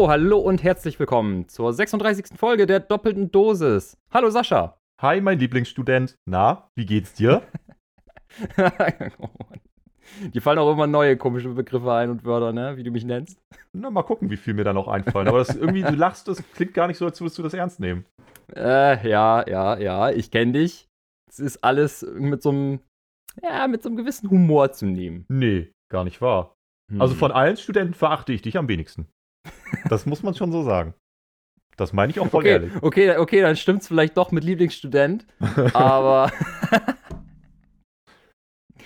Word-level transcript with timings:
So, 0.00 0.08
hallo 0.08 0.38
und 0.38 0.62
herzlich 0.62 0.98
willkommen 0.98 1.46
zur 1.50 1.74
36. 1.74 2.38
Folge 2.38 2.64
der 2.64 2.80
doppelten 2.80 3.30
Dosis. 3.30 3.98
Hallo 4.10 4.30
Sascha. 4.30 4.80
Hi, 5.02 5.20
mein 5.20 5.38
Lieblingsstudent. 5.38 6.16
Na, 6.24 6.70
wie 6.74 6.86
geht's 6.86 7.12
dir? 7.12 7.42
oh 8.56 9.28
Dir 10.32 10.40
fallen 10.40 10.58
auch 10.58 10.72
immer 10.72 10.86
neue 10.86 11.18
komische 11.18 11.50
Begriffe 11.50 11.92
ein 11.92 12.08
und 12.08 12.24
Wörter, 12.24 12.54
ne? 12.54 12.78
Wie 12.78 12.82
du 12.82 12.90
mich 12.90 13.04
nennst. 13.04 13.42
Na, 13.74 13.90
mal 13.90 14.02
gucken, 14.02 14.30
wie 14.30 14.38
viel 14.38 14.54
mir 14.54 14.64
da 14.64 14.72
noch 14.72 14.88
einfallen. 14.88 15.28
Aber 15.28 15.36
das 15.36 15.54
irgendwie, 15.54 15.82
du 15.82 15.94
lachst, 15.94 16.28
das 16.28 16.42
klingt 16.54 16.72
gar 16.72 16.86
nicht 16.86 16.96
so, 16.96 17.04
als 17.04 17.20
würdest 17.20 17.36
du 17.36 17.42
das 17.42 17.52
ernst 17.52 17.78
nehmen. 17.78 18.06
Äh, 18.56 19.06
ja, 19.06 19.46
ja, 19.46 19.76
ja, 19.78 20.08
ich 20.08 20.30
kenne 20.30 20.52
dich. 20.52 20.88
Es 21.28 21.40
ist 21.40 21.62
alles 21.62 22.06
mit 22.14 22.40
so 22.40 22.48
einem, 22.48 22.80
ja, 23.42 23.68
mit 23.68 23.82
so 23.82 23.90
einem 23.90 23.98
gewissen 23.98 24.30
Humor 24.30 24.72
zu 24.72 24.86
nehmen. 24.86 25.26
Nee, 25.28 25.72
gar 25.92 26.04
nicht 26.04 26.22
wahr. 26.22 26.56
Hm. 26.90 27.02
Also 27.02 27.14
von 27.14 27.32
allen 27.32 27.58
Studenten 27.58 27.92
verachte 27.92 28.32
ich 28.32 28.40
dich 28.40 28.56
am 28.56 28.66
wenigsten. 28.66 29.06
Das 29.88 30.06
muss 30.06 30.22
man 30.22 30.34
schon 30.34 30.52
so 30.52 30.62
sagen. 30.62 30.94
Das 31.76 31.92
meine 31.92 32.10
ich 32.10 32.20
auch 32.20 32.28
voll 32.28 32.40
okay, 32.40 32.50
ehrlich. 32.50 32.72
Okay, 32.82 33.16
okay, 33.16 33.40
dann 33.40 33.56
stimmt's 33.56 33.88
vielleicht 33.88 34.16
doch 34.16 34.32
mit 34.32 34.44
Lieblingsstudent. 34.44 35.26
aber 35.72 36.30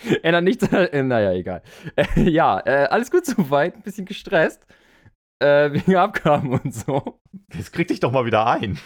ändert 0.22 0.44
nichts. 0.44 0.72
Äh, 0.72 1.02
naja, 1.02 1.32
egal. 1.32 1.62
Äh, 1.96 2.30
ja, 2.30 2.60
äh, 2.64 2.86
alles 2.86 3.10
gut 3.10 3.27
soweit. 3.27 3.74
Ein 3.74 3.82
bisschen 3.82 4.06
gestresst. 4.06 4.64
Äh, 5.42 5.72
wegen 5.72 5.96
Abgaben 5.96 6.52
und 6.52 6.72
so. 6.72 7.20
Jetzt 7.52 7.72
krieg 7.72 7.89
dich 7.89 8.00
doch 8.00 8.12
mal 8.12 8.24
wieder 8.27 8.46
ein. 8.46 8.78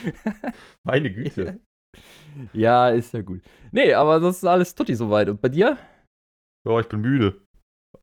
Meine 0.85 1.13
Güte. 1.13 1.61
ja, 2.53 2.89
ist 2.89 3.13
ja 3.13 3.23
gut. 3.23 3.43
Nee, 3.73 3.93
aber 3.93 4.21
sonst 4.21 4.39
ist 4.39 4.45
alles 4.45 4.75
tutti 4.75 4.95
soweit. 4.95 5.29
Und 5.29 5.41
bei 5.41 5.49
dir? 5.49 5.77
Ja, 6.67 6.81
ich 6.81 6.89
bin 6.89 7.01
müde. 7.01 7.43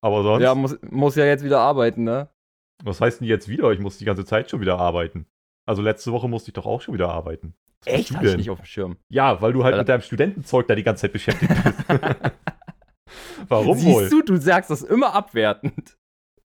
Aber 0.02 0.24
sonst? 0.24 0.44
Ja, 0.44 0.54
muss, 0.54 0.78
muss 0.84 1.16
ja 1.16 1.26
jetzt 1.26 1.44
wieder 1.44 1.60
arbeiten, 1.60 2.04
ne? 2.04 2.30
Was 2.84 3.02
heißt 3.02 3.22
denn 3.22 3.28
jetzt 3.28 3.48
wieder? 3.48 3.72
Ich 3.72 3.80
muss 3.80 3.98
die 3.98 4.06
ganze 4.06 4.26
Zeit 4.26 4.50
schon 4.50 4.62
wieder 4.62 4.80
arbeiten. 4.80 5.28
Also 5.66 5.82
letzte 5.82 6.12
Woche 6.12 6.28
musste 6.28 6.50
ich 6.50 6.54
doch 6.54 6.66
auch 6.66 6.82
schon 6.82 6.94
wieder 6.94 7.10
arbeiten. 7.10 7.56
Was 7.84 7.94
Echt? 7.94 8.16
Hatte 8.16 8.28
ich 8.28 8.38
nicht 8.38 8.50
auf 8.50 8.60
dem 8.60 8.66
Schirm. 8.66 8.98
Ja, 9.10 9.42
weil 9.42 9.54
du 9.54 9.64
halt 9.64 9.74
ja, 9.74 9.80
mit 9.80 9.90
deinem 9.90 10.02
Studentenzeug 10.02 10.68
da 10.68 10.76
die 10.76 10.84
ganze 10.84 11.02
Zeit 11.02 11.14
beschäftigt 11.14 11.52
bist. 11.64 11.84
Warum 13.48 13.78
Siehst 13.78 13.94
wohl? 13.94 14.04
Siehst 14.04 14.14
du, 14.14 14.22
du 14.22 14.38
sagst 14.38 14.70
das 14.70 14.82
immer 14.82 15.14
abwertend. 15.14 15.98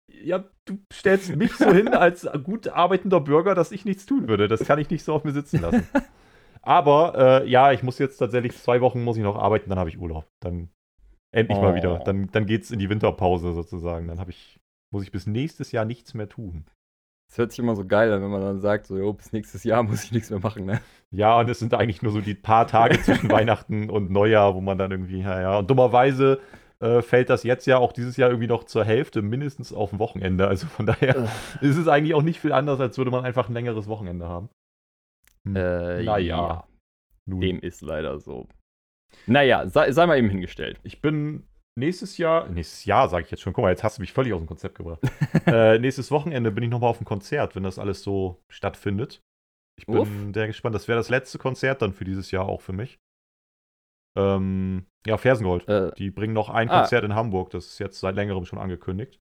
Ja, 0.08 0.44
du 0.64 0.78
stellst 0.92 1.34
mich 1.34 1.52
so 1.52 1.72
hin 1.72 1.88
als 1.88 2.28
gut 2.44 2.68
arbeitender 2.68 3.20
Bürger, 3.20 3.54
dass 3.54 3.72
ich 3.72 3.84
nichts 3.84 4.06
tun 4.06 4.28
würde. 4.28 4.46
Das 4.46 4.64
kann 4.64 4.78
ich 4.78 4.90
nicht 4.90 5.04
so 5.04 5.14
auf 5.14 5.24
mir 5.24 5.32
sitzen 5.32 5.60
lassen. 5.60 5.86
Aber 6.62 7.42
äh, 7.42 7.48
ja, 7.48 7.72
ich 7.72 7.82
muss 7.82 7.98
jetzt 7.98 8.18
tatsächlich 8.18 8.56
zwei 8.56 8.80
Wochen 8.80 9.02
muss 9.02 9.16
ich 9.16 9.22
noch 9.22 9.36
arbeiten, 9.36 9.68
dann 9.68 9.80
habe 9.80 9.90
ich 9.90 9.98
Urlaub. 9.98 10.28
Dann 10.40 10.68
endlich 11.32 11.58
oh. 11.58 11.62
mal 11.62 11.74
wieder. 11.74 11.98
Dann, 12.04 12.28
dann 12.30 12.46
geht's 12.46 12.70
in 12.70 12.78
die 12.78 12.88
Winterpause 12.88 13.52
sozusagen. 13.52 14.06
Dann 14.06 14.24
ich, 14.28 14.60
muss 14.92 15.02
ich 15.02 15.10
bis 15.10 15.26
nächstes 15.26 15.72
Jahr 15.72 15.84
nichts 15.84 16.14
mehr 16.14 16.28
tun. 16.28 16.64
Das 17.28 17.38
hört 17.38 17.50
sich 17.50 17.60
immer 17.60 17.74
so 17.74 17.86
geil 17.86 18.12
an, 18.12 18.22
wenn 18.22 18.30
man 18.30 18.42
dann 18.42 18.60
sagt, 18.60 18.86
so, 18.86 18.98
jo, 18.98 19.14
bis 19.14 19.32
nächstes 19.32 19.64
Jahr 19.64 19.82
muss 19.84 20.04
ich 20.04 20.12
nichts 20.12 20.30
mehr 20.30 20.40
machen, 20.40 20.66
ne? 20.66 20.80
Ja, 21.10 21.38
und 21.40 21.48
es 21.48 21.58
sind 21.58 21.72
eigentlich 21.74 22.02
nur 22.02 22.12
so 22.12 22.20
die 22.20 22.34
paar 22.34 22.66
Tage 22.66 23.00
zwischen 23.02 23.30
Weihnachten 23.30 23.88
und 23.88 24.10
Neujahr, 24.10 24.54
wo 24.54 24.60
man 24.60 24.78
dann 24.78 24.90
irgendwie, 24.90 25.20
ja, 25.20 25.40
ja. 25.40 25.58
Und 25.58 25.70
dummerweise 25.70 26.40
äh, 26.80 27.00
fällt 27.00 27.30
das 27.30 27.42
jetzt 27.42 27.66
ja 27.66 27.78
auch 27.78 27.92
dieses 27.92 28.16
Jahr 28.16 28.28
irgendwie 28.28 28.48
noch 28.48 28.64
zur 28.64 28.84
Hälfte 28.84 29.22
mindestens 29.22 29.72
auf 29.72 29.90
dem 29.90 29.98
Wochenende. 29.98 30.46
Also 30.46 30.66
von 30.66 30.84
daher 30.84 31.28
ist 31.62 31.76
es 31.76 31.88
eigentlich 31.88 32.14
auch 32.14 32.22
nicht 32.22 32.40
viel 32.40 32.52
anders, 32.52 32.80
als 32.80 32.98
würde 32.98 33.10
man 33.10 33.24
einfach 33.24 33.48
ein 33.48 33.54
längeres 33.54 33.86
Wochenende 33.86 34.28
haben. 34.28 34.50
Hm. 35.44 35.56
Äh, 35.56 36.02
naja. 36.02 36.18
Ja. 36.18 36.66
Dem 37.26 37.60
ist 37.60 37.82
leider 37.82 38.18
so. 38.18 38.48
Naja, 39.26 39.66
sei, 39.68 39.92
sei 39.92 40.06
mal 40.06 40.18
eben 40.18 40.28
hingestellt. 40.28 40.80
Ich 40.82 41.00
bin 41.00 41.44
nächstes 41.78 42.18
Jahr, 42.18 42.48
nächstes 42.48 42.84
Jahr 42.84 43.08
sage 43.08 43.24
ich 43.24 43.30
jetzt 43.30 43.40
schon, 43.40 43.52
guck 43.52 43.62
mal, 43.62 43.70
jetzt 43.70 43.84
hast 43.84 43.98
du 43.98 44.02
mich 44.02 44.12
völlig 44.12 44.32
aus 44.32 44.40
dem 44.40 44.46
Konzept 44.46 44.76
gebracht. 44.76 45.00
äh, 45.46 45.78
nächstes 45.78 46.10
Wochenende 46.10 46.50
bin 46.50 46.64
ich 46.64 46.70
nochmal 46.70 46.90
auf 46.90 46.98
dem 46.98 47.06
Konzert, 47.06 47.54
wenn 47.56 47.62
das 47.62 47.78
alles 47.78 48.02
so 48.02 48.40
stattfindet. 48.50 49.20
Ich 49.78 49.86
bin 49.86 49.98
Uff. 49.98 50.08
sehr 50.34 50.46
gespannt. 50.46 50.74
Das 50.74 50.88
wäre 50.88 50.98
das 50.98 51.08
letzte 51.08 51.38
Konzert 51.38 51.82
dann 51.82 51.92
für 51.92 52.04
dieses 52.04 52.30
Jahr 52.30 52.46
auch 52.46 52.60
für 52.60 52.72
mich. 52.72 52.98
Ähm, 54.18 54.86
ja, 55.06 55.16
Fersengold. 55.16 55.66
Äh, 55.68 55.92
die 55.96 56.10
bringen 56.10 56.34
noch 56.34 56.50
ein 56.50 56.68
ah. 56.68 56.80
Konzert 56.80 57.04
in 57.04 57.14
Hamburg. 57.14 57.50
Das 57.50 57.66
ist 57.66 57.78
jetzt 57.78 58.00
seit 58.00 58.14
längerem 58.14 58.44
schon 58.44 58.58
angekündigt. 58.58 59.18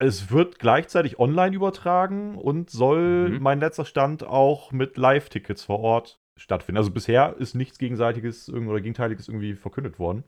Es 0.00 0.32
wird 0.32 0.58
gleichzeitig 0.58 1.20
online 1.20 1.54
übertragen 1.54 2.36
und 2.36 2.70
soll 2.70 3.30
mhm. 3.30 3.42
mein 3.42 3.60
letzter 3.60 3.84
Stand 3.84 4.24
auch 4.24 4.72
mit 4.72 4.96
Live-Tickets 4.96 5.64
vor 5.64 5.78
Ort 5.78 6.18
stattfinden. 6.40 6.78
Also 6.78 6.90
bisher 6.90 7.36
ist 7.38 7.54
nichts 7.54 7.78
Gegenseitiges 7.78 8.48
oder 8.48 8.80
Gegenteiliges 8.80 9.28
irgendwie 9.28 9.54
verkündet 9.54 10.00
worden. 10.00 10.24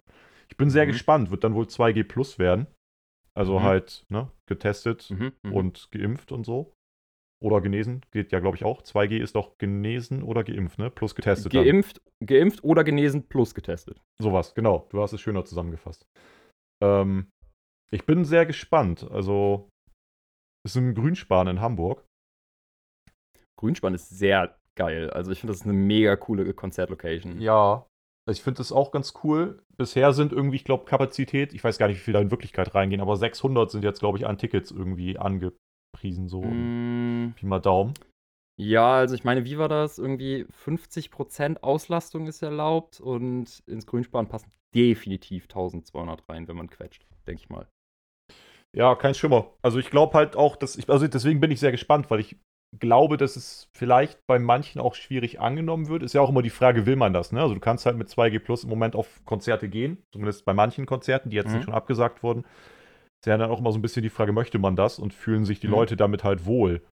Ich 0.49 0.57
bin 0.57 0.71
sehr 0.71 0.87
mhm. 0.87 0.93
gespannt. 0.93 1.31
Wird 1.31 1.45
dann 1.45 1.55
wohl 1.55 1.67
2G 1.67 2.05
Plus 2.05 2.39
werden. 2.39 2.67
Also 3.37 3.59
mhm. 3.59 3.63
halt 3.65 4.05
ne, 4.09 4.31
getestet 4.47 5.11
mhm, 5.11 5.33
mhm. 5.43 5.53
und 5.53 5.91
geimpft 5.91 6.33
und 6.33 6.45
so. 6.45 6.73
Oder 7.43 7.61
genesen, 7.61 8.01
geht 8.11 8.33
ja, 8.33 8.41
glaube 8.41 8.57
ich, 8.57 8.65
auch. 8.65 8.81
2G 8.81 9.19
ist 9.19 9.35
doch 9.35 9.59
genesen 9.59 10.23
oder 10.23 10.45
geimpft, 10.45 10.79
ne? 10.79 10.89
Plus 10.89 11.15
getestet. 11.15 11.53
Geimpft, 11.53 11.99
dann. 11.99 12.27
geimpft 12.27 12.65
oder 12.65 12.85
genesen 12.85 13.27
plus 13.27 13.55
getestet. 13.55 14.01
Sowas, 14.19 14.55
genau. 14.55 14.87
Du 14.91 15.03
hast 15.03 15.13
es 15.13 15.21
schöner 15.21 15.45
zusammengefasst. 15.45 16.07
Ähm, 16.83 17.29
ich 17.93 18.07
bin 18.07 18.25
sehr 18.25 18.47
gespannt. 18.47 19.07
Also, 19.11 19.69
es 20.65 20.75
ist 20.75 20.77
ein 20.77 20.95
Grünspan 20.95 21.49
in 21.49 21.61
Hamburg. 21.61 22.07
Grünspan 23.59 23.93
ist 23.93 24.09
sehr 24.09 24.57
geil. 24.75 25.11
Also, 25.11 25.31
ich 25.31 25.41
finde, 25.41 25.53
das 25.53 25.61
ist 25.61 25.67
eine 25.67 25.75
mega 25.75 26.17
coole 26.17 26.55
Konzertlocation. 26.55 27.41
Ja, 27.43 27.87
ich 28.31 28.43
finde 28.43 28.59
das 28.59 28.73
auch 28.73 28.91
ganz 28.91 29.15
cool. 29.23 29.63
Bisher 29.77 30.13
sind 30.13 30.33
irgendwie, 30.33 30.57
ich 30.57 30.65
glaube, 30.65 30.85
Kapazität, 30.85 31.53
ich 31.53 31.63
weiß 31.63 31.79
gar 31.79 31.89
nicht, 31.89 31.99
wie 31.99 32.03
viel 32.03 32.15
da 32.15 32.21
in 32.21 32.31
Wirklichkeit 32.31 32.75
reingehen, 32.75 33.01
aber 33.01 33.17
600 33.17 33.71
sind 33.71 33.85
jetzt, 33.85 34.01
glaube 34.01 34.19
ich, 34.19 34.27
an 34.27 34.39
Tickets 34.39 34.71
irgendwie 34.71 35.19
angepriesen, 35.19 36.29
so 36.29 36.43
mm. 36.43 37.35
Pi 37.37 37.47
mal 37.47 37.61
Daumen. 37.61 37.95
Ja, 38.57 38.95
also 38.95 39.15
ich 39.15 39.25
meine, 39.25 39.45
wie 39.45 39.59
war 39.59 39.69
das? 39.69 39.99
Irgendwie 39.99 40.47
50% 40.65 41.63
Auslastung 41.63 42.27
ist 42.29 42.41
erlaubt 42.41 43.01
und 43.01 43.63
ins 43.67 43.87
Grünspan 43.87 44.29
passen 44.29 44.53
definitiv 44.75 45.45
1200 45.45 46.29
rein, 46.29 46.49
wenn 46.49 46.57
man 46.57 46.71
quetscht, 46.71 47.07
denke 47.27 47.43
ich 47.43 47.51
mal. 47.51 47.69
Ja, 48.75 48.95
kein 48.97 49.15
Schimmer. 49.15 49.53
Also 49.63 49.79
ich 49.79 49.91
glaube 49.91 50.15
halt 50.15 50.37
auch, 50.37 50.57
dass 50.57 50.77
ich, 50.77 50.89
also 50.89 51.07
deswegen 51.07 51.41
bin 51.41 51.51
ich 51.51 51.61
sehr 51.61 51.73
gespannt, 51.73 52.11
weil 52.11 52.21
ich 52.21 52.37
glaube, 52.79 53.17
dass 53.17 53.37
es 53.37 53.69
vielleicht 53.73 54.27
bei 54.27 54.39
manchen 54.39 54.81
auch 54.81 54.95
schwierig 54.95 55.41
angenommen 55.41 55.89
wird. 55.89 56.03
Ist 56.03 56.15
ja 56.15 56.21
auch 56.21 56.29
immer 56.29 56.43
die 56.43 56.51
Frage, 56.51 56.87
will 56.87 56.97
man 56.97 57.13
das? 57.13 57.33
Ne? 57.33 57.41
Also 57.41 57.55
du 57.55 57.61
kannst 57.61 57.87
halt 57.87 57.97
mit 57.97 58.09
2G 58.09 58.39
Plus 58.39 58.65
im 58.65 58.71
Moment 58.71 58.97
auf 58.97 59.25
Konzerte 59.25 59.69
gehen, 59.69 59.99
zumindest 60.13 60.45
bei 60.45 60.55
manchen 60.55 60.87
Konzerten, 60.87 61.31
die 61.31 61.37
jetzt 61.37 61.49
mhm. 61.49 61.57
nicht 61.57 61.65
schon 61.65 61.75
abgesagt 61.75 62.23
wurden. 62.23 62.41
Ist 62.43 63.27
ja 63.27 63.37
dann 63.37 63.51
auch 63.51 63.59
immer 63.59 63.73
so 63.73 63.79
ein 63.79 63.83
bisschen 63.83 64.03
die 64.03 64.11
Frage, 64.11 64.33
möchte 64.33 64.59
man 64.59 64.77
das 64.77 64.99
und 64.99 65.15
fühlen 65.15 65.45
sich 65.45 65.61
die 65.61 65.69
mhm. 65.69 65.75
Leute 65.75 65.97
damit 65.97 66.25
halt 66.25 66.47
wohl? 66.47 66.83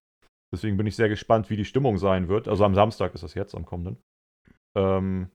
Deswegen 0.53 0.77
bin 0.77 0.87
ich 0.87 0.95
sehr 0.95 1.09
gespannt, 1.09 1.49
wie 1.49 1.57
die 1.57 1.65
Stimmung 1.65 1.97
sein 1.97 2.27
wird. 2.27 2.47
Also 2.47 2.63
am 2.63 2.75
Samstag 2.75 3.13
ist 3.15 3.23
das 3.23 3.33
jetzt, 3.33 3.55
am 3.55 3.65
kommenden. 3.65 3.97
Ähm, 4.75 5.29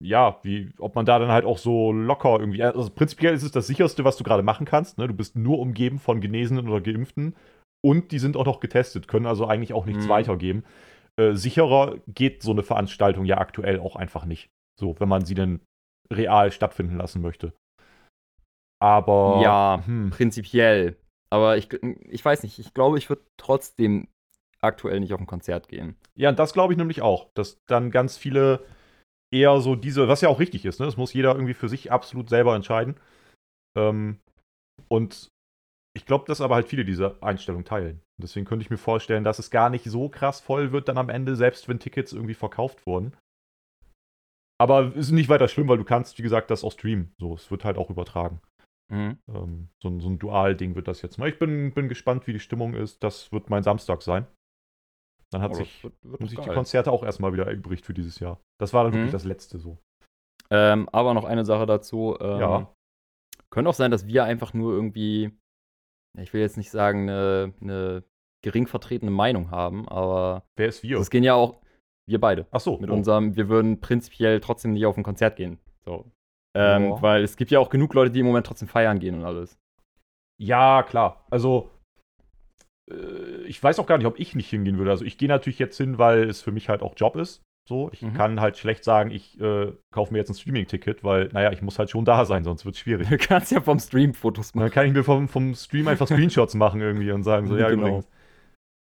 ja, 0.00 0.38
wie, 0.42 0.70
ob 0.78 0.94
man 0.94 1.06
da 1.06 1.18
dann 1.18 1.30
halt 1.30 1.44
auch 1.44 1.58
so 1.58 1.92
locker 1.92 2.38
irgendwie. 2.38 2.62
Also 2.62 2.90
prinzipiell 2.90 3.34
ist 3.34 3.42
es 3.42 3.50
das 3.50 3.66
sicherste, 3.66 4.04
was 4.04 4.16
du 4.16 4.24
gerade 4.24 4.42
machen 4.42 4.66
kannst. 4.66 4.98
Ne? 4.98 5.08
Du 5.08 5.14
bist 5.14 5.34
nur 5.34 5.58
umgeben 5.58 5.98
von 5.98 6.20
Genesenen 6.20 6.68
oder 6.68 6.80
Geimpften 6.80 7.34
und 7.84 8.12
die 8.12 8.18
sind 8.18 8.36
auch 8.36 8.46
noch 8.46 8.60
getestet, 8.60 9.08
können 9.08 9.26
also 9.26 9.46
eigentlich 9.46 9.72
auch 9.72 9.86
nichts 9.86 10.04
mhm. 10.04 10.10
weitergeben. 10.10 10.64
Äh, 11.18 11.34
sicherer 11.34 11.96
geht 12.06 12.42
so 12.42 12.52
eine 12.52 12.62
Veranstaltung 12.62 13.24
ja 13.24 13.38
aktuell 13.38 13.80
auch 13.80 13.96
einfach 13.96 14.24
nicht. 14.24 14.50
So, 14.78 14.98
wenn 15.00 15.08
man 15.08 15.24
sie 15.24 15.34
denn 15.34 15.60
real 16.12 16.52
stattfinden 16.52 16.96
lassen 16.96 17.22
möchte. 17.22 17.52
Aber. 18.80 19.40
Ja, 19.42 19.82
hm. 19.84 20.10
prinzipiell. 20.10 20.96
Aber 21.30 21.56
ich, 21.56 21.68
ich 22.08 22.24
weiß 22.24 22.42
nicht, 22.42 22.58
ich 22.58 22.72
glaube, 22.72 22.96
ich 22.98 23.08
würde 23.08 23.22
trotzdem 23.36 24.08
aktuell 24.60 25.00
nicht 25.00 25.12
auf 25.12 25.20
ein 25.20 25.26
Konzert 25.26 25.68
gehen. 25.68 25.96
Ja, 26.16 26.30
und 26.30 26.38
das 26.38 26.52
glaube 26.52 26.72
ich 26.72 26.78
nämlich 26.78 27.02
auch, 27.02 27.28
dass 27.34 27.58
dann 27.66 27.90
ganz 27.90 28.16
viele 28.16 28.64
eher 29.32 29.60
so 29.60 29.74
diese, 29.74 30.08
was 30.08 30.20
ja 30.20 30.28
auch 30.28 30.40
richtig 30.40 30.64
ist, 30.64 30.80
ne? 30.80 30.86
Das 30.86 30.96
muss 30.96 31.12
jeder 31.12 31.34
irgendwie 31.34 31.54
für 31.54 31.68
sich 31.68 31.92
absolut 31.92 32.30
selber 32.30 32.56
entscheiden. 32.56 32.96
Ähm, 33.76 34.20
und 34.88 35.28
ich 35.94 36.06
glaube, 36.06 36.24
dass 36.26 36.40
aber 36.40 36.54
halt 36.54 36.68
viele 36.68 36.84
diese 36.84 37.20
Einstellung 37.22 37.64
teilen. 37.64 38.02
Deswegen 38.20 38.46
könnte 38.46 38.64
ich 38.64 38.70
mir 38.70 38.78
vorstellen, 38.78 39.24
dass 39.24 39.38
es 39.38 39.50
gar 39.50 39.70
nicht 39.70 39.84
so 39.84 40.08
krass 40.08 40.40
voll 40.40 40.72
wird 40.72 40.88
dann 40.88 40.98
am 40.98 41.08
Ende, 41.08 41.36
selbst 41.36 41.68
wenn 41.68 41.78
Tickets 41.78 42.12
irgendwie 42.12 42.34
verkauft 42.34 42.86
wurden. 42.86 43.16
Aber 44.60 44.94
ist 44.94 45.12
nicht 45.12 45.28
weiter 45.28 45.48
schlimm, 45.48 45.68
weil 45.68 45.78
du 45.78 45.84
kannst, 45.84 46.18
wie 46.18 46.22
gesagt, 46.22 46.50
das 46.50 46.64
auch 46.64 46.72
streamen. 46.72 47.14
So, 47.18 47.34
es 47.34 47.50
wird 47.50 47.64
halt 47.64 47.78
auch 47.78 47.90
übertragen. 47.90 48.40
Mhm. 48.90 49.18
Ähm, 49.28 49.68
so, 49.80 49.88
ein, 49.88 50.00
so 50.00 50.08
ein 50.08 50.18
Dual-Ding 50.18 50.74
wird 50.74 50.88
das 50.88 51.02
jetzt 51.02 51.18
mal. 51.18 51.28
Ich 51.28 51.38
bin, 51.38 51.72
bin 51.72 51.88
gespannt, 51.88 52.26
wie 52.26 52.32
die 52.32 52.40
Stimmung 52.40 52.74
ist. 52.74 53.02
Das 53.04 53.30
wird 53.32 53.50
mein 53.50 53.62
Samstag 53.62 54.02
sein. 54.02 54.26
Dann 55.30 55.42
hat 55.42 55.52
oh, 55.52 55.54
sich, 55.54 55.84
wird, 55.84 55.94
wird 56.02 56.30
sich 56.30 56.40
die 56.40 56.48
Konzerte 56.48 56.90
auch 56.90 57.04
erstmal 57.04 57.32
wieder 57.32 57.46
erübrigt 57.46 57.84
für 57.84 57.94
dieses 57.94 58.18
Jahr. 58.18 58.40
Das 58.58 58.72
war 58.72 58.84
dann 58.84 58.92
mhm. 58.92 58.96
wirklich 58.96 59.12
das 59.12 59.24
letzte 59.24 59.58
so. 59.58 59.78
Ähm, 60.50 60.88
aber 60.90 61.14
noch 61.14 61.24
eine 61.24 61.44
Sache 61.44 61.66
dazu. 61.66 62.16
Ähm, 62.20 62.40
ja. 62.40 62.74
Könnte 63.50 63.70
auch 63.70 63.74
sein, 63.74 63.90
dass 63.90 64.06
wir 64.06 64.24
einfach 64.24 64.54
nur 64.54 64.72
irgendwie 64.72 65.38
ich 66.22 66.32
will 66.32 66.40
jetzt 66.40 66.56
nicht 66.56 66.70
sagen, 66.70 67.02
eine, 67.02 67.52
eine 67.60 68.04
gering 68.42 68.66
vertretene 68.66 69.10
Meinung 69.10 69.50
haben, 69.50 69.88
aber. 69.88 70.44
Wer 70.56 70.68
ist 70.68 70.82
wir? 70.82 70.98
Es 70.98 71.10
gehen 71.10 71.24
ja 71.24 71.34
auch 71.34 71.60
wir 72.06 72.20
beide. 72.20 72.46
Ach 72.50 72.60
so. 72.60 72.78
Mit 72.78 72.90
oh. 72.90 72.94
unserem, 72.94 73.36
wir 73.36 73.48
würden 73.48 73.80
prinzipiell 73.80 74.40
trotzdem 74.40 74.72
nicht 74.72 74.86
auf 74.86 74.96
ein 74.96 75.02
Konzert 75.02 75.36
gehen. 75.36 75.58
So. 75.84 76.10
Ähm, 76.56 76.92
oh. 76.92 77.02
Weil 77.02 77.22
es 77.22 77.36
gibt 77.36 77.50
ja 77.50 77.60
auch 77.60 77.68
genug 77.68 77.94
Leute, 77.94 78.10
die 78.10 78.20
im 78.20 78.26
Moment 78.26 78.46
trotzdem 78.46 78.68
feiern 78.68 78.98
gehen 78.98 79.16
und 79.16 79.24
alles. 79.24 79.58
Ja, 80.40 80.82
klar. 80.82 81.26
Also, 81.30 81.70
äh, 82.90 83.42
ich 83.46 83.62
weiß 83.62 83.78
auch 83.78 83.86
gar 83.86 83.98
nicht, 83.98 84.06
ob 84.06 84.18
ich 84.18 84.34
nicht 84.34 84.48
hingehen 84.48 84.78
würde. 84.78 84.90
Also 84.90 85.04
ich 85.04 85.18
gehe 85.18 85.28
natürlich 85.28 85.58
jetzt 85.58 85.76
hin, 85.76 85.98
weil 85.98 86.28
es 86.28 86.40
für 86.40 86.52
mich 86.52 86.68
halt 86.68 86.82
auch 86.82 86.94
Job 86.96 87.16
ist. 87.16 87.42
So, 87.68 87.90
ich 87.92 88.00
mhm. 88.00 88.14
kann 88.14 88.40
halt 88.40 88.56
schlecht 88.56 88.82
sagen, 88.82 89.10
ich 89.10 89.38
äh, 89.42 89.74
kaufe 89.90 90.10
mir 90.10 90.20
jetzt 90.20 90.30
ein 90.30 90.34
Streaming-Ticket, 90.34 91.04
weil, 91.04 91.28
naja, 91.34 91.52
ich 91.52 91.60
muss 91.60 91.78
halt 91.78 91.90
schon 91.90 92.06
da 92.06 92.24
sein, 92.24 92.42
sonst 92.42 92.64
wird 92.64 92.76
es 92.76 92.80
schwierig. 92.80 93.10
Du 93.10 93.18
kannst 93.18 93.52
ja 93.52 93.60
vom 93.60 93.78
Stream 93.78 94.14
Fotos 94.14 94.54
machen. 94.54 94.64
Dann 94.64 94.72
kann 94.72 94.86
ich 94.86 94.94
mir 94.94 95.04
vom, 95.04 95.28
vom 95.28 95.54
Stream 95.54 95.86
einfach 95.86 96.06
Screenshots 96.08 96.54
machen 96.54 96.80
irgendwie 96.80 97.10
und 97.12 97.24
sagen 97.24 97.46
so, 97.46 97.58
ja, 97.58 97.68
genau. 97.68 97.82
übrigens. 97.82 98.08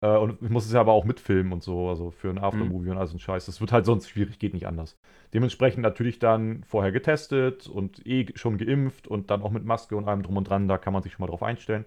Äh, 0.04 0.18
und 0.18 0.42
ich 0.42 0.50
muss 0.50 0.66
es 0.66 0.74
ja 0.74 0.80
aber 0.80 0.94
auch 0.94 1.06
mitfilmen 1.06 1.54
und 1.54 1.62
so, 1.62 1.90
also 1.90 2.10
für 2.10 2.32
ein 2.32 2.40
Aftermovie 2.40 2.86
mhm. 2.86 2.94
und 2.94 2.98
alles 2.98 3.14
ein 3.14 3.20
Scheiß. 3.20 3.46
Das 3.46 3.62
wird 3.62 3.72
halt 3.72 3.86
sonst 3.86 4.10
schwierig, 4.10 4.40
geht 4.40 4.56
nicht 4.56 4.66
anders. 4.66 4.98
Dementsprechend 5.32 5.84
natürlich 5.84 6.18
dann 6.18 6.64
vorher 6.64 6.92
getestet 6.92 7.68
und 7.68 8.04
eh 8.08 8.26
schon 8.34 8.58
geimpft 8.58 9.08
und 9.08 9.30
dann 9.30 9.44
auch 9.44 9.52
mit 9.52 9.64
Maske 9.64 9.96
und 9.96 10.08
allem 10.08 10.24
drum 10.24 10.38
und 10.38 10.50
dran, 10.50 10.68
da 10.68 10.80
kann 10.80 10.92
man 10.92 11.04
sich 11.04 11.14
schon 11.14 11.22
mal 11.22 11.28
drauf 11.30 11.44
einstellen. 11.44 11.86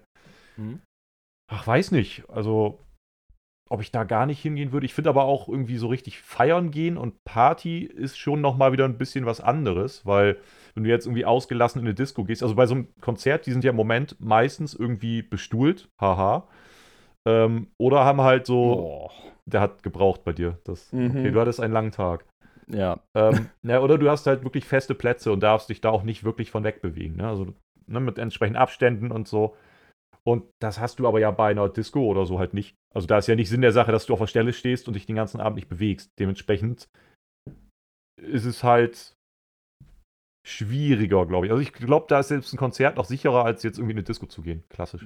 Mhm. 0.55 0.79
Ach, 1.51 1.67
weiß 1.67 1.91
nicht. 1.91 2.23
Also, 2.29 2.79
ob 3.69 3.81
ich 3.81 3.91
da 3.91 4.03
gar 4.03 4.25
nicht 4.25 4.41
hingehen 4.41 4.71
würde. 4.71 4.85
Ich 4.85 4.93
finde 4.93 5.09
aber 5.09 5.23
auch 5.23 5.49
irgendwie 5.49 5.77
so 5.77 5.87
richtig 5.87 6.19
feiern 6.19 6.71
gehen 6.71 6.97
und 6.97 7.23
Party 7.23 7.79
ist 7.83 8.17
schon 8.17 8.41
nochmal 8.41 8.71
wieder 8.71 8.85
ein 8.85 8.97
bisschen 8.97 9.25
was 9.25 9.41
anderes, 9.41 10.05
weil 10.05 10.37
wenn 10.75 10.83
du 10.83 10.89
jetzt 10.89 11.07
irgendwie 11.07 11.25
ausgelassen 11.25 11.81
in 11.81 11.87
eine 11.87 11.95
Disco 11.95 12.23
gehst, 12.23 12.43
also 12.43 12.55
bei 12.55 12.67
so 12.67 12.75
einem 12.75 12.87
Konzert, 13.01 13.45
die 13.45 13.51
sind 13.51 13.63
ja 13.63 13.71
im 13.71 13.75
Moment 13.75 14.17
meistens 14.19 14.73
irgendwie 14.73 15.21
bestuhlt, 15.21 15.89
haha. 15.99 16.47
Ähm, 17.25 17.67
oder 17.77 18.05
haben 18.05 18.21
halt 18.21 18.45
so, 18.45 19.09
oh. 19.09 19.11
der 19.45 19.61
hat 19.61 19.81
gebraucht 19.81 20.23
bei 20.23 20.33
dir. 20.33 20.59
Das, 20.63 20.93
mhm. 20.93 21.09
Okay, 21.09 21.31
du 21.31 21.39
hattest 21.41 21.59
einen 21.59 21.73
langen 21.73 21.91
Tag. 21.91 22.25
Ja. 22.67 22.99
Ähm, 23.15 23.47
ja. 23.63 23.79
Oder 23.79 23.97
du 23.97 24.09
hast 24.09 24.27
halt 24.27 24.43
wirklich 24.43 24.65
feste 24.65 24.93
Plätze 24.93 25.31
und 25.31 25.41
darfst 25.41 25.69
dich 25.69 25.81
da 25.81 25.89
auch 25.89 26.03
nicht 26.03 26.23
wirklich 26.23 26.51
von 26.51 26.63
wegbewegen. 26.63 27.17
Ne? 27.17 27.27
Also 27.27 27.47
ne, 27.87 27.99
mit 27.99 28.19
entsprechenden 28.19 28.61
Abständen 28.61 29.11
und 29.11 29.27
so. 29.27 29.55
Und 30.27 30.49
das 30.59 30.79
hast 30.79 30.99
du 30.99 31.07
aber 31.07 31.19
ja 31.19 31.29
bei 31.31 31.51
einer 31.51 31.69
Disco 31.69 32.03
oder 32.03 32.25
so 32.25 32.39
halt 32.39 32.53
nicht. 32.53 32.75
Also 32.93 33.07
da 33.07 33.19
ist 33.19 33.27
ja 33.27 33.35
nicht 33.35 33.49
Sinn 33.49 33.61
der 33.61 33.71
Sache, 33.71 33.91
dass 33.91 34.05
du 34.07 34.13
auf 34.13 34.19
der 34.19 34.27
Stelle 34.27 34.53
stehst 34.53 34.87
und 34.87 34.95
dich 34.95 35.05
den 35.05 35.15
ganzen 35.15 35.39
Abend 35.39 35.55
nicht 35.55 35.69
bewegst. 35.69 36.11
Dementsprechend 36.17 36.89
ist 38.19 38.45
es 38.45 38.63
halt 38.63 39.15
schwieriger, 40.47 41.25
glaube 41.25 41.45
ich. 41.45 41.51
Also 41.51 41.61
ich 41.61 41.73
glaube, 41.73 42.07
da 42.09 42.19
ist 42.19 42.29
selbst 42.29 42.53
ein 42.53 42.57
Konzert 42.57 42.97
noch 42.97 43.05
sicherer, 43.05 43.45
als 43.45 43.61
jetzt 43.63 43.77
irgendwie 43.77 43.93
in 43.93 43.97
eine 43.97 44.03
Disco 44.03 44.25
zu 44.25 44.41
gehen. 44.41 44.63
Klassisch. 44.69 45.05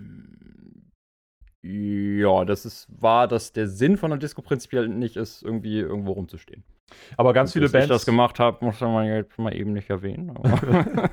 Ja, 1.62 2.46
das 2.46 2.66
ist 2.66 2.88
wahr, 3.02 3.28
dass 3.28 3.52
der 3.52 3.68
Sinn 3.68 3.98
von 3.98 4.12
einer 4.12 4.20
Disco 4.20 4.42
prinzipiell 4.42 4.88
nicht 4.88 5.18
ist, 5.18 5.44
irgendwie 5.44 5.80
irgendwo 5.80 6.14
rumzustehen. 6.14 6.64
Aber 7.18 7.34
ganz 7.34 7.54
viele 7.54 7.70
Bands. 7.70 7.86
ich 7.86 7.90
das 7.90 8.06
gemacht 8.06 8.40
habe, 8.40 8.64
muss 8.66 8.80
man 8.80 9.06
jetzt 9.06 9.38
mal 9.38 9.54
eben 9.54 9.74
nicht 9.74 9.90
erwähnen. 9.90 10.34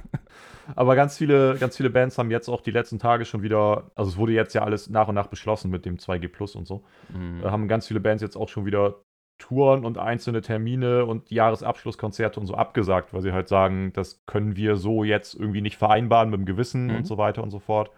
Aber. 0.74 0.96
ganz 0.96 1.16
viele, 1.16 1.56
ganz 1.58 1.76
viele 1.76 1.90
Bands 1.90 2.18
haben 2.18 2.30
jetzt 2.30 2.48
auch 2.48 2.60
die 2.60 2.70
letzten 2.70 2.98
Tage 2.98 3.24
schon 3.24 3.42
wieder, 3.42 3.90
also 3.94 4.10
es 4.10 4.16
wurde 4.16 4.32
jetzt 4.32 4.54
ja 4.54 4.62
alles 4.62 4.90
nach 4.90 5.08
und 5.08 5.14
nach 5.14 5.28
beschlossen 5.28 5.70
mit 5.70 5.84
dem 5.84 5.96
2G 5.96 6.28
Plus 6.28 6.56
und 6.56 6.66
so. 6.66 6.84
Mhm. 7.10 7.44
Haben 7.44 7.68
ganz 7.68 7.86
viele 7.86 8.00
Bands 8.00 8.22
jetzt 8.22 8.36
auch 8.36 8.48
schon 8.48 8.66
wieder 8.66 9.02
Touren 9.38 9.84
und 9.84 9.98
einzelne 9.98 10.40
Termine 10.40 11.04
und 11.04 11.30
Jahresabschlusskonzerte 11.30 12.40
und 12.40 12.46
so 12.46 12.54
abgesagt, 12.54 13.12
weil 13.12 13.20
sie 13.20 13.32
halt 13.32 13.48
sagen, 13.48 13.92
das 13.92 14.24
können 14.26 14.56
wir 14.56 14.76
so 14.76 15.04
jetzt 15.04 15.34
irgendwie 15.34 15.60
nicht 15.60 15.76
vereinbaren 15.76 16.30
mit 16.30 16.40
dem 16.40 16.46
Gewissen 16.46 16.86
mhm. 16.86 16.96
und 16.96 17.06
so 17.06 17.18
weiter 17.18 17.42
und 17.42 17.50
so 17.50 17.58
fort. 17.58 17.90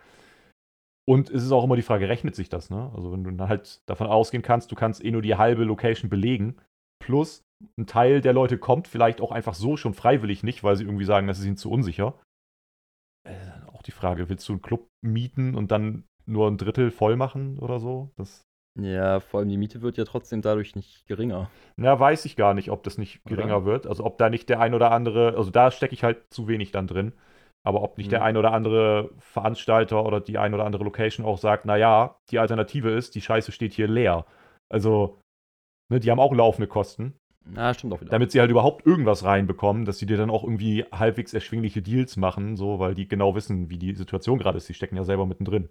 Und 1.07 1.31
es 1.31 1.43
ist 1.43 1.53
auch 1.53 1.65
immer 1.65 1.77
die 1.77 1.83
Frage, 1.83 2.09
rechnet 2.09 2.35
sich 2.35 2.51
das, 2.51 2.69
ne? 2.69 2.93
Also 2.95 3.13
wenn 3.13 3.25
du 3.25 3.31
dann 3.31 3.49
halt 3.49 3.81
davon 3.87 4.09
ausgehen 4.09 4.43
kannst, 4.43 4.71
du 4.71 4.75
kannst 4.75 5.03
eh 5.03 5.11
nur 5.11 5.23
die 5.23 5.37
halbe 5.37 5.65
Location 5.65 6.11
belegen, 6.11 6.57
plus 6.99 7.45
ein 7.79 7.87
Teil 7.87 8.21
der 8.21 8.33
Leute 8.33 8.59
kommt 8.59 8.89
vielleicht 8.89 9.21
auch 9.21 9.33
einfach 9.33 9.55
so 9.55 9.77
schon 9.77 9.95
freiwillig 9.95 10.43
nicht, 10.43 10.63
weil 10.63 10.77
sie 10.77 10.85
irgendwie 10.85 11.05
sagen, 11.05 11.27
das 11.27 11.39
ist 11.39 11.47
ihnen 11.47 11.57
zu 11.57 11.71
unsicher. 11.71 12.15
Die 13.89 13.93
Frage, 13.93 14.29
willst 14.29 14.49
du 14.49 14.53
einen 14.53 14.63
Club 14.63 14.87
mieten 15.01 15.55
und 15.55 15.73
dann 15.73 16.05
nur 16.27 16.47
ein 16.47 16.59
Drittel 16.59 16.91
voll 16.91 17.17
machen 17.17 17.59
oder 17.59 17.81
so? 17.81 18.11
Das 18.17 18.45
ja, 18.79 19.19
vor 19.19 19.41
allem 19.41 19.49
die 19.49 19.57
Miete 19.57 19.83
wird 19.83 19.97
ja 19.97 20.05
trotzdem 20.05 20.41
dadurch 20.41 20.77
nicht 20.77 21.07
geringer. 21.07 21.51
Na, 21.77 21.99
weiß 21.99 22.25
ich 22.27 22.37
gar 22.37 22.55
nicht, 22.55 22.71
ob 22.71 22.85
das 22.85 22.97
nicht 22.97 23.25
geringer 23.25 23.59
oder? 23.59 23.65
wird. 23.65 23.87
Also 23.87 24.05
ob 24.05 24.19
da 24.19 24.31
nicht 24.31 24.49
der 24.49 24.61
ein 24.61 24.75
oder 24.75 24.93
andere, 24.93 25.37
also 25.37 25.51
da 25.51 25.71
stecke 25.71 25.95
ich 25.95 26.05
halt 26.05 26.33
zu 26.33 26.47
wenig 26.47 26.71
dann 26.71 26.87
drin. 26.87 27.13
Aber 27.65 27.83
ob 27.83 27.99
nicht 27.99 28.07
mhm. 28.07 28.11
der 28.11 28.23
ein 28.23 28.37
oder 28.37 28.53
andere 28.53 29.11
Veranstalter 29.19 30.05
oder 30.07 30.21
die 30.21 30.39
ein 30.39 30.55
oder 30.55 30.65
andere 30.65 30.85
Location 30.85 31.27
auch 31.27 31.39
sagt, 31.39 31.65
naja, 31.65 32.21
die 32.31 32.39
Alternative 32.39 32.91
ist, 32.91 33.15
die 33.15 33.21
Scheiße 33.21 33.51
steht 33.51 33.73
hier 33.73 33.89
leer. 33.89 34.27
Also, 34.69 35.19
ne, 35.91 35.99
die 35.99 36.11
haben 36.11 36.21
auch 36.21 36.33
laufende 36.33 36.69
Kosten. 36.69 37.18
Ja, 37.55 37.75
stimmt 37.75 37.93
auch 37.93 38.01
wieder. 38.01 38.11
Damit 38.11 38.33
sie 38.33 38.41
halt 38.41 38.51
überhaupt 38.51 38.87
irgendwas 38.87 39.25
reinbekommen, 39.25 39.85
dass 39.85 39.99
sie 39.99 40.07
dir 40.07 40.17
dann 40.17 40.31
auch 40.31 40.45
irgendwie 40.45 40.85
halbwegs 40.93 41.33
erschwingliche 41.35 41.83
Deals 41.83 42.17
machen, 42.17 42.57
so, 42.57 42.79
weil 42.79 42.95
die 42.95 43.09
genau 43.09 43.35
wissen, 43.35 43.71
wie 43.71 43.79
die 43.79 43.95
Situation 43.95 44.39
gerade 44.39 44.59
ist. 44.59 44.69
Die 44.69 44.75
stecken 44.75 44.97
ja 44.97 45.05
selber 45.05 45.27
mittendrin. 45.27 45.71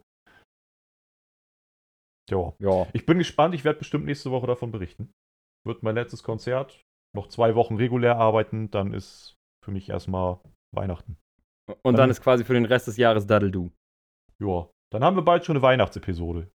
Jo. 2.30 2.56
Ja. 2.60 2.88
Ich 2.94 3.06
bin 3.06 3.18
gespannt, 3.18 3.56
ich 3.56 3.64
werde 3.64 3.80
bestimmt 3.80 4.06
nächste 4.06 4.32
Woche 4.32 4.48
davon 4.48 4.72
berichten. 4.72 5.12
Wird 5.66 5.84
mein 5.84 5.96
letztes 5.96 6.24
Konzert. 6.24 6.84
Noch 7.16 7.28
zwei 7.28 7.56
Wochen 7.56 7.78
regulär 7.78 8.18
arbeiten, 8.18 8.70
dann 8.70 8.94
ist 8.94 9.36
für 9.64 9.72
mich 9.72 9.90
erstmal 9.90 10.40
Weihnachten. 10.76 11.18
Und 11.68 11.80
dann, 11.84 11.96
dann 11.96 12.10
ist 12.10 12.22
quasi 12.22 12.44
für 12.44 12.54
den 12.54 12.66
Rest 12.66 12.88
des 12.88 12.98
Jahres 12.98 13.28
Daddle 13.28 13.52
Du. 13.52 13.72
Ja. 14.40 14.70
Dann 14.92 15.04
haben 15.04 15.16
wir 15.16 15.24
bald 15.24 15.46
schon 15.46 15.58
eine 15.58 15.64
Weihnachtsepisode. 15.64 16.50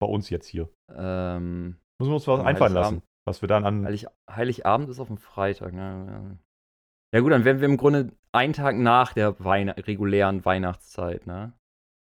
Bei 0.00 0.06
uns 0.06 0.30
jetzt 0.30 0.46
hier. 0.46 0.68
Ähm, 0.90 1.78
Müssen 1.98 2.10
wir 2.10 2.14
uns 2.14 2.26
was 2.26 2.44
einfallen 2.44 2.74
lassen, 2.74 3.02
was 3.26 3.42
wir 3.42 3.48
dann 3.48 3.64
an. 3.64 3.84
Heilig, 3.84 4.06
Heiligabend 4.30 4.88
ist 4.88 5.00
auf 5.00 5.08
dem 5.08 5.18
Freitag, 5.18 5.72
ne? 5.72 6.38
Ja 7.14 7.20
gut, 7.20 7.32
dann 7.32 7.44
wären 7.44 7.60
wir 7.60 7.68
im 7.68 7.76
Grunde 7.76 8.12
einen 8.32 8.52
Tag 8.52 8.76
nach 8.76 9.12
der 9.12 9.42
Weihn 9.44 9.68
regulären 9.68 10.44
Weihnachtszeit, 10.44 11.26
ne? 11.26 11.52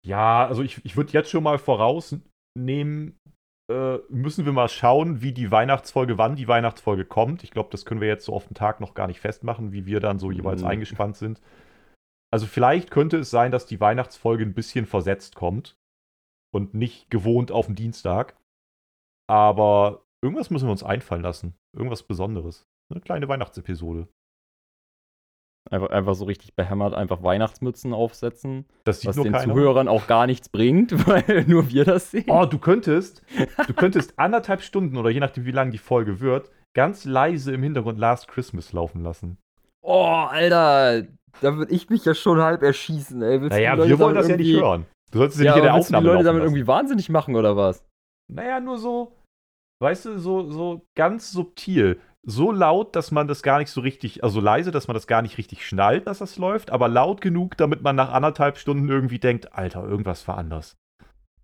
Ja, 0.06 0.46
also 0.46 0.62
ich, 0.62 0.84
ich 0.84 0.96
würde 0.96 1.12
jetzt 1.12 1.30
schon 1.30 1.42
mal 1.42 1.58
vorausnehmen, 1.58 3.18
äh, 3.70 3.98
müssen 4.08 4.46
wir 4.46 4.52
mal 4.52 4.68
schauen, 4.68 5.20
wie 5.20 5.32
die 5.32 5.50
Weihnachtsfolge, 5.50 6.16
wann 6.16 6.36
die 6.36 6.48
Weihnachtsfolge 6.48 7.04
kommt. 7.04 7.44
Ich 7.44 7.50
glaube, 7.50 7.68
das 7.70 7.84
können 7.84 8.00
wir 8.00 8.08
jetzt 8.08 8.24
so 8.24 8.32
auf 8.32 8.46
den 8.46 8.54
Tag 8.54 8.80
noch 8.80 8.94
gar 8.94 9.06
nicht 9.06 9.20
festmachen, 9.20 9.72
wie 9.72 9.86
wir 9.86 10.00
dann 10.00 10.18
so 10.18 10.30
jeweils 10.30 10.62
mhm. 10.62 10.68
eingespannt 10.68 11.16
sind. 11.16 11.40
Also 12.32 12.46
vielleicht 12.46 12.90
könnte 12.90 13.18
es 13.18 13.30
sein, 13.30 13.52
dass 13.52 13.66
die 13.66 13.80
Weihnachtsfolge 13.80 14.44
ein 14.44 14.54
bisschen 14.54 14.86
versetzt 14.86 15.34
kommt 15.34 15.76
und 16.54 16.74
nicht 16.74 17.10
gewohnt 17.10 17.52
auf 17.52 17.66
den 17.66 17.74
Dienstag. 17.74 18.36
Aber 19.28 20.04
irgendwas 20.22 20.50
müssen 20.50 20.66
wir 20.66 20.72
uns 20.72 20.82
einfallen 20.82 21.22
lassen. 21.22 21.54
Irgendwas 21.76 22.02
Besonderes. 22.02 22.66
Eine 22.90 23.00
kleine 23.00 23.28
Weihnachtsepisode. 23.28 24.08
Einfach, 25.70 25.90
einfach 25.90 26.14
so 26.14 26.24
richtig 26.24 26.56
behämmert, 26.56 26.94
einfach 26.94 27.22
Weihnachtsmützen 27.22 27.92
aufsetzen. 27.92 28.64
Das 28.84 29.04
was 29.04 29.16
den 29.16 29.32
keiner. 29.32 29.52
Zuhörern 29.52 29.88
auch 29.88 30.06
gar 30.06 30.26
nichts 30.26 30.48
bringt, 30.48 30.92
weil 31.06 31.44
nur 31.46 31.68
wir 31.70 31.84
das 31.84 32.10
sehen. 32.10 32.24
Oh, 32.28 32.46
du 32.46 32.58
könntest, 32.58 33.22
du 33.66 33.74
könntest 33.74 34.18
anderthalb 34.18 34.62
Stunden 34.62 34.96
oder 34.96 35.10
je 35.10 35.20
nachdem, 35.20 35.44
wie 35.44 35.52
lang 35.52 35.70
die 35.70 35.78
Folge 35.78 36.20
wird, 36.20 36.50
ganz 36.74 37.04
leise 37.04 37.52
im 37.52 37.62
Hintergrund 37.62 37.98
Last 37.98 38.28
Christmas 38.28 38.72
laufen 38.72 39.02
lassen. 39.02 39.38
Oh, 39.82 40.26
Alter, 40.28 41.06
da 41.40 41.56
würde 41.56 41.72
ich 41.72 41.90
mich 41.90 42.04
ja 42.04 42.14
schon 42.14 42.40
halb 42.40 42.62
erschießen, 42.62 43.22
ey. 43.22 43.40
Willst 43.40 43.56
naja, 43.56 43.76
wir 43.76 43.98
wollen 43.98 44.14
das 44.14 44.28
ja 44.28 44.36
nicht 44.36 44.52
hören. 44.52 44.86
Du 45.10 45.18
solltest 45.18 45.40
ja, 45.40 45.46
ja 45.46 45.52
nicht 45.52 45.58
in 45.58 45.64
der 45.64 45.74
Aufnahme 45.74 46.08
die 46.08 46.12
Leute 46.12 46.24
damit 46.24 46.42
irgendwie 46.42 46.66
wahnsinnig 46.66 47.08
machen, 47.10 47.36
oder 47.36 47.56
was? 47.56 47.84
Naja, 48.32 48.60
nur 48.60 48.78
so, 48.78 49.12
weißt 49.80 50.06
du, 50.06 50.18
so, 50.18 50.50
so 50.50 50.86
ganz 50.94 51.32
subtil 51.32 52.00
so 52.22 52.52
laut, 52.52 52.96
dass 52.96 53.10
man 53.10 53.28
das 53.28 53.42
gar 53.42 53.58
nicht 53.58 53.70
so 53.70 53.80
richtig, 53.80 54.22
also 54.22 54.40
leise, 54.40 54.70
dass 54.70 54.88
man 54.88 54.94
das 54.94 55.06
gar 55.06 55.22
nicht 55.22 55.38
richtig 55.38 55.66
schnallt, 55.66 56.06
dass 56.06 56.18
das 56.18 56.36
läuft, 56.36 56.70
aber 56.70 56.88
laut 56.88 57.20
genug, 57.20 57.56
damit 57.56 57.82
man 57.82 57.96
nach 57.96 58.12
anderthalb 58.12 58.58
Stunden 58.58 58.88
irgendwie 58.88 59.18
denkt, 59.18 59.54
Alter, 59.54 59.84
irgendwas 59.84 60.28
war 60.28 60.36
anders. 60.36 60.76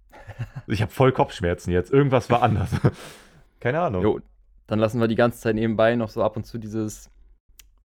ich 0.67 0.83
habe 0.83 0.93
voll 0.93 1.13
Kopfschmerzen 1.13 1.73
jetzt, 1.73 1.93
irgendwas 1.93 2.29
war 2.31 2.43
anders. 2.43 2.71
Keine 3.61 3.81
Ahnung. 3.81 4.03
Jo, 4.03 4.21
dann 4.67 4.79
lassen 4.79 5.01
wir 5.01 5.09
die 5.09 5.15
ganze 5.15 5.41
Zeit 5.41 5.55
nebenbei 5.55 5.97
noch 5.97 6.11
so 6.11 6.23
ab 6.23 6.37
und 6.37 6.45
zu 6.45 6.59
dieses 6.59 7.11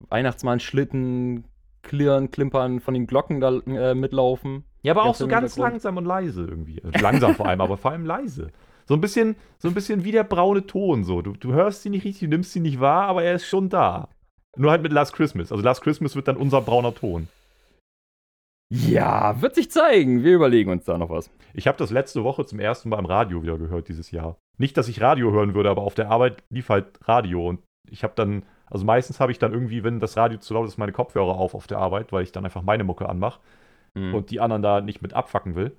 Weihnachtsmann-Schlitten 0.10 1.46
klirren, 1.84 2.30
klimpern 2.30 2.82
von 2.82 2.94
den 2.94 3.08
Glocken 3.08 3.40
da 3.40 3.58
äh, 3.68 3.96
mitlaufen. 3.96 4.66
Ja, 4.84 4.94
aber 4.94 5.04
auch 5.04 5.16
so 5.16 5.28
ganz 5.28 5.58
langsam 5.58 5.98
und 5.98 6.06
leise 6.06 6.46
irgendwie. 6.46 6.84
Also 6.84 7.00
langsam 7.00 7.36
vor 7.36 7.48
allem, 7.48 7.62
aber 7.62 7.78
vor 7.78 7.92
allem 7.92 8.06
leise. 8.06 8.52
So 8.92 8.98
ein 8.98 9.00
bisschen, 9.00 9.38
so 9.58 9.70
ein 9.70 9.74
bisschen 9.74 10.04
wie 10.04 10.12
der 10.12 10.26
braune 10.26 10.68
Ton. 10.68 11.06
So. 11.06 11.22
Du, 11.22 11.32
du 11.32 11.54
hörst 11.54 11.82
sie 11.82 11.90
nicht 11.90 12.04
richtig, 12.04 12.28
du 12.28 12.36
nimmst 12.36 12.52
sie 12.52 12.60
nicht 12.60 12.82
wahr, 12.82 13.04
aber 13.04 13.24
er 13.24 13.36
ist 13.36 13.46
schon 13.46 13.70
da. 13.70 14.10
Nur 14.58 14.70
halt 14.70 14.82
mit 14.82 14.92
Last 14.92 15.14
Christmas. 15.14 15.54
Also 15.54 15.64
Last 15.64 15.82
Christmas 15.82 16.14
wird 16.18 16.28
dann 16.28 16.36
unser 16.36 16.60
brauner 16.60 16.94
Ton. 16.94 17.30
Ja, 18.70 19.42
wird 19.42 19.56
sich 19.56 19.72
zeigen. 19.72 20.26
Wir 20.26 20.36
überlegen 20.36 20.72
uns 20.72 20.84
da 20.84 20.98
noch 20.98 21.10
was. 21.10 21.32
Ich 21.54 21.70
habe 21.70 21.78
das 21.78 21.92
letzte 21.92 22.26
Woche 22.26 22.46
zum 22.46 22.60
ersten 22.60 22.90
Mal 22.90 23.00
im 23.00 23.06
Radio 23.06 23.42
wieder 23.42 23.58
gehört 23.58 23.88
dieses 23.88 24.12
Jahr. 24.12 24.36
Nicht, 24.58 24.76
dass 24.76 24.90
ich 24.90 25.00
Radio 25.00 25.32
hören 25.32 25.54
würde, 25.54 25.70
aber 25.70 25.84
auf 25.84 25.96
der 25.96 26.10
Arbeit 26.10 26.44
lief 26.50 26.68
halt 26.68 27.00
Radio 27.08 27.48
und 27.48 27.62
ich 27.90 28.04
habe 28.04 28.12
dann, 28.18 28.44
also 28.66 28.84
meistens 28.84 29.22
habe 29.22 29.32
ich 29.32 29.40
dann 29.40 29.54
irgendwie, 29.54 29.86
wenn 29.86 30.02
das 30.02 30.18
Radio 30.18 30.38
zu 30.38 30.54
laut 30.54 30.68
ist, 30.68 30.78
meine 30.78 30.92
Kopfhörer 30.92 31.38
auf 31.38 31.56
auf 31.56 31.68
der 31.68 31.78
Arbeit, 31.78 32.12
weil 32.12 32.24
ich 32.24 32.34
dann 32.34 32.44
einfach 32.44 32.62
meine 32.62 32.84
Mucke 32.84 33.08
anmache 33.08 33.40
mhm. 33.94 34.14
und 34.14 34.32
die 34.32 34.42
anderen 34.42 34.62
da 34.62 34.82
nicht 34.82 35.02
mit 35.02 35.14
abfacken 35.14 35.56
will. 35.56 35.78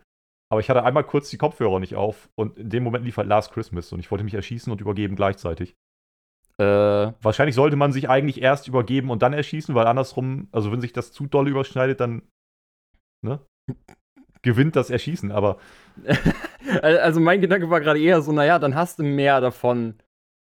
Aber 0.53 0.61
ich 0.61 0.69
hatte 0.69 0.85
einmal 0.85 1.05
kurz 1.05 1.31
die 1.31 1.39
Kopfhörer 1.39 1.81
nicht 1.81 1.95
auf 1.95 2.29
und 2.35 2.59
in 2.59 2.69
dem 2.69 2.83
Moment 2.83 3.07
lief 3.07 3.17
halt 3.17 3.27
Last 3.27 3.55
Christmas 3.55 3.91
und 3.91 4.01
ich 4.01 4.11
wollte 4.11 4.23
mich 4.23 4.35
erschießen 4.35 4.71
und 4.71 4.83
übergeben 4.83 5.17
gleichzeitig. 5.17 5.77
Äh, 6.59 6.65
Wahrscheinlich 7.23 7.55
sollte 7.55 7.77
man 7.77 7.91
sich 7.91 8.11
eigentlich 8.11 8.43
erst 8.43 8.69
übergeben 8.69 9.09
und 9.09 9.23
dann 9.23 9.33
erschießen, 9.33 9.75
weil 9.75 9.87
andersrum, 9.87 10.49
also 10.53 10.71
wenn 10.71 10.83
sich 10.83 10.93
das 10.93 11.11
zu 11.11 11.27
doll 11.27 11.49
überschneidet, 11.49 12.01
dann 12.01 12.29
ne, 13.25 13.41
gewinnt 14.43 14.77
das 14.77 14.91
Erschießen. 14.91 15.33
Aber 15.33 15.57
also 16.83 17.19
mein 17.19 17.41
Gedanke 17.41 17.71
war 17.71 17.81
gerade 17.81 18.03
eher 18.03 18.21
so, 18.21 18.33
naja, 18.33 18.59
dann 18.59 18.75
hast 18.75 18.99
du 18.99 19.05
mehr 19.05 19.41
davon, 19.41 19.95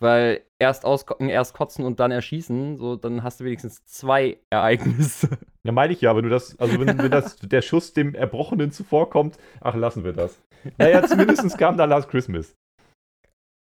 weil 0.01 0.45
erst 0.59 0.85
auskotzen, 0.85 1.29
erst 1.29 1.55
kotzen 1.55 1.85
und 1.85 2.01
dann 2.01 2.11
erschießen, 2.11 2.79
so, 2.79 2.97
dann 2.97 3.23
hast 3.23 3.41
du 3.41 3.45
wenigstens 3.45 3.85
zwei 3.87 4.39
Ereignisse. 4.51 5.29
Ja, 5.67 5.73
meine 5.73 5.93
ich 5.93 6.01
ja, 6.01 6.15
wenn 6.15 6.23
du 6.23 6.31
das, 6.31 6.57
also 6.61 6.79
wenn, 6.79 6.97
wenn 6.97 7.11
das, 7.11 7.39
der 7.39 7.61
Schuss 7.61 7.93
dem 7.93 8.15
Erbrochenen 8.15 8.71
zuvorkommt, 8.71 9.37
ach, 9.61 9.75
lassen 9.75 10.05
wir 10.05 10.13
das. 10.13 10.41
Naja, 10.79 11.03
zumindest 11.03 11.59
kam 11.59 11.77
da 11.77 11.87
Last 11.87 12.09
Christmas. 12.09 12.55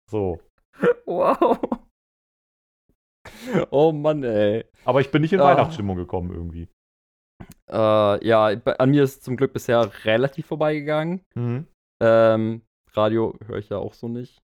So. 0.10 0.40
Wow. 1.06 1.60
Oh 3.70 3.92
Mann, 3.92 4.24
ey. 4.24 4.66
Aber 4.84 5.02
ich 5.02 5.12
bin 5.12 5.22
nicht 5.22 5.34
in 5.34 5.42
ah. 5.42 5.46
Weihnachtsstimmung 5.46 5.96
gekommen 5.96 6.34
irgendwie. 6.34 6.70
Äh, 7.70 8.28
ja, 8.28 8.48
an 8.48 8.90
mir 8.90 9.04
ist 9.04 9.24
zum 9.24 9.38
Glück 9.38 9.54
bisher 9.54 9.92
relativ 10.06 10.48
vorbeigegangen. 10.48 11.22
Mhm. 11.36 11.68
Ähm, 12.02 12.62
Radio 12.94 13.38
höre 13.46 13.60
ich 13.60 13.70
ja 13.70 13.78
auch 13.78 13.94
so 13.94 14.08
nicht. 14.08 14.42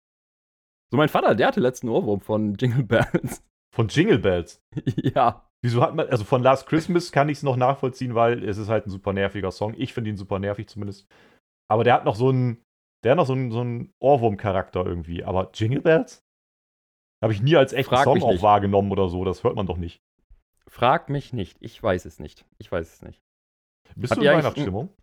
So, 0.91 0.97
mein 0.97 1.09
Vater, 1.09 1.35
der 1.35 1.49
hatte 1.49 1.61
letzten 1.61 1.89
Ohrwurm 1.89 2.21
von 2.21 2.55
Jingle 2.55 2.85
Bells. 2.85 3.43
Von 3.75 3.89
Jingle 3.89 4.21
Bells? 4.21 4.63
ja. 4.97 5.51
Wieso 5.61 5.83
hat 5.83 5.97
man, 5.97 6.07
also 6.09 6.23
von 6.23 6.45
Last 6.45 6.69
Christmas 6.69 7.11
kann 7.11 7.29
ich 7.29 7.39
es 7.39 7.43
noch 7.43 7.57
nachvollziehen, 7.57 8.15
weil 8.15 8.45
es 8.45 8.57
ist 8.57 8.69
halt 8.69 8.87
ein 8.87 8.91
super 8.91 9.13
nerviger 9.13 9.51
Song. 9.51 9.75
Ich 9.77 9.93
finde 9.93 10.11
ihn 10.11 10.17
super 10.17 10.39
nervig 10.39 10.69
zumindest. 10.69 11.09
Aber 11.69 11.83
der 11.83 11.95
hat 11.95 12.05
noch 12.05 12.15
so 12.15 12.29
einen, 12.29 12.63
der 13.03 13.11
hat 13.11 13.17
noch 13.17 13.27
so 13.27 13.33
einen, 13.33 13.51
so 13.51 13.63
einen 13.63 13.93
Ohrwurm-Charakter 13.99 14.87
irgendwie. 14.87 15.25
Aber 15.25 15.51
Jingle 15.55 15.81
Bells? 15.81 16.23
Habe 17.21 17.33
ich 17.33 17.43
nie 17.43 17.57
als 17.57 17.73
echten 17.73 17.93
Frag 17.93 18.05
Song 18.05 18.23
auch 18.23 18.43
wahrgenommen 18.43 18.93
oder 18.93 19.09
so. 19.09 19.25
Das 19.25 19.43
hört 19.43 19.57
man 19.57 19.67
doch 19.67 19.79
nicht. 19.79 20.01
Frag 20.69 21.09
mich 21.09 21.33
nicht. 21.33 21.57
Ich 21.61 21.83
weiß 21.83 22.05
es 22.05 22.21
nicht. 22.21 22.45
Ich 22.59 22.71
weiß 22.71 22.93
es 22.93 23.03
nicht. 23.03 23.21
Bist 23.97 24.13
Habt 24.13 24.23
du 24.23 24.27
in 24.27 24.37
Weihnachtsstimmung? 24.37 24.95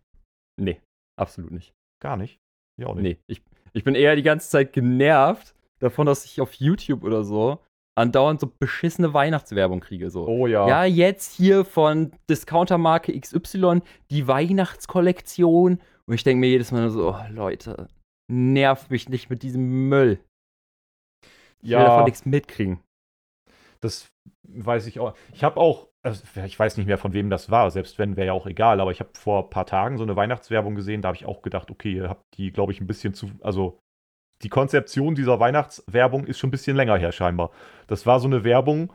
Nee, 0.58 0.80
absolut 1.18 1.50
nicht. 1.50 1.74
Gar 2.00 2.16
nicht? 2.16 2.38
Ja, 2.80 2.86
auch 2.86 2.94
nicht. 2.94 3.02
Nee, 3.02 3.18
ich, 3.26 3.42
ich 3.72 3.84
bin 3.84 3.94
eher 3.94 4.16
die 4.16 4.22
ganze 4.22 4.48
Zeit 4.48 4.72
genervt 4.72 5.54
davon, 5.82 6.06
dass 6.06 6.24
ich 6.24 6.40
auf 6.40 6.54
YouTube 6.54 7.02
oder 7.04 7.24
so 7.24 7.58
andauernd 7.94 8.40
so 8.40 8.50
beschissene 8.58 9.12
Weihnachtswerbung 9.12 9.80
kriege. 9.80 10.10
So. 10.10 10.26
Oh 10.26 10.46
ja. 10.46 10.66
Ja, 10.66 10.84
jetzt 10.84 11.34
hier 11.34 11.64
von 11.64 12.12
Discountermarke 12.30 13.18
XY 13.18 13.82
die 14.10 14.26
Weihnachtskollektion. 14.26 15.80
Und 16.06 16.14
ich 16.14 16.24
denke 16.24 16.40
mir 16.40 16.48
jedes 16.48 16.72
Mal 16.72 16.88
so, 16.90 17.10
oh, 17.10 17.20
Leute, 17.30 17.88
nervt 18.30 18.90
mich 18.90 19.08
nicht 19.08 19.30
mit 19.30 19.42
diesem 19.42 19.88
Müll. 19.88 20.18
Ich 21.62 21.70
ja. 21.70 21.78
will 21.78 21.86
davon 21.86 22.04
nichts 22.04 22.24
mitkriegen. 22.24 22.80
Das 23.80 24.08
weiß 24.48 24.86
ich 24.86 24.98
auch. 25.00 25.14
Ich 25.32 25.44
habe 25.44 25.60
auch, 25.60 25.88
also 26.02 26.22
ich 26.44 26.58
weiß 26.58 26.76
nicht 26.76 26.86
mehr, 26.86 26.98
von 26.98 27.12
wem 27.12 27.30
das 27.30 27.50
war, 27.50 27.70
selbst 27.70 27.98
wenn, 27.98 28.16
wäre 28.16 28.28
ja 28.28 28.32
auch 28.32 28.46
egal, 28.46 28.80
aber 28.80 28.90
ich 28.90 29.00
habe 29.00 29.10
vor 29.14 29.44
ein 29.44 29.50
paar 29.50 29.66
Tagen 29.66 29.98
so 29.98 30.02
eine 30.02 30.16
Weihnachtswerbung 30.16 30.74
gesehen, 30.74 31.02
da 31.02 31.08
habe 31.08 31.16
ich 31.16 31.26
auch 31.26 31.42
gedacht, 31.42 31.70
okay, 31.70 31.92
ihr 31.92 32.08
habt 32.08 32.24
die, 32.36 32.52
glaube 32.52 32.72
ich, 32.72 32.80
ein 32.80 32.86
bisschen 32.86 33.14
zu, 33.14 33.30
also 33.40 33.78
die 34.42 34.48
Konzeption 34.48 35.14
dieser 35.14 35.40
Weihnachtswerbung 35.40 36.26
ist 36.26 36.38
schon 36.38 36.48
ein 36.48 36.52
bisschen 36.52 36.76
länger 36.76 36.96
her 36.96 37.12
scheinbar. 37.12 37.50
Das 37.86 38.06
war 38.06 38.20
so 38.20 38.26
eine 38.26 38.44
Werbung, 38.44 38.92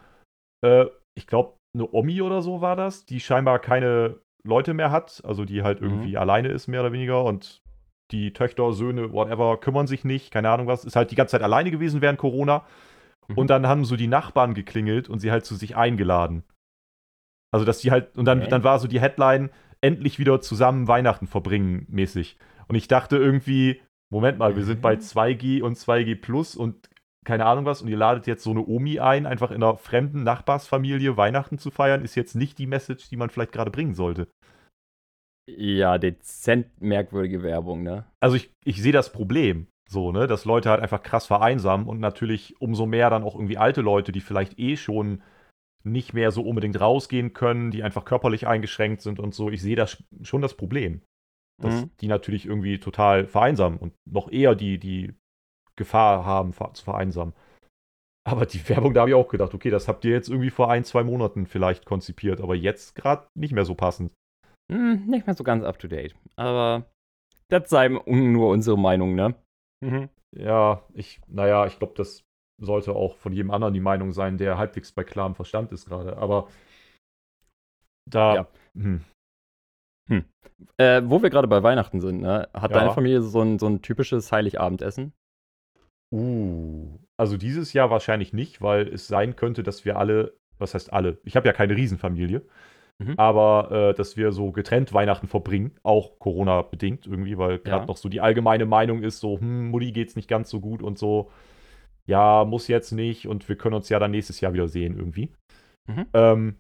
äh, 0.64 0.86
ich 1.16 1.28
glaube, 1.28 1.58
eine 1.74 1.92
Omi 1.92 2.22
oder 2.22 2.42
so 2.42 2.62
war 2.62 2.76
das, 2.76 3.06
die 3.06 3.20
scheinbar 3.20 3.60
keine 3.60 4.20
Leute 4.44 4.74
mehr 4.74 4.92
hat, 4.92 5.22
also 5.26 5.46
die 5.46 5.64
halt 5.64 5.82
mhm. 5.82 5.88
irgendwie 5.88 6.12
mhm. 6.12 6.18
alleine 6.18 6.50
ist, 6.50 6.68
mehr 6.68 6.82
oder 6.82 6.92
weniger, 6.92 7.24
und 7.24 7.62
die 8.12 8.34
Töchter, 8.34 8.72
Söhne, 8.72 9.12
whatever, 9.12 9.60
kümmern 9.60 9.88
sich 9.88 10.06
nicht, 10.06 10.32
keine 10.32 10.50
Ahnung 10.50 10.68
was, 10.68 10.86
ist 10.86 10.96
halt 10.96 11.12
die 11.12 11.16
ganze 11.16 11.32
Zeit 11.32 11.44
alleine 11.44 11.72
gewesen 11.72 12.02
während 12.02 12.20
Corona. 12.20 12.66
Mhm. 13.28 13.38
Und 13.38 13.50
dann 13.50 13.68
haben 13.68 13.86
so 13.86 13.96
die 13.96 14.08
Nachbarn 14.08 14.54
geklingelt 14.54 15.10
und 15.10 15.20
sie 15.20 15.32
halt 15.32 15.46
zu 15.46 15.56
sich 15.56 15.76
eingeladen. 15.76 16.44
Also, 17.52 17.66
dass 17.66 17.80
die 17.80 17.92
halt, 17.92 18.18
und 18.18 18.26
dann, 18.26 18.42
okay. 18.42 18.50
dann 18.50 18.64
war 18.64 18.80
so 18.80 18.88
die 18.88 19.02
Headline, 19.02 19.50
endlich 19.82 20.20
wieder 20.20 20.42
zusammen 20.42 20.88
Weihnachten 20.88 21.28
verbringen 21.28 21.86
mäßig. 21.90 22.38
Und 22.68 22.76
ich 22.76 22.88
dachte 22.88 23.18
irgendwie, 23.18 23.82
Moment 24.10 24.38
mal, 24.38 24.56
wir 24.56 24.64
sind 24.64 24.82
bei 24.82 24.94
2G 24.94 25.60
mhm. 25.60 25.66
und 25.66 25.78
2G 25.78 26.20
Plus 26.20 26.56
und 26.56 26.90
keine 27.26 27.46
Ahnung 27.46 27.66
was 27.66 27.82
und 27.82 27.90
ihr 27.90 27.98
ladet 27.98 28.26
jetzt 28.26 28.44
so 28.44 28.52
eine 28.52 28.66
Omi 28.66 29.00
ein, 29.00 29.26
einfach 29.26 29.52
in 29.52 29.62
einer 29.62 29.78
fremden 29.78 30.24
Nachbarsfamilie 30.24 31.18
Weihnachten 31.18 31.58
zu 31.58 31.72
feiern, 31.72 32.04
ist 32.04 32.16
jetzt 32.16 32.36
nicht 32.36 32.58
die 32.58 32.68
Message, 32.68 33.10
die 33.10 33.18
man 33.18 33.30
vielleicht 33.30 33.52
gerade 33.52 33.70
bringen 33.70 33.96
sollte. 33.96 34.30
Ja, 35.50 35.98
dezent 35.98 36.82
merkwürdige 36.82 37.44
Werbung, 37.44 37.84
ne? 37.84 38.06
Also 38.22 38.38
ich, 38.38 38.52
ich 38.64 38.82
sehe 38.82 38.94
das 38.94 39.12
Problem, 39.12 39.68
so, 39.90 40.14
ne, 40.14 40.28
dass 40.28 40.46
Leute 40.46 40.70
halt 40.70 40.82
einfach 40.82 41.04
krass 41.04 41.26
vereinsamen 41.26 41.88
und 41.88 42.00
natürlich 42.00 42.60
umso 42.62 42.86
mehr 42.86 43.10
dann 43.10 43.24
auch 43.24 43.36
irgendwie 43.36 43.58
alte 43.58 43.82
Leute, 43.82 44.14
die 44.14 44.22
vielleicht 44.22 44.58
eh 44.58 44.78
schon 44.78 45.22
nicht 45.84 46.14
mehr 46.14 46.32
so 46.32 46.44
unbedingt 46.44 46.80
rausgehen 46.80 47.34
können, 47.34 47.72
die 47.72 47.84
einfach 47.84 48.06
körperlich 48.06 48.48
eingeschränkt 48.48 49.02
sind 49.02 49.20
und 49.20 49.34
so. 49.34 49.50
Ich 49.50 49.62
sehe 49.62 49.76
das 49.76 50.02
schon 50.24 50.42
das 50.42 50.54
Problem 50.54 51.02
dass 51.62 51.84
mhm. 51.84 51.92
die 52.02 52.08
natürlich 52.08 52.46
irgendwie 52.46 52.80
total 52.80 53.26
vereinsamen 53.26 53.80
und 53.80 53.94
noch 54.06 54.32
eher 54.32 54.56
die, 54.56 54.78
die 54.78 55.14
Gefahr 55.76 56.26
haben, 56.26 56.54
zu 56.74 56.84
vereinsamen. 56.84 57.34
Aber 58.28 58.46
die 58.46 58.60
Werbung, 58.70 58.94
da 58.94 59.02
habe 59.02 59.12
ich 59.12 59.16
auch 59.16 59.30
gedacht, 59.30 59.54
okay, 59.54 59.70
das 59.70 59.88
habt 59.88 60.06
ihr 60.06 60.12
jetzt 60.12 60.30
irgendwie 60.30 60.50
vor 60.50 60.70
ein, 60.70 60.84
zwei 60.84 61.04
Monaten 61.04 61.48
vielleicht 61.48 61.86
konzipiert, 61.86 62.42
aber 62.42 62.56
jetzt 62.56 62.96
gerade 62.96 63.28
nicht 63.36 63.54
mehr 63.54 63.66
so 63.66 63.76
passend. 63.76 64.12
Hm, 64.72 65.06
nicht 65.06 65.26
mehr 65.26 65.36
so 65.36 65.44
ganz 65.44 65.64
up 65.64 65.80
to 65.80 65.88
date. 65.88 66.16
Aber 66.36 66.86
das 67.50 67.70
sei 67.70 67.88
nur 67.88 68.50
unsere 68.50 68.78
Meinung, 68.78 69.16
ne? 69.16 69.36
Mhm. 69.84 70.10
Ja, 70.36 70.84
ich, 70.94 71.22
naja, 71.28 71.66
ich 71.68 71.80
glaube, 71.80 71.94
das 71.96 72.24
sollte 72.62 72.94
auch 72.96 73.16
von 73.16 73.32
jedem 73.32 73.52
anderen 73.52 73.74
die 73.74 73.80
Meinung 73.80 74.12
sein, 74.12 74.38
der 74.38 74.58
halbwegs 74.58 74.92
bei 74.92 75.04
klarem 75.04 75.36
Verstand 75.36 75.72
ist 75.72 75.86
gerade. 75.86 76.18
Aber 76.18 76.50
da, 78.10 78.36
ja. 78.36 78.48
hm, 78.76 79.04
hm. 80.08 80.26
Äh, 80.78 81.02
wo 81.06 81.22
wir 81.22 81.30
gerade 81.30 81.48
bei 81.48 81.62
Weihnachten 81.62 82.02
sind, 82.02 82.22
ne? 82.22 82.50
hat 82.54 82.72
ja. 82.72 82.80
deine 82.80 82.92
Familie 82.92 83.22
so 83.22 83.42
ein, 83.42 83.60
so 83.60 83.68
ein 83.68 83.82
typisches 83.82 84.32
Heiligabendessen? 84.32 85.14
Uh, 86.12 86.98
also 87.18 87.38
dieses 87.38 87.74
Jahr 87.74 87.90
wahrscheinlich 87.90 88.34
nicht, 88.34 88.62
weil 88.62 88.88
es 88.88 89.08
sein 89.08 89.36
könnte, 89.36 89.62
dass 89.62 89.86
wir 89.86 89.98
alle, 89.98 90.34
was 90.58 90.74
heißt 90.74 90.94
alle? 90.94 91.18
Ich 91.26 91.36
habe 91.36 91.48
ja 91.48 91.54
keine 91.54 91.76
Riesenfamilie, 91.76 92.44
mhm. 93.00 93.14
aber 93.18 93.90
äh, 93.90 93.94
dass 93.94 94.18
wir 94.18 94.32
so 94.32 94.52
getrennt 94.52 94.94
Weihnachten 94.94 95.28
verbringen, 95.28 95.76
auch 95.84 96.18
Corona-bedingt 96.20 97.06
irgendwie, 97.06 97.38
weil 97.38 97.60
gerade 97.60 97.82
ja. 97.82 97.86
noch 97.88 97.98
so 97.98 98.10
die 98.10 98.22
allgemeine 98.22 98.66
Meinung 98.66 99.04
ist 99.04 99.20
so, 99.20 99.40
hm, 99.40 99.70
Mutti 99.70 99.92
geht's 99.92 100.16
nicht 100.16 100.30
ganz 100.30 100.50
so 100.50 100.60
gut 100.60 100.82
und 100.82 100.98
so, 100.98 101.30
ja, 102.06 102.46
muss 102.46 102.68
jetzt 102.70 102.94
nicht 102.94 103.28
und 103.28 103.48
wir 103.50 103.58
können 103.58 103.76
uns 103.76 103.90
ja 103.90 104.00
dann 104.00 104.12
nächstes 104.12 104.40
Jahr 104.40 104.54
wieder 104.54 104.70
sehen 104.70 104.96
irgendwie. 104.98 105.30
Mhm. 105.88 106.06
Ähm, 106.14 106.56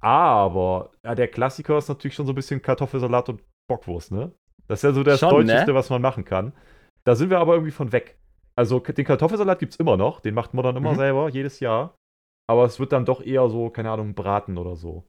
aber 0.00 0.92
ja, 1.04 1.14
der 1.14 1.28
Klassiker 1.28 1.78
ist 1.78 1.88
natürlich 1.88 2.14
schon 2.14 2.26
so 2.26 2.32
ein 2.32 2.36
bisschen 2.36 2.62
Kartoffelsalat 2.62 3.28
und 3.28 3.42
Bockwurst, 3.68 4.12
ne? 4.12 4.32
Das 4.66 4.80
ist 4.80 4.82
ja 4.84 4.92
so 4.92 5.02
das 5.02 5.20
schon, 5.20 5.30
Deutscheste, 5.30 5.70
ne? 5.70 5.74
was 5.74 5.90
man 5.90 6.02
machen 6.02 6.24
kann. 6.24 6.52
Da 7.04 7.16
sind 7.16 7.30
wir 7.30 7.38
aber 7.38 7.54
irgendwie 7.54 7.72
von 7.72 7.92
weg. 7.92 8.18
Also 8.56 8.78
den 8.80 9.04
Kartoffelsalat 9.04 9.58
gibt 9.58 9.72
es 9.72 9.80
immer 9.80 9.96
noch, 9.96 10.20
den 10.20 10.34
macht 10.34 10.54
man 10.54 10.64
dann 10.64 10.76
immer 10.76 10.92
mhm. 10.92 10.96
selber, 10.96 11.28
jedes 11.28 11.60
Jahr. 11.60 11.96
Aber 12.48 12.64
es 12.64 12.80
wird 12.80 12.92
dann 12.92 13.04
doch 13.04 13.22
eher 13.22 13.48
so, 13.48 13.70
keine 13.70 13.90
Ahnung, 13.90 14.14
Braten 14.14 14.58
oder 14.58 14.76
so. 14.76 15.06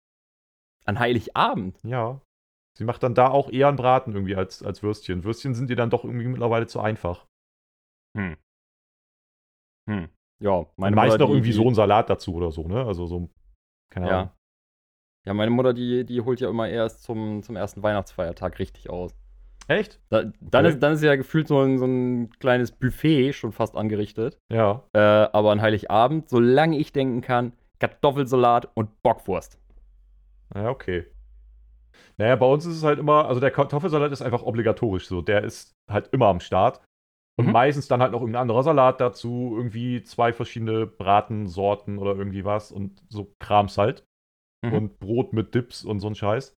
An 0.85 0.99
Heiligabend? 0.99 1.77
Ja. 1.83 2.21
Sie 2.77 2.85
macht 2.85 3.03
dann 3.03 3.15
da 3.15 3.29
auch 3.29 3.49
eher 3.49 3.67
einen 3.67 3.77
Braten 3.77 4.13
irgendwie 4.13 4.35
als, 4.35 4.63
als 4.63 4.81
Würstchen. 4.81 5.23
Würstchen 5.23 5.53
sind 5.53 5.69
dir 5.69 5.75
dann 5.75 5.89
doch 5.89 6.05
irgendwie 6.05 6.27
mittlerweile 6.27 6.67
zu 6.67 6.79
einfach. 6.79 7.25
Hm. 8.17 8.37
Hm. 9.89 10.09
Ja, 10.41 10.65
meine 10.77 10.95
Meist 10.95 11.19
noch 11.19 11.29
irgendwie 11.29 11.51
so 11.51 11.67
ein 11.67 11.75
Salat 11.75 12.09
dazu 12.09 12.33
oder 12.33 12.51
so, 12.51 12.67
ne? 12.67 12.85
Also 12.85 13.05
so, 13.05 13.29
keine 13.91 14.07
Ahnung. 14.09 14.29
Ja. 14.29 14.37
Ja, 15.25 15.33
meine 15.33 15.51
Mutter, 15.51 15.73
die, 15.73 16.03
die 16.05 16.21
holt 16.21 16.39
ja 16.39 16.49
immer 16.49 16.67
erst 16.67 17.03
zum, 17.03 17.43
zum 17.43 17.55
ersten 17.55 17.83
Weihnachtsfeiertag 17.83 18.57
richtig 18.57 18.89
aus. 18.89 19.15
Echt? 19.67 19.99
Da, 20.09 20.23
dann, 20.41 20.65
okay. 20.65 20.73
ist, 20.73 20.79
dann 20.83 20.93
ist 20.93 21.03
ja 21.03 21.15
gefühlt 21.15 21.47
so 21.47 21.61
ein, 21.61 21.77
so 21.77 21.85
ein 21.85 22.31
kleines 22.39 22.71
Buffet 22.71 23.33
schon 23.33 23.51
fast 23.51 23.75
angerichtet. 23.75 24.37
Ja. 24.51 24.83
Äh, 24.93 24.99
aber 24.99 25.51
an 25.51 25.61
Heiligabend, 25.61 26.29
solange 26.29 26.77
ich 26.77 26.91
denken 26.91 27.21
kann, 27.21 27.53
Kartoffelsalat 27.79 28.69
und 28.73 29.01
Bockwurst. 29.03 29.59
Ja, 30.55 30.69
okay. 30.69 31.05
Naja, 32.17 32.35
bei 32.35 32.45
uns 32.45 32.65
ist 32.65 32.77
es 32.77 32.83
halt 32.83 32.99
immer, 32.99 33.27
also 33.27 33.39
der 33.39 33.51
Kartoffelsalat 33.51 34.11
ist 34.11 34.21
einfach 34.21 34.43
obligatorisch 34.43 35.07
so. 35.07 35.21
Der 35.21 35.43
ist 35.43 35.75
halt 35.89 36.09
immer 36.11 36.27
am 36.27 36.39
Start. 36.39 36.81
Und 37.37 37.45
mhm. 37.45 37.53
meistens 37.53 37.87
dann 37.87 38.01
halt 38.01 38.11
noch 38.11 38.19
irgendein 38.19 38.41
anderer 38.41 38.63
Salat 38.63 38.99
dazu, 38.99 39.53
irgendwie 39.55 40.03
zwei 40.03 40.33
verschiedene 40.33 40.85
Bratensorten 40.85 41.97
oder 41.97 42.15
irgendwie 42.15 42.43
was 42.43 42.71
und 42.71 43.01
so 43.07 43.33
Krams 43.39 43.77
halt 43.77 44.03
mhm. 44.63 44.73
und 44.73 44.99
Brot 44.99 45.33
mit 45.33 45.53
Dips 45.55 45.83
und 45.83 45.99
so 45.99 46.07
ein 46.07 46.15
Scheiß. 46.15 46.55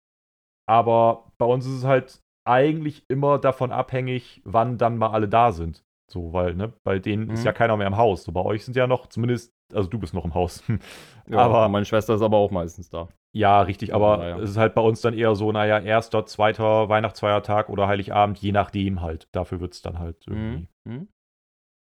Aber 0.68 1.32
bei 1.38 1.46
uns 1.46 1.66
ist 1.66 1.74
es 1.74 1.84
halt 1.84 2.22
eigentlich 2.46 3.06
immer 3.10 3.40
davon 3.40 3.72
abhängig, 3.72 4.42
wann 4.46 4.78
dann 4.78 4.98
mal 4.98 5.12
alle 5.12 5.30
da 5.30 5.52
sind. 5.52 5.84
So, 6.12 6.34
weil, 6.34 6.56
ne, 6.56 6.74
bei 6.84 7.00
denen 7.00 7.26
mhm. 7.26 7.34
ist 7.34 7.46
ja 7.46 7.54
keiner 7.54 7.78
mehr 7.78 7.88
im 7.88 7.98
Haus. 7.98 8.24
So, 8.24 8.32
bei 8.32 8.42
euch 8.42 8.66
sind 8.66 8.76
ja 8.76 8.88
noch, 8.88 9.08
zumindest, 9.08 9.54
also 9.74 9.90
du 9.90 9.98
bist 9.98 10.14
noch 10.14 10.26
im 10.26 10.34
Haus. 10.34 10.64
ja, 11.28 11.38
aber 11.38 11.70
meine 11.70 11.86
Schwester 11.86 12.16
ist 12.16 12.22
aber 12.22 12.38
auch 12.38 12.52
meistens 12.52 12.90
da. 12.90 13.08
Ja, 13.36 13.62
richtig, 13.62 13.96
aber 13.96 14.20
ja, 14.20 14.30
ja. 14.30 14.40
es 14.40 14.52
ist 14.52 14.58
halt 14.58 14.76
bei 14.76 14.82
uns 14.82 15.02
dann 15.02 15.16
eher 15.16 15.34
so, 15.34 15.52
naja, 15.52 15.80
erster, 15.80 16.26
zweiter 16.26 16.88
Weihnachtsfeiertag 16.88 17.70
oder 17.70 17.88
Heiligabend, 17.88 18.38
je 18.38 18.52
nachdem 18.52 19.02
halt. 19.02 19.28
Dafür 19.32 19.60
wird 19.60 19.74
es 19.74 19.82
dann 19.82 19.98
halt 19.98 20.28
irgendwie. 20.28 20.68
Mhm. 20.86 20.94
mhm. 20.94 21.08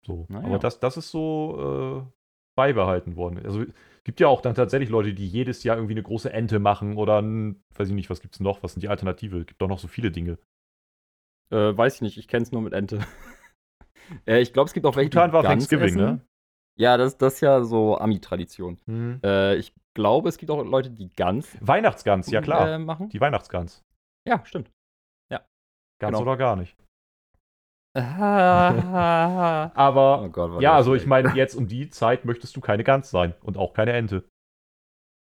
So. 0.06 0.26
Naja. 0.30 0.48
Aber 0.48 0.60
das, 0.60 0.80
das 0.80 0.98
ist 0.98 1.10
so 1.10 2.04
äh, 2.06 2.12
beibehalten 2.56 3.16
worden. 3.16 3.44
Also 3.44 3.64
Gibt 4.06 4.20
ja 4.20 4.28
auch 4.28 4.42
dann 4.42 4.56
tatsächlich 4.56 4.90
Leute, 4.90 5.14
die 5.14 5.28
jedes 5.28 5.64
Jahr 5.64 5.78
irgendwie 5.78 5.94
eine 5.94 6.04
große 6.04 6.32
Ente 6.32 6.60
machen 6.60 6.98
oder 6.98 7.22
ein, 7.22 7.64
weiß 7.76 7.88
ich 7.88 7.94
nicht, 7.94 8.10
was 8.10 8.20
gibt 8.20 8.36
es 8.36 8.40
noch? 8.42 8.62
Was 8.62 8.74
sind 8.74 8.82
die 8.82 8.90
Alternative? 8.90 9.46
Gibt 9.46 9.62
doch 9.62 9.68
noch 9.70 9.80
so 9.80 9.88
viele 9.88 10.12
Dinge. 10.12 10.38
Äh, 11.52 11.78
weiß 11.78 11.96
ich 11.96 12.02
nicht, 12.02 12.18
ich 12.18 12.28
kenne 12.28 12.44
es 12.44 12.52
nur 12.52 12.62
mit 12.62 12.74
Ente. 12.74 13.00
äh, 14.28 14.42
ich 14.42 14.52
glaube, 14.52 14.68
es 14.68 14.74
gibt 14.74 14.86
auch 14.86 14.96
welche, 14.96 15.10
Truthahn 15.12 15.32
war 15.32 15.44
Gans 15.44 15.68
Thanksgiving, 15.68 15.96
essen. 15.96 15.98
ne? 16.02 16.22
Ja, 16.76 16.98
das, 16.98 17.18
das 17.18 17.36
ist 17.36 17.42
ja 17.42 17.64
so 17.64 17.98
Ami-Tradition. 17.98 18.80
Mhm. 18.88 19.22
Äh, 19.24 19.56
ich 19.56 19.74
glaube, 19.94 20.28
es 20.30 20.38
gibt 20.38 20.52
auch 20.52 20.64
Leute, 20.66 20.90
die 20.90 21.10
Gans 21.10 21.56
Weihnachtsgans, 21.62 22.30
ja 22.32 22.42
klar. 22.42 22.68
äh, 22.74 22.80
machen. 22.80 23.10
Die 23.10 23.22
Weihnachtsgans. 23.22 23.84
Ja, 24.28 24.44
stimmt. 24.46 24.72
Ganz 26.00 26.18
Genau. 26.18 26.24
oder 26.24 26.36
gar 26.36 26.58
nicht. 26.58 26.76
oh 27.96 28.00
Aber 28.00 30.30
Gott, 30.32 30.52
war 30.52 30.62
ja, 30.62 30.74
also 30.74 30.96
ich 30.96 31.06
meine, 31.06 31.36
jetzt 31.36 31.54
um 31.54 31.68
die 31.68 31.90
Zeit 31.90 32.26
möchtest 32.26 32.56
du 32.56 32.62
keine 32.62 32.84
Gans 32.84 33.12
sein 33.12 33.36
und 33.42 33.58
auch 33.58 33.74
keine 33.74 33.94
Ente. 33.94 34.28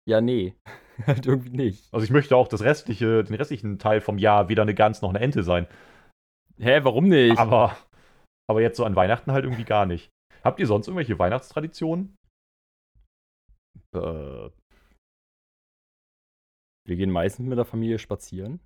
Ja, 0.09 0.21
nee. 0.21 0.55
halt 1.07 1.27
irgendwie 1.27 1.51
nicht. 1.51 1.93
Also 1.93 2.05
ich 2.05 2.11
möchte 2.11 2.37
auch 2.37 2.47
das 2.47 2.63
restliche, 2.63 3.25
den 3.25 3.35
restlichen 3.35 3.79
Teil 3.79 4.01
vom 4.01 4.19
Jahr 4.19 4.49
weder 4.49 4.63
eine 4.63 4.75
Gans 4.75 5.03
noch 5.03 5.11
eine 5.11 5.21
Ente 5.21 5.43
sein. 5.43 5.67
Hä, 6.59 6.81
warum 6.85 7.09
nicht? 7.09 7.39
Aber, 7.39 7.77
aber 8.49 8.63
jetzt 8.63 8.77
so 8.77 8.85
an 8.85 8.95
Weihnachten 8.95 9.33
halt 9.33 9.45
irgendwie 9.45 9.65
gar 9.65 9.87
nicht. 9.87 10.11
Habt 10.45 10.61
ihr 10.61 10.67
sonst 10.67 10.87
irgendwelche 10.87 11.19
Weihnachtstraditionen? 11.19 12.17
Äh, 13.93 14.51
wir 16.87 16.97
gehen 16.97 17.11
meistens 17.11 17.49
mit 17.49 17.59
der 17.59 17.65
Familie 17.65 17.99
spazieren. 17.99 18.61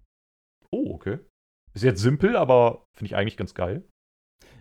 Oh, 0.71 0.93
okay. 0.93 1.21
Ist 1.75 1.85
jetzt 1.85 2.01
simpel, 2.01 2.37
aber 2.37 2.85
finde 2.95 3.07
ich 3.07 3.17
eigentlich 3.17 3.37
ganz 3.37 3.55
geil. 3.55 3.85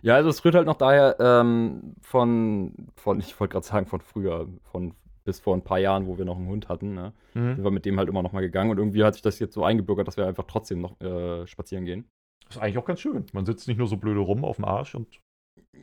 Ja, 0.02 0.14
also 0.14 0.28
es 0.28 0.44
rührt 0.44 0.54
halt 0.54 0.66
noch 0.66 0.76
daher 0.76 1.16
ähm, 1.18 1.94
von, 2.02 2.74
von, 2.96 3.18
ich 3.20 3.38
wollte 3.40 3.52
gerade 3.52 3.66
sagen, 3.66 3.86
von 3.86 4.00
früher, 4.00 4.48
von 4.62 4.94
bis 5.24 5.40
vor 5.40 5.54
ein 5.54 5.64
paar 5.64 5.78
Jahren, 5.78 6.06
wo 6.06 6.16
wir 6.16 6.24
noch 6.24 6.36
einen 6.36 6.48
Hund 6.48 6.68
hatten, 6.68 6.94
ne? 6.94 7.12
sind 7.56 7.64
wir 7.64 7.70
mit 7.70 7.84
dem 7.84 7.98
halt 7.98 8.08
immer 8.08 8.22
noch 8.22 8.32
mal 8.32 8.40
gegangen 8.40 8.70
und 8.70 8.78
irgendwie 8.78 9.04
hat 9.04 9.14
sich 9.14 9.22
das 9.22 9.38
jetzt 9.38 9.54
so 9.54 9.64
eingebürgert, 9.64 10.06
dass 10.08 10.16
wir 10.16 10.26
einfach 10.26 10.44
trotzdem 10.44 10.80
noch 10.80 10.98
äh, 11.00 11.46
spazieren 11.46 11.84
gehen. 11.84 12.08
Das 12.46 12.56
ist 12.56 12.62
eigentlich 12.62 12.78
auch 12.78 12.86
ganz 12.86 13.00
schön. 13.00 13.26
Man 13.32 13.44
sitzt 13.44 13.68
nicht 13.68 13.76
nur 13.76 13.88
so 13.88 13.96
blöde 13.98 14.20
rum 14.20 14.44
auf 14.44 14.56
dem 14.56 14.64
Arsch 14.64 14.94
und. 14.94 15.20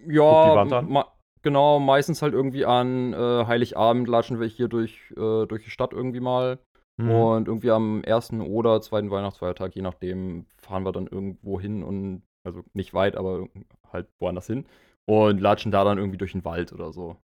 Ja, 0.07 0.51
die 0.51 0.55
Wand 0.57 0.73
an? 0.73 0.89
ma- 0.89 1.11
genau, 1.43 1.79
meistens 1.79 2.21
halt 2.23 2.33
irgendwie 2.33 2.65
an 2.65 3.13
äh, 3.13 3.45
Heiligabend 3.45 4.07
latschen 4.07 4.39
wir 4.39 4.47
hier 4.47 4.67
durch, 4.67 4.99
äh, 5.11 5.45
durch 5.45 5.63
die 5.63 5.69
Stadt 5.69 5.93
irgendwie 5.93 6.21
mal. 6.21 6.57
Mhm. 6.97 7.09
Und 7.09 7.47
irgendwie 7.47 7.71
am 7.71 8.03
ersten 8.03 8.41
oder 8.41 8.81
zweiten 8.81 9.11
Weihnachtsfeiertag, 9.11 9.75
je 9.75 9.81
nachdem, 9.81 10.45
fahren 10.57 10.83
wir 10.83 10.91
dann 10.91 11.07
irgendwo 11.07 11.59
hin 11.59 11.83
und, 11.83 12.23
also 12.45 12.63
nicht 12.73 12.93
weit, 12.93 13.15
aber 13.15 13.47
halt 13.91 14.07
woanders 14.19 14.47
hin. 14.47 14.65
Und 15.05 15.39
latschen 15.39 15.71
da 15.71 15.83
dann 15.83 15.97
irgendwie 15.97 16.17
durch 16.17 16.31
den 16.31 16.45
Wald 16.45 16.73
oder 16.73 16.91
so. 16.93 17.17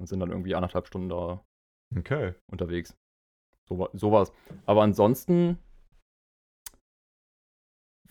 Und 0.00 0.06
sind 0.08 0.20
dann 0.20 0.30
irgendwie 0.30 0.54
anderthalb 0.54 0.86
Stunden 0.86 1.08
da 1.08 1.42
Okay. 1.96 2.34
unterwegs. 2.50 2.94
So, 3.68 3.78
wa- 3.78 3.90
sowas. 3.94 4.32
Aber 4.66 4.82
ansonsten 4.82 5.58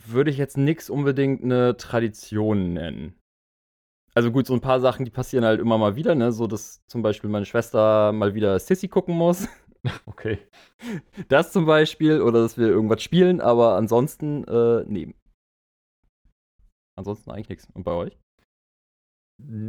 würde 0.05 0.31
ich 0.31 0.37
jetzt 0.37 0.57
nichts 0.57 0.89
unbedingt 0.89 1.43
eine 1.43 1.77
Tradition 1.77 2.73
nennen. 2.73 3.15
Also 4.15 4.31
gut, 4.31 4.45
so 4.45 4.53
ein 4.53 4.61
paar 4.61 4.79
Sachen, 4.79 5.05
die 5.05 5.11
passieren 5.11 5.43
halt 5.45 5.59
immer 5.59 5.77
mal 5.77 5.95
wieder, 5.95 6.13
ne? 6.13 6.31
So, 6.31 6.45
dass 6.45 6.85
zum 6.87 7.01
Beispiel 7.01 7.29
meine 7.29 7.45
Schwester 7.45 8.11
mal 8.11 8.35
wieder 8.35 8.59
Sissy 8.59 8.87
gucken 8.87 9.15
muss. 9.15 9.47
Okay. 10.05 10.39
Das 11.27 11.51
zum 11.51 11.65
Beispiel, 11.65 12.21
oder 12.21 12.41
dass 12.41 12.57
wir 12.57 12.67
irgendwas 12.67 13.01
spielen, 13.03 13.41
aber 13.41 13.75
ansonsten, 13.75 14.43
äh, 14.45 14.83
nee. 14.87 15.13
Ansonsten 16.97 17.31
eigentlich 17.31 17.49
nichts. 17.49 17.67
Und 17.73 17.83
bei 17.83 17.91
euch? 17.91 18.17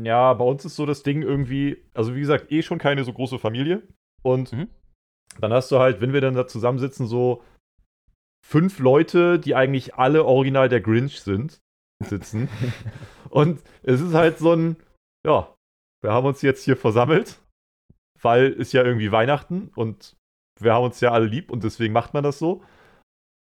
Ja, 0.03 0.33
bei 0.35 0.45
uns 0.45 0.65
ist 0.65 0.77
so 0.77 0.87
das 0.87 1.03
Ding 1.03 1.23
irgendwie, 1.23 1.83
also 1.95 2.15
wie 2.15 2.21
gesagt, 2.21 2.53
eh 2.53 2.63
schon 2.63 2.79
keine 2.79 3.03
so 3.05 3.13
große 3.13 3.39
Familie. 3.39 3.83
Und 4.23 4.53
Mhm. 4.53 4.69
dann 5.41 5.53
hast 5.53 5.71
du 5.73 5.79
halt, 5.79 6.01
wenn 6.01 6.13
wir 6.13 6.21
dann 6.21 6.35
da 6.35 6.47
zusammensitzen, 6.47 7.07
so 7.07 7.43
fünf 8.47 8.79
Leute, 8.79 9.39
die 9.41 9.55
eigentlich 9.55 9.95
alle 9.97 10.25
original 10.25 10.69
der 10.69 10.81
Grinch 10.81 11.21
sind, 11.21 11.61
sitzen. 12.05 12.49
Und 13.31 13.63
es 13.83 14.01
ist 14.01 14.15
halt 14.15 14.39
so 14.39 14.53
ein, 14.53 14.77
ja, 15.27 15.53
wir 16.03 16.13
haben 16.13 16.27
uns 16.27 16.43
jetzt 16.43 16.63
hier 16.65 16.77
versammelt, 16.77 17.41
weil 18.25 18.51
ist 18.51 18.73
ja 18.73 18.83
irgendwie 18.83 19.13
Weihnachten 19.13 19.71
und 19.75 20.17
wir 20.61 20.73
haben 20.73 20.85
uns 20.85 21.01
ja 21.01 21.11
alle 21.11 21.27
lieb 21.27 21.51
und 21.51 21.65
deswegen 21.65 21.93
macht 21.93 22.15
man 22.15 22.25
das 22.25 22.39
so. 22.39 22.63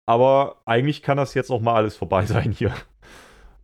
Aber 0.07 0.63
eigentlich 0.65 1.03
kann 1.03 1.17
das 1.17 1.35
jetzt 1.35 1.51
auch 1.51 1.61
mal 1.61 1.75
alles 1.75 1.97
vorbei 1.97 2.25
sein 2.27 2.53
hier. 2.53 2.75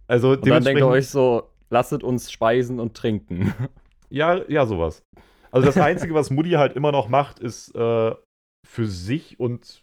Also 0.07 0.33
Und 0.33 0.47
dann 0.47 0.65
denkt 0.65 0.81
ihr 0.81 0.87
euch 0.87 1.09
so, 1.09 1.51
lasset 1.71 2.03
uns 2.03 2.31
speisen 2.31 2.81
und 2.81 2.95
trinken. 2.95 3.55
Ja, 4.11 4.49
ja, 4.49 4.65
sowas. 4.65 5.03
Also 5.51 5.67
das 5.67 5.77
Einzige, 5.77 6.15
was 6.15 6.31
Mutti 6.31 6.51
halt 6.51 6.77
immer 6.77 6.93
noch 6.93 7.09
macht, 7.09 7.41
ist 7.41 7.75
äh, 7.75 8.15
für 8.65 8.87
sich 8.87 9.41
und 9.41 9.83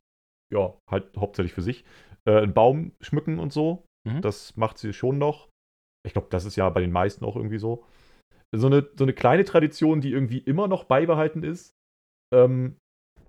ja, 0.54 0.74
halt 0.90 1.18
hauptsächlich 1.18 1.52
für 1.52 1.64
sich, 1.64 1.84
äh, 2.26 2.38
einen 2.38 2.54
Baum 2.54 2.94
schmücken 3.02 3.40
und 3.40 3.52
so. 3.52 3.84
Mhm. 4.08 4.22
Das 4.22 4.56
macht 4.56 4.78
sie 4.78 4.94
schon 4.94 5.18
noch. 5.18 5.50
Ich 6.06 6.14
glaube, 6.14 6.28
das 6.30 6.46
ist 6.46 6.56
ja 6.56 6.70
bei 6.70 6.80
den 6.80 6.94
meisten 6.94 7.26
auch 7.26 7.36
irgendwie 7.36 7.58
so. 7.58 7.84
So 8.56 8.68
eine, 8.68 8.90
so 8.98 9.06
eine 9.06 9.14
kleine 9.14 9.46
Tradition, 9.46 10.02
die 10.02 10.12
irgendwie 10.12 10.40
immer 10.40 10.68
noch 10.68 10.84
beibehalten 10.84 11.44
ist. 11.44 11.74
Ähm, 12.34 12.78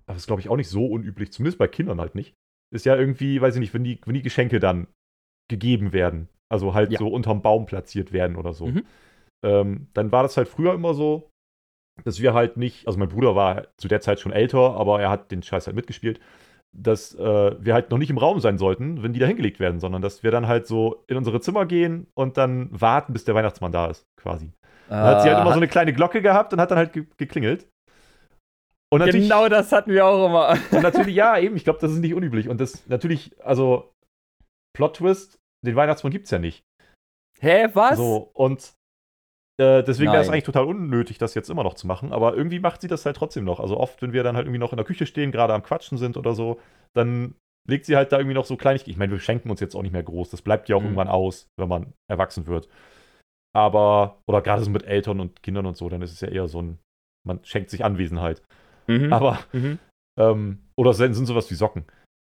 aber 0.05 0.15
das 0.15 0.23
ist, 0.23 0.27
glaube 0.27 0.41
ich, 0.41 0.49
auch 0.49 0.57
nicht 0.57 0.69
so 0.69 0.85
unüblich, 0.85 1.31
zumindest 1.31 1.57
bei 1.57 1.67
Kindern 1.67 2.01
halt 2.01 2.15
nicht. 2.15 2.33
Ist 2.73 2.85
ja 2.85 2.95
irgendwie, 2.95 3.39
weiß 3.39 3.55
ich 3.55 3.59
nicht, 3.61 3.73
wenn 3.73 3.83
die, 3.83 4.01
wenn 4.05 4.15
die 4.15 4.21
Geschenke 4.21 4.59
dann 4.59 4.87
gegeben 5.49 5.93
werden. 5.93 6.27
Also 6.51 6.73
halt 6.73 6.91
Ja. 6.91 6.99
so 6.99 7.07
unterm 7.07 7.41
Baum 7.41 7.65
platziert 7.65 8.11
werden 8.11 8.35
oder 8.35 8.53
so. 8.53 8.67
Mhm. 8.67 8.85
Ähm, 9.45 9.87
dann 9.93 10.11
war 10.11 10.23
das 10.23 10.37
halt 10.37 10.47
früher 10.47 10.73
immer 10.73 10.93
so, 10.93 11.29
dass 12.03 12.21
wir 12.21 12.33
halt 12.33 12.57
nicht, 12.57 12.87
also 12.87 12.97
mein 12.99 13.09
Bruder 13.09 13.35
war 13.35 13.67
zu 13.77 13.87
der 13.87 14.01
Zeit 14.01 14.19
schon 14.19 14.31
älter, 14.31 14.75
aber 14.75 15.01
er 15.01 15.09
hat 15.09 15.31
den 15.31 15.43
Scheiß 15.43 15.67
halt 15.67 15.75
mitgespielt, 15.75 16.19
dass 16.75 17.13
äh, 17.15 17.55
wir 17.63 17.73
halt 17.73 17.91
noch 17.91 17.97
nicht 17.99 18.09
im 18.09 18.17
Raum 18.17 18.39
sein 18.39 18.57
sollten, 18.57 19.03
wenn 19.03 19.13
die 19.13 19.19
da 19.19 19.27
hingelegt 19.27 19.59
werden, 19.59 19.79
sondern 19.79 20.01
dass 20.01 20.23
wir 20.23 20.31
dann 20.31 20.47
halt 20.47 20.65
so 20.65 21.03
in 21.07 21.17
unsere 21.17 21.39
Zimmer 21.39 21.65
gehen 21.65 22.07
und 22.15 22.37
dann 22.37 22.69
warten, 22.71 23.13
bis 23.13 23.25
der 23.25 23.35
Weihnachtsmann 23.35 23.71
da 23.71 23.87
ist, 23.87 24.05
quasi. 24.19 24.51
Dann 24.93 25.03
hat 25.05 25.21
sie 25.23 25.29
halt 25.29 25.39
immer 25.41 25.51
so 25.51 25.57
eine 25.57 25.67
kleine 25.67 25.93
Glocke 25.93 26.21
gehabt 26.21 26.53
und 26.53 26.61
hat 26.61 26.71
dann 26.71 26.77
halt 26.77 26.93
ge 26.93 27.05
geklingelt. 27.17 27.67
Und 28.91 28.99
natürlich, 28.99 29.23
Genau 29.27 29.49
das 29.49 29.71
hatten 29.71 29.91
wir 29.91 30.05
auch 30.05 30.27
immer. 30.27 30.57
und 30.71 30.83
natürlich, 30.83 31.15
ja, 31.15 31.37
eben, 31.39 31.55
ich 31.55 31.63
glaube, 31.63 31.79
das 31.79 31.91
ist 31.91 31.97
nicht 31.99 32.13
unüblich. 32.13 32.47
Und 32.47 32.61
das 32.61 32.87
natürlich, 32.87 33.31
also, 33.43 33.91
Plot-Twist, 34.77 35.39
den 35.65 35.75
Weihnachtsmann 35.75 36.11
gibt 36.11 36.25
es 36.25 36.31
ja 36.31 36.39
nicht. 36.39 36.63
Hä, 37.39 37.69
was? 37.73 37.97
So, 37.97 38.29
und 38.33 38.73
äh, 39.59 39.83
deswegen 39.83 40.11
wäre 40.11 40.21
es 40.21 40.29
eigentlich 40.29 40.43
total 40.43 40.65
unnötig, 40.65 41.17
das 41.17 41.33
jetzt 41.35 41.49
immer 41.49 41.63
noch 41.63 41.73
zu 41.73 41.87
machen. 41.87 42.11
Aber 42.13 42.35
irgendwie 42.35 42.59
macht 42.59 42.81
sie 42.81 42.87
das 42.87 43.05
halt 43.05 43.15
trotzdem 43.17 43.43
noch. 43.45 43.59
Also 43.59 43.77
oft, 43.79 44.01
wenn 44.01 44.13
wir 44.13 44.23
dann 44.23 44.35
halt 44.35 44.45
irgendwie 44.45 44.59
noch 44.59 44.73
in 44.73 44.77
der 44.77 44.85
Küche 44.85 45.05
stehen, 45.05 45.31
gerade 45.31 45.53
am 45.53 45.63
Quatschen 45.63 45.97
sind 45.97 46.15
oder 46.17 46.33
so, 46.33 46.59
dann 46.95 47.35
legt 47.67 47.85
sie 47.85 47.95
halt 47.95 48.11
da 48.11 48.17
irgendwie 48.17 48.35
noch 48.35 48.45
so 48.45 48.57
Kleinigkeiten. 48.57 48.91
Ich 48.91 48.97
meine, 48.97 49.11
wir 49.11 49.19
schenken 49.19 49.49
uns 49.49 49.59
jetzt 49.59 49.75
auch 49.75 49.81
nicht 49.81 49.91
mehr 49.93 50.03
groß. 50.03 50.29
Das 50.29 50.41
bleibt 50.41 50.69
ja 50.69 50.75
auch 50.75 50.81
Mhm. 50.81 50.85
irgendwann 50.87 51.07
aus, 51.07 51.47
wenn 51.57 51.69
man 51.69 51.93
erwachsen 52.09 52.45
wird. 52.47 52.67
Aber, 53.55 54.21
oder 54.27 54.41
gerade 54.41 54.63
so 54.63 54.69
mit 54.71 54.83
Eltern 54.83 55.19
und 55.19 55.43
Kindern 55.43 55.65
und 55.65 55.77
so, 55.77 55.87
dann 55.89 56.01
ist 56.01 56.11
es 56.11 56.21
ja 56.21 56.27
eher 56.29 56.47
so 56.47 56.61
ein, 56.61 56.79
man 57.25 57.43
schenkt 57.45 57.69
sich 57.69 57.85
Anwesenheit. 57.85 58.41
Mhm. 58.87 59.13
Aber, 59.13 59.39
Mhm. 59.53 59.79
ähm, 60.19 60.59
oder 60.75 60.93
sind 60.93 61.13
sind 61.13 61.25
sowas 61.25 61.49
wie 61.51 61.55
Socken. 61.55 61.85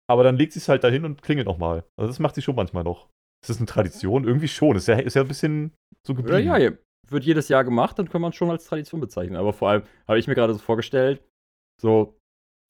Aber 0.08 0.22
dann 0.22 0.36
legt 0.36 0.52
sie 0.52 0.60
es 0.60 0.68
halt 0.68 0.84
dahin 0.84 1.04
und 1.04 1.22
klingelt 1.22 1.46
nochmal. 1.46 1.84
Also 1.98 2.08
das 2.08 2.20
macht 2.20 2.36
sie 2.36 2.42
schon 2.42 2.54
manchmal 2.54 2.84
noch. 2.84 3.08
Ist 3.42 3.50
das 3.50 3.56
eine 3.58 3.66
Tradition? 3.66 4.24
Irgendwie 4.24 4.48
schon. 4.48 4.76
Ist 4.76 4.86
ja, 4.86 4.98
ist 4.98 5.14
ja 5.14 5.22
ein 5.22 5.28
bisschen 5.28 5.72
so 6.06 6.14
geblieben. 6.14 6.46
ja, 6.46 6.56
ja, 6.56 6.70
wird 7.08 7.24
jedes 7.24 7.48
Jahr 7.48 7.64
gemacht, 7.64 7.98
dann 7.98 8.08
kann 8.08 8.20
man 8.20 8.30
es 8.30 8.36
schon 8.36 8.50
als 8.50 8.64
Tradition 8.64 9.00
bezeichnen. 9.00 9.36
Aber 9.36 9.52
vor 9.52 9.68
allem 9.68 9.82
habe 10.06 10.18
ich 10.18 10.28
mir 10.28 10.34
gerade 10.34 10.52
so 10.52 10.60
vorgestellt, 10.60 11.22
so, 11.80 12.16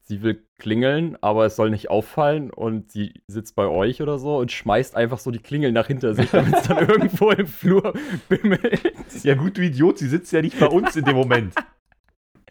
sie 0.07 0.21
will 0.21 0.41
klingeln, 0.57 1.17
aber 1.21 1.45
es 1.45 1.55
soll 1.55 1.69
nicht 1.69 1.89
auffallen 1.89 2.49
und 2.49 2.91
sie 2.91 3.21
sitzt 3.27 3.55
bei 3.55 3.67
euch 3.67 4.01
oder 4.01 4.17
so 4.17 4.37
und 4.37 4.51
schmeißt 4.51 4.95
einfach 4.95 5.19
so 5.19 5.31
die 5.31 5.39
Klingel 5.39 5.71
nach 5.73 5.87
hinter 5.87 6.15
sich, 6.15 6.31
damit 6.31 6.55
es 6.55 6.67
dann 6.67 6.77
irgendwo 6.89 7.31
im 7.31 7.45
Flur 7.45 7.93
bimmelt. 8.29 8.81
Ja, 9.23 9.35
gut, 9.35 9.57
du 9.57 9.61
Idiot, 9.61 9.97
sie 9.97 10.07
sitzt 10.07 10.31
ja 10.31 10.41
nicht 10.41 10.59
bei 10.59 10.67
uns 10.67 10.95
in 10.95 11.03
dem 11.03 11.15
Moment. 11.15 11.53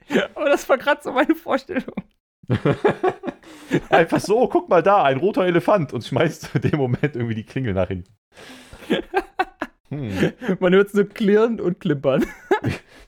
Aber 0.34 0.50
das 0.50 0.68
war 0.68 0.76
gerade 0.76 1.00
so 1.02 1.12
meine 1.12 1.34
Vorstellung. 1.34 1.94
Einfach 3.90 4.20
so, 4.20 4.38
oh, 4.38 4.48
guck 4.48 4.68
mal 4.68 4.82
da, 4.82 5.02
ein 5.02 5.16
roter 5.16 5.46
Elefant 5.46 5.92
und 5.92 6.04
schmeißt 6.04 6.54
in 6.54 6.60
dem 6.60 6.78
Moment 6.78 7.16
irgendwie 7.16 7.34
die 7.34 7.44
Klingel 7.44 7.74
nach 7.74 7.88
hinten. 7.88 8.14
Hm. 9.88 10.32
Man 10.60 10.74
hört 10.74 10.88
es 10.88 10.94
nur 10.94 11.08
klirren 11.08 11.60
und 11.60 11.80
klimpern. 11.80 12.26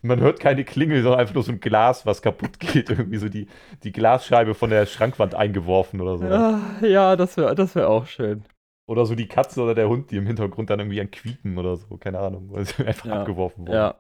Man 0.03 0.21
hört 0.21 0.41
keine 0.41 0.65
Klingel, 0.65 1.03
sondern 1.03 1.21
einfach 1.21 1.35
nur 1.35 1.43
so 1.43 1.53
ein 1.53 1.61
Glas, 1.61 2.07
was 2.07 2.23
kaputt 2.23 2.59
geht. 2.61 2.91
Irgendwie 2.91 3.19
so 3.19 3.29
die, 3.29 3.49
die 3.83 3.93
Glasscheibe 3.93 4.55
von 4.55 4.71
der 4.71 4.87
Schrankwand 4.87 5.35
eingeworfen 5.35 6.01
oder 6.01 6.19
so. 6.19 6.25
Ah, 6.27 6.61
ja, 6.83 7.17
das 7.17 7.37
wäre 7.37 7.55
das 7.55 7.75
wär 7.75 7.89
auch 7.89 8.07
schön. 8.07 8.45
Oder 8.87 9.05
so 9.05 9.15
die 9.15 9.29
Katze 9.29 9.61
oder 9.63 9.75
der 9.75 9.89
Hund, 9.89 10.11
die 10.11 10.17
im 10.17 10.27
Hintergrund 10.27 10.71
dann 10.71 10.81
irgendwie 10.81 11.01
an 11.01 11.11
Quieken 11.11 11.59
oder 11.59 11.77
so. 11.77 11.97
Keine 11.99 12.19
Ahnung, 12.21 12.49
weil 12.51 12.65
sie 12.65 12.83
einfach 12.87 13.07
Ja. 13.07 13.21
abgeworfen 13.21 13.67
wurden. 13.67 13.75
Ja. 13.77 13.95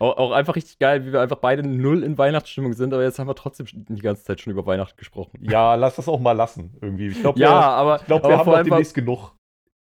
Auch, 0.00 0.16
auch 0.16 0.32
einfach 0.32 0.56
richtig 0.56 0.78
geil, 0.80 1.06
wie 1.06 1.12
wir 1.12 1.20
einfach 1.20 1.36
beide 1.38 1.62
null 1.66 2.02
in 2.02 2.18
Weihnachtsstimmung 2.18 2.72
sind, 2.72 2.92
aber 2.92 3.04
jetzt 3.04 3.18
haben 3.20 3.28
wir 3.28 3.36
trotzdem 3.36 3.66
die 3.72 4.02
ganze 4.02 4.24
Zeit 4.24 4.40
schon 4.40 4.52
über 4.52 4.66
Weihnachten 4.66 4.96
gesprochen. 4.96 5.38
Ja, 5.40 5.76
lass 5.76 5.96
das 5.96 6.08
auch 6.08 6.18
mal 6.18 6.32
lassen, 6.32 6.76
irgendwie. 6.80 7.08
Ich 7.08 7.20
glaube, 7.20 7.38
Ja, 7.38 7.48
wir, 7.50 7.64
aber, 7.68 7.96
ich 8.00 8.06
glaub, 8.06 8.24
aber 8.24 8.32
wir 8.32 8.38
haben 8.38 8.46
noch 8.46 8.54
allem 8.54 8.70
war, 8.70 8.76
demnächst 8.78 8.94
genug. 8.94 9.32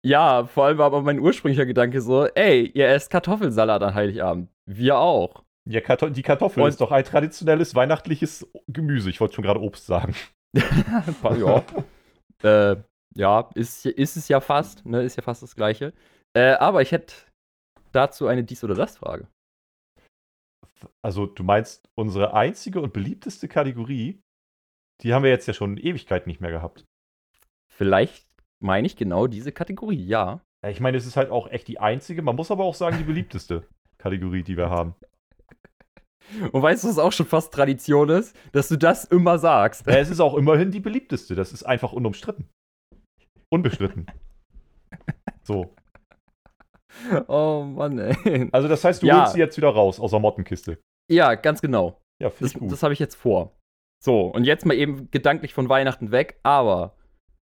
Ja, 0.05 0.45
vor 0.45 0.65
allem 0.65 0.77
war 0.77 0.87
aber 0.87 1.01
mein 1.01 1.19
ursprünglicher 1.19 1.65
Gedanke 1.65 2.01
so, 2.01 2.25
ey, 2.25 2.65
ihr 2.67 2.87
esst 2.89 3.09
Kartoffelsalat 3.09 3.81
an 3.81 3.93
Heiligabend. 3.95 4.49
Wir 4.65 4.97
auch. 4.97 5.43
Ja, 5.65 5.79
Karto 5.81 6.09
die 6.09 6.21
Kartoffel 6.23 6.61
Und- 6.63 6.69
ist 6.69 6.81
doch 6.81 6.91
ein 6.91 7.03
traditionelles 7.05 7.73
weihnachtliches 7.75 8.47
Gemüse. 8.67 9.09
Ich 9.09 9.21
wollte 9.21 9.35
schon 9.35 9.43
gerade 9.43 9.61
Obst 9.61 9.85
sagen. 9.85 10.13
ja. 11.23 11.63
äh, 12.43 12.75
Ja, 13.15 13.49
ist, 13.55 13.85
ist 13.85 14.17
es 14.17 14.27
ja 14.27 14.41
fast, 14.41 14.85
ne? 14.85 15.03
Ist 15.03 15.15
ja 15.15 15.23
fast 15.23 15.41
das 15.43 15.55
Gleiche. 15.55 15.93
Äh, 16.35 16.53
aber 16.53 16.81
ich 16.81 16.91
hätte 16.91 17.13
dazu 17.91 18.27
eine 18.27 18.43
Dies- 18.43 18.63
oder 18.63 18.75
Das-Frage. 18.75 19.27
Also, 21.01 21.27
du 21.27 21.43
meinst, 21.43 21.87
unsere 21.95 22.33
einzige 22.33 22.81
und 22.81 22.91
beliebteste 22.91 23.47
Kategorie, 23.47 24.19
die 25.01 25.13
haben 25.13 25.23
wir 25.23 25.29
jetzt 25.29 25.47
ja 25.47 25.53
schon 25.53 25.77
Ewigkeit 25.77 26.27
nicht 26.27 26.41
mehr 26.41 26.51
gehabt. 26.51 26.83
Vielleicht 27.73 28.27
meine 28.63 28.87
ich 28.87 28.95
genau 28.95 29.27
diese 29.27 29.51
Kategorie, 29.51 30.03
ja. 30.05 30.41
Ja, 30.63 30.69
Ich 30.69 30.79
meine, 30.79 30.97
es 30.97 31.05
ist 31.05 31.17
halt 31.17 31.29
auch 31.29 31.47
echt 31.49 31.67
die 31.67 31.79
einzige, 31.79 32.21
man 32.21 32.35
muss 32.35 32.51
aber 32.51 32.63
auch 32.63 32.75
sagen, 32.75 32.97
die 32.97 33.03
beliebteste 33.03 33.67
Kategorie, 33.97 34.43
die 34.43 34.57
wir 34.57 34.69
haben. 34.69 34.95
Und 36.51 36.61
weißt 36.61 36.83
du, 36.83 36.87
was 36.87 36.97
auch 36.99 37.11
schon 37.11 37.25
fast 37.25 37.53
Tradition 37.53 38.09
ist? 38.09 38.35
Dass 38.53 38.69
du 38.69 38.77
das 38.77 39.03
immer 39.05 39.37
sagst. 39.37 39.85
Ja, 39.85 39.97
es 39.97 40.09
ist 40.09 40.21
auch 40.21 40.35
immerhin 40.35 40.71
die 40.71 40.79
beliebteste, 40.79 41.35
das 41.35 41.51
ist 41.51 41.63
einfach 41.63 41.91
unumstritten. 41.93 42.49
Unbestritten. 43.51 44.07
So. 45.43 45.73
Oh 47.27 47.63
Mann, 47.63 47.97
ey. 47.97 48.49
Also, 48.51 48.67
das 48.67 48.83
heißt, 48.83 49.01
du 49.01 49.07
Ja. 49.07 49.21
holst 49.21 49.33
sie 49.33 49.39
jetzt 49.39 49.57
wieder 49.57 49.69
raus 49.69 49.99
aus 49.99 50.11
der 50.11 50.19
Mottenkiste. 50.19 50.77
Ja, 51.11 51.33
ganz 51.33 51.59
genau. 51.59 51.99
Ja, 52.21 52.29
finde 52.29 52.53
ich 52.53 52.59
gut. 52.59 52.71
das 52.71 52.83
habe 52.83 52.93
ich 52.93 52.99
jetzt 52.99 53.15
vor. 53.15 53.57
So, 53.99 54.27
und 54.27 54.43
jetzt 54.43 54.63
mal 54.67 54.75
eben 54.75 55.09
gedanklich 55.09 55.55
von 55.55 55.69
Weihnachten 55.69 56.11
weg, 56.11 56.39
aber 56.43 56.95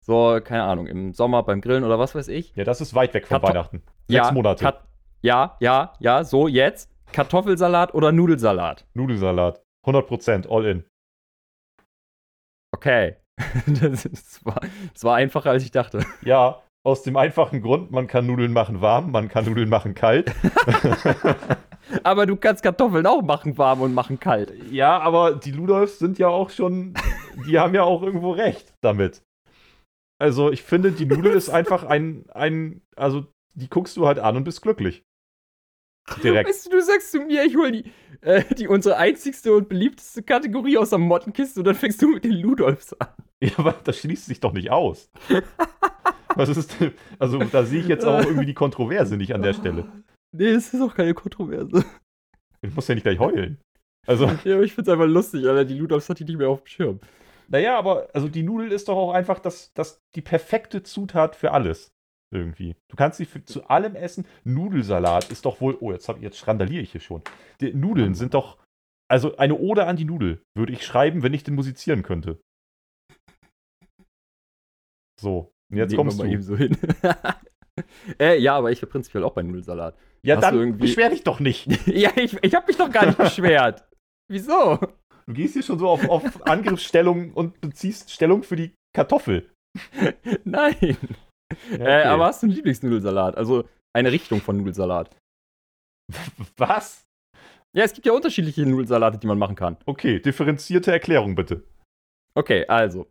so, 0.08 0.39
keine 0.43 0.63
Ahnung, 0.63 0.88
im 0.88 1.13
Sommer 1.13 1.43
beim 1.43 1.60
Grillen 1.62 1.84
oder 1.84 2.00
was 2.00 2.15
weiß 2.15 2.30
ich. 2.30 2.56
ja, 2.56 2.63
das 2.63 2.80
ist 2.82 2.96
weit 2.96 3.13
weg 3.13 3.28
von 3.28 3.41
Karto- 3.41 3.50
Weihnachten. 3.50 3.84
Sechs 4.08 4.28
ja, 4.28 4.32
Monate. 4.32 4.63
Kat 4.63 4.84
ja, 5.22 5.58
ja, 5.60 5.93
ja, 6.00 6.24
so 6.24 6.48
jetzt. 6.48 6.89
Kartoffelsalat 7.12 7.93
oder 7.93 8.12
Nudelsalat? 8.12 8.86
Nudelsalat. 8.93 9.62
100% 9.86 10.50
all 10.50 10.65
in. 10.65 10.86
Okay. 12.74 13.17
das, 13.67 14.06
ist, 14.06 14.46
war, 14.46 14.60
das 14.93 15.04
war 15.04 15.15
einfacher, 15.15 15.52
als 15.52 15.63
ich 15.63 15.72
dachte. 15.72 16.06
Ja, 16.24 16.62
aus 16.86 17.04
dem 17.04 17.17
einfachen 17.17 17.62
Grund, 17.62 17.91
man 17.91 18.08
kann 18.08 18.26
Nudeln 18.26 18.54
machen 18.54 18.82
warm, 18.82 19.12
man 19.12 19.28
kann 19.28 19.46
Nudeln 19.46 19.67
machen 19.70 19.93
kalt. 19.93 20.34
Aber 22.04 22.26
du 22.26 22.36
kannst 22.36 22.63
Kartoffeln 22.63 23.06
auch 23.06 23.22
machen 23.22 23.58
warm 23.58 23.82
und 23.82 23.93
machen 23.93 24.20
kalt. 24.20 24.54
ja, 24.72 25.00
aber 25.00 25.36
die 25.36 25.52
Ludolfs 25.52 26.00
sind 26.00 26.17
ja 26.20 26.28
auch 26.28 26.50
schon, 26.50 26.93
die 27.48 27.58
haben 27.58 27.74
ja 27.74 27.84
auch 27.84 28.02
irgendwo 28.04 28.32
recht 28.32 28.74
damit. 28.82 29.22
Also 30.20 30.52
ich 30.52 30.64
finde, 30.64 30.92
die 30.92 31.06
Nudel 31.06 31.32
ist 31.36 31.50
einfach 31.50 31.84
ein, 31.84 32.26
ein, 32.30 32.82
also 32.96 33.28
die 33.54 33.70
guckst 33.70 33.98
du 33.98 34.08
halt 34.08 34.20
an 34.20 34.38
und 34.38 34.44
bist 34.44 34.62
glücklich. 34.62 35.04
Direkt. 36.24 36.48
Weißt 36.48 36.66
du, 36.66 36.70
du 36.70 36.82
sagst 36.82 37.12
zu 37.12 37.20
mir, 37.20 37.44
ich 37.44 37.58
hole 37.58 37.72
die, 37.72 37.92
äh, 38.22 38.44
die 38.56 38.68
unsere 38.70 38.96
einzigste 38.96 39.54
und 39.54 39.68
beliebteste 39.68 40.24
Kategorie 40.24 40.78
aus 40.78 40.92
der 40.92 41.00
Mottenkiste 41.00 41.60
und 41.60 41.66
dann 41.66 41.76
fängst 41.76 42.02
du 42.02 42.08
mit 42.08 42.24
den 42.24 42.32
Ludolfs 42.32 42.94
an. 42.94 43.10
Ja, 43.44 43.52
aber 43.58 43.74
das 43.84 43.98
schließt 43.98 44.26
sich 44.26 44.40
doch 44.40 44.54
nicht 44.54 44.72
aus. 44.72 45.12
Was 46.36 46.50
ist 46.50 46.80
denn, 46.80 46.94
also 47.20 47.40
da 47.40 47.66
sehe 47.66 47.82
ich 47.82 47.88
jetzt 47.88 48.06
auch 48.06 48.24
irgendwie 48.24 48.46
die 48.46 48.54
Kontroverse 48.54 49.18
nicht 49.18 49.36
an 49.36 49.42
der 49.42 49.54
Stelle. 49.54 49.92
Nee, 50.32 50.50
es 50.50 50.74
ist 50.74 50.82
auch 50.82 50.96
keine 50.96 51.14
Kontroverse. 51.14 51.84
Ich 52.62 52.74
muss 52.74 52.88
ja 52.88 52.96
nicht 52.96 53.04
gleich 53.04 53.20
heulen. 53.20 53.60
Also, 54.08 54.26
Ja, 54.44 54.56
aber 54.56 54.64
ich 54.64 54.74
find's 54.74 54.90
einfach 54.90 55.06
lustig, 55.06 55.46
Alter. 55.46 55.66
Die 55.66 55.78
Ludolfs 55.78 56.10
hat 56.10 56.20
die 56.20 56.24
nicht 56.26 56.38
mehr 56.38 56.50
auf 56.50 56.64
dem 56.64 56.68
Schirm. 56.68 57.00
Naja, 57.48 57.78
aber 57.78 58.10
also 58.14 58.28
die 58.28 58.44
Nudel 58.44 58.72
ist 58.72 58.88
doch 58.88 58.98
auch 58.98 59.12
einfach 59.14 59.40
das, 59.40 59.74
das, 59.74 60.02
die 60.16 60.22
perfekte 60.22 60.84
Zutat 60.84 61.36
für 61.36 61.52
alles. 61.52 61.94
Irgendwie. 62.34 62.76
Du 62.90 62.98
kannst 62.98 63.18
sie 63.18 63.26
für, 63.26 63.44
zu 63.46 63.68
allem 63.70 63.96
essen. 63.96 64.28
Nudelsalat 64.44 65.32
ist 65.32 65.46
doch 65.46 65.62
wohl. 65.62 65.78
Oh, 65.80 65.94
jetzt, 65.94 66.10
hab, 66.10 66.22
jetzt 66.22 66.38
schrandaliere 66.38 66.82
ich 66.84 66.92
hier 66.92 67.00
schon. 67.02 67.22
Die 67.62 67.74
Nudeln 67.74 68.16
sind 68.16 68.34
doch. 68.34 68.58
Also 69.10 69.38
eine 69.38 69.56
Ode 69.58 69.86
an 69.86 69.96
die 69.96 70.04
Nudel 70.04 70.42
würde 70.54 70.74
ich 70.74 70.86
schreiben, 70.86 71.24
wenn 71.24 71.34
ich 71.34 71.46
den 71.46 71.56
musizieren 71.56 72.04
könnte. 72.04 72.42
So, 75.20 75.54
und 75.72 75.78
jetzt 75.78 75.92
Legen 75.92 76.04
kommst 76.04 76.20
du. 76.20 76.24
mal 76.24 76.32
eben 76.32 76.44
so 76.44 76.58
hin. 76.58 76.78
äh, 78.20 78.38
ja, 78.38 78.56
aber 78.58 78.72
ich 78.72 78.82
wäre 78.82 78.92
prinzipiell 78.92 79.24
auch 79.24 79.34
bei 79.34 79.44
Nudelsalat. 79.44 79.98
Ja, 80.24 80.36
Hast 80.36 80.44
dann 80.44 80.56
irgendwie- 80.56 80.82
beschwer 80.82 81.10
dich 81.10 81.24
doch 81.24 81.40
nicht. 81.40 81.68
ja, 81.88 82.12
ich, 82.16 82.38
ich 82.44 82.56
habe 82.56 82.68
mich 82.68 82.78
doch 82.78 82.92
gar 82.92 83.06
nicht 83.06 83.18
beschwert. 83.18 83.88
Wieso? 84.30 84.80
Du 85.28 85.34
gehst 85.34 85.54
hier 85.54 85.63
schon 85.63 85.80
so 85.80 85.90
auf, 85.90 86.08
auf 86.10 86.46
Angriffsstellung 86.48 87.34
und 87.34 87.60
beziehst 87.62 88.12
Stellung 88.12 88.44
für 88.44 88.56
die 88.56 88.74
Kartoffel. 88.96 89.50
Nein. 90.44 90.76
Ja, 90.82 90.98
Äh, 91.72 91.76
okay. 91.76 92.04
aber 92.04 92.26
hast 92.26 92.44
du 92.44 92.48
einen 92.48 92.56
Lieblingsnudelsalat? 92.56 93.38
Also 93.38 93.68
eine 93.96 94.12
Richtung 94.12 94.42
von 94.42 94.58
Nudelsalat. 94.58 95.16
Was? 96.58 97.04
Ja, 97.76 97.84
es 97.84 97.94
gibt 97.94 98.06
ja 98.06 98.13
unterschiedliche 98.13 98.66
Nudelsalate, 98.66 99.18
die 99.18 99.28
man 99.28 99.38
machen 99.38 99.56
kann. 99.56 99.78
Okay, 99.86 100.20
differenzierte 100.20 100.92
Erklärung 100.92 101.36
bitte. 101.36 101.63
Okay, 102.34 102.66
also. 102.68 103.08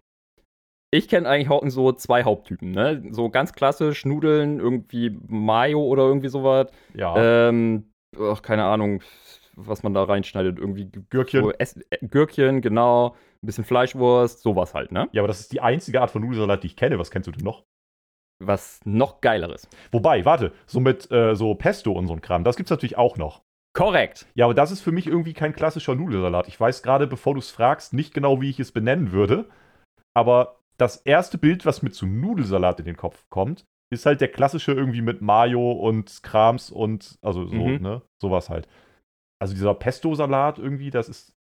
Ich 0.93 1.09
kenne 1.09 1.29
eigentlich 1.29 1.51
auch 1.51 1.63
so 1.69 1.93
zwei 1.93 2.25
Haupttypen, 2.25 2.71
ne? 2.71 3.03
So 3.11 3.29
ganz 3.29 3.53
klassisch 3.53 4.05
Nudeln, 4.05 4.61
irgendwie 4.61 5.11
Mayo 5.29 5.83
oder 5.85 6.05
irgendwie 6.05 6.29
sowas. 6.29 6.71
Ja. 6.95 7.49
Ähm, 7.49 7.91
ach, 8.19 8.41
keine 8.41 8.65
Ahnung, 8.65 9.03
was 9.57 9.83
man 9.83 9.95
da 9.95 10.05
reinschneidet. 10.05 10.59
Irgendwie 10.59 10.91
Gürkchen. 11.11 11.43
So 11.43 11.51
Ess 11.53 11.77
äh, 11.91 11.99
Gürkchen, 12.07 12.61
genau. 12.61 13.15
Ein 13.43 13.47
bisschen 13.47 13.65
Fleischwurst, 13.65 14.43
sowas 14.43 14.75
halt, 14.75 14.93
ne? 14.93 15.09
Ja, 15.13 15.23
aber 15.23 15.29
das 15.29 15.41
ist 15.41 15.53
die 15.53 15.61
einzige 15.61 16.01
Art 16.01 16.11
von 16.11 16.23
Nudelsalat, 16.23 16.63
die 16.63 16.69
ich 16.69 16.77
kenne. 16.77 16.99
Was 16.99 17.11
kennst 17.11 17.27
du 17.27 17.33
denn 17.33 17.45
noch? 17.45 17.65
Was 18.39 18.81
noch 18.85 19.21
geileres. 19.23 19.67
Wobei, 19.93 20.25
warte, 20.25 20.53
so 20.67 20.79
mit 20.81 21.11
äh, 21.11 21.35
so 21.35 21.55
Pesto 21.55 21.93
und 21.93 22.07
so 22.07 22.13
ein 22.13 22.21
Kram, 22.21 22.45
das 22.45 22.57
gibt's 22.57 22.71
natürlich 22.71 22.99
auch 22.99 23.17
noch. 23.17 23.43
Korrekt. 23.75 24.27
Ja, 24.35 24.45
aber 24.47 24.55
das 24.55 24.71
ist 24.71 24.81
für 24.83 24.93
mich 24.93 25.07
irgendwie 25.07 25.35
kein 25.35 25.55
klassischer 25.55 25.95
Nudelsalat. 25.95 26.49
Ich 26.49 26.59
weiß 26.59 26.83
gerade, 26.83 27.07
bevor 27.07 27.35
du 27.35 27.41
es 27.41 27.51
fragst, 27.51 27.93
nicht 27.93 28.15
genau, 28.15 28.41
wie 28.41 28.51
ich 28.51 28.61
es 28.61 28.73
benennen 28.73 29.13
würde. 29.13 29.49
Aber 30.15 30.61
das 30.79 30.97
erste 30.97 31.39
Bild, 31.39 31.65
was 31.67 31.83
mir 31.83 31.91
zu 31.91 32.07
Nudelsalat 32.07 32.79
in 32.81 32.87
den 32.87 32.97
Kopf 32.97 33.27
kommt, 33.31 33.65
ist 33.93 34.07
halt 34.07 34.21
der 34.21 34.29
klassische 34.29 34.73
irgendwie 34.73 35.03
mit 35.03 35.21
Mayo 35.23 35.73
und 35.73 36.23
Krams 36.23 36.71
und 36.71 37.19
also 37.23 37.47
so, 37.47 37.55
Mhm. 37.55 37.83
ne? 37.83 38.03
Sowas 38.21 38.51
halt. 38.51 38.67
Also 39.39 39.55
dieser 39.55 39.75
Pesto-Salat 39.75 40.59
irgendwie, 40.59 40.91
das 40.91 41.09
ist, 41.09 41.35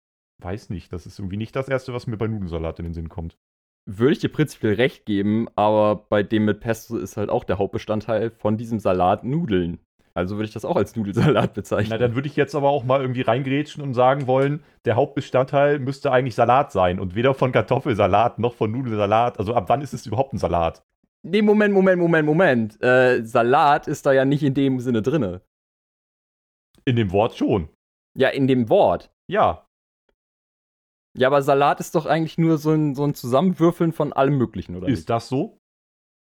weiß 0.41 0.69
nicht, 0.69 0.91
das 0.91 1.05
ist 1.05 1.19
irgendwie 1.19 1.37
nicht 1.37 1.55
das 1.55 1.69
erste, 1.69 1.93
was 1.93 2.07
mir 2.07 2.17
bei 2.17 2.27
Nudelsalat 2.27 2.79
in 2.79 2.85
den 2.85 2.93
Sinn 2.93 3.09
kommt. 3.09 3.37
Würde 3.85 4.13
ich 4.13 4.19
dir 4.19 4.29
prinzipiell 4.29 4.75
recht 4.75 5.05
geben, 5.05 5.47
aber 5.55 6.05
bei 6.09 6.23
dem 6.23 6.45
mit 6.45 6.61
Pesto 6.61 6.97
ist 6.97 7.17
halt 7.17 7.29
auch 7.29 7.43
der 7.43 7.57
Hauptbestandteil 7.57 8.31
von 8.31 8.57
diesem 8.57 8.79
Salat 8.79 9.23
Nudeln. 9.23 9.79
Also 10.15 10.35
würde 10.35 10.45
ich 10.45 10.53
das 10.53 10.63
auch 10.63 10.75
als 10.75 10.95
Nudelsalat 10.95 11.53
bezeichnen. 11.53 11.89
Na, 11.89 11.97
dann 11.97 12.15
würde 12.15 12.27
ich 12.27 12.35
jetzt 12.35 12.53
aber 12.55 12.69
auch 12.69 12.83
mal 12.83 13.01
irgendwie 13.01 13.21
reingrätschen 13.21 13.83
und 13.83 13.93
sagen 13.93 14.27
wollen, 14.27 14.63
der 14.85 14.95
Hauptbestandteil 14.95 15.79
müsste 15.79 16.11
eigentlich 16.11 16.35
Salat 16.35 16.71
sein 16.71 16.99
und 16.99 17.15
weder 17.15 17.33
von 17.33 17.51
Kartoffelsalat 17.51 18.37
noch 18.39 18.53
von 18.53 18.71
Nudelsalat. 18.71 19.39
Also 19.39 19.55
ab 19.55 19.65
wann 19.69 19.81
ist 19.81 19.93
es 19.93 20.05
überhaupt 20.05 20.33
ein 20.33 20.37
Salat? 20.37 20.83
Nee, 21.23 21.41
Moment, 21.41 21.73
Moment, 21.73 21.99
Moment, 21.99 22.25
Moment. 22.25 22.83
Äh, 22.83 23.23
Salat 23.23 23.87
ist 23.87 24.05
da 24.05 24.11
ja 24.11 24.23
nicht 24.23 24.43
in 24.43 24.53
dem 24.53 24.79
Sinne 24.79 25.01
drinne. 25.01 25.41
In 26.85 26.95
dem 26.95 27.11
Wort 27.11 27.35
schon. 27.35 27.69
Ja, 28.15 28.29
in 28.29 28.47
dem 28.47 28.69
Wort. 28.69 29.11
Ja. 29.27 29.65
Ja, 31.17 31.27
aber 31.27 31.41
Salat 31.41 31.79
ist 31.79 31.95
doch 31.95 32.05
eigentlich 32.05 32.37
nur 32.37 32.57
so 32.57 32.71
ein, 32.71 32.95
so 32.95 33.03
ein 33.03 33.13
Zusammenwürfeln 33.13 33.93
von 33.93 34.13
allem 34.13 34.37
Möglichen, 34.37 34.75
oder? 34.75 34.87
Ist 34.87 35.09
das 35.09 35.29
so? 35.29 35.43
nicht? 35.43 35.57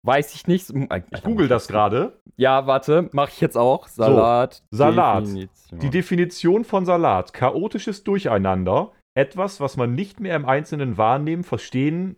Weiß 0.06 0.36
ich 0.36 0.46
nicht. 0.46 0.72
Ich 1.12 1.24
google 1.24 1.48
das 1.48 1.68
gerade. 1.68 2.22
Ja, 2.38 2.68
warte, 2.68 3.10
mache 3.12 3.32
ich 3.32 3.42
jetzt 3.42 3.58
auch. 3.58 3.88
Salat. 3.88 4.62
Salat. 4.70 5.24
Definition. 5.24 5.80
Die 5.80 5.90
Definition 5.90 6.64
von 6.64 6.86
Salat: 6.86 7.34
chaotisches 7.34 8.04
Durcheinander. 8.04 8.92
Etwas, 9.18 9.60
was 9.62 9.78
man 9.78 9.96
nicht 9.96 10.20
mehr 10.20 10.36
im 10.36 10.46
Einzelnen 10.46 10.98
wahrnehmen, 10.98 11.44
verstehen 11.44 12.18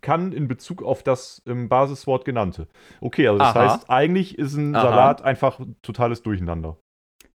kann 0.00 0.32
in 0.32 0.48
Bezug 0.48 0.82
auf 0.82 1.04
das 1.04 1.42
im 1.44 1.68
Basiswort 1.68 2.24
genannte. 2.24 2.66
Okay, 3.00 3.28
also 3.28 3.38
das 3.38 3.54
Aha. 3.54 3.72
heißt, 3.72 3.90
eigentlich 3.90 4.36
ist 4.36 4.56
ein 4.56 4.74
Aha. 4.74 4.82
Salat 4.82 5.22
einfach 5.22 5.60
totales 5.82 6.22
Durcheinander. 6.22 6.76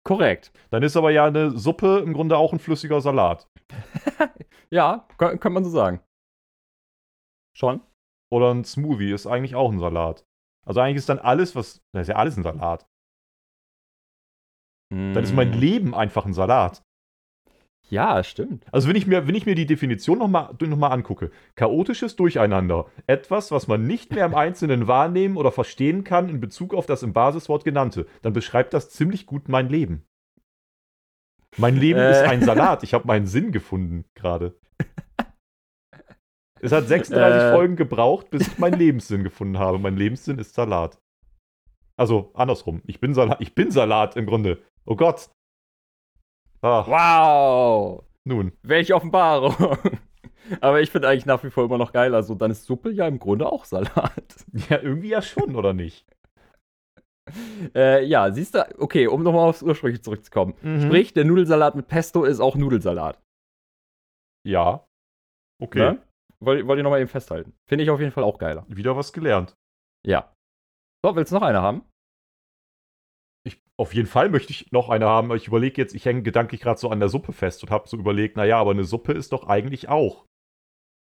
Korrekt. 0.04 0.52
Dann 0.70 0.82
ist 0.82 0.96
aber 0.96 1.10
ja 1.10 1.26
eine 1.26 1.56
Suppe 1.56 1.98
im 2.00 2.12
Grunde 2.12 2.36
auch 2.36 2.52
ein 2.52 2.58
flüssiger 2.58 3.00
Salat. 3.00 3.48
Ja, 4.70 5.06
kö- 5.18 5.28
könnte 5.36 5.50
man 5.50 5.64
so 5.64 5.70
sagen. 5.70 6.00
Schon? 7.54 7.82
Oder 8.32 8.54
ein 8.54 8.64
Smoothie 8.64 9.12
ist 9.12 9.26
eigentlich 9.26 9.54
auch 9.54 9.70
ein 9.70 9.78
Salat. 9.78 10.24
Also 10.66 10.80
eigentlich 10.80 10.96
ist 10.96 11.10
dann 11.10 11.18
alles, 11.18 11.54
was. 11.54 11.82
Das 11.92 12.02
ist 12.02 12.08
ja 12.08 12.16
alles 12.16 12.38
ein 12.38 12.42
Salat. 12.42 12.86
Dann 14.90 15.16
ist 15.22 15.34
mein 15.34 15.52
Hm. 15.52 15.60
Leben 15.60 15.94
einfach 15.94 16.24
ein 16.24 16.32
Salat. 16.32 16.82
Ja, 17.92 18.24
stimmt. 18.24 18.64
Also 18.72 18.88
wenn 18.88 18.96
ich 18.96 19.07
mir, 19.07 19.26
wenn 19.28 19.35
ich 19.35 19.44
mir 19.44 19.55
die 19.55 19.66
Definition 19.66 20.18
nochmal 20.18 20.55
noch 20.59 20.76
mal 20.78 20.88
angucke, 20.88 21.31
chaotisches 21.57 22.16
Durcheinander, 22.16 22.87
etwas, 23.07 23.50
was 23.50 23.68
man 23.68 23.87
nicht 23.87 24.14
mehr 24.14 24.24
im 24.24 24.35
Einzelnen 24.35 24.87
wahrnehmen 24.87 25.37
oder 25.37 25.52
verstehen 25.52 26.02
kann 26.02 26.31
in 26.31 26.40
Bezug 26.40 26.72
auf 26.72 26.87
das 26.87 27.02
im 27.02 27.12
Basiswort 27.12 27.64
genannte, 27.64 28.07
dann 28.22 28.33
beschreibt 28.33 28.72
das 28.72 28.88
ziemlich 28.88 29.26
gut 29.26 29.50
mein 29.50 29.68
Leben. 29.68 30.07
Mein 31.59 31.76
Leben 31.76 31.98
Äh. 31.98 32.12
ist 32.12 32.22
ein 32.22 32.42
Salat. 32.42 32.83
Ich 32.83 32.94
habe 32.94 33.07
meinen 33.07 33.26
Sinn 33.26 33.52
gefunden 33.52 34.07
gerade. 34.14 34.59
Es 36.62 36.72
hat 36.72 36.88
36 36.88 37.42
Äh. 37.42 37.52
Folgen 37.52 37.76
gebraucht, 37.76 38.31
bis 38.31 38.46
ich 38.46 38.59
meinen 38.59 38.78
Lebenssinn 38.78 39.22
gefunden 39.22 39.59
habe. 39.59 39.78
Mein 39.78 39.98
Lebenssinn 39.98 40.38
ist 40.38 40.55
Salat. 40.55 40.98
Also 41.98 42.31
andersrum. 42.33 42.81
Ich 42.87 43.00
bin 43.00 43.12
Salat. 43.12 43.42
Ich 43.42 43.55
bin 43.55 43.70
Salat 43.70 44.16
im 44.16 44.24
Grunde. 44.24 44.62
Oh 44.87 44.96
Gott. 44.96 45.28
Ah, 46.62 46.87
Wow. 46.87 48.05
nun. 48.25 48.53
Welche 48.62 48.94
Offenbarung. 48.94 49.55
Aber 50.61 50.81
ich 50.81 50.90
finde 50.90 51.09
eigentlich 51.09 51.27
nach 51.27 51.42
wie 51.44 51.51
vor 51.51 51.64
immer 51.64 51.79
noch 51.79 51.92
geil. 51.92 52.14
Also 52.14 52.35
dann 52.35 52.51
ist 52.51 52.64
Suppe 52.64 52.90
ja 52.90 53.07
im 53.07 53.18
Grunde 53.18 53.51
auch 53.51 53.64
Salat. 53.64 54.12
Ja, 54.68 54.79
irgendwie 54.81 55.09
ja 55.09 55.22
schon, 55.22 55.57
oder 55.57 55.72
nicht? 55.72 56.07
Äh, 57.75 58.05
ja, 58.05 58.33
siehst 58.33 58.57
du, 58.57 58.66
okay, 58.81 59.07
um 59.07 59.22
nochmal 59.22 59.48
aufs 59.48 59.62
Ursprüngliche 59.62 60.03
zurückzukommen. 60.03 60.55
Mhm. 60.61 60.83
Sprich, 60.83 61.14
der 61.14 61.25
Nudelsalat 61.25 61.77
mit 61.77 61.87
Pesto 61.87 62.25
ist 62.25 62.40
auch 62.40 62.57
Nudelsalat. 62.57 63.22
Ja. 64.46 64.85
Okay. 65.62 65.79
Ne? 65.79 66.03
Wollt, 66.40 66.66
wollt 66.66 66.79
ihr 66.79 66.83
nochmal 66.83 67.01
eben 67.01 67.09
festhalten. 67.09 67.55
Finde 67.68 67.85
ich 67.85 67.90
auf 67.90 68.01
jeden 68.01 68.11
Fall 68.11 68.25
auch 68.25 68.38
geiler. 68.38 68.66
Wieder 68.68 68.96
was 68.96 69.12
gelernt. 69.12 69.55
Ja. 70.05 70.35
So, 71.07 71.14
willst 71.14 71.31
du 71.31 71.37
noch 71.37 71.42
eine 71.42 71.62
haben? 71.62 71.85
Auf 73.78 73.94
jeden 73.94 74.06
Fall 74.08 74.28
möchte 74.28 74.52
ich 74.52 74.70
noch 74.70 74.90
eine 74.90 75.06
haben. 75.06 75.28
aber 75.28 75.37
Ich 75.37 75.48
überlege 75.48 75.80
jetzt, 75.80 75.94
ich 75.94 76.04
hänge 76.04 76.22
gedanklich 76.22 76.61
gerade 76.61 76.78
so 76.78 76.90
an 76.90 77.00
der 77.00 77.08
Suppe 77.08 77.32
fest 77.32 77.62
und 77.62 77.70
habe 77.70 77.88
so 77.88 77.96
überlegt, 77.96 78.37
naja, 78.37 78.58
aber 78.58 78.72
eine 78.72 78.85
Suppe 78.85 79.12
ist 79.12 79.32
doch 79.32 79.46
eigentlich 79.48 79.88
auch 79.88 80.26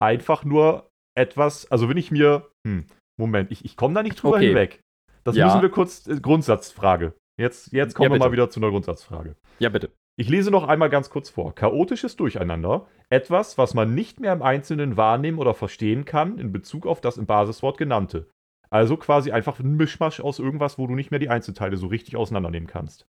einfach 0.02 0.44
nur 0.44 0.90
etwas, 1.16 1.70
also 1.70 1.88
wenn 1.88 1.96
ich 1.96 2.10
mir, 2.10 2.50
hm, 2.66 2.86
Moment, 3.18 3.50
ich, 3.50 3.64
ich 3.64 3.76
komme 3.76 3.94
da 3.94 4.02
nicht 4.02 4.22
drüber 4.22 4.36
Okay. 4.36 4.48
hinweg. 4.48 4.80
Das 5.24 5.36
Ja. 5.36 5.46
müssen 5.46 5.62
wir 5.62 5.70
kurz, 5.70 6.06
äh, 6.06 6.20
Grundsatzfrage. 6.20 7.14
Jetzt, 7.38 7.72
jetzt 7.72 7.94
kommen 7.94 8.10
Ja, 8.10 8.14
wir 8.14 8.18
mal 8.18 8.32
wieder 8.32 8.50
zu 8.50 8.60
einer 8.60 8.70
Grundsatzfrage. 8.70 9.36
Ja, 9.58 9.68
bitte. 9.68 9.90
Ich 10.18 10.28
lese 10.30 10.50
noch 10.50 10.66
einmal 10.66 10.88
ganz 10.88 11.10
kurz 11.10 11.28
vor. 11.28 11.54
Chaotisches 11.54 12.16
Durcheinander. 12.16 12.86
Etwas, 13.10 13.58
was 13.58 13.74
man 13.74 13.94
nicht 13.94 14.18
mehr 14.20 14.32
im 14.32 14.40
Einzelnen 14.42 14.96
wahrnehmen 14.96 15.38
oder 15.38 15.52
verstehen 15.52 16.04
kann 16.06 16.38
in 16.38 16.52
Bezug 16.52 16.86
auf 16.86 17.00
das 17.02 17.18
im 17.18 17.26
Basiswort 17.26 17.76
genannte. 17.76 18.30
Also 18.76 18.98
quasi 18.98 19.32
einfach 19.32 19.58
ein 19.58 19.76
Mischmasch 19.76 20.20
aus 20.20 20.38
irgendwas, 20.38 20.76
wo 20.76 20.86
du 20.86 20.94
nicht 20.94 21.10
mehr 21.10 21.18
die 21.18 21.30
Einzelteile 21.30 21.78
so 21.78 21.86
richtig 21.86 22.14
auseinandernehmen 22.14 22.66
kannst. 22.68 23.08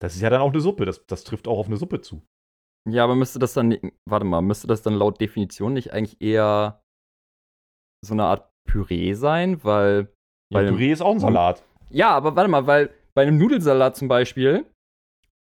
Das 0.00 0.14
ist 0.14 0.20
ja 0.20 0.30
dann 0.30 0.40
auch 0.40 0.52
eine 0.52 0.60
Suppe. 0.60 0.84
Das, 0.84 1.04
das 1.06 1.24
trifft 1.24 1.48
auch 1.48 1.58
auf 1.58 1.66
eine 1.66 1.76
Suppe 1.76 2.00
zu. 2.00 2.22
Ja, 2.88 3.02
aber 3.02 3.16
müsste 3.16 3.40
das 3.40 3.52
dann, 3.52 3.76
warte 4.08 4.24
mal, 4.24 4.42
müsste 4.42 4.68
das 4.68 4.82
dann 4.82 4.94
laut 4.94 5.20
Definition 5.20 5.72
nicht 5.72 5.92
eigentlich 5.92 6.20
eher 6.20 6.84
so 8.04 8.14
eine 8.14 8.24
Art 8.24 8.48
Püree 8.64 9.14
sein? 9.14 9.64
Weil, 9.64 10.12
Ja, 10.52 10.60
Bei 10.60 10.68
Püree 10.68 10.92
ist 10.92 11.02
auch 11.02 11.12
ein 11.12 11.20
Salat. 11.20 11.64
ja, 11.90 12.10
aber 12.10 12.36
warte 12.36 12.48
mal, 12.50 12.68
weil 12.68 12.94
bei 13.14 13.22
einem 13.22 13.38
Nudelsalat 13.38 13.96
zum 13.96 14.06
Beispiel 14.06 14.66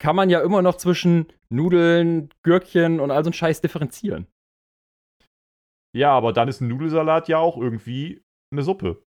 kann 0.00 0.16
man 0.16 0.30
ja 0.30 0.40
immer 0.40 0.62
noch 0.62 0.76
zwischen 0.76 1.26
Nudeln, 1.48 2.28
Gürkchen 2.42 2.98
und 2.98 3.12
all 3.12 3.22
so 3.22 3.30
ein 3.30 3.34
Scheiß 3.34 3.60
differenzieren. 3.60 4.26
Ja, 5.96 6.10
aber 6.10 6.32
dann 6.32 6.48
ist 6.48 6.60
ein 6.60 6.66
Nudelsalat 6.68 7.28
ja 7.28 7.38
auch 7.38 7.56
irgendwie 7.56 8.24
eine 8.52 8.62
Suppe. 8.62 9.03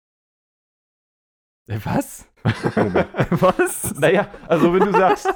Äh, 1.68 1.80
Was? 1.84 2.30
Was? 2.44 3.96
Naja, 4.00 4.30
also 4.48 4.74
wenn 4.74 4.86
du 4.86 4.92
sagst. 4.92 5.28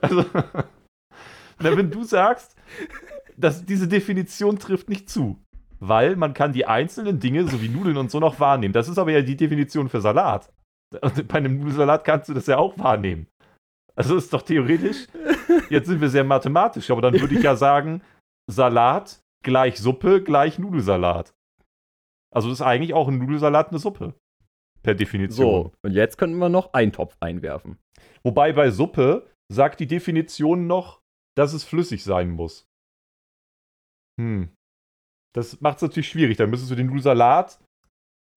also, 0.00 0.24
na, 1.60 1.76
wenn 1.76 1.90
du 1.90 2.02
sagst, 2.02 2.56
dass 3.36 3.64
diese 3.64 3.86
Definition 3.88 4.58
trifft 4.58 4.88
nicht 4.88 5.08
zu. 5.08 5.40
Weil 5.78 6.16
man 6.16 6.34
kann 6.34 6.52
die 6.52 6.66
einzelnen 6.66 7.20
Dinge, 7.20 7.46
so 7.48 7.62
wie 7.62 7.68
Nudeln 7.68 7.96
und 7.96 8.10
so, 8.10 8.20
noch 8.20 8.38
wahrnehmen. 8.38 8.74
Das 8.74 8.88
ist 8.88 8.98
aber 8.98 9.12
ja 9.12 9.22
die 9.22 9.36
Definition 9.36 9.88
für 9.88 10.00
Salat. 10.00 10.52
Und 11.00 11.28
bei 11.28 11.38
einem 11.38 11.58
Nudelsalat 11.58 12.04
kannst 12.04 12.28
du 12.28 12.34
das 12.34 12.46
ja 12.46 12.58
auch 12.58 12.78
wahrnehmen. 12.78 13.28
Also 13.94 14.16
ist 14.16 14.32
doch 14.32 14.42
theoretisch, 14.42 15.06
jetzt 15.68 15.86
sind 15.86 16.00
wir 16.00 16.08
sehr 16.08 16.24
mathematisch, 16.24 16.90
aber 16.90 17.00
dann 17.00 17.20
würde 17.20 17.34
ich 17.34 17.42
ja 17.42 17.56
sagen, 17.56 18.02
Salat 18.46 19.20
gleich 19.42 19.78
Suppe 19.78 20.22
gleich 20.22 20.58
Nudelsalat. 20.58 21.32
Also 22.34 22.50
ist 22.50 22.62
eigentlich 22.62 22.94
auch 22.94 23.08
ein 23.08 23.18
Nudelsalat 23.18 23.70
eine 23.70 23.78
Suppe. 23.78 24.14
Per 24.82 24.94
Definition. 24.94 25.64
So, 25.64 25.72
und 25.82 25.92
jetzt 25.92 26.16
könnten 26.16 26.38
wir 26.38 26.48
noch 26.48 26.72
einen 26.72 26.92
Topf 26.92 27.16
einwerfen. 27.20 27.78
Wobei 28.22 28.52
bei 28.52 28.70
Suppe 28.70 29.30
sagt 29.52 29.80
die 29.80 29.86
Definition 29.86 30.66
noch, 30.66 31.00
dass 31.36 31.52
es 31.52 31.64
flüssig 31.64 32.02
sein 32.02 32.30
muss. 32.30 32.66
Hm. 34.20 34.50
Das 35.34 35.60
macht 35.60 35.76
es 35.76 35.82
natürlich 35.82 36.08
schwierig. 36.08 36.36
Dann 36.36 36.50
müsstest 36.50 36.70
du 36.70 36.76
den 36.76 36.86
Nudelsalat 36.86 37.60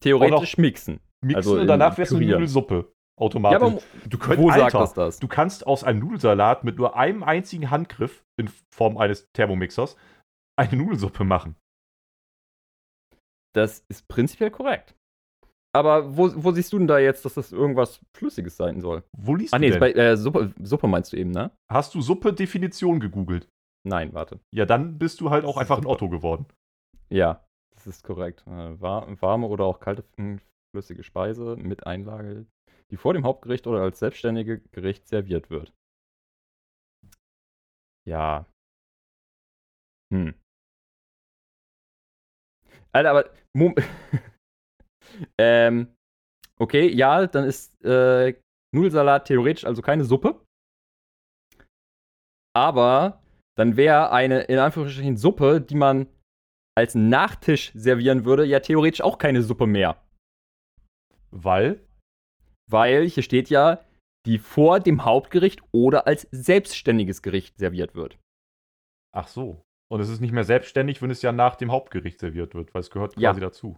Theoretisch 0.03 0.58
mixen. 0.58 0.99
mixen 1.21 1.36
Also 1.36 1.60
und 1.60 1.67
danach 1.67 1.97
wär's 1.97 2.12
eine 2.12 2.19
Pürieren. 2.19 2.39
Nudelsuppe. 2.41 2.75
Ja, 2.75 2.93
Automatisch. 3.25 3.62
aber 3.62 3.82
du 4.10 4.17
könnt, 4.17 4.39
wo 4.39 4.49
Alter, 4.49 4.71
sagt 4.71 4.73
das 4.73 4.93
das? 4.93 5.19
Du 5.19 5.27
kannst 5.27 5.67
aus 5.67 5.84
einem 5.84 5.99
Nudelsalat 5.99 6.63
mit 6.63 6.77
nur 6.77 6.95
einem 6.95 7.23
einzigen 7.23 7.69
Handgriff 7.69 8.23
in 8.38 8.49
Form 8.73 8.97
eines 8.97 9.27
Thermomixers 9.34 9.95
eine 10.60 10.75
Nudelsuppe 10.75 11.23
machen. 11.23 11.56
Das 13.53 13.85
ist 13.87 14.07
prinzipiell 14.07 14.51
korrekt. 14.51 14.95
Aber 15.75 16.17
wo, 16.17 16.31
wo 16.35 16.51
siehst 16.51 16.71
du 16.73 16.77
denn 16.77 16.87
da 16.87 16.99
jetzt, 16.99 17.25
dass 17.25 17.33
das 17.33 17.51
irgendwas 17.51 17.99
Flüssiges 18.15 18.57
sein 18.57 18.79
soll? 18.79 19.03
Wo 19.17 19.35
liest 19.35 19.53
Ah, 19.53 19.57
du 19.57 19.61
nee, 19.61 19.69
denn? 19.69 19.75
ist 19.75 19.79
bei, 19.79 19.91
äh, 19.93 20.17
Suppe, 20.17 20.53
Suppe 20.61 20.87
meinst 20.87 21.13
du 21.13 21.17
eben, 21.17 21.31
ne? 21.31 21.51
Hast 21.71 21.95
du 21.95 22.01
Suppe-Definition 22.01 22.99
gegoogelt? 22.99 23.47
Nein, 23.83 24.13
warte. 24.13 24.39
Ja, 24.53 24.65
dann 24.65 24.99
bist 24.99 25.19
du 25.19 25.29
halt 25.31 25.45
auch 25.45 25.57
einfach 25.57 25.79
ein 25.79 25.85
Otto 25.87 26.09
geworden. 26.09 26.45
Ja, 27.09 27.43
das 27.75 27.87
ist 27.87 28.03
korrekt. 28.03 28.43
Äh, 28.47 28.79
war, 28.79 29.19
warme 29.21 29.47
oder 29.47 29.65
auch 29.65 29.79
kalte 29.79 30.03
mh, 30.17 30.39
flüssige 30.71 31.03
Speise 31.03 31.55
mit 31.57 31.87
Einlage, 31.87 32.45
die 32.91 32.97
vor 32.97 33.13
dem 33.13 33.25
Hauptgericht 33.25 33.65
oder 33.67 33.81
als 33.81 33.99
selbstständige 33.99 34.59
Gericht 34.71 35.07
serviert 35.07 35.49
wird. 35.49 35.73
Ja. 38.05 38.45
Hm. 40.11 40.33
Alter, 42.93 43.10
aber. 43.10 43.29
Ähm. 45.38 45.93
Okay, 46.60 46.88
ja, 46.88 47.27
dann 47.27 47.45
ist 47.45 47.84
äh, 47.84 48.34
Nudelsalat 48.73 49.27
theoretisch 49.27 49.65
also 49.65 49.82
keine 49.82 50.06
Suppe. 50.06 50.43
Aber 52.56 53.21
dann 53.58 53.75
wäre 53.75 54.12
eine 54.12 54.41
in 54.43 54.60
Anführungsstrichen 54.60 55.17
Suppe, 55.17 55.62
die 55.62 55.75
man 55.75 56.08
als 56.75 56.95
Nachtisch 56.95 57.71
servieren 57.75 58.25
würde, 58.25 58.45
ja 58.45 58.60
theoretisch 58.60 59.01
auch 59.01 59.17
keine 59.17 59.43
Suppe 59.43 59.67
mehr. 59.67 60.01
Weil 61.32 61.86
Weil 62.69 63.08
hier 63.08 63.23
steht 63.23 63.49
ja, 63.49 63.84
die 64.25 64.39
vor 64.39 64.79
dem 64.79 65.06
Hauptgericht 65.06 65.62
oder 65.71 66.08
als 66.08 66.27
selbstständiges 66.32 67.21
Gericht 67.21 67.58
serviert 67.58 67.93
wird. 67.95 68.17
Ach 69.15 69.27
so. 69.27 69.62
Und 69.93 69.99
es 69.99 70.10
ist 70.10 70.21
nicht 70.21 70.32
mehr 70.32 70.43
selbstständig, 70.43 71.03
wenn 71.03 71.12
es 71.12 71.21
ja 71.21 71.32
nach 71.32 71.56
dem 71.56 71.71
Hauptgericht 71.71 72.19
serviert 72.19 72.56
wird, 72.56 72.73
weil 72.73 72.79
es 72.82 72.89
gehört 72.89 73.15
Ja. 73.15 73.29
quasi 73.29 73.41
dazu. 73.41 73.77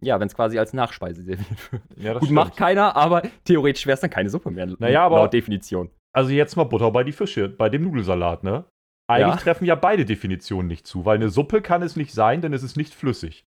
Ja, 0.00 0.20
wenn 0.20 0.28
es 0.28 0.36
quasi 0.36 0.56
als 0.56 0.72
Nachspeise 0.72 1.24
serviert 1.24 1.72
wird. 1.72 1.82
Ja, 1.96 2.14
das 2.14 2.20
Gut, 2.20 2.30
macht 2.30 2.56
keiner, 2.56 2.94
aber 2.94 3.22
theoretisch 3.42 3.84
wäre 3.84 3.94
es 3.94 4.00
dann 4.00 4.10
keine 4.10 4.30
Suppe 4.30 4.52
mehr. 4.52 4.68
Naja, 4.78 5.04
aber- 5.04 5.16
Laut 5.16 5.32
Definition. 5.32 5.90
Also 6.14 6.30
jetzt 6.30 6.54
mal 6.54 6.62
Butter 6.62 6.92
bei 6.92 7.02
die 7.02 7.10
Fische, 7.10 7.48
bei 7.48 7.68
dem 7.68 7.82
Nudelsalat, 7.82 8.44
ne? 8.44 8.66
Eigentlich 9.10 9.34
Ja. 9.34 9.40
treffen 9.40 9.64
ja 9.64 9.74
beide 9.74 10.04
Definitionen 10.04 10.68
nicht 10.68 10.86
zu, 10.86 11.04
weil 11.04 11.16
eine 11.16 11.28
Suppe 11.28 11.60
kann 11.60 11.82
es 11.82 11.96
nicht 11.96 12.12
sein, 12.12 12.40
denn 12.40 12.52
es 12.52 12.62
ist 12.62 12.76
nicht 12.76 12.94
flüssig. 12.94 13.44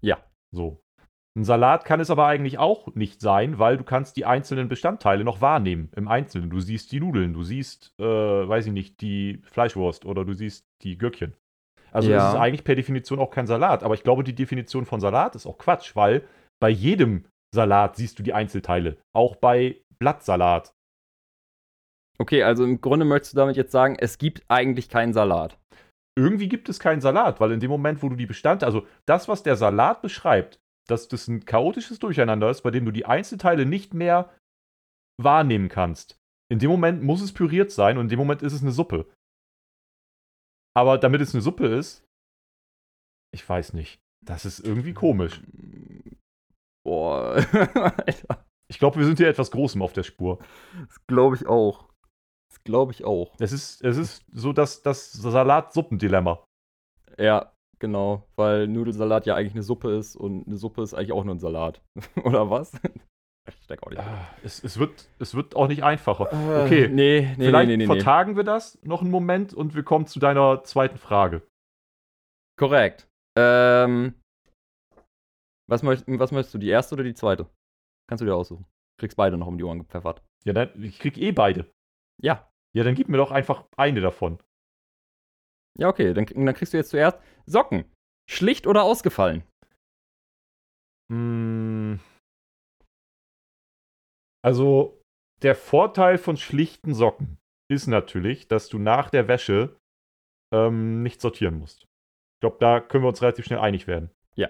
Ja. 0.00 0.16
So. 0.52 0.80
Ein 1.36 1.44
Salat 1.44 1.84
kann 1.84 2.00
es 2.00 2.10
aber 2.10 2.26
eigentlich 2.26 2.58
auch 2.58 2.94
nicht 2.94 3.20
sein, 3.20 3.58
weil 3.58 3.76
du 3.76 3.84
kannst 3.84 4.16
die 4.16 4.24
einzelnen 4.24 4.68
Bestandteile 4.68 5.24
noch 5.24 5.40
wahrnehmen 5.40 5.90
im 5.94 6.08
Einzelnen. 6.08 6.48
Du 6.50 6.58
siehst 6.60 6.90
die 6.90 7.00
Nudeln, 7.00 7.34
du 7.34 7.42
siehst, 7.44 7.92
äh, 8.00 8.04
weiß 8.04 8.66
ich 8.66 8.72
nicht, 8.72 9.00
die 9.00 9.40
Fleischwurst 9.44 10.06
oder 10.06 10.24
du 10.24 10.32
siehst 10.32 10.66
die 10.82 10.96
Gürkchen. 10.98 11.34
Also 11.92 12.10
Ja. 12.10 12.28
es 12.28 12.34
ist 12.34 12.40
eigentlich 12.40 12.64
per 12.64 12.74
Definition 12.74 13.18
auch 13.18 13.30
kein 13.30 13.46
Salat. 13.46 13.82
Aber 13.82 13.94
ich 13.94 14.02
glaube, 14.02 14.24
die 14.24 14.34
Definition 14.34 14.86
von 14.86 15.00
Salat 15.00 15.34
ist 15.34 15.46
auch 15.46 15.58
Quatsch, 15.58 15.96
weil 15.96 16.26
bei 16.60 16.68
jedem 16.70 17.24
Salat 17.54 17.96
siehst 17.96 18.18
du 18.18 18.22
die 18.22 18.32
Einzelteile. 18.32 18.96
Auch 19.14 19.36
bei 19.36 19.80
Blattsalat. 19.98 20.72
Okay, 22.18 22.42
also 22.42 22.64
im 22.64 22.80
Grunde 22.80 23.04
möchtest 23.06 23.32
du 23.34 23.38
damit 23.38 23.56
jetzt 23.56 23.72
sagen, 23.72 23.96
es 23.98 24.18
gibt 24.18 24.42
eigentlich 24.48 24.88
keinen 24.88 25.12
Salat. 25.12 25.56
irgendwie 26.18 26.48
gibt 26.48 26.68
es 26.68 26.78
keinen 26.80 27.00
Salat, 27.00 27.40
weil 27.40 27.52
in 27.52 27.60
dem 27.60 27.70
Moment, 27.70 28.02
wo 28.02 28.08
du 28.10 28.16
die 28.16 28.26
Bestandteile, 28.26 28.66
also 28.66 28.86
das, 29.06 29.26
was 29.28 29.42
der 29.42 29.56
Salat 29.56 30.02
beschreibt, 30.02 30.58
dass 30.88 31.08
das 31.08 31.28
ein 31.28 31.46
chaotisches 31.46 31.98
Durcheinander 31.98 32.50
ist, 32.50 32.60
bei 32.62 32.70
dem 32.70 32.84
du 32.84 32.90
die 32.90 33.06
Einzelteile 33.06 33.64
nicht 33.64 33.94
mehr 33.94 34.28
wahrnehmen 35.22 35.68
kannst. 35.68 36.18
In 36.52 36.58
dem 36.58 36.70
Moment 36.70 37.02
muss 37.02 37.22
es 37.22 37.32
püriert 37.32 37.70
sein 37.70 37.96
und 37.96 38.06
in 38.06 38.08
dem 38.10 38.18
Moment 38.18 38.42
ist 38.42 38.52
es 38.52 38.60
eine 38.60 38.72
Suppe. 38.72 39.06
Aber 40.74 40.98
damit 40.98 41.20
es 41.20 41.34
eine 41.34 41.42
Suppe 41.42 41.66
ist, 41.66 42.04
ich 43.32 43.48
weiß 43.48 43.72
nicht. 43.72 44.00
Das 44.24 44.44
ist 44.44 44.60
irgendwie 44.60 44.92
komisch. 44.92 45.40
Boah, 46.84 47.34
Alter. 47.34 48.44
Ich 48.70 48.78
glaube, 48.78 48.98
wir 48.98 49.04
sind 49.04 49.18
hier 49.18 49.26
etwas 49.26 49.50
Großem 49.50 49.82
auf 49.82 49.94
der 49.94 50.04
Spur. 50.04 50.38
Das 50.86 51.04
glaube 51.08 51.34
ich 51.34 51.48
auch. 51.48 51.88
Das 52.48 52.62
glaube 52.62 52.92
ich 52.92 53.02
auch. 53.02 53.34
Es 53.40 53.50
ist, 53.50 53.82
es 53.82 53.96
ist 53.96 54.24
so 54.32 54.52
das, 54.52 54.82
das 54.82 55.10
Salat-Suppendilemma. 55.10 56.44
Ja, 57.18 57.52
genau. 57.80 58.28
Weil 58.36 58.68
Nudelsalat 58.68 59.26
ja 59.26 59.34
eigentlich 59.34 59.54
eine 59.54 59.64
Suppe 59.64 59.96
ist 59.96 60.14
und 60.14 60.46
eine 60.46 60.56
Suppe 60.56 60.82
ist 60.82 60.94
eigentlich 60.94 61.10
auch 61.10 61.24
nur 61.24 61.34
ein 61.34 61.40
Salat. 61.40 61.82
Oder 62.24 62.48
was? 62.48 62.70
Ich 63.48 63.54
steck 63.64 63.82
auch 63.82 63.90
nicht. 63.90 63.98
Ah, 64.00 64.28
Es, 64.42 64.62
es, 64.62 64.78
wird, 64.78 65.08
es 65.18 65.34
wird 65.34 65.56
auch 65.56 65.66
nicht 65.68 65.82
einfacher. 65.82 66.30
Äh, 66.32 66.64
Okay, 66.66 66.88
Nee, 66.88 67.34
nee, 67.36 67.46
Vielleicht 67.46 67.68
nee, 67.68 67.76
nee, 67.76 67.86
vertagen 67.86 68.36
wir 68.36 68.44
das 68.44 68.78
noch 68.82 69.00
einen 69.00 69.10
Moment 69.10 69.54
und 69.54 69.74
wir 69.74 69.82
kommen 69.82 70.06
zu 70.06 70.18
deiner 70.20 70.62
zweiten 70.64 70.98
Frage. 70.98 71.42
Korrekt. 72.58 73.08
Ähm. 73.36 74.14
Was, 75.68 75.82
möcht, 75.82 76.04
was 76.06 76.32
möchtest 76.32 76.54
du, 76.54 76.58
die 76.58 76.68
erste 76.68 76.94
oder 76.94 77.04
die 77.04 77.14
zweite? 77.14 77.46
Kannst 78.08 78.20
du 78.22 78.26
dir 78.26 78.34
aussuchen. 78.34 78.66
Kriegst 78.98 79.16
beide 79.16 79.36
noch 79.38 79.46
um 79.46 79.56
die 79.56 79.64
Ohren 79.64 79.78
gepfeffert. 79.78 80.22
Ja, 80.44 80.52
dann, 80.52 80.70
ich 80.82 80.98
krieg 80.98 81.16
eh 81.16 81.32
beide. 81.32 81.70
Ja. 82.20 82.50
Ja, 82.74 82.84
dann 82.84 82.94
gib 82.94 83.08
mir 83.08 83.16
doch 83.16 83.30
einfach 83.30 83.64
eine 83.76 84.00
davon. 84.00 84.38
Ja, 85.78 85.88
okay, 85.88 86.12
dann, 86.12 86.26
dann 86.26 86.54
kriegst 86.54 86.72
du 86.72 86.76
jetzt 86.76 86.90
zuerst 86.90 87.18
Socken. 87.46 87.84
Schlicht 88.28 88.66
oder 88.66 88.82
ausgefallen? 88.82 89.44
Mm. 91.08 91.94
Also, 94.42 95.02
der 95.42 95.54
Vorteil 95.54 96.18
von 96.18 96.36
schlichten 96.36 96.94
Socken 96.94 97.38
ist 97.70 97.86
natürlich, 97.86 98.48
dass 98.48 98.68
du 98.68 98.78
nach 98.78 99.10
der 99.10 99.28
Wäsche 99.28 99.78
ähm, 100.52 101.02
nicht 101.02 101.20
sortieren 101.20 101.58
musst. 101.58 101.82
Ich 101.82 102.40
glaube, 102.40 102.56
da 102.60 102.80
können 102.80 103.04
wir 103.04 103.08
uns 103.08 103.22
relativ 103.22 103.44
schnell 103.44 103.58
einig 103.58 103.86
werden. 103.86 104.10
Ja. 104.34 104.48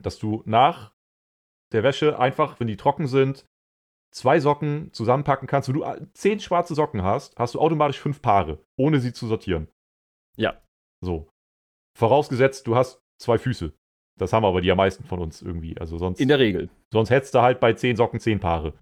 Dass 0.00 0.18
du 0.18 0.42
nach 0.46 0.92
der 1.72 1.82
Wäsche 1.82 2.18
einfach, 2.18 2.60
wenn 2.60 2.66
die 2.68 2.76
trocken 2.76 3.06
sind, 3.06 3.46
zwei 4.14 4.40
Socken 4.40 4.92
zusammenpacken 4.92 5.48
kannst. 5.48 5.68
Wenn 5.68 5.74
du 5.76 5.82
äh, 5.84 6.06
zehn 6.14 6.40
schwarze 6.40 6.74
Socken 6.74 7.02
hast, 7.02 7.38
hast 7.38 7.54
du 7.54 7.60
automatisch 7.60 7.98
fünf 7.98 8.22
Paare, 8.22 8.62
ohne 8.78 9.00
sie 9.00 9.12
zu 9.12 9.26
sortieren. 9.26 9.68
Ja. 10.36 10.62
So. 11.02 11.28
Vorausgesetzt, 11.98 12.66
du 12.66 12.76
hast 12.76 13.00
zwei 13.20 13.38
Füße. 13.38 13.72
Das 14.18 14.32
haben 14.32 14.44
aber 14.44 14.60
die 14.60 14.70
am 14.70 14.76
meisten 14.78 15.04
von 15.04 15.20
uns 15.20 15.42
irgendwie. 15.42 15.78
Also 15.78 15.98
sonst, 15.98 16.20
In 16.20 16.28
der 16.28 16.38
Regel. 16.38 16.70
sonst 16.92 17.10
hättest 17.10 17.34
du 17.34 17.40
halt 17.40 17.60
bei 17.60 17.72
zehn 17.72 17.96
Socken 17.96 18.20
zehn 18.20 18.40
Paare. 18.40 18.74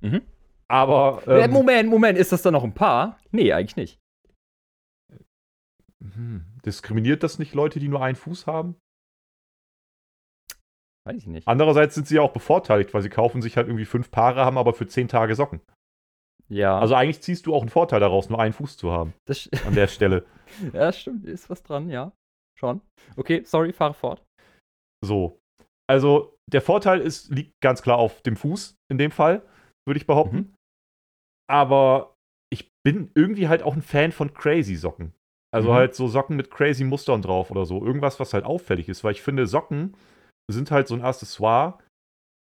Mhm. 0.00 0.22
Aber. 0.68 1.22
Äh, 1.26 1.44
Ähm, 1.44 1.50
Moment, 1.50 1.88
Moment, 1.88 2.18
ist 2.18 2.32
das 2.32 2.42
dann 2.42 2.52
noch 2.52 2.64
ein 2.64 2.74
Paar? 2.74 3.18
Nee, 3.32 3.52
eigentlich 3.52 3.76
nicht. 3.76 3.98
hm, 6.02 6.44
diskriminiert 6.64 7.22
das 7.22 7.38
nicht 7.38 7.54
Leute, 7.54 7.78
die 7.80 7.88
nur 7.88 8.02
einen 8.02 8.16
Fuß 8.16 8.46
haben? 8.46 8.76
Weiß 11.06 11.16
ich 11.16 11.26
nicht. 11.26 11.48
Andererseits 11.48 11.94
sind 11.94 12.06
sie 12.06 12.16
ja 12.16 12.22
auch 12.22 12.32
bevorteiligt, 12.32 12.92
weil 12.92 13.02
sie 13.02 13.08
kaufen 13.08 13.42
sich 13.42 13.56
halt 13.56 13.66
irgendwie 13.68 13.86
fünf 13.86 14.10
Paare, 14.10 14.44
haben 14.44 14.58
aber 14.58 14.74
für 14.74 14.86
zehn 14.86 15.08
Tage 15.08 15.34
Socken. 15.34 15.60
Ja, 16.48 16.78
Also 16.78 16.94
eigentlich 16.94 17.22
ziehst 17.22 17.46
du 17.46 17.54
auch 17.54 17.60
einen 17.62 17.70
Vorteil 17.70 18.00
daraus, 18.00 18.28
nur 18.28 18.40
einen 18.40 18.52
Fuß 18.52 18.76
zu 18.76 18.90
haben. 18.90 19.14
An 19.64 19.74
der 19.74 19.86
Stelle. 19.86 20.26
ja, 20.72 20.92
stimmt, 20.92 21.24
ist 21.26 21.48
was 21.48 21.62
dran, 21.62 21.88
ja. 21.90 22.12
Schon. 22.58 22.80
Okay, 23.16 23.42
sorry, 23.44 23.72
fahre 23.72 23.94
fort. 23.94 24.22
So. 25.02 25.38
Also, 25.88 26.36
der 26.46 26.60
Vorteil 26.60 27.00
ist, 27.00 27.30
liegt 27.30 27.52
ganz 27.62 27.82
klar 27.82 27.98
auf 27.98 28.20
dem 28.22 28.36
Fuß, 28.36 28.76
in 28.90 28.98
dem 28.98 29.10
Fall, 29.10 29.42
würde 29.90 29.98
ich 29.98 30.06
behaupten. 30.06 30.36
Mhm. 30.36 30.54
Aber 31.50 32.14
ich 32.52 32.70
bin 32.84 33.10
irgendwie 33.14 33.48
halt 33.48 33.62
auch 33.62 33.74
ein 33.74 33.82
Fan 33.82 34.12
von 34.12 34.32
crazy 34.32 34.76
Socken. 34.76 35.12
Also 35.52 35.70
Mhm. 35.70 35.74
halt 35.74 35.94
so 35.94 36.06
Socken 36.06 36.36
mit 36.36 36.50
crazy 36.50 36.84
Mustern 36.84 37.22
drauf 37.22 37.50
oder 37.50 37.66
so. 37.66 37.84
Irgendwas, 37.84 38.20
was 38.20 38.32
halt 38.32 38.44
auffällig 38.44 38.88
ist, 38.88 39.02
weil 39.02 39.12
ich 39.12 39.22
finde, 39.22 39.46
Socken 39.46 39.96
sind 40.50 40.70
halt 40.70 40.86
so 40.86 40.94
ein 40.94 41.02
Accessoire, 41.02 41.78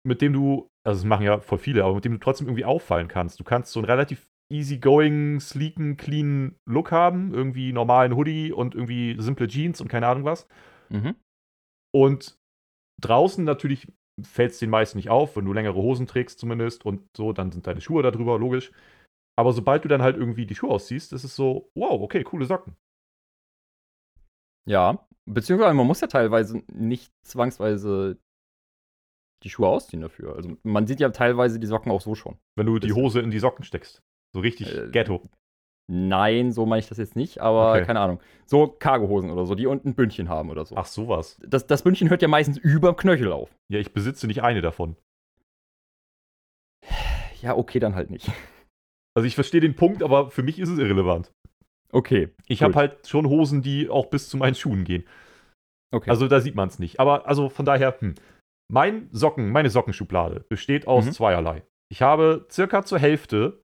mit 0.07 0.21
dem 0.21 0.33
du, 0.33 0.67
also 0.87 1.01
das 1.01 1.05
machen 1.05 1.25
ja 1.25 1.39
voll 1.39 1.57
viele, 1.57 1.83
aber 1.83 1.95
mit 1.95 2.05
dem 2.05 2.13
du 2.13 2.19
trotzdem 2.19 2.47
irgendwie 2.47 2.65
auffallen 2.65 3.07
kannst. 3.07 3.39
Du 3.39 3.43
kannst 3.43 3.71
so 3.71 3.79
einen 3.79 3.89
relativ 3.89 4.27
easygoing, 4.51 5.39
sleeken, 5.39 5.97
clean 5.97 6.55
Look 6.69 6.91
haben, 6.91 7.33
irgendwie 7.33 7.73
normalen 7.73 8.15
Hoodie 8.15 8.51
und 8.51 8.75
irgendwie 8.75 9.15
simple 9.19 9.47
Jeans 9.47 9.81
und 9.81 9.87
keine 9.87 10.07
Ahnung 10.07 10.25
was. 10.25 10.47
Mhm. 10.89 11.15
Und 11.93 12.35
draußen 13.01 13.43
natürlich 13.43 13.87
fällt 14.23 14.51
es 14.51 14.59
den 14.59 14.69
meisten 14.69 14.97
nicht 14.97 15.09
auf, 15.09 15.35
wenn 15.35 15.45
du 15.45 15.53
längere 15.53 15.75
Hosen 15.75 16.07
trägst 16.07 16.39
zumindest 16.39 16.85
und 16.85 17.03
so, 17.15 17.33
dann 17.33 17.51
sind 17.51 17.67
deine 17.67 17.81
Schuhe 17.81 18.03
da 18.03 18.11
drüber, 18.11 18.37
logisch. 18.39 18.71
Aber 19.37 19.53
sobald 19.53 19.83
du 19.83 19.87
dann 19.87 20.01
halt 20.01 20.17
irgendwie 20.17 20.45
die 20.45 20.55
Schuhe 20.55 20.71
ausziehst, 20.71 21.13
ist 21.13 21.23
es 21.23 21.35
so, 21.35 21.69
wow, 21.75 22.01
okay, 22.01 22.23
coole 22.23 22.45
Socken. 22.45 22.75
Ja, 24.67 25.07
beziehungsweise 25.25 25.73
man 25.73 25.87
muss 25.87 26.01
ja 26.01 26.07
teilweise 26.07 26.61
nicht 26.71 27.11
zwangsweise 27.25 28.19
die 29.43 29.49
Schuhe 29.49 29.67
ausziehen 29.67 30.01
dafür. 30.01 30.35
Also 30.35 30.57
man 30.63 30.85
sieht 30.85 30.99
ja 30.99 31.09
teilweise 31.09 31.59
die 31.59 31.67
Socken 31.67 31.91
auch 31.91 32.01
so 32.01 32.15
schon. 32.15 32.37
Wenn 32.55 32.67
du 32.67 32.77
die. 32.77 32.93
Hose 32.93 33.21
in 33.21 33.31
die 33.31 33.39
Socken 33.39 33.65
steckst. 33.65 34.01
So 34.33 34.41
richtig 34.41 34.75
Äh, 34.75 34.89
Ghetto. 34.91 35.27
Nein, 35.93 36.53
so 36.53 36.65
meine 36.65 36.79
ich 36.79 36.87
das 36.87 36.97
jetzt 36.99 37.17
nicht, 37.17 37.39
aber 37.41 37.71
Okay. 37.73 37.85
keine 37.85 37.99
Ahnung. 37.99 38.21
So 38.45 38.67
Cargohosen 38.67 39.29
oder 39.29 39.45
so, 39.45 39.55
die 39.55 39.67
unten 39.67 39.89
ein 39.89 39.95
Bündchen 39.95 40.29
haben 40.29 40.49
oder 40.49 40.63
so. 40.63 40.75
Ach, 40.77 40.85
sowas. 40.85 41.37
Das, 41.45 41.67
das 41.67 41.83
Bündchen 41.83 42.09
hört 42.09 42.21
ja 42.21 42.29
meistens 42.29 42.57
über 42.57 42.95
Knöchel 42.95 43.31
auf. 43.33 43.53
Ja, 43.69 43.77
ich 43.79 43.91
besitze 43.93 44.25
nicht 44.27 44.41
eine 44.41 44.61
davon. 44.61 44.95
Ja, 47.41 47.57
okay, 47.57 47.79
dann 47.79 47.95
halt 47.95 48.09
nicht. 48.09 48.31
Also 49.15 49.27
ich 49.27 49.35
verstehe 49.35 49.59
den 49.59 49.75
Punkt, 49.75 50.03
aber 50.03 50.31
für 50.31 50.43
mich 50.43 50.59
ist 50.59 50.69
es 50.69 50.79
irrelevant. 50.79 51.31
Okay. 51.91 52.29
Ich 52.47 52.63
habe 52.63 52.75
halt 52.75 53.07
schon 53.07 53.27
Hosen, 53.27 53.61
die 53.61 53.89
auch 53.89 54.05
bis 54.05 54.29
zu 54.29 54.37
meinen 54.37 54.55
Schuhen 54.55 54.85
gehen. 54.85 55.03
Okay. 55.93 56.09
Also 56.09 56.29
da 56.29 56.39
sieht 56.39 56.55
man 56.55 56.69
es 56.69 56.79
nicht. 56.79 57.01
Aber 57.01 57.27
also 57.27 57.49
von 57.49 57.65
daher, 57.65 57.99
hm. 57.99 58.15
Mein 58.71 59.09
Socken, 59.11 59.51
meine 59.51 59.69
Sockenschublade 59.69 60.45
besteht 60.47 60.87
aus 60.87 61.05
Mhm. 61.05 61.11
zweierlei. 61.11 61.63
Ich 61.91 62.01
habe 62.01 62.47
circa 62.49 62.85
zur 62.85 62.99
Hälfte 62.99 63.61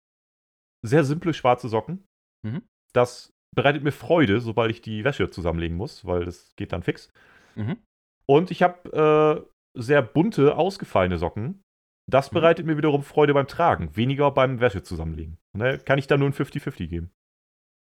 sehr 0.85 1.05
simple 1.05 1.33
schwarze 1.33 1.69
Socken. 1.69 2.03
Mhm. 2.45 2.63
Das 2.93 3.31
bereitet 3.55 3.83
mir 3.83 3.91
Freude, 3.91 4.39
sobald 4.39 4.71
ich 4.71 4.81
die 4.81 5.03
Wäsche 5.03 5.29
zusammenlegen 5.29 5.77
muss, 5.77 6.05
weil 6.05 6.25
das 6.25 6.55
geht 6.55 6.71
dann 6.71 6.83
fix. 6.83 7.11
Mhm. 7.55 7.77
Und 8.25 8.51
ich 8.51 8.61
habe 8.61 9.47
äh, 9.75 9.79
sehr 9.79 10.01
bunte, 10.01 10.55
ausgefallene 10.55 11.17
Socken. 11.17 11.61
Das 12.09 12.31
Mhm. 12.31 12.35
bereitet 12.35 12.65
mir 12.65 12.77
wiederum 12.77 13.03
Freude 13.03 13.33
beim 13.33 13.47
Tragen, 13.47 13.95
weniger 13.95 14.31
beim 14.31 14.59
Wäsche 14.59 14.83
zusammenlegen. 14.83 15.37
Ne, 15.57 15.79
kann 15.79 15.99
ich 15.99 16.07
da 16.07 16.17
nur 16.17 16.29
ein 16.29 16.33
50-50 16.33 16.87
geben. 16.87 17.11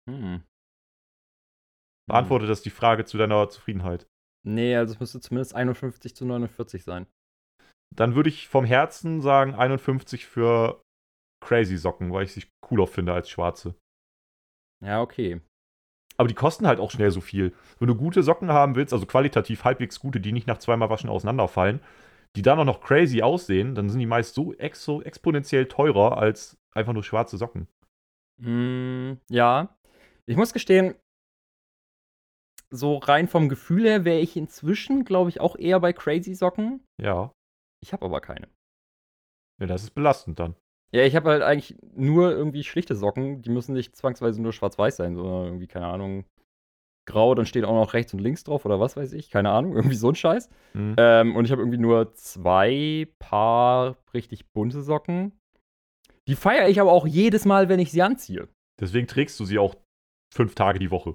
Hm. 0.08 0.42
Beantwortet 2.08 2.48
das 2.48 2.62
die 2.62 2.70
Frage 2.70 3.04
zu 3.04 3.18
deiner 3.18 3.48
Zufriedenheit? 3.48 4.06
Nee, 4.46 4.76
also 4.76 4.94
es 4.94 5.00
müsste 5.00 5.20
zumindest 5.20 5.54
51 5.54 6.14
zu 6.14 6.24
49 6.24 6.84
sein. 6.84 7.06
Dann 7.94 8.14
würde 8.14 8.28
ich 8.28 8.46
vom 8.48 8.64
Herzen 8.64 9.20
sagen 9.20 9.54
51 9.54 10.26
für 10.26 10.82
Crazy 11.44 11.76
Socken, 11.76 12.12
weil 12.12 12.24
ich 12.24 12.32
sie 12.32 12.44
cooler 12.64 12.86
finde 12.86 13.12
als 13.12 13.28
schwarze. 13.28 13.74
Ja, 14.84 15.00
okay. 15.00 15.40
Aber 16.16 16.28
die 16.28 16.34
kosten 16.34 16.66
halt 16.66 16.80
auch 16.80 16.90
schnell 16.90 17.10
so 17.10 17.20
viel. 17.20 17.52
Wenn 17.78 17.88
du 17.88 17.94
gute 17.94 18.22
Socken 18.22 18.50
haben 18.50 18.74
willst, 18.74 18.92
also 18.92 19.06
qualitativ 19.06 19.64
halbwegs 19.64 20.00
gute, 20.00 20.20
die 20.20 20.32
nicht 20.32 20.46
nach 20.46 20.58
zweimal 20.58 20.90
Waschen 20.90 21.10
auseinanderfallen, 21.10 21.80
die 22.36 22.42
dann 22.42 22.58
auch 22.58 22.64
noch 22.64 22.80
crazy 22.80 23.22
aussehen, 23.22 23.74
dann 23.74 23.88
sind 23.90 24.00
die 24.00 24.06
meist 24.06 24.34
so 24.34 24.54
exo 24.54 25.02
exponentiell 25.02 25.66
teurer 25.66 26.18
als 26.18 26.58
einfach 26.72 26.92
nur 26.92 27.04
schwarze 27.04 27.36
Socken. 27.36 27.68
Hm, 28.40 29.18
ja. 29.30 29.76
Ich 30.26 30.36
muss 30.36 30.52
gestehen, 30.52 30.94
so 32.70 32.96
rein 32.96 33.28
vom 33.28 33.48
Gefühl 33.48 33.84
her 33.84 34.04
wäre 34.04 34.18
ich 34.20 34.36
inzwischen, 34.36 35.04
glaube 35.04 35.30
ich, 35.30 35.40
auch 35.40 35.56
eher 35.56 35.80
bei 35.80 35.92
Crazy 35.92 36.34
Socken. 36.34 36.84
Ja. 37.00 37.32
Ich 37.82 37.92
habe 37.92 38.04
aber 38.04 38.20
keine. 38.20 38.48
Ja, 39.60 39.66
das 39.66 39.84
ist 39.84 39.90
belastend 39.90 40.38
dann. 40.38 40.56
Ja, 40.96 41.04
ich 41.04 41.14
habe 41.14 41.30
halt 41.30 41.42
eigentlich 41.42 41.76
nur 41.94 42.30
irgendwie 42.32 42.64
schlichte 42.64 42.94
Socken. 42.96 43.42
Die 43.42 43.50
müssen 43.50 43.74
nicht 43.74 43.94
zwangsweise 43.96 44.40
nur 44.40 44.52
schwarz-weiß 44.52 44.96
sein, 44.96 45.14
sondern 45.14 45.44
irgendwie, 45.44 45.66
keine 45.66 45.86
Ahnung, 45.86 46.24
grau, 47.06 47.34
dann 47.34 47.44
steht 47.46 47.64
auch 47.64 47.74
noch 47.74 47.92
rechts 47.92 48.12
und 48.14 48.20
links 48.20 48.44
drauf 48.44 48.64
oder 48.64 48.80
was 48.80 48.96
weiß 48.96 49.12
ich. 49.12 49.30
Keine 49.30 49.50
Ahnung, 49.50 49.72
irgendwie 49.76 49.96
so 49.96 50.08
ein 50.08 50.14
Scheiß. 50.14 50.48
Hm. 50.72 50.94
Ähm, 50.98 51.36
und 51.36 51.44
ich 51.44 51.52
habe 51.52 51.62
irgendwie 51.62 51.78
nur 51.78 52.14
zwei 52.14 53.08
Paar 53.18 53.96
richtig 54.14 54.46
bunte 54.52 54.82
Socken. 54.82 55.38
Die 56.28 56.34
feiere 56.34 56.68
ich 56.68 56.80
aber 56.80 56.90
auch 56.92 57.06
jedes 57.06 57.44
Mal, 57.44 57.68
wenn 57.68 57.78
ich 57.78 57.92
sie 57.92 58.02
anziehe. 58.02 58.48
Deswegen 58.80 59.06
trägst 59.06 59.38
du 59.38 59.44
sie 59.44 59.58
auch 59.58 59.74
fünf 60.34 60.54
Tage 60.54 60.78
die 60.78 60.90
Woche. 60.90 61.14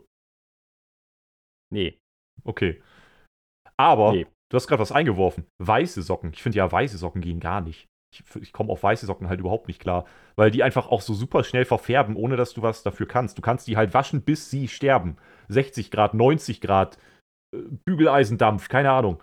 Nee. 1.74 1.98
Okay. 2.44 2.82
Aber 3.78 4.14
Nee. 4.14 4.28
du 4.50 4.56
hast 4.56 4.68
gerade 4.68 4.82
was 4.82 4.92
eingeworfen. 4.92 5.48
Weiße 5.62 6.02
Socken. 6.02 6.32
Ich 6.34 6.42
finde 6.44 6.58
ja, 6.60 6.72
weiße 6.72 6.98
Socken 6.98 7.22
gehen 7.22 7.40
gar 7.40 7.62
nicht. 7.62 7.88
Ich, 8.14 8.24
ich 8.42 8.52
komme 8.54 8.72
auf 8.72 8.84
weiße 8.84 9.06
Socken 9.06 9.30
halt 9.30 9.40
überhaupt 9.40 9.68
nicht 9.68 9.80
klar, 9.80 10.06
weil 10.36 10.52
die 10.52 10.64
einfach 10.64 10.88
auch 10.90 11.02
so 11.02 11.14
super 11.14 11.44
schnell 11.46 11.64
verfärben, 11.66 12.16
ohne 12.18 12.36
dass 12.36 12.54
du 12.54 12.62
was 12.62 12.84
dafür 12.84 13.08
kannst. 13.08 13.38
Du 13.38 13.42
kannst 13.42 13.68
die 13.68 13.78
halt 13.78 13.94
waschen, 13.94 14.22
bis 14.24 14.50
sie 14.50 14.68
sterben. 14.68 15.16
60 15.48 15.92
Grad, 15.92 16.14
90 16.14 16.60
Grad, 16.62 16.98
äh, 17.56 17.60
Bügeleisendampf, 17.86 18.68
keine 18.68 18.92
Ahnung. 18.92 19.22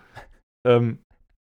Ähm, 0.67 0.99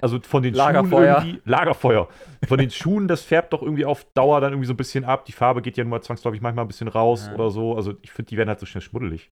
also 0.01 0.19
von 0.21 0.43
den 0.43 0.53
Lagerfeuer. 0.53 1.21
Schuhen 1.21 1.27
irgendwie. 1.29 1.49
Lagerfeuer. 1.49 2.09
Von 2.47 2.57
den 2.57 2.69
Schuhen, 2.71 3.07
das 3.07 3.21
färbt 3.23 3.53
doch 3.53 3.61
irgendwie 3.61 3.85
auf 3.85 4.05
Dauer 4.15 4.39
dann 4.41 4.51
irgendwie 4.53 4.67
so 4.67 4.73
ein 4.73 4.77
bisschen 4.77 5.03
ab. 5.05 5.25
Die 5.25 5.31
Farbe 5.33 5.61
geht 5.61 5.77
ja 5.77 5.83
nur 5.83 6.01
zwangsläufig 6.01 6.41
manchmal 6.41 6.65
ein 6.65 6.69
bisschen 6.69 6.87
raus 6.89 7.27
Ja. 7.27 7.33
oder 7.35 7.51
so. 7.51 7.75
Also 7.75 7.95
ich 8.01 8.11
finde, 8.11 8.29
die 8.29 8.37
werden 8.37 8.49
halt 8.49 8.59
so 8.59 8.65
schnell 8.65 8.81
schmuddelig. 8.81 9.29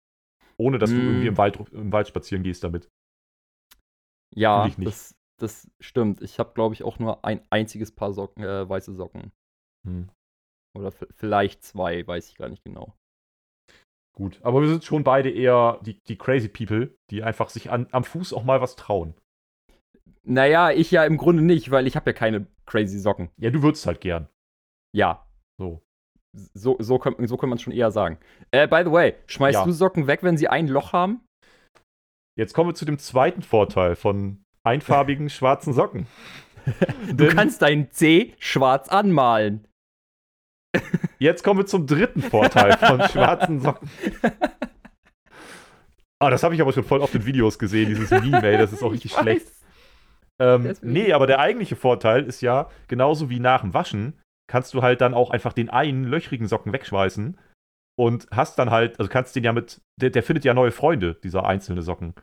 Ohne 0.58 0.78
dass 0.80 0.90
du 0.90 0.96
Mm. 0.98 1.08
irgendwie 1.08 1.28
im 1.28 1.38
Wald, 1.38 1.58
im 1.72 1.92
Wald 1.92 2.08
spazieren 2.08 2.44
gehst 2.44 2.64
damit. 2.64 2.88
Ja, 4.36 4.70
das, 4.78 5.16
das 5.40 5.70
stimmt. 5.80 6.22
Ich 6.22 6.40
habe, 6.40 6.54
glaube 6.54 6.74
ich, 6.74 6.84
auch 6.84 7.00
nur 7.00 7.24
ein 7.26 7.42
einziges 7.50 7.92
Paar 7.92 8.14
Socken, 8.14 8.44
äh, 8.44 8.68
weiße 8.68 8.94
Socken. 8.94 9.32
Hm. 9.86 10.10
Oder 10.78 10.92
vielleicht 10.92 11.64
zwei, 11.64 12.06
weiß 12.06 12.30
ich 12.30 12.36
gar 12.36 12.50
nicht 12.50 12.64
genau. 12.64 12.94
Gut, 14.16 14.40
aber 14.44 14.62
wir 14.62 14.68
sind 14.68 14.84
schon 14.84 15.04
beide 15.04 15.30
eher 15.30 15.80
die, 15.84 16.00
die 16.08 16.18
crazy 16.18 16.48
people, 16.50 16.96
die 17.12 17.22
einfach 17.24 17.50
sich 17.50 17.70
an, 17.70 17.88
am 17.92 18.04
Fuß 18.04 18.34
auch 18.34 18.44
mal 18.44 18.62
was 18.62 18.76
trauen. 18.76 19.14
Naja, 20.24 20.72
ich 20.72 20.92
ja 20.92 21.06
im 21.06 21.18
Grunde 21.18 21.44
nicht, 21.44 21.72
weil 21.72 21.88
ich 21.88 21.96
habe 21.96 22.10
ja 22.10 22.14
keine 22.14 22.48
crazy 22.66 23.00
Socken. 23.00 23.30
Ja, 23.38 23.50
du 23.52 23.62
würdest 23.62 23.86
halt 23.86 24.02
gern. 24.02 24.28
Ja, 24.96 25.26
So. 25.60 25.82
so, 26.54 26.76
so, 26.80 26.98
kann, 27.00 27.16
so 27.28 27.38
kann 27.38 27.50
man 27.50 27.58
es 27.58 27.62
schon 27.62 27.74
eher 27.74 27.92
sagen. 27.92 28.18
Äh, 28.52 28.68
by 28.68 28.82
the 28.84 28.92
way, 28.92 29.16
schmeißt 29.28 29.60
Ja. 29.60 29.66
du 29.66 29.72
Socken 29.72 30.08
weg, 30.08 30.24
wenn 30.24 30.38
sie 30.38 30.48
ein 30.48 30.68
Loch 30.68 30.94
haben? 30.94 31.24
Jetzt 32.38 32.54
kommen 32.54 32.70
wir 32.70 32.76
zu 32.76 32.86
dem 32.86 33.00
zweiten 33.00 33.42
Vorteil 33.42 33.96
von 33.96 34.44
einfarbigen 34.68 35.30
schwarzen 35.30 35.74
Socken. 35.74 36.08
Du 37.14 37.28
kannst 37.30 37.62
deinen 37.62 37.92
C 37.92 38.34
schwarz 38.40 38.90
anmalen. 38.90 39.68
jetzt 41.18 41.44
kommen 41.44 41.62
wir 41.62 41.66
zum 41.66 41.88
dritten 41.88 42.22
Vorteil 42.22 42.78
von 42.78 43.02
schwarzen 43.08 43.62
Socken. 43.62 43.90
Ah, 46.20 46.30
das 46.30 46.44
habe 46.44 46.56
ich 46.56 46.62
aber 46.62 46.74
schon 46.74 46.84
voll 46.84 47.02
oft 47.02 47.14
in 47.14 47.26
Videos 47.26 47.60
gesehen, 47.60 47.90
dieses 47.90 48.10
Meme, 48.10 48.44
ey, 48.44 48.58
das 48.58 48.74
ist 48.74 48.84
auch 48.84 48.92
richtig 48.92 49.14
schlecht. 49.14 49.48
Ähm, 50.40 50.74
nee, 50.82 51.14
aber 51.14 51.28
der 51.28 51.40
eigentliche 51.40 51.76
Vorteil 51.76 52.24
ist 52.24 52.42
ja, 52.42 52.70
genauso 52.88 53.30
wie 53.30 53.40
nach 53.40 53.62
dem 53.62 53.74
Waschen, 53.74 54.20
kannst 54.50 54.74
du 54.74 54.82
halt 54.82 55.02
dann 55.02 55.14
auch 55.14 55.30
einfach 55.30 55.54
den 55.54 55.70
einen 55.70 56.06
löchrigen 56.06 56.48
Socken 56.48 56.74
wegschmeißen 56.74 57.38
und 57.98 58.28
hast 58.32 58.58
dann 58.60 58.72
halt, 58.72 59.00
also 59.00 59.10
kannst 59.10 59.36
den 59.36 59.44
ja 59.44 59.54
mit, 59.54 59.82
der, 60.00 60.10
der 60.10 60.24
findet 60.24 60.46
ja 60.46 60.54
neue 60.54 60.72
Freunde, 60.72 61.16
dieser 61.24 61.46
einzelne 61.46 61.82
Socken. 61.82 62.14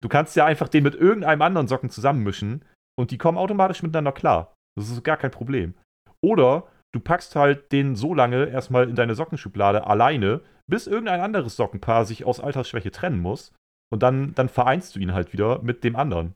Du 0.00 0.08
kannst 0.08 0.36
ja 0.36 0.44
einfach 0.44 0.68
den 0.68 0.82
mit 0.82 0.94
irgendeinem 0.94 1.42
anderen 1.42 1.68
Socken 1.68 1.90
zusammenmischen 1.90 2.64
und 2.98 3.10
die 3.10 3.18
kommen 3.18 3.38
automatisch 3.38 3.82
miteinander 3.82 4.12
klar. 4.12 4.54
Das 4.76 4.90
ist 4.90 5.04
gar 5.04 5.16
kein 5.16 5.30
Problem. 5.30 5.74
Oder 6.22 6.66
du 6.92 7.00
packst 7.00 7.36
halt 7.36 7.72
den 7.72 7.96
so 7.96 8.14
lange 8.14 8.46
erstmal 8.46 8.88
in 8.88 8.96
deine 8.96 9.14
Sockenschublade 9.14 9.86
alleine, 9.86 10.42
bis 10.66 10.86
irgendein 10.86 11.20
anderes 11.20 11.56
Sockenpaar 11.56 12.04
sich 12.04 12.24
aus 12.24 12.40
Altersschwäche 12.40 12.90
trennen 12.90 13.20
muss. 13.20 13.52
Und 13.92 14.02
dann, 14.02 14.34
dann 14.34 14.48
vereinst 14.48 14.94
du 14.94 15.00
ihn 15.00 15.12
halt 15.12 15.32
wieder 15.32 15.60
mit 15.62 15.82
dem 15.82 15.96
anderen. 15.96 16.34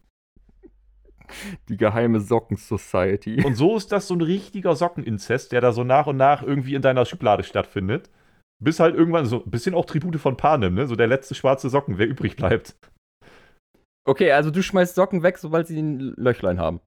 Die 1.68 1.76
geheime 1.76 2.20
Socken-Society. 2.20 3.45
Und 3.45 3.55
so 3.55 3.76
ist 3.76 3.93
das 3.93 4.09
so 4.09 4.14
ein 4.14 4.20
richtiger 4.20 4.74
Sockeninzest, 4.76 5.53
der 5.53 5.61
da 5.61 5.72
so 5.72 5.85
nach 5.85 6.07
und 6.07 6.16
nach 6.16 6.43
irgendwie 6.43 6.74
in 6.74 6.82
deiner 6.82 7.07
Schublade 7.07 7.45
stattfindet. 7.45 8.11
Bis 8.62 8.80
halt 8.80 8.95
irgendwann 8.95 9.26
so 9.26 9.43
ein 9.43 9.51
bisschen 9.51 9.74
auch 9.74 9.85
Tribute 9.85 10.20
von 10.20 10.37
Panem, 10.37 10.74
ne? 10.74 10.87
So 10.87 10.97
der 10.97 11.07
letzte 11.07 11.35
schwarze 11.35 11.70
Socken, 11.70 11.99
wer 11.99 12.09
übrig 12.09 12.37
bleibt. 12.37 12.76
Okay, 14.07 14.32
also 14.32 14.50
du 14.50 14.62
schmeißt 14.62 14.94
Socken 14.94 15.22
weg, 15.22 15.38
sobald 15.38 15.66
sie 15.66 15.80
ein 15.80 16.00
Löchlein 16.16 16.59
haben. 16.59 16.80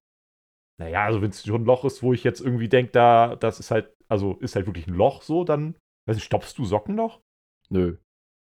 Naja, 0.80 1.04
also 1.04 1.20
wenn 1.20 1.30
es 1.30 1.44
schon 1.44 1.62
ein 1.62 1.64
Loch 1.64 1.84
ist, 1.84 2.02
wo 2.02 2.12
ich 2.12 2.22
jetzt 2.22 2.40
irgendwie 2.40 2.68
denke, 2.68 2.92
da, 2.92 3.34
das 3.34 3.58
ist 3.58 3.70
halt, 3.72 3.92
also 4.08 4.34
ist 4.38 4.54
halt 4.54 4.66
wirklich 4.66 4.86
ein 4.86 4.94
Loch 4.94 5.22
so, 5.22 5.42
dann, 5.42 5.76
weiß 6.06 6.16
nicht, 6.16 6.26
stopfst 6.26 6.54
du 6.56 6.64
Socken 6.64 6.94
noch? 6.94 7.20
Nö. 7.68 7.98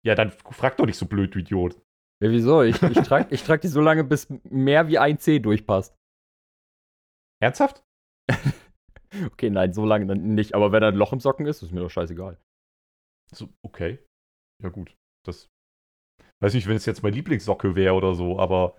Ja, 0.05 0.15
dann 0.15 0.31
frag 0.31 0.77
doch 0.77 0.85
nicht 0.85 0.97
so 0.97 1.07
blöd, 1.07 1.33
du 1.33 1.39
Idiot. 1.39 1.75
Ja, 2.21 2.29
wieso? 2.29 2.61
Ich, 2.61 2.81
ich 2.83 2.99
trage 2.99 3.33
ich 3.33 3.43
trag 3.43 3.61
die 3.61 3.67
so 3.67 3.81
lange, 3.81 4.03
bis 4.03 4.29
mehr 4.43 4.87
wie 4.87 4.99
ein 4.99 5.17
C 5.17 5.39
durchpasst. 5.39 5.95
Ernsthaft? 7.41 7.83
okay, 9.25 9.49
nein, 9.49 9.73
so 9.73 9.85
lange 9.85 10.05
dann 10.05 10.35
nicht. 10.35 10.53
Aber 10.53 10.71
wenn 10.71 10.81
da 10.81 10.89
ein 10.89 10.95
Loch 10.95 11.13
im 11.13 11.19
Socken 11.19 11.47
ist, 11.47 11.63
ist 11.63 11.71
mir 11.71 11.79
doch 11.79 11.89
scheißegal. 11.89 12.39
So, 13.33 13.49
okay. 13.63 13.99
Ja, 14.61 14.69
gut. 14.69 14.95
Das. 15.25 15.49
Weiß 16.41 16.53
nicht, 16.53 16.67
wenn 16.67 16.75
es 16.75 16.85
jetzt 16.85 17.03
mein 17.03 17.13
Lieblingssocke 17.13 17.75
wäre 17.75 17.93
oder 17.93 18.15
so, 18.15 18.39
aber 18.39 18.75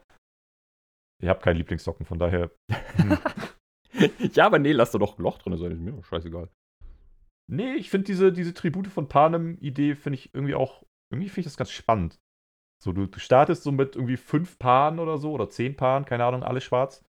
ich 1.23 1.29
habe 1.29 1.41
keinen 1.41 1.57
Lieblingssocken, 1.57 2.05
von 2.05 2.19
daher. 2.19 2.51
Hm. 2.97 3.19
ja, 4.33 4.47
aber 4.47 4.59
nee, 4.59 4.73
lass 4.73 4.91
da 4.91 4.99
doch 4.99 5.19
ein 5.19 5.23
Loch 5.23 5.39
drin 5.39 5.57
sein, 5.57 5.71
ist 5.71 5.81
mir 5.81 5.93
doch 5.93 6.05
scheißegal. 6.05 6.49
Nee, 7.49 7.75
ich 7.75 7.91
finde 7.91 8.07
diese, 8.07 8.33
diese 8.33 8.55
Tribute 8.55 8.89
von 8.89 9.09
Panem-Idee, 9.09 9.95
finde 9.95 10.19
ich 10.19 10.35
irgendwie 10.35 10.55
auch, 10.55 10.83
irgendwie 11.13 11.29
finde 11.29 11.41
ich 11.41 11.47
das 11.47 11.57
ganz 11.57 11.71
spannend. 11.71 12.19
So, 12.83 12.93
du, 12.93 13.07
du 13.07 13.21
startest 13.21 13.63
so 13.63 13.71
mit 13.71 13.95
irgendwie 13.95 14.17
fünf 14.17 14.59
Paaren 14.59 14.99
oder 14.99 15.19
so, 15.19 15.33
oder 15.33 15.49
zehn 15.49 15.77
Paaren, 15.77 16.05
keine 16.05 16.25
Ahnung, 16.25 16.43
alle 16.43 16.61
schwarz. 16.61 17.05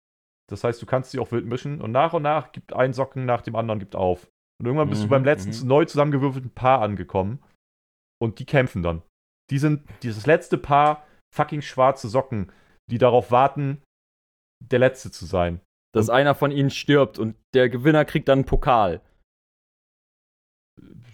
Das 0.50 0.64
heißt, 0.64 0.82
du 0.82 0.86
kannst 0.86 1.12
sie 1.12 1.18
auch 1.18 1.32
wild 1.32 1.46
mischen 1.46 1.80
und 1.80 1.92
nach 1.92 2.12
und 2.12 2.22
nach 2.22 2.52
gibt 2.52 2.74
ein 2.74 2.92
Socken 2.92 3.24
nach 3.24 3.40
dem 3.40 3.56
anderen 3.56 3.78
gibt 3.78 3.96
auf. 3.96 4.30
Und 4.60 4.66
irgendwann 4.66 4.90
bist 4.90 5.00
mhm, 5.00 5.06
du 5.06 5.10
beim 5.10 5.24
letzten 5.24 5.62
mhm. 5.62 5.68
neu 5.68 5.84
zusammengewürfelten 5.86 6.50
Paar 6.50 6.82
angekommen 6.82 7.42
und 8.20 8.38
die 8.38 8.44
kämpfen 8.44 8.82
dann. 8.82 9.02
Die 9.50 9.58
sind 9.58 9.88
dieses 10.02 10.26
letzte 10.26 10.58
Paar 10.58 11.06
fucking 11.34 11.62
schwarze 11.62 12.08
Socken, 12.08 12.52
die 12.90 12.98
darauf 12.98 13.30
warten, 13.30 13.82
der 14.62 14.78
Letzte 14.78 15.10
zu 15.10 15.26
sein. 15.26 15.60
Dass 15.94 16.08
und 16.08 16.14
einer 16.14 16.34
von 16.34 16.50
ihnen 16.50 16.70
stirbt 16.70 17.18
und 17.18 17.36
der 17.54 17.68
Gewinner 17.68 18.04
kriegt 18.04 18.28
dann 18.28 18.40
einen 18.40 18.46
Pokal. 18.46 19.02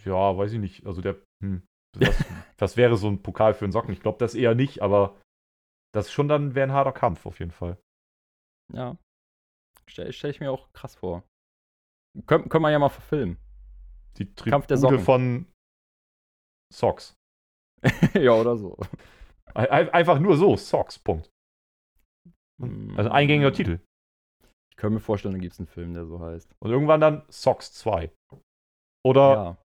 Ja, 0.04 0.36
weiß 0.36 0.52
ich 0.52 0.60
nicht. 0.60 0.86
Also 0.86 1.00
der, 1.00 1.16
hm, 1.42 1.62
das, 1.98 2.16
das 2.56 2.76
wäre 2.76 2.96
so 2.96 3.08
ein 3.08 3.22
Pokal 3.22 3.54
für 3.54 3.64
einen 3.64 3.72
Socken. 3.72 3.92
Ich 3.92 4.00
glaube 4.00 4.18
das 4.18 4.34
eher 4.34 4.54
nicht, 4.54 4.82
aber 4.82 5.20
das 5.92 6.12
schon 6.12 6.28
dann 6.28 6.54
wäre 6.54 6.68
ein 6.68 6.72
harter 6.72 6.92
Kampf 6.92 7.26
auf 7.26 7.38
jeden 7.40 7.50
Fall. 7.50 7.78
Ja. 8.72 8.96
Stelle 9.88 10.12
stell 10.12 10.30
ich 10.30 10.40
mir 10.40 10.50
auch 10.50 10.72
krass 10.72 10.94
vor. 10.94 11.24
Können, 12.26 12.48
können 12.48 12.62
wir 12.62 12.70
ja 12.70 12.78
mal 12.78 12.88
verfilmen. 12.88 13.38
Die 14.18 14.26
Tribute 14.34 14.50
Kampf 14.50 14.66
der 14.66 14.76
Socken. 14.76 14.98
von 15.00 15.46
Socks. 16.72 17.14
ja, 18.14 18.32
oder 18.32 18.56
so. 18.56 18.76
Einfach 19.54 20.18
nur 20.18 20.36
so, 20.36 20.56
Socks, 20.56 20.98
Punkt. 20.98 21.30
Also 22.60 23.10
ein 23.10 23.16
eingängiger 23.16 23.52
Titel. 23.52 23.80
Ich 24.70 24.76
kann 24.76 24.92
mir 24.92 25.00
vorstellen, 25.00 25.34
da 25.34 25.40
gibt 25.40 25.52
es 25.52 25.58
einen 25.58 25.68
Film, 25.68 25.94
der 25.94 26.06
so 26.06 26.20
heißt. 26.20 26.54
Und 26.60 26.70
irgendwann 26.70 27.00
dann 27.00 27.22
Socks 27.28 27.72
2. 27.74 28.12
Oder, 29.04 29.20
ja. 29.20 29.58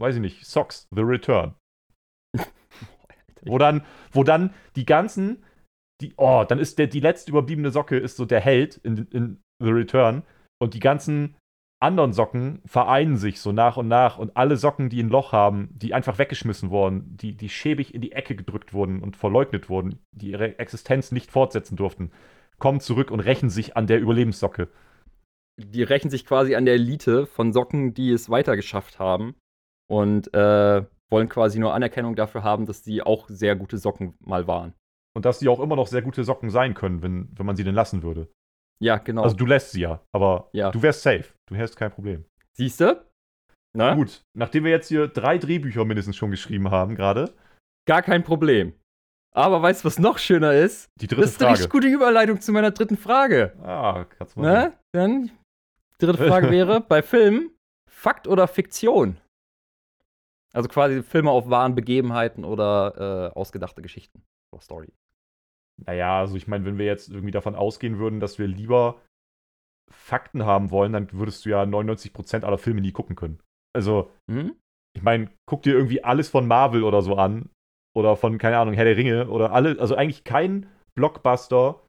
weiß 0.00 0.16
ich 0.16 0.20
nicht, 0.20 0.44
Socks 0.44 0.88
The 0.94 1.02
Return. 1.02 1.54
wo, 3.42 3.58
dann, 3.58 3.84
wo 4.12 4.24
dann 4.24 4.54
die 4.76 4.86
ganzen, 4.86 5.44
die, 6.00 6.14
oh, 6.16 6.44
dann 6.48 6.58
ist 6.58 6.78
der, 6.78 6.86
die 6.86 7.00
letzte 7.00 7.30
überbliebene 7.30 7.70
Socke 7.70 7.98
ist 7.98 8.16
so 8.16 8.24
der 8.24 8.40
Held 8.40 8.78
in, 8.78 9.06
in 9.08 9.42
The 9.62 9.70
Return. 9.70 10.24
Und 10.60 10.74
die 10.74 10.80
ganzen 10.80 11.36
anderen 11.80 12.12
Socken 12.12 12.60
vereinen 12.66 13.16
sich 13.16 13.40
so 13.40 13.52
nach 13.52 13.76
und 13.76 13.88
nach 13.88 14.18
und 14.18 14.36
alle 14.36 14.56
Socken, 14.56 14.90
die 14.90 15.02
ein 15.02 15.08
Loch 15.08 15.32
haben, 15.32 15.70
die 15.72 15.94
einfach 15.94 16.18
weggeschmissen 16.18 16.70
wurden, 16.70 17.16
die, 17.16 17.34
die 17.34 17.48
schäbig 17.48 17.94
in 17.94 18.02
die 18.02 18.12
Ecke 18.12 18.36
gedrückt 18.36 18.74
wurden 18.74 19.02
und 19.02 19.16
verleugnet 19.16 19.68
wurden, 19.70 19.98
die 20.12 20.30
ihre 20.30 20.58
Existenz 20.58 21.10
nicht 21.10 21.30
fortsetzen 21.30 21.76
durften, 21.76 22.12
kommen 22.58 22.80
zurück 22.80 23.10
und 23.10 23.20
rächen 23.20 23.48
sich 23.48 23.76
an 23.76 23.86
der 23.86 24.00
Überlebenssocke. 24.00 24.68
Die 25.56 25.82
rächen 25.82 26.10
sich 26.10 26.26
quasi 26.26 26.54
an 26.54 26.66
der 26.66 26.74
Elite 26.74 27.26
von 27.26 27.52
Socken, 27.52 27.94
die 27.94 28.10
es 28.10 28.30
weitergeschafft 28.30 28.98
haben 28.98 29.34
und 29.88 30.32
äh, 30.34 30.84
wollen 31.10 31.28
quasi 31.28 31.58
nur 31.58 31.74
Anerkennung 31.74 32.14
dafür 32.14 32.44
haben, 32.44 32.66
dass 32.66 32.84
sie 32.84 33.02
auch 33.02 33.28
sehr 33.28 33.56
gute 33.56 33.78
Socken 33.78 34.14
mal 34.20 34.46
waren. 34.46 34.74
Und 35.14 35.24
dass 35.24 35.40
sie 35.40 35.48
auch 35.48 35.60
immer 35.60 35.76
noch 35.76 35.88
sehr 35.88 36.02
gute 36.02 36.24
Socken 36.24 36.50
sein 36.50 36.74
können, 36.74 37.02
wenn, 37.02 37.28
wenn 37.36 37.46
man 37.46 37.56
sie 37.56 37.64
denn 37.64 37.74
lassen 37.74 38.02
würde. 38.02 38.28
Ja, 38.82 38.98
genau. 38.98 39.22
Also 39.22 39.36
du 39.36 39.46
lässt 39.46 39.72
sie 39.72 39.82
ja, 39.82 40.00
aber 40.12 40.48
ja. 40.52 40.70
du 40.70 40.82
wärst 40.82 41.02
safe. 41.02 41.24
Du 41.46 41.54
hättest 41.54 41.76
kein 41.76 41.90
Problem. 41.90 42.24
Siehst 42.56 42.80
du? 42.80 43.04
Na? 43.76 43.94
Gut, 43.94 44.22
nachdem 44.34 44.64
wir 44.64 44.70
jetzt 44.70 44.88
hier 44.88 45.06
drei 45.06 45.38
Drehbücher 45.38 45.84
mindestens 45.84 46.16
schon 46.16 46.30
geschrieben 46.30 46.70
haben 46.70 46.96
gerade. 46.96 47.34
Gar 47.86 48.02
kein 48.02 48.24
Problem. 48.24 48.74
Aber 49.32 49.62
weißt 49.62 49.84
du, 49.84 49.86
was 49.86 49.98
noch 49.98 50.18
schöner 50.18 50.54
ist? 50.54 50.88
Die 51.00 51.06
dritte 51.06 51.22
Frage. 51.22 51.24
Das 51.24 51.30
ist 51.32 51.42
eine 51.42 51.50
richtig 51.52 51.70
gute 51.70 51.86
Überleitung 51.86 52.40
zu 52.40 52.52
meiner 52.52 52.72
dritten 52.72 52.96
Frage. 52.96 53.54
Ah, 53.62 54.04
kannst 54.18 54.36
du 54.36 54.40
mal. 54.40 54.52
Na? 54.52 54.72
Dann, 54.92 55.30
dritte 55.98 56.26
Frage 56.26 56.50
wäre, 56.50 56.80
bei 56.80 57.02
Filmen, 57.02 57.50
Fakt 57.88 58.26
oder 58.26 58.48
Fiktion? 58.48 59.18
Also 60.52 60.68
quasi 60.68 61.02
Filme 61.04 61.30
auf 61.30 61.48
wahren 61.48 61.76
Begebenheiten 61.76 62.44
oder 62.44 63.30
äh, 63.32 63.38
ausgedachte 63.38 63.82
Geschichten. 63.82 64.22
Oder 64.52 64.62
Story. 64.62 64.92
Naja, 65.86 66.20
also 66.20 66.36
ich 66.36 66.46
meine, 66.48 66.64
wenn 66.64 66.78
wir 66.78 66.86
jetzt 66.86 67.08
irgendwie 67.08 67.30
davon 67.30 67.54
ausgehen 67.54 67.98
würden, 67.98 68.20
dass 68.20 68.38
wir 68.38 68.46
lieber 68.46 69.00
Fakten 69.90 70.44
haben 70.44 70.70
wollen, 70.70 70.92
dann 70.92 71.12
würdest 71.12 71.44
du 71.44 71.50
ja 71.50 71.62
99% 71.62 72.44
aller 72.44 72.58
Filme 72.58 72.80
nie 72.80 72.92
gucken 72.92 73.16
können. 73.16 73.40
Also, 73.74 74.10
mhm. 74.28 74.56
ich 74.96 75.02
meine, 75.02 75.30
guck 75.46 75.62
dir 75.62 75.74
irgendwie 75.74 76.04
alles 76.04 76.28
von 76.28 76.46
Marvel 76.46 76.84
oder 76.84 77.02
so 77.02 77.16
an. 77.16 77.50
Oder 77.96 78.16
von, 78.16 78.38
keine 78.38 78.58
Ahnung, 78.58 78.74
Herr 78.74 78.84
der 78.84 78.96
Ringe 78.96 79.28
oder 79.28 79.52
alle, 79.52 79.80
also 79.80 79.96
eigentlich 79.96 80.22
kein 80.22 80.68
Blockbuster 80.94 81.84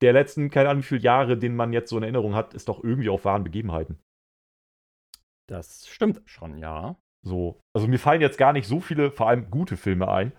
der 0.00 0.12
letzten, 0.12 0.50
keine 0.50 0.68
Ahnung, 0.68 0.82
wie 0.82 0.86
viele 0.86 1.02
Jahre, 1.02 1.38
den 1.38 1.54
man 1.54 1.72
jetzt 1.72 1.88
so 1.88 1.96
in 1.96 2.02
Erinnerung 2.02 2.34
hat, 2.34 2.52
ist 2.52 2.68
doch 2.68 2.82
irgendwie 2.82 3.08
auf 3.08 3.24
wahren 3.24 3.44
Begebenheiten. 3.44 3.98
Das 5.48 5.86
stimmt 5.86 6.20
schon, 6.24 6.58
ja. 6.58 6.96
So. 7.24 7.60
Also 7.74 7.86
mir 7.86 7.98
fallen 7.98 8.20
jetzt 8.20 8.38
gar 8.38 8.52
nicht 8.52 8.66
so 8.66 8.80
viele, 8.80 9.12
vor 9.12 9.28
allem 9.28 9.50
gute 9.50 9.76
Filme 9.76 10.08
ein 10.08 10.32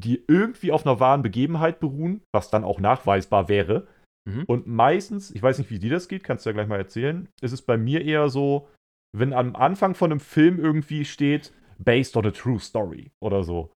die 0.00 0.24
irgendwie 0.26 0.72
auf 0.72 0.86
einer 0.86 1.00
wahren 1.00 1.22
Begebenheit 1.22 1.80
beruhen, 1.80 2.22
was 2.32 2.50
dann 2.50 2.64
auch 2.64 2.80
nachweisbar 2.80 3.48
wäre. 3.48 3.86
Mhm. 4.28 4.44
Und 4.46 4.66
meistens, 4.66 5.30
ich 5.30 5.42
weiß 5.42 5.58
nicht, 5.58 5.70
wie 5.70 5.78
dir 5.78 5.90
das 5.90 6.08
geht, 6.08 6.24
kannst 6.24 6.44
du 6.44 6.50
ja 6.50 6.54
gleich 6.54 6.68
mal 6.68 6.78
erzählen, 6.78 7.28
ist 7.40 7.52
es 7.52 7.62
bei 7.62 7.76
mir 7.76 8.04
eher 8.04 8.28
so, 8.28 8.68
wenn 9.16 9.32
am 9.32 9.56
Anfang 9.56 9.94
von 9.94 10.10
einem 10.10 10.20
Film 10.20 10.58
irgendwie 10.58 11.04
steht, 11.04 11.52
based 11.78 12.16
on 12.16 12.26
a 12.26 12.30
true 12.30 12.60
story 12.60 13.12
oder 13.22 13.42
so, 13.42 13.72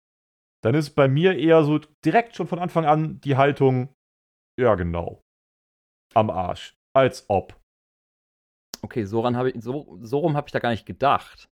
dann 0.63 0.75
ist 0.75 0.91
bei 0.91 1.07
mir 1.07 1.37
eher 1.37 1.63
so 1.63 1.79
direkt 2.05 2.35
schon 2.35 2.47
von 2.47 2.59
Anfang 2.59 2.85
an 2.85 3.19
die 3.21 3.37
Haltung, 3.37 3.93
ja 4.59 4.75
genau, 4.75 5.21
am 6.13 6.29
Arsch, 6.29 6.75
als 6.95 7.25
ob. 7.29 7.59
Okay, 8.83 9.05
so, 9.05 9.27
ich, 9.27 9.63
so, 9.63 9.99
so 10.01 10.19
rum 10.19 10.35
habe 10.35 10.47
ich 10.47 10.51
da 10.51 10.59
gar 10.59 10.71
nicht 10.71 10.85
gedacht. 10.85 11.50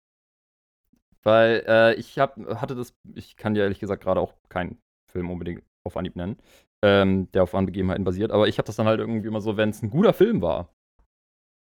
Weil 1.28 1.66
äh, 1.68 1.94
ich 1.96 2.18
hab, 2.20 2.38
hatte 2.38 2.74
das, 2.74 2.96
ich 3.14 3.36
kann 3.36 3.54
dir 3.54 3.64
ehrlich 3.64 3.82
gesagt 3.82 4.02
gerade 4.02 4.22
auch 4.22 4.34
keinen 4.48 4.78
Film 5.12 5.30
unbedingt 5.30 5.62
auf 5.86 5.98
Anhieb 5.98 6.16
nennen, 6.16 6.38
ähm, 6.86 7.30
der 7.34 7.44
auf 7.44 7.52
wahren 7.52 7.66
Begebenheiten 7.66 8.06
basiert, 8.06 8.32
aber 8.32 8.48
ich 8.48 8.58
habe 8.60 8.66
das 8.66 8.78
dann 8.78 8.88
halt 8.88 9.02
irgendwie 9.02 9.28
immer 9.28 9.42
so, 9.42 9.58
wenn 9.58 9.72
es 9.72 9.82
ein 9.82 9.90
guter 9.90 10.14
Film 10.14 10.42
war. 10.42 10.74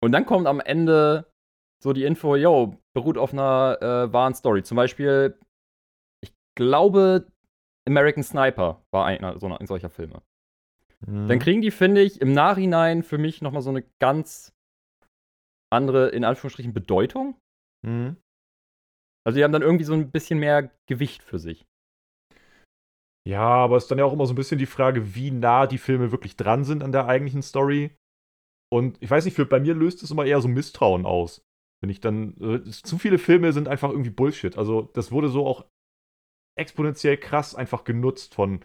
Und 0.04 0.12
dann 0.12 0.26
kommt 0.26 0.46
am 0.48 0.60
Ende 0.60 1.32
so 1.82 1.94
die 1.94 2.04
Info, 2.04 2.36
yo, 2.36 2.76
beruht 2.94 3.18
auf 3.18 3.32
einer 3.32 3.78
äh, 3.82 4.12
wahren 4.12 4.36
Story. 4.36 4.62
Zum 4.62 4.76
Beispiel, 4.76 5.40
ich 6.22 6.34
glaube, 6.58 7.26
American 7.88 8.24
Sniper 8.24 8.84
war 8.92 9.06
einer 9.06 9.40
so 9.40 9.48
ein 9.48 9.68
solcher 9.68 9.90
Filme. 9.90 10.22
Mhm. 11.08 11.30
Dann 11.30 11.40
kriegen 11.40 11.62
die, 11.62 11.72
finde 11.72 12.02
ich, 12.02 12.20
im 12.20 12.34
Nachhinein 12.34 13.04
für 13.04 13.18
mich 13.18 13.42
nochmal 13.42 13.62
so 13.62 13.70
eine 13.70 13.84
ganz 14.00 14.54
andere, 15.72 16.10
in 16.10 16.26
Anführungsstrichen, 16.26 16.74
Bedeutung. 16.74 17.38
Mhm. 17.86 18.18
Also 19.26 19.38
die 19.38 19.44
haben 19.44 19.52
dann 19.52 19.62
irgendwie 19.62 19.86
so 19.86 19.94
ein 19.94 20.12
bisschen 20.12 20.40
mehr 20.40 20.72
Gewicht 20.88 21.24
für 21.24 21.40
sich. 21.40 21.66
Ja, 23.28 23.42
aber 23.42 23.78
es 23.78 23.86
ist 23.86 23.90
dann 23.90 23.98
ja 23.98 24.06
auch 24.06 24.14
immer 24.14 24.28
so 24.28 24.34
ein 24.34 24.38
bisschen 24.38 24.60
die 24.60 24.68
Frage, 24.68 25.16
wie 25.16 25.32
nah 25.32 25.66
die 25.66 25.80
Filme 25.80 26.12
wirklich 26.12 26.38
dran 26.38 26.64
sind 26.64 26.84
an 26.84 26.92
der 26.92 27.08
eigentlichen 27.08 27.42
Story. 27.42 27.96
Und 28.72 29.02
ich 29.02 29.10
weiß 29.10 29.26
nicht, 29.26 29.36
für, 29.36 29.46
bei 29.46 29.60
mir 29.60 29.74
löst 29.74 30.04
es 30.04 30.12
immer 30.12 30.26
eher 30.26 30.42
so 30.42 30.48
Misstrauen 30.48 31.06
aus. 31.06 31.42
Wenn 31.82 31.90
ich 31.90 32.02
dann. 32.02 32.36
Äh, 32.40 32.70
zu 32.70 32.98
viele 33.00 33.18
Filme 33.18 33.52
sind 33.52 33.68
einfach 33.68 33.90
irgendwie 33.90 34.12
Bullshit. 34.12 34.58
Also, 34.58 34.84
das 34.94 35.12
wurde 35.12 35.30
so 35.30 35.46
auch 35.48 35.66
exponentiell 36.58 37.18
krass 37.18 37.56
einfach 37.56 37.84
genutzt 37.84 38.36
von, 38.36 38.62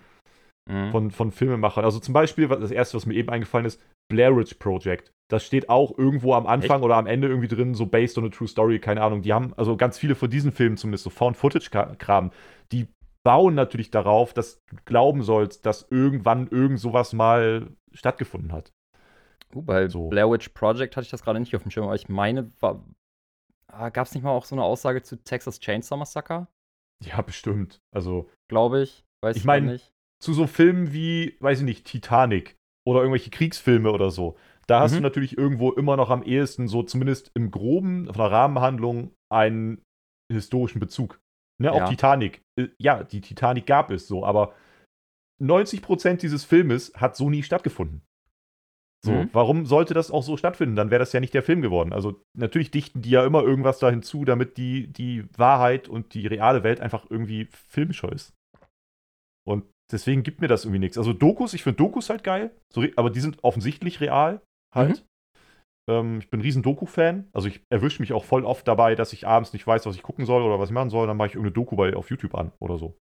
mhm. 0.70 0.90
von, 0.90 1.10
von 1.10 1.32
Filmemachern. 1.32 1.84
Also 1.84 1.98
zum 2.00 2.14
Beispiel, 2.14 2.48
das 2.48 2.70
erste, 2.70 2.96
was 2.96 3.06
mir 3.06 3.14
eben 3.14 3.30
eingefallen 3.30 3.66
ist, 3.66 3.82
Blair 4.10 4.36
Witch 4.36 4.54
Project. 4.54 5.12
Das 5.30 5.44
steht 5.44 5.68
auch 5.68 5.96
irgendwo 5.96 6.34
am 6.34 6.46
Anfang 6.46 6.78
Echt? 6.78 6.84
oder 6.84 6.96
am 6.96 7.06
Ende 7.06 7.28
irgendwie 7.28 7.48
drin, 7.48 7.74
so 7.74 7.86
based 7.86 8.18
on 8.18 8.26
a 8.26 8.28
true 8.28 8.48
story, 8.48 8.80
keine 8.80 9.02
Ahnung. 9.02 9.22
Die 9.22 9.32
haben, 9.32 9.54
also 9.56 9.76
ganz 9.76 9.96
viele 9.96 10.14
von 10.14 10.28
diesen 10.28 10.50
Filmen 10.50 10.76
zumindest, 10.76 11.04
so 11.04 11.10
Found-Footage-Kram, 11.10 12.32
die 12.72 12.88
bauen 13.22 13.54
natürlich 13.54 13.90
darauf, 13.90 14.32
dass 14.34 14.58
du 14.70 14.76
glauben 14.84 15.22
sollst, 15.22 15.66
dass 15.66 15.86
irgendwann 15.90 16.48
irgend 16.48 16.80
sowas 16.80 17.12
mal 17.12 17.68
stattgefunden 17.92 18.52
hat. 18.52 18.72
Uh, 19.54 19.62
bei 19.62 19.88
so. 19.88 20.08
Blair 20.08 20.30
Witch 20.30 20.48
Project 20.50 20.96
hatte 20.96 21.04
ich 21.04 21.10
das 21.10 21.22
gerade 21.22 21.38
nicht 21.38 21.54
auf 21.54 21.62
dem 21.62 21.70
Schirm, 21.70 21.84
aber 21.84 21.96
ich 21.96 22.08
meine, 22.08 22.50
ah, 23.68 23.88
gab 23.90 24.06
es 24.06 24.14
nicht 24.14 24.22
mal 24.22 24.30
auch 24.30 24.44
so 24.44 24.54
eine 24.54 24.64
Aussage 24.64 25.02
zu 25.02 25.22
Texas 25.22 25.60
Chainsaw 25.60 25.96
Massacre? 25.96 26.48
Ja, 27.04 27.22
bestimmt. 27.22 27.80
Also. 27.94 28.28
Glaube 28.48 28.82
ich. 28.82 29.04
Weiß 29.22 29.36
ich 29.36 29.44
mein, 29.44 29.66
nicht. 29.66 29.92
Zu 30.22 30.32
so 30.32 30.46
Filmen 30.46 30.92
wie, 30.92 31.36
weiß 31.40 31.60
ich 31.60 31.64
nicht, 31.64 31.86
Titanic 31.86 32.56
oder 32.86 33.00
irgendwelche 33.00 33.30
Kriegsfilme 33.30 33.90
oder 33.90 34.10
so. 34.10 34.36
Da 34.70 34.78
hast 34.78 34.92
mhm. 34.92 34.98
du 34.98 35.02
natürlich 35.02 35.36
irgendwo 35.36 35.72
immer 35.72 35.96
noch 35.96 36.10
am 36.10 36.22
ehesten 36.22 36.68
so, 36.68 36.84
zumindest 36.84 37.32
im 37.34 37.50
Groben, 37.50 38.06
von 38.06 38.14
der 38.14 38.30
Rahmenhandlung, 38.30 39.12
einen 39.28 39.82
historischen 40.32 40.78
Bezug. 40.78 41.20
Ne, 41.60 41.72
auch 41.72 41.78
ja. 41.78 41.88
Titanic. 41.88 42.40
Äh, 42.56 42.68
ja, 42.78 43.02
die 43.02 43.20
Titanic 43.20 43.66
gab 43.66 43.90
es 43.90 44.06
so, 44.06 44.24
aber 44.24 44.54
90% 45.42 46.18
dieses 46.18 46.44
Filmes 46.44 46.92
hat 46.94 47.16
so 47.16 47.30
nie 47.30 47.42
stattgefunden. 47.42 48.02
So, 49.04 49.10
mhm. 49.10 49.30
warum 49.32 49.66
sollte 49.66 49.92
das 49.92 50.12
auch 50.12 50.22
so 50.22 50.36
stattfinden? 50.36 50.76
Dann 50.76 50.92
wäre 50.92 51.00
das 51.00 51.12
ja 51.12 51.18
nicht 51.18 51.34
der 51.34 51.42
Film 51.42 51.62
geworden. 51.62 51.92
Also 51.92 52.22
natürlich 52.38 52.70
dichten 52.70 53.02
die 53.02 53.10
ja 53.10 53.26
immer 53.26 53.42
irgendwas 53.42 53.80
da 53.80 53.90
hinzu, 53.90 54.24
damit 54.24 54.56
die, 54.56 54.86
die 54.92 55.24
Wahrheit 55.36 55.88
und 55.88 56.14
die 56.14 56.28
reale 56.28 56.62
Welt 56.62 56.80
einfach 56.80 57.06
irgendwie 57.10 57.48
filmischer 57.50 58.12
ist. 58.12 58.34
Und 59.44 59.64
deswegen 59.90 60.22
gibt 60.22 60.40
mir 60.40 60.48
das 60.48 60.64
irgendwie 60.64 60.78
nichts. 60.78 60.96
Also 60.96 61.12
Dokus, 61.12 61.54
ich 61.54 61.64
finde 61.64 61.78
Dokus 61.78 62.08
halt 62.08 62.22
geil, 62.22 62.54
so, 62.72 62.84
aber 62.94 63.10
die 63.10 63.20
sind 63.20 63.42
offensichtlich 63.42 64.00
real 64.00 64.40
halt. 64.74 65.00
Mhm. 65.00 65.10
Ähm, 65.90 66.18
ich 66.20 66.30
bin 66.30 66.40
ein 66.40 66.42
riesen 66.42 66.62
Doku-Fan. 66.62 67.28
Also 67.32 67.48
ich 67.48 67.62
erwische 67.70 68.02
mich 68.02 68.12
auch 68.12 68.24
voll 68.24 68.44
oft 68.44 68.66
dabei, 68.66 68.94
dass 68.94 69.12
ich 69.12 69.26
abends 69.26 69.52
nicht 69.52 69.66
weiß, 69.66 69.86
was 69.86 69.96
ich 69.96 70.02
gucken 70.02 70.24
soll 70.24 70.42
oder 70.42 70.58
was 70.58 70.70
ich 70.70 70.74
machen 70.74 70.90
soll. 70.90 71.06
Dann 71.06 71.16
mache 71.16 71.28
ich 71.28 71.34
irgendeine 71.34 71.54
Doku 71.54 71.76
bei, 71.76 71.94
auf 71.94 72.10
YouTube 72.10 72.34
an 72.34 72.52
oder 72.60 72.78
so. 72.78 72.98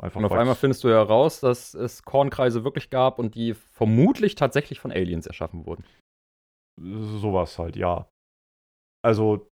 Einfach 0.00 0.20
und 0.20 0.26
auf 0.26 0.32
einmal 0.32 0.54
findest 0.54 0.84
du 0.84 0.88
ja 0.88 1.02
raus, 1.02 1.40
dass 1.40 1.74
es 1.74 2.04
Kornkreise 2.04 2.62
wirklich 2.62 2.88
gab 2.88 3.18
und 3.18 3.34
die 3.34 3.54
vermutlich 3.54 4.36
tatsächlich 4.36 4.78
von 4.78 4.92
Aliens 4.92 5.26
erschaffen 5.26 5.66
wurden. 5.66 5.84
Sowas 6.80 7.58
halt, 7.58 7.74
ja. 7.74 8.08
Also, 9.04 9.48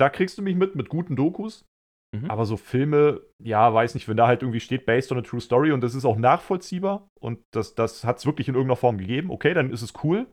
da 0.00 0.10
kriegst 0.10 0.38
du 0.38 0.42
mich 0.42 0.56
mit, 0.56 0.74
mit 0.74 0.88
guten 0.88 1.14
Dokus. 1.14 1.64
Mhm. 2.12 2.30
Aber 2.30 2.46
so 2.46 2.56
Filme, 2.56 3.20
ja, 3.42 3.72
weiß 3.72 3.94
nicht, 3.94 4.08
wenn 4.08 4.16
da 4.16 4.26
halt 4.26 4.42
irgendwie 4.42 4.60
steht, 4.60 4.86
based 4.86 5.12
on 5.12 5.18
a 5.18 5.22
true 5.22 5.40
story 5.40 5.72
und 5.72 5.80
das 5.80 5.94
ist 5.94 6.04
auch 6.04 6.16
nachvollziehbar 6.16 7.08
und 7.20 7.40
das, 7.52 7.74
das 7.74 8.04
hat 8.04 8.18
es 8.18 8.26
wirklich 8.26 8.48
in 8.48 8.54
irgendeiner 8.54 8.76
Form 8.76 8.98
gegeben, 8.98 9.30
okay, 9.30 9.54
dann 9.54 9.70
ist 9.70 9.82
es 9.82 9.92
cool. 10.02 10.26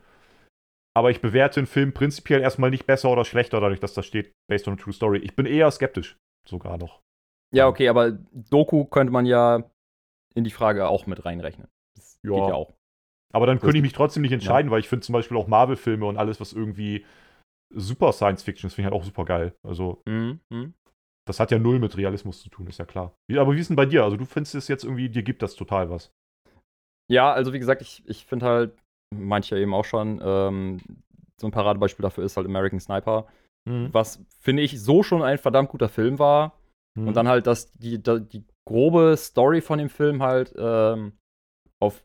Aber 0.95 1.09
ich 1.09 1.21
bewerte 1.21 1.59
einen 1.59 1.67
Film 1.67 1.93
prinzipiell 1.93 2.41
erstmal 2.41 2.69
nicht 2.69 2.85
besser 2.85 3.09
oder 3.09 3.25
schlechter, 3.25 3.59
dadurch, 3.59 3.79
dass 3.79 3.93
da 3.93 4.03
steht, 4.03 4.33
based 4.47 4.67
on 4.67 4.75
a 4.75 4.77
true 4.77 4.93
story. 4.93 5.19
Ich 5.19 5.35
bin 5.35 5.45
eher 5.45 5.69
skeptisch, 5.71 6.17
sogar 6.47 6.77
noch. 6.77 7.01
Ja, 7.53 7.67
okay, 7.67 7.87
aber 7.87 8.11
Doku 8.11 8.85
könnte 8.85 9.11
man 9.13 9.25
ja 9.25 9.63
in 10.35 10.43
die 10.43 10.51
Frage 10.51 10.87
auch 10.87 11.05
mit 11.05 11.25
reinrechnen. 11.25 11.67
Das 11.95 12.19
ja. 12.23 12.31
geht 12.31 12.49
ja 12.49 12.53
auch. 12.53 12.73
Aber 13.33 13.47
dann 13.47 13.59
könnte 13.59 13.77
ich 13.77 13.83
mich 13.83 13.93
trotzdem 13.93 14.21
nicht 14.21 14.31
entscheiden, 14.31 14.69
ja. 14.69 14.71
weil 14.71 14.79
ich 14.79 14.89
finde 14.89 15.05
zum 15.05 15.13
Beispiel 15.13 15.37
auch 15.37 15.47
Marvel-Filme 15.47 16.05
und 16.05 16.17
alles, 16.17 16.39
was 16.39 16.53
irgendwie 16.53 17.05
super 17.73 18.11
Science-Fiction 18.11 18.67
ist, 18.67 18.75
finde 18.75 18.87
ich 18.87 18.93
halt 18.93 19.01
auch 19.01 19.05
super 19.05 19.25
geil. 19.25 19.55
Also, 19.63 20.03
mhm, 20.05 20.39
mhm. 20.49 20.73
das 21.27 21.39
hat 21.39 21.49
ja 21.49 21.57
null 21.57 21.79
mit 21.79 21.97
Realismus 21.97 22.41
zu 22.41 22.49
tun, 22.49 22.67
ist 22.67 22.77
ja 22.77 22.85
klar. 22.85 23.15
Aber 23.31 23.53
wie 23.53 23.59
ist 23.59 23.69
denn 23.69 23.75
bei 23.75 23.87
dir? 23.87 24.03
Also, 24.03 24.17
du 24.17 24.25
findest 24.25 24.53
es 24.53 24.67
jetzt 24.67 24.83
irgendwie, 24.83 25.09
dir 25.09 25.23
gibt 25.23 25.41
das 25.41 25.55
total 25.55 25.89
was. 25.89 26.11
Ja, 27.11 27.33
also 27.33 27.53
wie 27.53 27.59
gesagt, 27.59 27.81
ich, 27.81 28.03
ich 28.07 28.25
finde 28.25 28.45
halt, 28.45 28.82
manche 29.19 29.57
eben 29.57 29.73
auch 29.73 29.85
schon, 29.85 30.21
ähm, 30.23 30.79
so 31.39 31.47
ein 31.47 31.51
Paradebeispiel 31.51 32.03
dafür 32.03 32.23
ist 32.23 32.37
halt 32.37 32.47
American 32.47 32.79
Sniper. 32.79 33.27
Mhm. 33.69 33.89
Was, 33.93 34.23
finde 34.39 34.63
ich, 34.63 34.81
so 34.81 35.03
schon 35.03 35.21
ein 35.21 35.37
verdammt 35.37 35.69
guter 35.69 35.89
Film 35.89 36.19
war. 36.19 36.57
Mhm. 36.97 37.07
Und 37.07 37.13
dann 37.15 37.27
halt, 37.27 37.47
dass 37.47 37.71
die, 37.73 38.01
die 38.01 38.43
grobe 38.67 39.15
Story 39.17 39.61
von 39.61 39.79
dem 39.79 39.89
Film 39.89 40.21
halt 40.21 40.53
ähm, 40.57 41.13
auf 41.81 42.03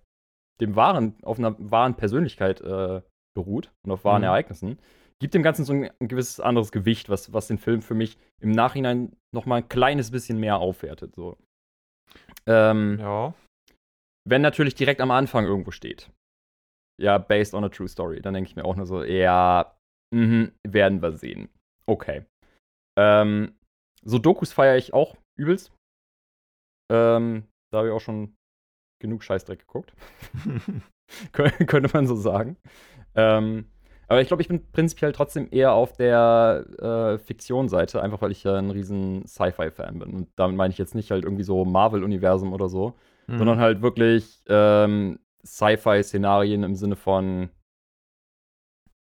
dem 0.60 0.76
wahren, 0.76 1.14
auf 1.22 1.38
einer 1.38 1.54
wahren 1.58 1.94
Persönlichkeit 1.94 2.60
äh, 2.60 3.02
beruht 3.36 3.72
und 3.84 3.92
auf 3.92 4.04
wahren 4.04 4.22
mhm. 4.22 4.28
Ereignissen, 4.28 4.78
gibt 5.20 5.34
dem 5.34 5.42
Ganzen 5.42 5.64
so 5.64 5.72
ein, 5.72 5.90
ein, 6.00 6.08
gewisses 6.08 6.40
anderes 6.40 6.72
Gewicht, 6.72 7.08
was, 7.08 7.32
was 7.32 7.48
den 7.48 7.58
Film 7.58 7.82
für 7.82 7.94
mich 7.94 8.18
im 8.40 8.50
Nachhinein 8.50 9.16
noch 9.32 9.46
mal 9.46 9.56
ein 9.56 9.68
kleines 9.68 10.10
bisschen 10.10 10.38
mehr 10.38 10.58
aufwertet. 10.58 11.14
So. 11.14 11.36
Ähm, 12.46 12.98
ja. 12.98 13.34
Wenn 14.28 14.42
natürlich 14.42 14.74
direkt 14.74 15.00
am 15.00 15.10
Anfang 15.10 15.44
irgendwo 15.44 15.70
steht, 15.70 16.10
ja, 17.00 17.18
based 17.18 17.54
on 17.54 17.64
a 17.64 17.68
true 17.68 17.88
story, 17.88 18.20
dann 18.20 18.34
denke 18.34 18.50
ich 18.50 18.56
mir 18.56 18.64
auch 18.64 18.76
nur 18.76 18.86
so, 18.86 19.02
ja, 19.04 19.74
mh, 20.14 20.48
werden 20.66 21.02
wir 21.02 21.12
sehen. 21.12 21.48
Okay. 21.86 22.24
Ähm, 22.98 23.54
so 24.04 24.18
Dokus 24.18 24.52
feiere 24.52 24.76
ich 24.76 24.92
auch 24.92 25.16
übelst. 25.36 25.72
Ähm, 26.90 27.44
da 27.70 27.78
habe 27.78 27.88
ich 27.88 27.94
auch 27.94 28.00
schon 28.00 28.34
genug 29.00 29.22
Scheißdreck 29.22 29.60
geguckt. 29.60 29.92
könnte 31.32 31.90
man 31.92 32.06
so 32.06 32.16
sagen. 32.16 32.56
Ähm, 33.14 33.66
aber 34.08 34.22
ich 34.22 34.28
glaube, 34.28 34.42
ich 34.42 34.48
bin 34.48 34.70
prinzipiell 34.72 35.12
trotzdem 35.12 35.48
eher 35.50 35.72
auf 35.72 35.92
der 35.92 36.64
äh, 36.78 37.18
Fiktion-Seite, 37.18 38.02
einfach 38.02 38.22
weil 38.22 38.32
ich 38.32 38.42
ja 38.42 38.56
ein 38.56 38.70
riesen 38.70 39.26
Sci-Fi-Fan 39.26 39.98
bin. 39.98 40.14
Und 40.14 40.28
damit 40.36 40.56
meine 40.56 40.72
ich 40.72 40.78
jetzt 40.78 40.94
nicht 40.94 41.10
halt 41.10 41.24
irgendwie 41.24 41.44
so 41.44 41.64
Marvel-Universum 41.64 42.54
oder 42.54 42.68
so, 42.68 42.94
mhm. 43.26 43.38
sondern 43.38 43.58
halt 43.58 43.82
wirklich 43.82 44.42
ähm, 44.48 45.18
Sci-Fi-Szenarien 45.44 46.62
im 46.62 46.74
Sinne 46.74 46.96
von 46.96 47.50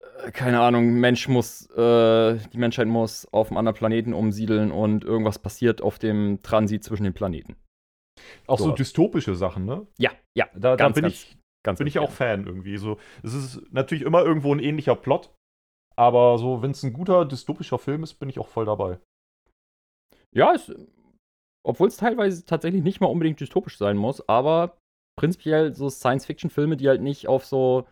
äh, 0.00 0.30
keine 0.30 0.60
Ahnung, 0.60 0.94
Mensch 0.94 1.28
muss, 1.28 1.68
äh, 1.70 2.38
die 2.52 2.58
Menschheit 2.58 2.88
muss 2.88 3.26
auf 3.32 3.48
einem 3.48 3.58
anderen 3.58 3.76
Planeten 3.76 4.12
umsiedeln 4.12 4.70
und 4.70 5.04
irgendwas 5.04 5.38
passiert 5.38 5.82
auf 5.82 5.98
dem 5.98 6.42
Transit 6.42 6.84
zwischen 6.84 7.04
den 7.04 7.14
Planeten. 7.14 7.56
Auch 8.46 8.58
so, 8.58 8.66
so 8.66 8.72
dystopische 8.72 9.34
Sachen, 9.34 9.66
ne? 9.66 9.86
Ja, 9.98 10.10
ja. 10.36 10.46
Da, 10.54 10.76
ganz, 10.76 10.94
da 10.94 11.00
bin 11.00 11.02
ganz, 11.02 11.14
ich, 11.14 11.38
ganz 11.64 11.78
bin 11.78 11.86
ich 11.86 11.98
auch 11.98 12.10
Fan 12.10 12.46
irgendwie. 12.46 12.76
So, 12.76 12.98
es 13.22 13.34
ist 13.34 13.72
natürlich 13.72 14.04
immer 14.04 14.22
irgendwo 14.24 14.54
ein 14.54 14.60
ähnlicher 14.60 14.96
Plot, 14.96 15.34
aber 15.96 16.38
so, 16.38 16.62
wenn 16.62 16.70
es 16.70 16.82
ein 16.82 16.92
guter 16.92 17.24
dystopischer 17.24 17.78
Film 17.78 18.02
ist, 18.02 18.14
bin 18.14 18.28
ich 18.28 18.38
auch 18.38 18.48
voll 18.48 18.64
dabei. 18.64 18.98
Ja, 20.34 20.54
obwohl 21.64 21.88
es 21.88 21.96
teilweise 21.96 22.44
tatsächlich 22.44 22.82
nicht 22.82 23.00
mal 23.00 23.08
unbedingt 23.08 23.40
dystopisch 23.40 23.78
sein 23.78 23.96
muss, 23.96 24.26
aber 24.28 24.78
prinzipiell 25.16 25.74
so 25.74 25.88
Science-Fiction-Filme, 25.88 26.76
die 26.76 26.88
halt 26.88 27.02
nicht 27.02 27.28
auf 27.28 27.44
so 27.44 27.86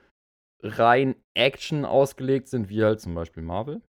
rein 0.63 1.17
Action 1.35 1.85
ausgelegt 1.85 2.49
sind, 2.49 2.69
wie 2.69 2.85
halt 2.85 3.01
zum 3.01 3.15
Beispiel 3.15 3.43
Marvel. 3.43 3.83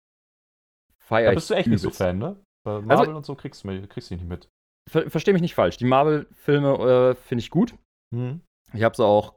Feier 0.99 1.30
da 1.30 1.35
bist 1.35 1.51
du 1.51 1.55
echt 1.55 1.68
nicht 1.68 1.80
so 1.80 1.91
Fan, 1.91 2.18
ne? 2.18 2.43
Bei 2.64 2.80
Marvel 2.80 3.09
also, 3.09 3.16
und 3.16 3.26
so 3.26 3.35
kriegst 3.35 3.64
du, 3.64 3.87
kriegst 3.89 4.11
du 4.11 4.14
nicht 4.14 4.26
mit. 4.26 4.49
Ver 4.91 5.11
Versteh 5.11 5.32
mich 5.32 5.43
nicht 5.43 5.55
falsch. 5.55 5.76
Die 5.76 5.85
Marvel-Filme 5.85 7.11
äh, 7.11 7.14
finde 7.14 7.41
ich 7.41 7.51
gut. 7.51 7.74
Mhm. 8.14 8.41
Ich 8.72 8.82
habe 8.82 8.97
sie 8.97 9.05
auch, 9.05 9.37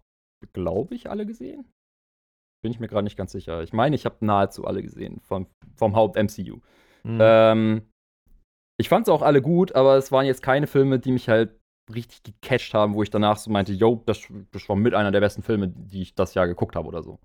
glaube 0.54 0.95
ich, 0.95 1.10
alle 1.10 1.26
gesehen. 1.26 1.66
Bin 2.64 2.72
ich 2.72 2.80
mir 2.80 2.88
gerade 2.88 3.04
nicht 3.04 3.18
ganz 3.18 3.32
sicher. 3.32 3.62
Ich 3.62 3.74
meine, 3.74 3.95
ich 3.95 4.06
habe 4.06 4.26
nahezu 4.26 4.66
alle 4.66 4.82
gesehen 4.82 5.20
vom, 5.22 5.48
vom 5.76 5.95
Haupt-MCU. 5.95 6.60
Mhm. 7.04 7.20
Ähm, 7.22 7.91
ich 8.80 8.89
fand 8.89 9.06
sie 9.06 9.14
auch 9.14 9.22
alle 9.22 9.41
gut, 9.41 9.76
aber 9.76 9.98
es 9.98 10.12
waren 10.12 10.26
jetzt 10.26 10.41
keine 10.41 10.68
Filme, 10.68 11.00
die 11.00 11.12
mich 11.12 11.30
halt 11.30 11.60
richtig 11.94 12.24
gecatcht 12.24 12.74
haben, 12.74 12.94
wo 12.94 13.04
ich 13.04 13.10
danach 13.10 13.38
so 13.38 13.52
meinte, 13.52 13.74
yo, 13.74 14.04
das, 14.06 14.28
das 14.52 14.68
war 14.70 14.76
mit 14.76 14.94
einer 14.94 15.12
der 15.12 15.20
besten 15.20 15.44
Filme, 15.44 15.70
die 15.70 16.02
ich 16.02 16.16
das 16.16 16.34
Jahr 16.34 16.48
geguckt 16.48 16.76
habe 16.76 16.88
oder 16.88 17.04
so. 17.04 17.20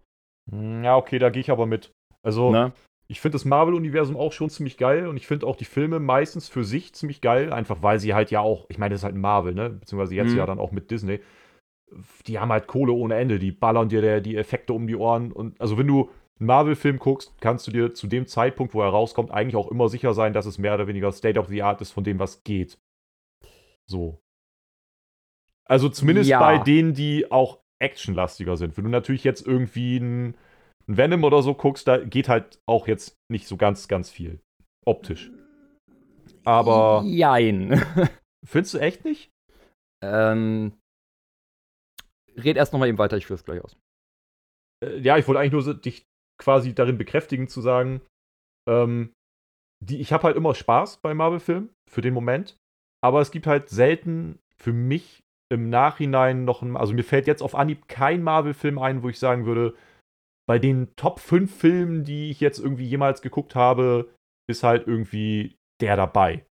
Hm, 0.50 0.84
ja, 0.84 0.96
okay, 0.96 1.18
da 1.18 1.30
gehe 1.30 1.40
ich 1.40 1.50
aber 1.50 1.66
mit. 1.66 1.92
Also, 2.22 2.50
ne? 2.50 2.72
ich 3.08 3.20
finde 3.20 3.34
das 3.34 3.44
Marvel-Universum 3.44 4.16
auch 4.16 4.32
schon 4.32 4.50
ziemlich 4.50 4.76
geil 4.76 5.06
und 5.06 5.16
ich 5.16 5.26
finde 5.26 5.46
auch 5.46 5.56
die 5.56 5.64
Filme 5.64 5.98
meistens 5.98 6.48
für 6.48 6.64
sich 6.64 6.94
ziemlich 6.94 7.20
geil, 7.20 7.52
einfach 7.52 7.82
weil 7.82 7.98
sie 7.98 8.14
halt 8.14 8.30
ja 8.30 8.40
auch, 8.40 8.66
ich 8.68 8.78
meine, 8.78 8.94
das 8.94 9.00
ist 9.00 9.04
halt 9.04 9.16
Marvel, 9.16 9.54
ne? 9.54 9.70
Beziehungsweise 9.70 10.14
jetzt 10.14 10.32
mhm. 10.32 10.38
ja 10.38 10.46
dann 10.46 10.58
auch 10.58 10.72
mit 10.72 10.90
Disney. 10.90 11.20
Die 12.26 12.38
haben 12.38 12.50
halt 12.50 12.68
Kohle 12.68 12.92
ohne 12.92 13.16
Ende, 13.16 13.38
die 13.38 13.52
ballern 13.52 13.88
dir 13.88 14.00
der, 14.00 14.20
die 14.20 14.36
Effekte 14.36 14.72
um 14.72 14.86
die 14.86 14.96
Ohren 14.96 15.30
und 15.30 15.60
also 15.60 15.76
wenn 15.76 15.86
du 15.86 16.10
einen 16.38 16.46
Marvel-Film 16.46 16.98
guckst, 16.98 17.34
kannst 17.40 17.66
du 17.66 17.70
dir 17.70 17.92
zu 17.92 18.06
dem 18.06 18.26
Zeitpunkt, 18.26 18.72
wo 18.72 18.80
er 18.80 18.88
rauskommt, 18.88 19.30
eigentlich 19.30 19.56
auch 19.56 19.70
immer 19.70 19.88
sicher 19.88 20.14
sein, 20.14 20.32
dass 20.32 20.46
es 20.46 20.58
mehr 20.58 20.74
oder 20.74 20.86
weniger 20.86 21.12
State 21.12 21.38
of 21.38 21.48
the 21.48 21.62
Art 21.62 21.80
ist 21.82 21.90
von 21.90 22.04
dem, 22.04 22.18
was 22.18 22.42
geht. 22.44 22.78
So. 23.86 24.21
Also 25.72 25.88
zumindest 25.88 26.28
ja. 26.28 26.38
bei 26.38 26.58
denen, 26.58 26.92
die 26.92 27.32
auch 27.32 27.62
actionlastiger 27.82 28.58
sind. 28.58 28.76
Wenn 28.76 28.84
du 28.84 28.90
natürlich 28.90 29.24
jetzt 29.24 29.46
irgendwie 29.46 29.96
ein, 29.96 30.36
ein 30.86 30.98
Venom 30.98 31.24
oder 31.24 31.40
so 31.40 31.54
guckst, 31.54 31.88
da 31.88 31.96
geht 31.96 32.28
halt 32.28 32.60
auch 32.68 32.86
jetzt 32.86 33.16
nicht 33.30 33.48
so 33.48 33.56
ganz, 33.56 33.88
ganz 33.88 34.10
viel. 34.10 34.38
Optisch. 34.84 35.30
Aber. 36.44 37.02
Jein. 37.06 37.82
Findest 38.46 38.74
du 38.74 38.78
echt 38.80 39.06
nicht? 39.06 39.30
Ähm, 40.04 40.78
red 42.36 42.58
erst 42.58 42.74
noch 42.74 42.80
mal 42.80 42.88
eben 42.88 42.98
weiter, 42.98 43.16
ich 43.16 43.24
führe 43.24 43.38
es 43.38 43.44
gleich 43.44 43.64
aus. 43.64 43.74
Äh, 44.84 44.98
ja, 44.98 45.16
ich 45.16 45.26
wollte 45.26 45.40
eigentlich 45.40 45.52
nur 45.52 45.62
so, 45.62 45.72
dich 45.72 46.04
quasi 46.38 46.74
darin 46.74 46.98
bekräftigen, 46.98 47.48
zu 47.48 47.62
sagen, 47.62 48.02
ähm, 48.68 49.14
die, 49.82 50.02
ich 50.02 50.12
habe 50.12 50.24
halt 50.24 50.36
immer 50.36 50.54
Spaß 50.54 50.98
bei 50.98 51.14
Marvel-Filmen, 51.14 51.70
für 51.88 52.02
den 52.02 52.12
Moment, 52.12 52.58
aber 53.02 53.22
es 53.22 53.30
gibt 53.30 53.46
halt 53.46 53.70
selten 53.70 54.38
für 54.54 54.74
mich 54.74 55.22
im 55.52 55.70
Nachhinein 55.70 56.44
noch 56.44 56.62
ein, 56.62 56.76
also 56.76 56.94
mir 56.94 57.04
fällt 57.04 57.26
jetzt 57.26 57.42
auf 57.42 57.54
Anhieb 57.54 57.88
kein 57.88 58.22
Marvel-Film 58.22 58.78
ein, 58.78 59.02
wo 59.02 59.08
ich 59.08 59.18
sagen 59.18 59.46
würde, 59.46 59.74
bei 60.48 60.58
den 60.58 60.94
Top 60.96 61.20
5 61.20 61.54
Filmen, 61.54 62.04
die 62.04 62.30
ich 62.30 62.40
jetzt 62.40 62.58
irgendwie 62.58 62.86
jemals 62.86 63.22
geguckt 63.22 63.54
habe, 63.54 64.10
ist 64.48 64.64
halt 64.64 64.86
irgendwie 64.86 65.56
der 65.80 65.96
dabei. 65.96 66.44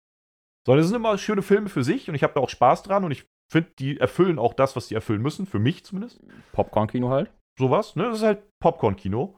Sondern 0.67 0.83
es 0.83 0.89
sind 0.89 0.97
immer 0.97 1.17
schöne 1.17 1.43
Filme 1.43 1.69
für 1.69 1.83
sich 1.83 2.09
und 2.09 2.15
ich 2.15 2.23
habe 2.23 2.35
da 2.35 2.41
auch 2.41 2.51
Spaß 2.51 2.83
dran 2.83 3.05
und 3.05 3.13
ich 3.13 3.27
finde, 3.51 3.71
die 3.79 3.99
erfüllen 3.99 4.39
auch 4.39 4.53
das, 4.53 4.77
was 4.77 4.89
sie 4.89 4.95
erfüllen 4.95 5.23
müssen, 5.23 5.47
für 5.47 5.59
mich 5.59 5.85
zumindest. 5.85 6.21
Popcorn-Kino 6.53 7.09
halt. 7.09 7.31
Sowas, 7.59 7.97
ne? 7.97 8.05
Das 8.05 8.19
ist 8.19 8.25
halt 8.25 8.43
Popcorn-Kino. 8.61 9.35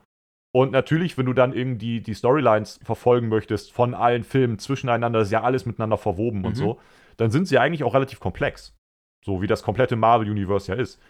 Und 0.53 0.71
natürlich, 0.71 1.17
wenn 1.17 1.25
du 1.25 1.33
dann 1.33 1.53
irgendwie 1.53 2.01
die 2.01 2.13
Storylines 2.13 2.79
verfolgen 2.83 3.29
möchtest 3.29 3.71
von 3.71 3.93
allen 3.93 4.25
Filmen 4.25 4.59
zwischeneinander, 4.59 5.21
ist 5.21 5.31
ja 5.31 5.43
alles 5.43 5.65
miteinander 5.65 5.97
verwoben 5.97 6.39
mhm. 6.39 6.45
und 6.45 6.55
so, 6.55 6.79
dann 7.15 7.31
sind 7.31 7.47
sie 7.47 7.57
eigentlich 7.57 7.83
auch 7.83 7.93
relativ 7.93 8.19
komplex. 8.19 8.75
So 9.23 9.41
wie 9.41 9.47
das 9.47 9.63
komplette 9.63 9.95
Marvel-Universe 9.95 10.71
ja 10.71 10.77
ist. 10.79 11.01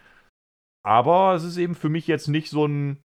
Aber 0.84 1.34
es 1.34 1.44
ist 1.44 1.56
eben 1.56 1.74
für 1.74 1.88
mich 1.88 2.06
jetzt 2.06 2.28
nicht 2.28 2.50
so 2.50 2.66
ein, 2.66 3.02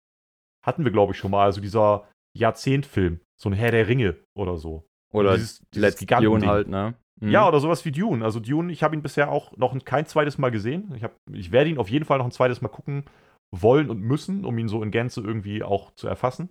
hatten 0.66 0.84
wir 0.84 0.92
glaube 0.92 1.14
ich 1.14 1.20
schon 1.20 1.32
mal, 1.32 1.46
also 1.46 1.62
dieser 1.62 2.08
Jahrzehntfilm, 2.36 3.20
so 3.40 3.50
ein 3.50 3.54
Herr 3.54 3.72
der 3.72 3.88
Ringe 3.88 4.18
oder 4.36 4.58
so. 4.58 4.86
Oder 5.14 5.36
dieses, 5.36 5.62
dieses 5.74 5.96
Dune 5.96 6.46
halt, 6.46 6.68
ne? 6.68 6.96
Mhm. 7.20 7.32
Ja, 7.32 7.48
oder 7.48 7.60
sowas 7.60 7.84
wie 7.86 7.92
Dune. 7.92 8.24
Also 8.24 8.40
Dune, 8.40 8.72
ich 8.72 8.84
habe 8.84 8.96
ihn 8.96 9.02
bisher 9.02 9.32
auch 9.32 9.56
noch 9.58 9.78
kein 9.86 10.06
zweites 10.06 10.38
Mal 10.38 10.52
gesehen. 10.52 10.94
Ich, 10.96 11.04
hab, 11.04 11.16
ich 11.32 11.52
werde 11.52 11.70
ihn 11.70 11.78
auf 11.78 11.90
jeden 11.90 12.06
Fall 12.06 12.20
noch 12.20 12.26
ein 12.26 12.32
zweites 12.32 12.62
Mal 12.62 12.70
gucken 12.70 13.06
wollen 13.52 13.90
und 13.90 14.02
müssen, 14.02 14.46
um 14.46 14.58
ihn 14.58 14.68
so 14.68 14.84
in 14.84 14.92
Gänze 14.92 15.22
irgendwie 15.22 15.64
auch 15.64 15.92
zu 15.96 16.08
erfassen. 16.08 16.50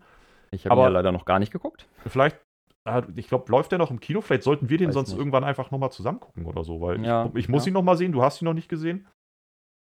Ich 0.50 0.66
habe 0.66 0.80
ihn 0.80 0.84
ja 0.84 0.88
leider 0.88 1.12
noch 1.12 1.24
gar 1.24 1.38
nicht 1.38 1.52
geguckt. 1.52 1.88
Vielleicht, 2.06 2.40
ich 3.16 3.28
glaube, 3.28 3.50
läuft 3.50 3.72
der 3.72 3.78
noch 3.78 3.90
im 3.90 4.00
Kino? 4.00 4.20
Vielleicht 4.20 4.42
sollten 4.42 4.68
wir 4.68 4.78
den 4.78 4.88
Weiß 4.88 4.94
sonst 4.94 5.10
nicht. 5.10 5.18
irgendwann 5.18 5.44
einfach 5.44 5.70
nochmal 5.70 5.92
zusammen 5.92 6.20
gucken 6.20 6.46
oder 6.46 6.64
so, 6.64 6.80
weil 6.80 7.04
ja, 7.04 7.26
ich, 7.26 7.34
ich, 7.34 7.48
muss 7.48 7.64
ja. 7.64 7.70
ihn 7.70 7.74
nochmal 7.74 7.96
sehen. 7.96 8.12
Du 8.12 8.22
hast 8.22 8.40
ihn 8.40 8.44
noch 8.44 8.54
nicht 8.54 8.68
gesehen. 8.68 9.06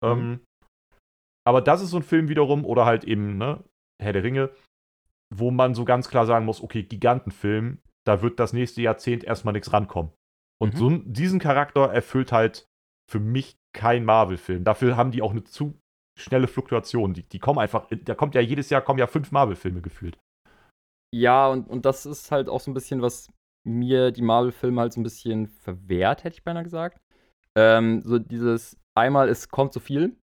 Mhm. 0.04 0.10
Ähm, 0.10 0.40
aber 1.48 1.62
das 1.62 1.82
ist 1.82 1.92
so 1.92 1.98
ein 1.98 2.04
Film 2.04 2.28
wiederum, 2.28 2.66
oder 2.66 2.86
halt 2.86 3.04
eben, 3.04 3.38
ne, 3.38 3.64
Herr 4.02 4.14
der 4.14 4.24
Ringe, 4.24 4.50
wo 5.34 5.52
man 5.52 5.76
so 5.76 5.86
ganz 5.86 6.10
klar 6.10 6.26
sagen 6.26 6.46
muss, 6.46 6.62
okay, 6.62 6.84
Gigantenfilm, 6.84 7.80
da 8.06 8.22
wird 8.22 8.40
das 8.40 8.54
nächste 8.54 8.82
Jahrzehnt 8.82 9.24
erstmal 9.24 9.54
nichts 9.54 9.72
rankommen. 9.72 10.12
Und 10.62 10.74
mhm. 10.76 10.78
so 10.78 10.90
diesen 10.90 11.40
Charakter 11.40 11.92
erfüllt 11.92 12.32
halt 12.32 12.68
für 13.10 13.20
mich 13.20 13.58
kein 13.74 14.06
Marvel-Film. 14.06 14.64
Dafür 14.64 14.98
haben 14.98 15.12
die 15.12 15.22
auch 15.22 15.32
eine 15.32 15.44
zu 15.44 15.80
schnelle 16.18 16.48
Fluktuation. 16.48 17.14
Die, 17.14 17.24
die 17.24 17.40
kommen 17.40 17.60
einfach, 17.60 17.88
da 17.90 18.16
kommt 18.16 18.36
ja 18.36 18.42
jedes 18.42 18.70
Jahr 18.70 18.82
kommen 18.82 19.00
ja 19.00 19.08
fünf 19.08 19.32
Marvel-Filme 19.32 19.82
gefühlt. 19.82 20.18
Ja, 21.18 21.48
und, 21.48 21.70
und 21.70 21.86
das 21.86 22.06
ist 22.06 22.30
halt 22.30 22.50
auch 22.50 22.60
so 22.60 22.70
ein 22.70 22.74
bisschen, 22.74 23.02
was 23.02 23.32
mir 23.66 24.12
die 24.12 24.22
Marvel-Filme 24.22 24.82
halt 24.82 24.92
so 24.92 25.00
ein 25.00 25.04
bisschen 25.04 25.48
verwehrt, 25.48 26.26
hätte 26.26 26.36
ich 26.36 26.44
beinahe 26.44 26.66
gesagt. 26.66 27.00
Ähm, 27.58 28.02
so 28.02 28.20
dieses, 28.20 28.78
einmal, 28.96 29.30
es 29.30 29.48
kommt 29.48 29.72
so 29.72 29.80
viel 29.80 30.18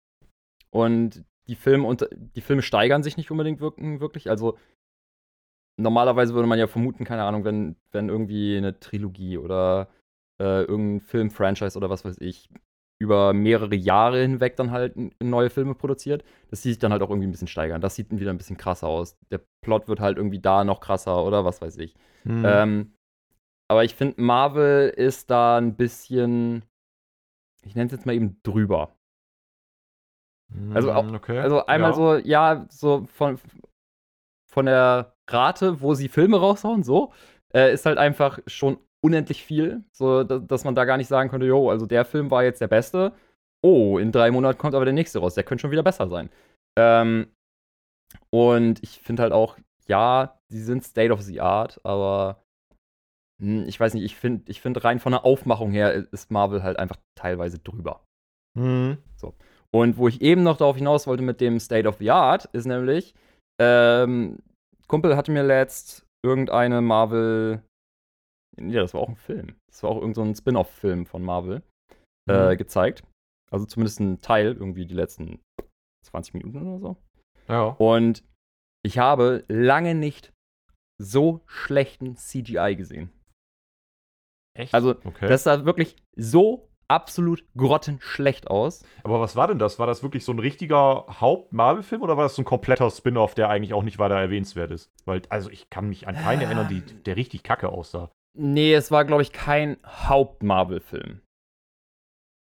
und 0.72 1.24
die 1.47 1.55
Filme, 1.55 1.86
und, 1.86 2.09
die 2.34 2.41
Filme 2.41 2.62
steigern 2.62 3.05
sich 3.05 3.16
nicht 3.16 3.30
unbedingt 3.30 3.61
wirken, 3.61 4.01
wirklich. 4.01 4.28
Also 4.30 4.59
normalerweise 5.80 6.34
würde 6.34 6.49
man 6.49 6.59
ja 6.59 6.66
vermuten, 6.66 7.05
keine 7.05 7.22
Ahnung, 7.22 7.45
wenn, 7.45 7.76
wenn 7.93 8.09
irgendwie 8.09 8.57
eine 8.57 8.80
Trilogie 8.80 9.38
oder 9.38 9.91
äh, 10.41 10.62
irgendein 10.64 11.03
Film-Franchise 11.03 11.78
oder 11.78 11.88
was 11.88 12.05
weiß 12.05 12.18
ich 12.18 12.51
über 13.01 13.32
mehrere 13.32 13.74
Jahre 13.74 14.20
hinweg 14.20 14.57
dann 14.57 14.70
halt 14.70 14.94
neue 15.22 15.51
Filme 15.51 15.74
produziert, 15.74 16.22
dass 16.51 16.61
die 16.61 16.68
sich 16.68 16.78
dann 16.78 16.92
halt 16.92 17.03
auch 17.03 17.09
irgendwie 17.09 17.26
ein 17.26 17.30
bisschen 17.32 17.48
steigern. 17.48 17.80
Das 17.80 17.94
sieht 17.94 18.11
wieder 18.11 18.30
ein 18.30 18.36
bisschen 18.36 18.59
krasser 18.59 18.88
aus. 18.88 19.16
Der 19.30 19.40
Plot 19.64 19.88
wird 19.88 20.01
halt 20.01 20.18
irgendwie 20.18 20.38
da 20.38 20.64
noch 20.64 20.80
krasser 20.80 21.24
oder 21.24 21.44
was 21.44 21.62
weiß 21.62 21.78
ich. 21.78 21.94
Mhm. 22.24 22.44
Ähm, 22.46 22.92
aber 23.68 23.84
ich 23.84 23.94
finde, 23.94 24.20
Marvel 24.20 24.90
ist 24.90 25.30
da 25.30 25.57
ein 25.57 25.76
bisschen, 25.76 26.64
ich 27.64 27.74
nenne 27.74 27.86
es 27.86 27.92
jetzt 27.92 28.05
mal 28.05 28.14
eben 28.14 28.38
drüber. 28.42 28.94
Also, 30.74 30.92
auch, 30.92 31.07
hm, 31.07 31.14
okay. 31.14 31.38
also 31.38 31.64
einmal 31.66 31.90
ja. 31.90 31.96
so, 31.96 32.16
ja, 32.16 32.66
so 32.70 33.07
von, 33.07 33.38
von 34.51 34.66
der 34.66 35.14
Rate, 35.28 35.80
wo 35.80 35.94
sie 35.94 36.09
Filme 36.09 36.38
raushauen, 36.38 36.82
so, 36.82 37.12
äh, 37.55 37.72
ist 37.72 37.86
halt 37.86 37.98
einfach 37.98 38.40
schon 38.48 38.78
unendlich 39.05 39.42
viel, 39.44 39.84
so 39.92 40.24
dass 40.24 40.64
man 40.64 40.74
da 40.74 40.84
gar 40.84 40.96
nicht 40.96 41.09
sagen 41.09 41.30
könnte, 41.30 41.46
jo, 41.46 41.70
also 41.70 41.86
der 41.86 42.05
Film 42.05 42.30
war 42.30 42.44
jetzt 42.44 42.61
der 42.61 42.68
beste. 42.68 43.12
Oh, 43.62 43.98
in 43.98 44.12
drei 44.12 44.30
Monaten 44.30 44.59
kommt 44.59 44.74
aber 44.74 44.84
der 44.84 44.94
nächste 44.94 45.18
raus, 45.18 45.34
der 45.34 45.44
könnte 45.44 45.62
schon 45.62 45.70
wieder 45.70 45.82
besser 45.82 46.09
sein. 46.09 46.30
Ähm, 46.78 47.28
und 48.32 48.82
ich 48.82 49.01
finde 49.01 49.22
halt 49.22 49.32
auch, 49.32 49.59
ja, 49.86 50.38
die 50.53 50.61
sind 50.61 50.84
State 50.84 51.12
of 51.12 51.22
the 51.22 51.40
Art, 51.40 51.80
aber 51.84 52.42
hm, 53.40 53.64
ich 53.66 53.78
weiß 53.78 53.94
nicht, 53.94 54.05
ich 54.05 54.16
finde 54.16 54.51
ich 54.51 54.61
find 54.61 54.82
rein 54.84 55.01
von 55.01 55.12
der 55.12 55.24
Aufmachung 55.24 55.70
her 55.72 56.07
ist 56.12 56.30
Marvel 56.30 56.62
halt 56.62 56.78
einfach 56.78 56.96
teilweise 57.16 57.59
drüber. 57.59 58.05
Mhm. 58.55 58.98
So. 59.16 59.34
Und 59.72 59.96
wo 59.96 60.09
ich 60.09 60.20
eben 60.20 60.42
noch 60.42 60.57
darauf 60.57 60.76
hinaus 60.76 61.07
wollte 61.07 61.22
mit 61.22 61.40
dem 61.40 61.61
State 61.61 61.88
of 61.88 61.98
the 61.98 62.11
Art, 62.11 62.46
ist 62.53 62.66
nämlich, 62.66 63.14
ähm, 63.61 64.38
Kumpel 64.88 65.16
hatte 65.16 65.30
mir 65.30 65.44
letzt 65.44 66.07
irgendeine 66.24 66.80
Marvel 66.80 67.62
ja, 68.68 68.80
das 68.80 68.94
war 68.94 69.00
auch 69.00 69.08
ein 69.08 69.16
Film. 69.16 69.56
Das 69.68 69.82
war 69.82 69.90
auch 69.90 70.00
irgendein 70.00 70.34
so 70.34 70.40
Spin-off-Film 70.40 71.06
von 71.06 71.22
Marvel 71.22 71.62
äh, 72.28 72.32
mhm. 72.32 72.50
äh, 72.50 72.56
gezeigt. 72.56 73.02
Also 73.50 73.66
zumindest 73.66 74.00
ein 74.00 74.20
Teil, 74.20 74.52
irgendwie 74.52 74.86
die 74.86 74.94
letzten 74.94 75.40
20 76.04 76.34
Minuten 76.34 76.66
oder 76.66 76.78
so. 76.78 76.96
Ja. 77.48 77.64
Und 77.78 78.24
ich 78.84 78.98
habe 78.98 79.44
lange 79.48 79.94
nicht 79.94 80.32
so 80.98 81.40
schlechten 81.46 82.16
CGI 82.16 82.76
gesehen. 82.76 83.11
Echt? 84.54 84.74
Also, 84.74 84.90
okay. 85.04 85.28
das 85.28 85.44
sah 85.44 85.64
wirklich 85.64 85.96
so 86.16 86.70
absolut 86.88 87.44
grottenschlecht 87.56 88.48
aus. 88.50 88.84
Aber 89.04 89.20
was 89.20 89.36
war 89.36 89.46
denn 89.46 89.61
das? 89.61 89.78
War 89.78 89.86
das 89.86 90.02
wirklich 90.02 90.24
so 90.24 90.32
ein 90.32 90.40
richtiger 90.40 91.06
Haupt-Marvel-Film 91.20 92.02
oder 92.02 92.16
war 92.16 92.24
das 92.24 92.34
so 92.34 92.42
ein 92.42 92.44
kompletter 92.44 92.90
Spin-off, 92.90 93.34
der 93.34 93.48
eigentlich 93.48 93.74
auch 93.74 93.84
nicht 93.84 93.98
weiter 93.98 94.16
erwähnenswert 94.16 94.72
ist? 94.72 94.90
Weil, 95.04 95.22
also 95.28 95.50
ich 95.50 95.70
kann 95.70 95.88
mich 95.88 96.08
an 96.08 96.16
keinen 96.16 96.42
erinnern, 96.42 96.68
die, 96.68 96.80
der 96.80 97.16
richtig 97.16 97.44
kacke 97.44 97.68
aussah. 97.68 98.11
Nee, 98.36 98.74
es 98.74 98.90
war, 98.90 99.04
glaube 99.04 99.22
ich, 99.22 99.32
kein 99.32 99.76
Haupt-Marvel-Film. 99.84 101.20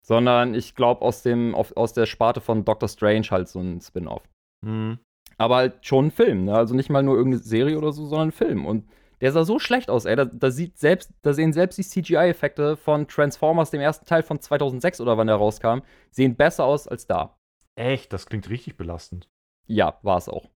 Sondern 0.05 0.53
ich 0.53 0.75
glaube 0.75 1.01
aus, 1.01 1.25
aus 1.25 1.93
der 1.93 2.05
Sparte 2.05 2.41
von 2.41 2.65
Doctor 2.65 2.89
Strange 2.89 3.27
halt 3.31 3.47
so 3.47 3.59
ein 3.59 3.81
Spin-off. 3.81 4.23
Mhm. 4.65 4.99
Aber 5.37 5.55
halt 5.57 5.85
schon 5.85 6.07
ein 6.07 6.11
Film, 6.11 6.45
ne? 6.45 6.55
Also 6.55 6.75
nicht 6.75 6.89
mal 6.89 7.03
nur 7.03 7.15
irgendeine 7.15 7.43
Serie 7.43 7.77
oder 7.77 7.91
so, 7.91 8.05
sondern 8.05 8.29
ein 8.29 8.33
Film. 8.33 8.65
Und 8.65 8.87
der 9.21 9.31
sah 9.31 9.43
so 9.43 9.59
schlecht 9.59 9.89
aus, 9.89 10.05
ey. 10.05 10.15
Da, 10.15 10.25
da 10.25 10.51
sieht 10.51 10.77
selbst, 10.77 11.11
da 11.21 11.33
sehen 11.33 11.53
selbst 11.53 11.77
die 11.77 11.83
CGI-Effekte 11.83 12.75
von 12.77 13.07
Transformers, 13.07 13.71
dem 13.71 13.81
ersten 13.81 14.05
Teil 14.05 14.23
von 14.23 14.39
2006 14.39 15.01
oder 15.01 15.17
wann 15.17 15.27
der 15.27 15.35
rauskam, 15.37 15.79
sehen 16.09 16.35
besser 16.35 16.65
aus 16.65 16.87
als 16.87 17.07
da. 17.07 17.37
Echt? 17.75 18.11
Das 18.13 18.25
klingt 18.25 18.49
richtig 18.49 18.77
belastend. 18.77 19.29
Ja, 19.67 19.99
war 20.01 20.17
es 20.17 20.27
auch. 20.27 20.49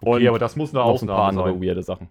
Okay, 0.00 0.22
Und 0.22 0.28
aber 0.28 0.38
das 0.38 0.56
muss 0.56 0.70
eine 0.74 0.82
Ausnahme 0.82 1.12
ein 1.12 1.16
paar 1.16 1.28
andere 1.28 1.52
sein. 1.52 1.62
weirde 1.62 1.82
Sachen. 1.82 2.08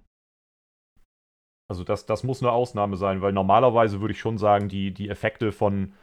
Also 1.68 1.84
das, 1.84 2.06
das 2.06 2.24
muss 2.24 2.42
eine 2.42 2.52
Ausnahme 2.52 2.96
sein, 2.96 3.22
weil 3.22 3.34
normalerweise 3.34 4.02
würde 4.02 4.14
ich 4.14 4.20
schon 4.20 4.38
sagen, 4.38 4.70
die, 4.70 4.94
die 4.94 5.10
Effekte 5.10 5.52
von, 5.52 5.94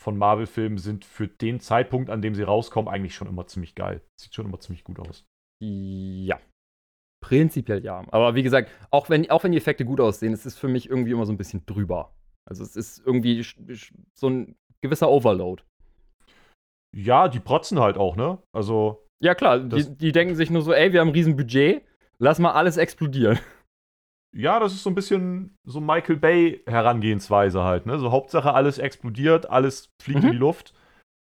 von 0.00 0.16
Marvel-Filmen 0.16 0.78
sind 0.78 1.04
für 1.04 1.28
den 1.28 1.60
Zeitpunkt, 1.60 2.08
an 2.08 2.22
dem 2.22 2.34
sie 2.34 2.42
rauskommen, 2.42 2.88
eigentlich 2.92 3.14
schon 3.14 3.28
immer 3.28 3.46
ziemlich 3.46 3.74
geil. 3.74 4.00
Sieht 4.20 4.34
schon 4.34 4.46
immer 4.46 4.60
ziemlich 4.60 4.84
gut 4.84 4.98
aus. 5.00 5.26
Ja. 5.62 6.40
Prinzipiell 7.20 7.84
ja. 7.84 8.04
Aber 8.12 8.34
wie 8.34 8.42
gesagt, 8.42 8.70
auch 8.90 9.10
wenn, 9.10 9.28
auch 9.30 9.44
wenn 9.44 9.52
die 9.52 9.58
Effekte 9.58 9.84
gut 9.84 10.00
aussehen, 10.00 10.32
es 10.32 10.46
ist 10.46 10.58
für 10.58 10.68
mich 10.68 10.88
irgendwie 10.88 11.10
immer 11.10 11.26
so 11.26 11.32
ein 11.32 11.38
bisschen 11.38 11.66
drüber. 11.66 12.14
Also 12.48 12.62
es 12.62 12.76
ist 12.76 13.02
irgendwie 13.04 13.44
so 14.14 14.30
ein 14.30 14.56
gewisser 14.80 15.10
Overload. 15.10 15.62
Ja, 16.96 17.28
die 17.28 17.40
protzen 17.40 17.78
halt 17.80 17.98
auch, 17.98 18.16
ne? 18.16 18.38
Also. 18.52 19.04
Ja, 19.22 19.34
klar, 19.34 19.58
die, 19.58 19.96
die 19.96 20.12
denken 20.12 20.36
sich 20.36 20.48
nur 20.48 20.62
so, 20.62 20.72
ey, 20.72 20.92
wir 20.92 21.00
haben 21.00 21.08
ein 21.08 21.14
riesen 21.14 21.36
Budget, 21.36 21.84
lass 22.18 22.38
mal 22.38 22.52
alles 22.52 22.76
explodieren. 22.76 23.38
Ja, 24.36 24.60
das 24.60 24.74
ist 24.74 24.82
so 24.82 24.90
ein 24.90 24.94
bisschen 24.94 25.56
so 25.64 25.80
Michael 25.80 26.16
Bay 26.16 26.62
Herangehensweise 26.66 27.62
halt, 27.62 27.86
ne? 27.86 27.98
So 27.98 28.10
Hauptsache 28.12 28.52
alles 28.52 28.78
explodiert, 28.78 29.48
alles 29.48 29.90
fliegt 30.02 30.20
mhm. 30.20 30.26
in 30.26 30.32
die 30.32 30.38
Luft. 30.38 30.74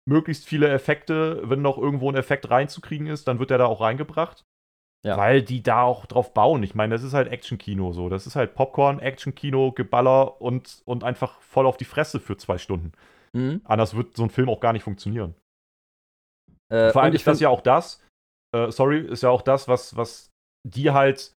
Möglichst 0.08 0.46
viele 0.46 0.70
Effekte, 0.70 1.42
wenn 1.50 1.62
noch 1.62 1.78
irgendwo 1.78 2.10
ein 2.10 2.16
Effekt 2.16 2.50
reinzukriegen 2.50 3.08
ist, 3.08 3.28
dann 3.28 3.40
wird 3.40 3.50
der 3.50 3.58
da 3.58 3.66
auch 3.66 3.82
reingebracht. 3.82 4.44
Ja. 5.04 5.18
Weil 5.18 5.42
die 5.42 5.64
da 5.64 5.82
auch 5.82 6.06
drauf 6.06 6.34
bauen. 6.34 6.62
Ich 6.62 6.76
meine, 6.76 6.94
das 6.94 7.02
ist 7.02 7.14
halt 7.14 7.32
Action-Kino 7.32 7.92
so. 7.92 8.08
Das 8.08 8.28
ist 8.28 8.36
halt 8.36 8.54
Popcorn, 8.54 9.00
Action-Kino, 9.00 9.72
Geballer 9.72 10.40
und, 10.40 10.84
und 10.86 11.04
einfach 11.04 11.42
voll 11.42 11.66
auf 11.66 11.78
die 11.78 11.86
Fresse 11.86 12.20
für 12.20 12.38
zwei 12.38 12.60
Stunden. 12.60 12.92
Mhm. 13.34 13.62
Anders 13.64 13.96
wird 13.96 14.16
so 14.16 14.24
ein 14.24 14.30
Film 14.30 14.50
auch 14.50 14.60
gar 14.60 14.74
nicht 14.74 14.84
funktionieren. 14.84 15.34
Äh, 16.72 16.92
Vor 16.92 17.02
allem 17.02 17.14
ist 17.14 17.26
das 17.26 17.40
ja 17.40 17.50
auch 17.50 17.62
das, 17.62 18.04
äh, 18.56 18.72
sorry, 18.72 19.00
ist 19.00 19.24
ja 19.24 19.30
auch 19.30 19.42
das, 19.42 19.68
was, 19.68 19.96
was 19.98 20.30
die 20.68 20.92
halt 20.92 21.34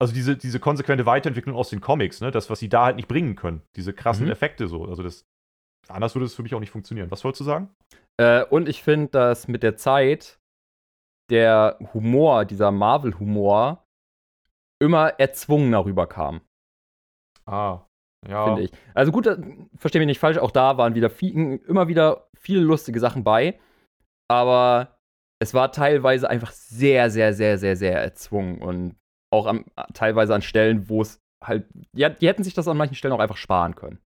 also 0.00 0.14
diese, 0.14 0.36
diese 0.36 0.60
konsequente 0.60 1.06
Weiterentwicklung 1.06 1.56
aus 1.56 1.70
den 1.70 1.80
Comics, 1.80 2.20
ne, 2.20 2.30
das, 2.30 2.50
was 2.50 2.60
sie 2.60 2.68
da 2.68 2.84
halt 2.84 2.96
nicht 2.96 3.08
bringen 3.08 3.36
können, 3.36 3.62
diese 3.76 3.92
krassen 3.92 4.26
mhm. 4.26 4.32
Effekte 4.32 4.68
so. 4.68 4.84
Also 4.84 5.02
das 5.02 5.26
Anders 5.88 6.14
würde 6.14 6.26
es 6.26 6.34
für 6.34 6.42
mich 6.42 6.54
auch 6.54 6.60
nicht 6.60 6.70
funktionieren. 6.70 7.10
Was 7.10 7.24
wolltest 7.24 7.40
du 7.40 7.44
sagen? 7.44 7.70
Äh, 8.20 8.44
und 8.44 8.68
ich 8.68 8.82
finde, 8.82 9.08
dass 9.08 9.48
mit 9.48 9.62
der 9.62 9.76
Zeit 9.76 10.38
der 11.30 11.78
Humor, 11.94 12.44
dieser 12.44 12.70
Marvel-Humor, 12.70 13.84
immer 14.80 15.18
erzwungener 15.18 15.84
rüberkam. 15.84 16.40
Ah, 17.46 17.82
ja. 18.26 18.44
Finde 18.46 18.62
ich. 18.62 18.72
Also 18.94 19.12
gut, 19.12 19.26
verstehe 19.76 20.00
mich 20.00 20.06
nicht 20.06 20.18
falsch, 20.18 20.38
auch 20.38 20.50
da 20.50 20.76
waren 20.78 20.94
wieder 20.94 21.10
viel, 21.10 21.60
immer 21.66 21.88
wieder 21.88 22.28
viele 22.36 22.60
lustige 22.60 23.00
Sachen 23.00 23.24
bei. 23.24 23.58
Aber 24.30 24.98
es 25.40 25.54
war 25.54 25.72
teilweise 25.72 26.28
einfach 26.28 26.50
sehr, 26.50 27.10
sehr, 27.10 27.32
sehr, 27.32 27.58
sehr, 27.58 27.76
sehr 27.76 28.02
erzwungen. 28.02 28.60
Und 28.60 28.96
auch 29.30 29.46
am, 29.46 29.64
teilweise 29.94 30.34
an 30.34 30.42
Stellen, 30.42 30.88
wo 30.88 31.02
es 31.02 31.20
halt. 31.44 31.66
Ja, 31.94 32.08
die 32.08 32.28
hätten 32.28 32.44
sich 32.44 32.54
das 32.54 32.68
an 32.68 32.76
manchen 32.76 32.94
Stellen 32.94 33.14
auch 33.14 33.20
einfach 33.20 33.36
sparen 33.36 33.74
können. 33.74 33.98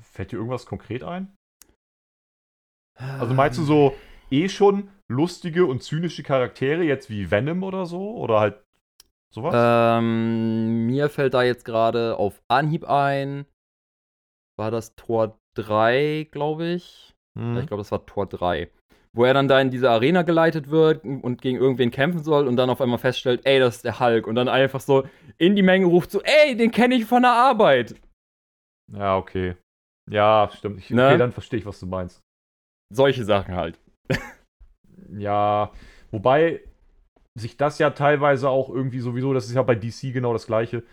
Fällt 0.00 0.32
dir 0.32 0.36
irgendwas 0.36 0.66
konkret 0.66 1.02
ein? 1.02 1.34
Also 2.98 3.34
meinst 3.34 3.58
du 3.58 3.64
so 3.64 3.96
eh 4.30 4.48
schon 4.48 4.90
lustige 5.08 5.66
und 5.66 5.82
zynische 5.82 6.22
Charaktere, 6.22 6.82
jetzt 6.84 7.10
wie 7.10 7.30
Venom 7.30 7.62
oder 7.62 7.86
so? 7.86 8.16
Oder 8.16 8.40
halt 8.40 8.62
sowas? 9.32 9.54
Ähm, 9.56 10.86
mir 10.86 11.08
fällt 11.08 11.34
da 11.34 11.42
jetzt 11.42 11.64
gerade 11.64 12.16
auf 12.16 12.42
Anhieb 12.48 12.84
ein. 12.88 13.46
War 14.58 14.70
das 14.70 14.94
Tor 14.94 15.38
3, 15.56 16.28
glaube 16.30 16.66
ich? 16.66 17.14
Hm. 17.38 17.56
Ich 17.58 17.66
glaube, 17.66 17.80
das 17.80 17.92
war 17.92 18.04
Tor 18.04 18.26
3. 18.26 18.70
Wo 19.16 19.24
er 19.24 19.34
dann 19.34 19.48
da 19.48 19.60
in 19.60 19.70
diese 19.70 19.90
Arena 19.90 20.22
geleitet 20.22 20.70
wird 20.70 21.04
und 21.04 21.42
gegen 21.42 21.58
irgendwen 21.58 21.90
kämpfen 21.90 22.22
soll 22.22 22.46
und 22.46 22.56
dann 22.56 22.70
auf 22.70 22.80
einmal 22.80 22.98
feststellt, 22.98 23.40
ey, 23.44 23.58
das 23.58 23.76
ist 23.76 23.84
der 23.84 23.98
Hulk. 23.98 24.26
Und 24.26 24.36
dann 24.36 24.48
einfach 24.48 24.80
so 24.80 25.04
in 25.36 25.56
die 25.56 25.62
Menge 25.62 25.86
ruft 25.86 26.12
so, 26.12 26.22
ey, 26.22 26.56
den 26.56 26.70
kenne 26.70 26.94
ich 26.94 27.06
von 27.06 27.22
der 27.22 27.32
Arbeit. 27.32 27.96
Ja, 28.92 29.16
okay. 29.16 29.56
Ja, 30.08 30.48
stimmt. 30.56 30.78
Ich, 30.78 30.90
Ne? 30.90 31.06
Okay, 31.08 31.18
dann 31.18 31.32
verstehe 31.32 31.58
ich, 31.58 31.66
was 31.66 31.80
du 31.80 31.86
meinst. 31.86 32.20
Solche 32.92 33.24
Sachen 33.24 33.54
halt. 33.54 33.78
Ja, 35.12 35.72
wobei 36.12 36.60
sich 37.36 37.56
das 37.56 37.78
ja 37.78 37.90
teilweise 37.90 38.48
auch 38.48 38.68
irgendwie 38.68 39.00
sowieso, 39.00 39.32
das 39.32 39.46
ist 39.46 39.54
ja 39.54 39.62
bei 39.62 39.74
DC 39.74 40.12
genau 40.12 40.32
das 40.32 40.46
gleiche. 40.46 40.84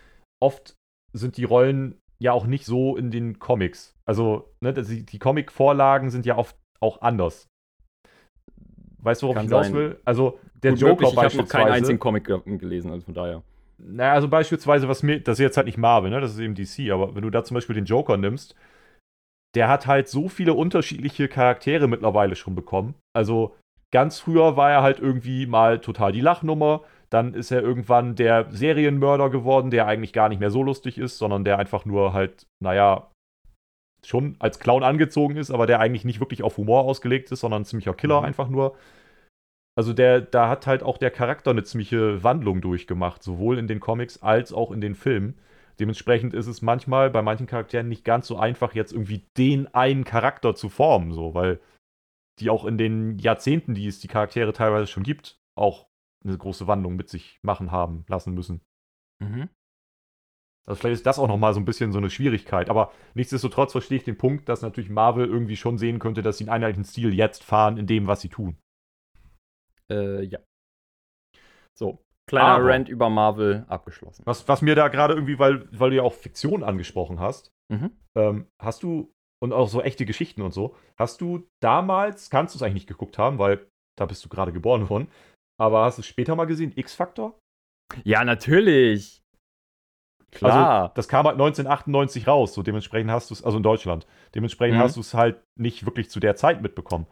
Oft 0.42 0.76
sind 1.14 1.38
die 1.38 1.44
Rollen 1.44 2.00
ja 2.20 2.32
auch 2.32 2.48
nicht 2.48 2.66
so 2.66 2.96
in 2.98 3.12
den 3.12 3.38
Comics. 3.38 3.94
Also, 4.08 4.52
ne, 4.64 4.74
die, 4.74 5.06
die 5.06 5.20
Comic-Vorlagen 5.20 6.10
sind 6.10 6.26
ja 6.26 6.36
oft 6.38 6.56
auch 6.80 7.02
anders. 7.02 7.48
Weißt 9.08 9.22
du, 9.22 9.28
worauf 9.28 9.36
Kann 9.38 9.46
ich 9.46 9.52
hinaus 9.52 9.74
will? 9.74 9.98
Also, 10.06 10.40
der 10.62 10.72
Gut 10.72 10.82
Joker 10.82 10.92
möglich, 11.06 11.14
ich 11.14 11.18
habe 11.24 11.38
noch 11.38 11.50
keinen 11.50 11.72
einzigen 11.72 12.00
Comic 12.00 12.26
ge- 12.26 12.42
gelesen, 12.58 12.92
also 12.92 13.06
von 13.06 13.14
daher. 13.14 13.42
Naja, 13.78 14.14
also 14.14 14.28
beispielsweise, 14.28 14.88
was 14.88 15.02
mir, 15.04 15.20
das 15.20 15.40
ist 15.40 15.44
jetzt 15.44 15.58
halt 15.58 15.68
nicht 15.68 15.78
Marvel, 15.78 16.10
ne? 16.10 16.20
Das 16.20 16.34
ist 16.34 16.40
eben 16.40 16.56
DC, 16.56 16.92
aber 16.92 17.16
wenn 17.16 17.22
du 17.22 17.30
da 17.30 17.44
zum 17.44 17.56
Beispiel 17.56 17.76
den 17.76 17.86
Joker 17.86 18.18
nimmst, 18.18 18.56
der 19.56 19.70
hat 19.70 19.88
halt 19.88 20.10
so 20.10 20.28
viele 20.30 20.54
unterschiedliche 20.54 21.28
Charaktere 21.28 21.88
mittlerweile 21.88 22.36
schon 22.36 22.54
bekommen. 22.54 22.96
Also 23.16 23.56
ganz 23.92 24.20
früher 24.20 24.58
war 24.58 24.72
er 24.72 24.82
halt 24.84 25.00
irgendwie 25.00 25.46
mal 25.48 25.80
total 25.80 26.12
die 26.12 26.22
Lachnummer, 26.22 26.82
dann 27.10 27.34
ist 27.34 27.52
er 27.52 27.62
irgendwann 27.62 28.16
der 28.16 28.48
Serienmörder 28.52 29.30
geworden, 29.30 29.72
der 29.72 29.88
eigentlich 29.88 30.12
gar 30.12 30.28
nicht 30.28 30.40
mehr 30.40 30.52
so 30.52 30.62
lustig 30.64 30.98
ist, 30.98 31.18
sondern 31.18 31.46
der 31.46 31.58
einfach 31.60 31.86
nur 31.86 32.12
halt, 32.14 32.46
naja, 32.60 33.10
schon 34.06 34.36
als 34.40 34.60
Clown 34.60 34.84
angezogen 34.84 35.38
ist, 35.38 35.52
aber 35.52 35.66
der 35.66 35.80
eigentlich 35.80 36.06
nicht 36.06 36.20
wirklich 36.20 36.44
auf 36.44 36.58
Humor 36.58 36.82
ausgelegt 36.84 37.32
ist, 37.32 37.40
sondern 37.42 37.62
ein 37.62 37.66
ziemlicher 37.66 37.94
Killer 37.94 38.20
Mhm. 38.22 38.26
einfach 38.26 38.50
nur. 38.50 38.76
Also 39.78 39.94
der, 39.94 40.22
da 40.22 40.50
hat 40.50 40.66
halt 40.66 40.82
auch 40.82 40.98
der 40.98 41.12
Charakter 41.12 41.52
eine 41.52 41.64
ziemliche 41.64 42.24
Wandlung 42.24 42.62
durchgemacht, 42.62 43.22
sowohl 43.22 43.60
in 43.60 43.68
den 43.68 43.80
Comics 43.80 44.24
als 44.24 44.52
auch 44.52 44.72
in 44.72 44.82
den 44.82 44.96
Filmen. 44.96 45.38
Dementsprechend 45.80 46.34
ist 46.34 46.48
es 46.48 46.64
manchmal 46.64 47.12
bei 47.12 47.22
manchen 47.22 47.46
Charakteren 47.46 47.88
nicht 47.88 48.04
ganz 48.04 48.26
so 48.26 48.38
einfach, 48.38 48.74
jetzt 48.74 48.92
irgendwie 48.92 49.28
den 49.38 49.68
einen 49.76 50.04
Charakter 50.04 50.56
zu 50.56 50.70
formen, 50.70 51.12
so, 51.12 51.36
weil 51.36 51.60
die 52.40 52.50
auch 52.50 52.66
in 52.66 52.80
den 52.80 53.20
Jahrzehnten, 53.20 53.76
die 53.76 53.86
es 53.86 54.00
die 54.00 54.08
Charaktere 54.08 54.52
teilweise 54.52 54.88
schon 54.88 55.04
gibt, 55.04 55.40
auch 55.56 55.88
eine 56.26 56.36
große 56.36 56.66
Wandlung 56.66 56.96
mit 56.96 57.10
sich 57.10 57.40
machen 57.44 57.72
haben 57.72 58.04
lassen 58.08 58.34
müssen. 58.34 58.62
Mhm. 59.20 59.48
Also 60.68 60.80
vielleicht 60.80 60.96
ist 60.96 61.06
das 61.06 61.20
auch 61.20 61.28
nochmal 61.28 61.54
so 61.54 61.60
ein 61.60 61.66
bisschen 61.66 61.92
so 61.92 62.00
eine 62.00 62.10
Schwierigkeit. 62.10 62.72
Aber 62.72 62.92
nichtsdestotrotz 63.14 63.74
verstehe 63.74 64.00
ich 64.00 64.04
den 64.04 64.18
Punkt, 64.18 64.50
dass 64.50 64.64
natürlich 64.64 64.90
Marvel 64.90 65.28
irgendwie 65.28 65.56
schon 65.56 65.78
sehen 65.78 66.00
könnte, 66.00 66.24
dass 66.24 66.40
sie 66.40 66.46
einen 66.46 66.64
einheitlichen 66.64 66.84
Stil 66.84 67.14
jetzt 67.14 67.44
fahren 67.44 67.78
in 67.78 67.86
dem, 67.86 68.08
was 68.08 68.22
sie 68.22 68.30
tun. 68.30 68.58
Äh, 69.92 70.24
ja. 70.24 70.40
So, 71.78 72.00
kleiner 72.28 72.48
Aber- 72.56 72.66
Rant 72.68 72.90
über 72.90 73.10
Marvel 73.10 73.66
abgeschlossen. 73.68 74.24
Was, 74.26 74.48
was 74.48 74.62
mir 74.62 74.76
da 74.76 74.88
gerade 74.88 75.14
irgendwie, 75.14 75.40
weil, 75.40 75.68
weil 75.78 75.92
du 75.92 75.96
ja 75.98 76.04
auch 76.04 76.14
Fiktion 76.14 76.64
angesprochen 76.64 77.20
hast, 77.20 77.52
Mhm. 77.72 77.92
ähm, 78.18 78.48
hast 78.62 78.84
du, 78.84 79.14
und 79.44 79.54
auch 79.54 79.68
so 79.70 79.82
echte 79.82 80.06
Geschichten 80.06 80.42
und 80.42 80.54
so, 80.54 80.76
hast 80.98 81.22
du 81.22 81.48
damals, 81.62 82.30
kannst 82.30 82.56
du 82.56 82.58
es 82.58 82.64
eigentlich 82.64 82.74
nicht 82.76 82.88
geguckt 82.88 83.18
haben, 83.18 83.38
weil 83.40 83.68
da 83.98 84.06
bist 84.06 84.24
du 84.26 84.30
gerade 84.30 84.52
geboren 84.54 84.90
worden, 84.90 85.08
aber 85.60 85.84
hast 85.86 85.98
du 85.98 86.02
es 86.02 86.08
später 86.08 86.36
mal 86.36 86.46
gesehen, 86.46 86.72
X-Factor? 86.76 87.38
Ja, 88.04 88.24
natürlich. 88.26 89.22
Also, 90.34 90.46
Klar. 90.48 90.92
das 90.96 91.08
kam 91.08 91.26
halt 91.26 91.38
1998 91.38 92.28
raus, 92.28 92.54
so 92.54 92.62
dementsprechend 92.62 93.10
hast 93.12 93.30
du 93.30 93.34
es, 93.34 93.44
also 93.44 93.58
in 93.58 93.64
Deutschland, 93.64 94.06
dementsprechend 94.36 94.78
Mhm. 94.78 94.82
hast 94.82 94.98
du 94.98 95.00
es 95.02 95.14
halt 95.14 95.42
nicht 95.58 95.86
wirklich 95.86 96.10
zu 96.10 96.20
der 96.20 96.36
Zeit 96.36 96.62
mitbekommen. 96.62 97.08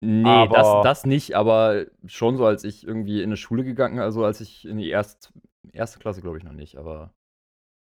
Nee, 0.00 0.28
aber- 0.28 0.54
das, 0.54 0.82
das 0.82 1.06
nicht, 1.06 1.34
aber 1.36 1.86
schon 2.06 2.36
so, 2.36 2.46
als 2.46 2.64
ich 2.64 2.86
irgendwie 2.86 3.18
in 3.22 3.28
eine 3.30 3.36
Schule 3.36 3.64
gegangen, 3.64 3.98
also 3.98 4.24
als 4.24 4.40
ich 4.40 4.66
in 4.66 4.78
die 4.78 4.88
erste, 4.90 5.30
erste 5.72 5.98
Klasse, 5.98 6.20
glaube 6.20 6.38
ich, 6.38 6.44
noch 6.44 6.52
nicht, 6.52 6.76
aber 6.76 7.12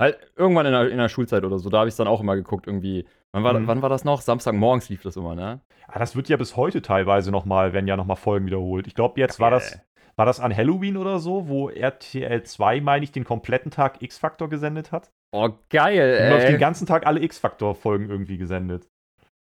halt 0.01 0.17
irgendwann 0.35 0.65
in 0.67 0.71
der, 0.73 0.89
in 0.89 0.97
der 0.97 1.09
Schulzeit 1.09 1.43
oder 1.43 1.57
so, 1.59 1.69
da 1.69 1.79
habe 1.79 1.87
ich 1.87 1.93
es 1.93 1.97
dann 1.97 2.07
auch 2.07 2.21
immer 2.21 2.35
geguckt, 2.35 2.67
irgendwie. 2.67 3.05
Wann 3.33 3.43
war, 3.43 3.53
Mhm. 3.59 3.67
wann 3.67 3.81
war 3.81 3.89
das 3.89 4.03
noch? 4.05 4.21
Samstagmorgens 4.21 4.89
lief 4.89 5.01
das 5.03 5.15
immer, 5.17 5.35
ne? 5.35 5.59
Ah, 5.87 5.99
das 5.99 6.15
wird 6.15 6.29
ja 6.29 6.37
bis 6.37 6.55
heute 6.55 6.81
teilweise 6.81 7.29
nochmal, 7.31 7.73
werden 7.73 7.87
ja 7.87 7.97
nochmal 7.97 8.15
Folgen 8.15 8.45
wiederholt. 8.45 8.87
Ich 8.87 8.95
glaube, 8.95 9.19
jetzt 9.19 9.39
war 9.39 9.51
das, 9.51 9.79
war 10.15 10.25
das 10.25 10.39
an 10.39 10.55
Halloween 10.55 10.97
oder 10.97 11.19
so, 11.19 11.47
wo 11.47 11.69
RTL 11.69 12.43
2, 12.43 12.79
meine 12.81 13.03
ich, 13.03 13.11
den 13.11 13.25
kompletten 13.25 13.69
Tag 13.69 14.01
X-Factor 14.01 14.49
gesendet 14.49 14.91
hat. 14.91 15.11
Oh, 15.33 15.49
geil, 15.69 16.17
Die 16.19 16.33
haben 16.33 16.41
ey. 16.41 16.51
den 16.53 16.59
ganzen 16.59 16.87
Tag 16.87 17.05
alle 17.05 17.21
X-Factor-Folgen 17.21 18.09
irgendwie 18.09 18.37
gesendet. 18.37 18.87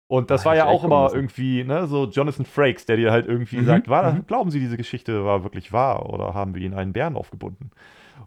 Und 0.08 0.30
das 0.30 0.45
Ah, 0.45 0.45
war 0.45 0.56
ja 0.56 0.66
auch 0.68 0.84
immer 0.84 1.12
müssen. 1.12 1.14
irgendwie, 1.14 1.64
ne, 1.64 1.88
so 1.88 2.06
Jonathan 2.10 2.45
Frakes, 2.45 2.86
der 2.86 2.97
dir 2.97 3.12
halt 3.12 3.26
irgendwie 3.28 3.62
Mhm, 3.62 3.64
sagt, 3.64 3.88
war, 3.88 4.20
mhm. 4.20 4.26
glauben 4.28 4.51
Sie, 4.51 4.60
diese 4.60 4.78
Geschichte 4.78 5.26
war 5.26 5.43
wirklich 5.43 5.72
wahr 5.74 6.10
oder 6.10 6.34
haben 6.34 6.54
wir 6.56 6.62
Ihnen 6.62 6.76
einen 6.76 6.93
Bären 6.93 7.16
aufgebunden? 7.16 7.72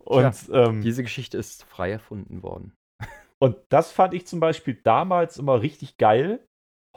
Und, 0.00 0.48
ähm, 0.52 0.82
Diese 0.82 1.02
Geschichte 1.02 1.36
ist 1.36 1.64
frei 1.64 1.90
erfunden 1.90 2.42
worden. 2.42 2.72
und 3.38 3.56
das 3.68 3.92
fand 3.92 4.14
ich 4.14 4.26
zum 4.26 4.40
Beispiel 4.40 4.74
damals 4.82 5.38
immer 5.38 5.60
richtig 5.60 5.98
geil. 5.98 6.46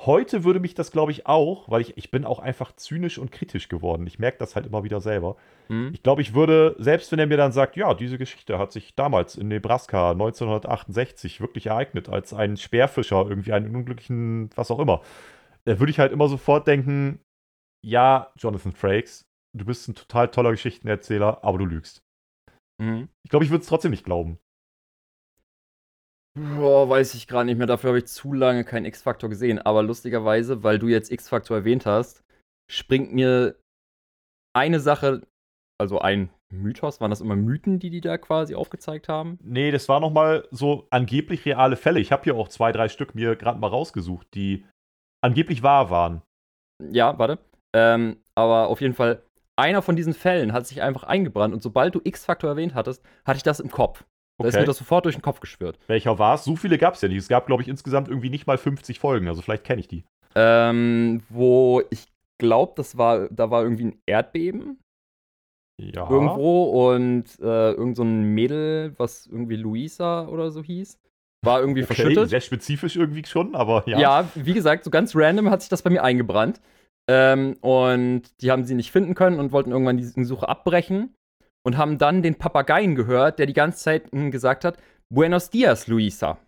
Heute 0.05 0.45
würde 0.45 0.61
mich 0.61 0.75
das, 0.75 0.91
glaube 0.91 1.11
ich, 1.11 1.27
auch, 1.27 1.69
weil 1.69 1.81
ich, 1.81 1.97
ich 1.97 2.09
bin 2.09 2.23
auch 2.23 2.39
einfach 2.39 2.73
zynisch 2.73 3.17
und 3.17 3.33
kritisch 3.33 3.67
geworden. 3.67 4.07
Ich 4.07 4.17
merke 4.17 4.37
das 4.37 4.55
halt 4.55 4.65
immer 4.65 4.85
wieder 4.85 5.01
selber. 5.01 5.35
Hm? 5.67 5.91
Ich 5.93 6.03
glaube, 6.03 6.21
ich 6.21 6.33
würde, 6.33 6.75
selbst 6.79 7.11
wenn 7.11 7.19
er 7.19 7.27
mir 7.27 7.35
dann 7.35 7.51
sagt, 7.51 7.75
ja, 7.75 7.93
diese 7.93 8.17
Geschichte 8.17 8.57
hat 8.57 8.71
sich 8.71 8.95
damals 8.95 9.35
in 9.35 9.49
Nebraska 9.49 10.11
1968 10.11 11.41
wirklich 11.41 11.65
ereignet, 11.65 12.07
als 12.07 12.33
ein 12.33 12.55
Speerfischer 12.55 13.25
irgendwie 13.27 13.51
einen 13.51 13.75
unglücklichen, 13.75 14.49
was 14.55 14.71
auch 14.71 14.79
immer, 14.79 15.01
da 15.65 15.79
würde 15.79 15.91
ich 15.91 15.99
halt 15.99 16.13
immer 16.13 16.29
sofort 16.29 16.65
denken, 16.65 17.19
ja, 17.85 18.31
Jonathan 18.37 18.71
Frakes, 18.71 19.25
du 19.57 19.65
bist 19.65 19.87
ein 19.89 19.95
total 19.95 20.29
toller 20.29 20.51
Geschichtenerzähler, 20.51 21.43
aber 21.43 21.57
du 21.57 21.65
lügst. 21.65 22.01
Mhm. 22.81 23.09
Ich 23.25 23.29
glaube, 23.29 23.43
ich 23.43 23.51
würde 23.51 23.63
es 23.63 23.67
trotzdem 23.67 23.91
nicht 23.91 24.05
glauben. 24.05 24.39
Boah, 26.35 26.89
weiß 26.89 27.15
ich 27.15 27.27
gerade 27.27 27.45
nicht 27.45 27.57
mehr. 27.57 27.67
Dafür 27.67 27.89
habe 27.89 27.99
ich 27.99 28.07
zu 28.07 28.33
lange 28.33 28.63
keinen 28.63 28.85
X-Faktor 28.85 29.29
gesehen. 29.29 29.59
Aber 29.59 29.83
lustigerweise, 29.83 30.63
weil 30.63 30.79
du 30.79 30.87
jetzt 30.87 31.11
X-Faktor 31.11 31.57
erwähnt 31.57 31.85
hast, 31.85 32.23
springt 32.69 33.13
mir 33.13 33.55
eine 34.55 34.79
Sache, 34.79 35.27
also 35.79 35.99
ein 35.99 36.29
Mythos, 36.51 36.99
waren 36.99 37.11
das 37.11 37.21
immer 37.21 37.35
Mythen, 37.35 37.79
die 37.79 37.89
die 37.89 38.01
da 38.01 38.17
quasi 38.17 38.55
aufgezeigt 38.55 39.07
haben? 39.07 39.37
Nee, 39.43 39.71
das 39.71 39.87
war 39.87 39.99
nochmal 39.99 40.47
so 40.51 40.87
angeblich 40.89 41.45
reale 41.45 41.75
Fälle. 41.75 41.99
Ich 41.99 42.11
habe 42.11 42.23
hier 42.23 42.35
auch 42.35 42.47
zwei, 42.47 42.71
drei 42.71 42.89
Stück 42.89 43.15
mir 43.15 43.35
gerade 43.35 43.59
mal 43.59 43.67
rausgesucht, 43.67 44.27
die 44.33 44.65
angeblich 45.21 45.61
wahr 45.61 45.89
waren. 45.89 46.21
Ja, 46.91 47.17
warte. 47.19 47.39
Ähm, 47.75 48.17
aber 48.33 48.67
auf 48.67 48.81
jeden 48.81 48.95
Fall, 48.95 49.21
einer 49.55 49.81
von 49.81 49.95
diesen 49.95 50.13
Fällen 50.13 50.53
hat 50.53 50.65
sich 50.65 50.81
einfach 50.81 51.03
eingebrannt 51.03 51.53
und 51.53 51.61
sobald 51.61 51.93
du 51.93 52.01
X-Faktor 52.03 52.49
erwähnt 52.49 52.73
hattest, 52.73 53.03
hatte 53.25 53.37
ich 53.37 53.43
das 53.43 53.59
im 53.59 53.69
Kopf. 53.69 54.05
Da 54.39 54.47
ist 54.47 54.53
Okay. 54.53 54.61
mir 54.61 54.65
das 54.67 54.77
sofort 54.77 55.05
durch 55.05 55.15
den 55.15 55.21
Kopf 55.21 55.39
geschwört. 55.41 55.77
Welcher 55.87 56.17
war 56.17 56.35
es? 56.35 56.43
So 56.45 56.55
viele 56.55 56.77
gab 56.77 56.93
es 56.95 57.01
ja 57.01 57.09
nicht. 57.09 57.17
Es 57.17 57.27
gab, 57.27 57.45
glaube 57.45 57.61
ich, 57.61 57.67
insgesamt 57.67 58.07
irgendwie 58.07 58.29
nicht 58.29 58.47
mal 58.47 58.57
50 58.57 58.97
Folgen. 58.99 59.27
Also 59.27 59.41
vielleicht 59.41 59.63
kenne 59.65 59.81
ich 59.81 59.87
die. 59.87 60.05
Ähm, 60.35 61.21
wo 61.29 61.81
ich 61.89 62.07
glaube, 62.39 62.73
das 62.77 62.97
war, 62.97 63.27
da 63.29 63.51
war 63.51 63.63
irgendwie 63.63 63.85
ein 63.85 64.01
Erdbeben 64.05 64.79
Ja. 65.81 66.09
irgendwo 66.09 66.93
und 66.93 67.25
äh, 67.41 67.71
irgend 67.71 67.97
so 67.97 68.03
ein 68.03 68.33
Mädel, 68.33 68.93
was 68.97 69.25
irgendwie 69.27 69.55
Luisa 69.57 70.27
oder 70.27 70.51
so 70.51 70.63
hieß, 70.63 70.97
war 71.43 71.59
irgendwie 71.59 71.83
Okay, 71.83 71.95
verschüttet. 71.95 72.29
sehr 72.29 72.41
spezifisch 72.41 72.95
irgendwie 72.95 73.25
schon, 73.25 73.55
aber 73.55 73.83
ja. 73.87 73.99
Ja. 73.99 74.29
wie 74.35 74.53
gesagt, 74.53 74.83
so 74.83 74.89
ganz 74.89 75.15
random 75.15 75.49
hat 75.49 75.61
sich 75.61 75.69
das 75.69 75.81
bei 75.81 75.89
mir 75.89 76.03
eingebrannt. 76.03 76.61
Ähm, 77.09 77.57
und 77.61 78.23
die 78.41 78.51
haben 78.51 78.63
sie 78.65 78.75
nicht 78.75 78.91
finden 78.91 79.15
können 79.15 79.39
und 79.39 79.51
wollten 79.51 79.71
irgendwann 79.71 79.97
die 79.97 80.03
Suche 80.23 80.47
abbrechen 80.47 81.15
und 81.65 81.77
haben 81.77 81.97
dann 81.97 82.21
den 82.21 82.37
Papageien 82.37 82.95
gehört, 82.95 83.39
der 83.39 83.45
die 83.45 83.53
ganze 83.53 83.79
Zeit 83.79 84.13
mm, 84.13 84.29
gesagt 84.29 84.65
hat: 84.65 84.81
Buenos 85.09 85.49
dias, 85.49 85.87
Luisa. 85.87 86.39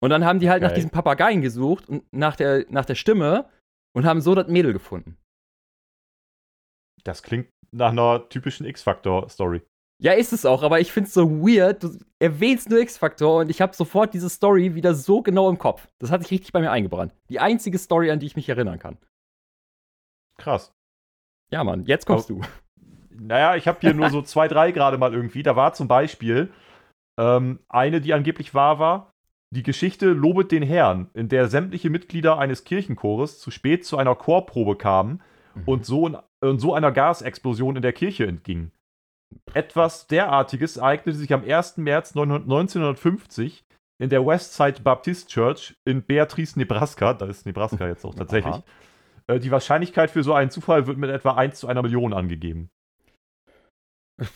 Und 0.00 0.10
dann 0.10 0.24
haben 0.24 0.40
die 0.40 0.50
halt 0.50 0.62
nach 0.62 0.68
Geil. 0.68 0.76
diesem 0.76 0.90
Papageien 0.90 1.40
gesucht 1.40 1.88
und 1.88 2.04
nach 2.12 2.36
der, 2.36 2.66
nach 2.68 2.84
der 2.84 2.94
Stimme 2.94 3.50
und 3.94 4.04
haben 4.04 4.20
so 4.20 4.34
das 4.34 4.46
Mädel 4.46 4.72
gefunden. 4.72 5.16
Das 7.02 7.22
klingt 7.22 7.48
nach 7.72 7.92
einer 7.92 8.28
typischen 8.28 8.66
X-Factor-Story. 8.66 9.62
Ja, 9.98 10.12
ist 10.12 10.34
es 10.34 10.44
auch, 10.44 10.62
aber 10.62 10.80
ich 10.80 10.92
find's 10.92 11.14
so 11.14 11.40
weird. 11.40 11.82
Du 11.82 11.98
erwähnst 12.18 12.68
nur 12.68 12.80
X-Faktor 12.80 13.40
und 13.40 13.50
ich 13.50 13.62
habe 13.62 13.74
sofort 13.74 14.12
diese 14.12 14.28
Story 14.28 14.74
wieder 14.74 14.94
so 14.94 15.22
genau 15.22 15.48
im 15.48 15.58
Kopf. 15.58 15.88
Das 15.98 16.10
hat 16.10 16.22
sich 16.22 16.32
richtig 16.32 16.52
bei 16.52 16.60
mir 16.60 16.70
eingebrannt. 16.70 17.14
Die 17.30 17.40
einzige 17.40 17.78
Story, 17.78 18.10
an 18.10 18.20
die 18.20 18.26
ich 18.26 18.36
mich 18.36 18.48
erinnern 18.48 18.78
kann. 18.78 18.98
Krass. 20.38 20.72
Ja, 21.50 21.64
Mann, 21.64 21.86
jetzt 21.86 22.04
kommst 22.06 22.28
du. 22.28 22.42
Naja, 23.18 23.56
ich 23.56 23.68
habe 23.68 23.78
hier 23.80 23.94
nur 23.94 24.10
so 24.10 24.22
zwei, 24.22 24.48
drei 24.48 24.72
gerade 24.72 24.98
mal 24.98 25.14
irgendwie. 25.14 25.42
Da 25.42 25.56
war 25.56 25.72
zum 25.72 25.88
Beispiel 25.88 26.50
ähm, 27.18 27.60
eine, 27.68 28.00
die 28.00 28.14
angeblich 28.14 28.54
wahr 28.54 28.78
war. 28.78 29.12
Die 29.54 29.62
Geschichte 29.62 30.06
Lobet 30.06 30.50
den 30.50 30.62
Herrn, 30.62 31.08
in 31.14 31.28
der 31.28 31.48
sämtliche 31.48 31.88
Mitglieder 31.88 32.38
eines 32.38 32.64
Kirchenchores 32.64 33.38
zu 33.38 33.50
spät 33.50 33.84
zu 33.86 33.96
einer 33.96 34.14
Chorprobe 34.14 34.76
kamen 34.76 35.22
und 35.64 35.86
so, 35.86 36.06
in, 36.06 36.16
und 36.40 36.58
so 36.58 36.74
einer 36.74 36.92
Gasexplosion 36.92 37.76
in 37.76 37.82
der 37.82 37.92
Kirche 37.92 38.26
entgingen. 38.26 38.72
Etwas 39.54 40.06
derartiges 40.08 40.76
ereignete 40.76 41.16
sich 41.18 41.32
am 41.32 41.42
1. 41.44 41.78
März 41.78 42.14
1950 42.16 43.64
in 43.98 44.10
der 44.10 44.26
Westside 44.26 44.82
Baptist 44.82 45.30
Church 45.30 45.76
in 45.84 46.02
Beatrice, 46.02 46.58
Nebraska. 46.58 47.14
Da 47.14 47.26
ist 47.26 47.46
Nebraska 47.46 47.86
jetzt 47.86 48.04
auch 48.04 48.14
tatsächlich. 48.16 48.54
Aha. 48.54 48.64
Äh, 49.28 49.38
Die 49.40 49.50
Wahrscheinlichkeit 49.50 50.10
für 50.10 50.22
so 50.22 50.34
einen 50.34 50.50
Zufall 50.50 50.86
wird 50.86 50.98
mit 50.98 51.10
etwa 51.10 51.34
1 51.34 51.58
zu 51.58 51.68
einer 51.68 51.82
Million 51.82 52.12
angegeben. 52.12 52.68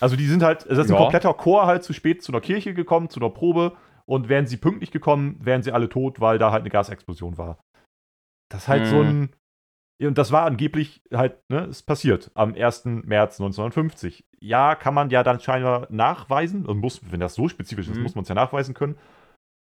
Also 0.01 0.17
die 0.17 0.27
sind 0.27 0.43
halt, 0.43 0.67
das 0.71 0.79
ist 0.79 0.87
ein 0.91 0.95
Ja. 0.95 0.99
kompletter 0.99 1.33
Chor 1.35 1.67
halt 1.67 1.83
zu 1.85 1.93
spät 1.93 2.23
zu 2.23 2.33
einer 2.33 2.41
Kirche 2.41 2.75
gekommen, 2.75 3.09
zu 3.09 3.21
einer 3.21 3.31
Probe 3.31 3.77
und 4.07 4.29
wären 4.29 4.47
sie 4.47 4.57
pünktlich 4.57 4.91
gekommen, 4.91 5.37
wären 5.45 5.63
sie 5.63 5.73
alle 5.73 5.89
tot, 5.89 6.21
weil 6.21 6.39
da 6.39 6.53
halt 6.53 6.61
eine 6.63 6.71
Gasexplosion 6.71 7.39
war. 7.39 7.59
Das 8.51 8.63
ist 8.63 8.69
halt 8.69 8.87
so 8.87 9.03
ein, 9.03 9.35
ja, 10.01 10.09
und 10.09 10.19
das 10.19 10.33
war 10.33 10.45
angeblich 10.45 11.03
halt, 11.13 11.39
ne, 11.51 11.65
ist 11.67 11.83
passiert 11.85 12.31
am 12.35 12.55
1. 12.55 13.07
März 13.07 13.39
1950. 13.39 14.25
Ja, 14.41 14.75
kann 14.75 14.95
man 14.95 15.11
ja 15.11 15.23
dann 15.23 15.41
scheinbar 15.41 15.87
nachweisen, 15.91 16.67
und 16.67 16.79
muss, 16.79 17.01
wenn 17.11 17.21
das 17.21 17.35
so 17.35 17.49
spezifisch 17.49 17.89
ist, 17.89 17.97
Mhm. 17.99 18.03
muss 18.03 18.15
man 18.15 18.23
es 18.23 18.29
ja 18.29 18.35
nachweisen 18.35 18.75
können. 18.75 18.99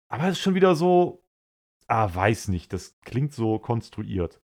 Aber 0.08 0.24
es 0.24 0.32
ist 0.32 0.40
schon 0.40 0.54
wieder 0.54 0.74
so, 0.74 1.22
ah, 1.88 2.12
weiß 2.12 2.48
nicht, 2.48 2.72
das 2.72 2.98
klingt 3.02 3.32
so 3.32 3.58
konstruiert. 3.58 4.40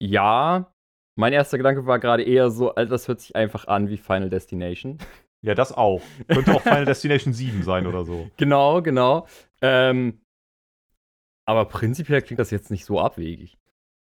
Ja, 0.00 0.72
mein 1.16 1.32
erster 1.32 1.58
Gedanke 1.58 1.86
war 1.86 1.98
gerade 1.98 2.22
eher 2.22 2.50
so, 2.50 2.74
Alter, 2.74 2.90
das 2.90 3.08
hört 3.08 3.20
sich 3.20 3.36
einfach 3.36 3.66
an 3.66 3.88
wie 3.88 3.96
Final 3.96 4.30
Destination. 4.30 4.98
Ja, 5.44 5.56
das 5.56 5.72
auch. 5.72 6.00
Könnte 6.28 6.54
auch 6.54 6.62
Final 6.62 6.84
Destination 6.86 7.34
7 7.34 7.64
sein 7.64 7.88
oder 7.88 8.04
so. 8.04 8.30
genau, 8.36 8.80
genau. 8.80 9.26
Ähm, 9.60 10.20
aber 11.44 11.64
prinzipiell 11.64 12.22
klingt 12.22 12.38
das 12.38 12.52
jetzt 12.52 12.70
nicht 12.70 12.84
so 12.84 13.00
abwegig. 13.00 13.58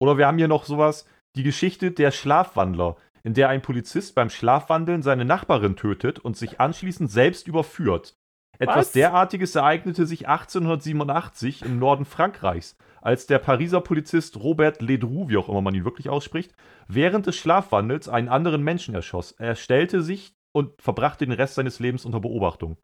Oder 0.01 0.17
wir 0.17 0.27
haben 0.27 0.37
hier 0.37 0.49
noch 0.49 0.65
sowas, 0.65 1.05
die 1.37 1.43
Geschichte 1.43 1.91
der 1.91 2.11
Schlafwandler, 2.11 2.97
in 3.23 3.33
der 3.33 3.47
ein 3.47 3.61
Polizist 3.61 4.13
beim 4.13 4.29
Schlafwandeln 4.29 5.03
seine 5.03 5.23
Nachbarin 5.23 5.77
tötet 5.77 6.19
und 6.19 6.35
sich 6.35 6.59
anschließend 6.59 7.09
selbst 7.09 7.47
überführt. 7.47 8.17
Etwas 8.59 8.77
Was? 8.77 8.91
derartiges 8.91 9.55
ereignete 9.55 10.05
sich 10.05 10.27
1887 10.27 11.63
im 11.63 11.79
Norden 11.79 12.05
Frankreichs, 12.05 12.77
als 13.01 13.25
der 13.25 13.39
Pariser 13.39 13.81
Polizist 13.81 14.37
Robert 14.37 14.81
Ledru, 14.81 15.29
wie 15.29 15.37
auch 15.37 15.49
immer 15.49 15.61
man 15.61 15.73
ihn 15.73 15.85
wirklich 15.85 16.09
ausspricht, 16.09 16.53
während 16.87 17.25
des 17.25 17.35
Schlafwandels 17.37 18.07
einen 18.07 18.29
anderen 18.29 18.61
Menschen 18.63 18.93
erschoss. 18.93 19.31
Er 19.31 19.55
stellte 19.55 20.03
sich 20.03 20.35
und 20.53 20.79
verbrachte 20.81 21.25
den 21.25 21.33
Rest 21.33 21.55
seines 21.55 21.79
Lebens 21.79 22.05
unter 22.05 22.19
Beobachtung. 22.19 22.77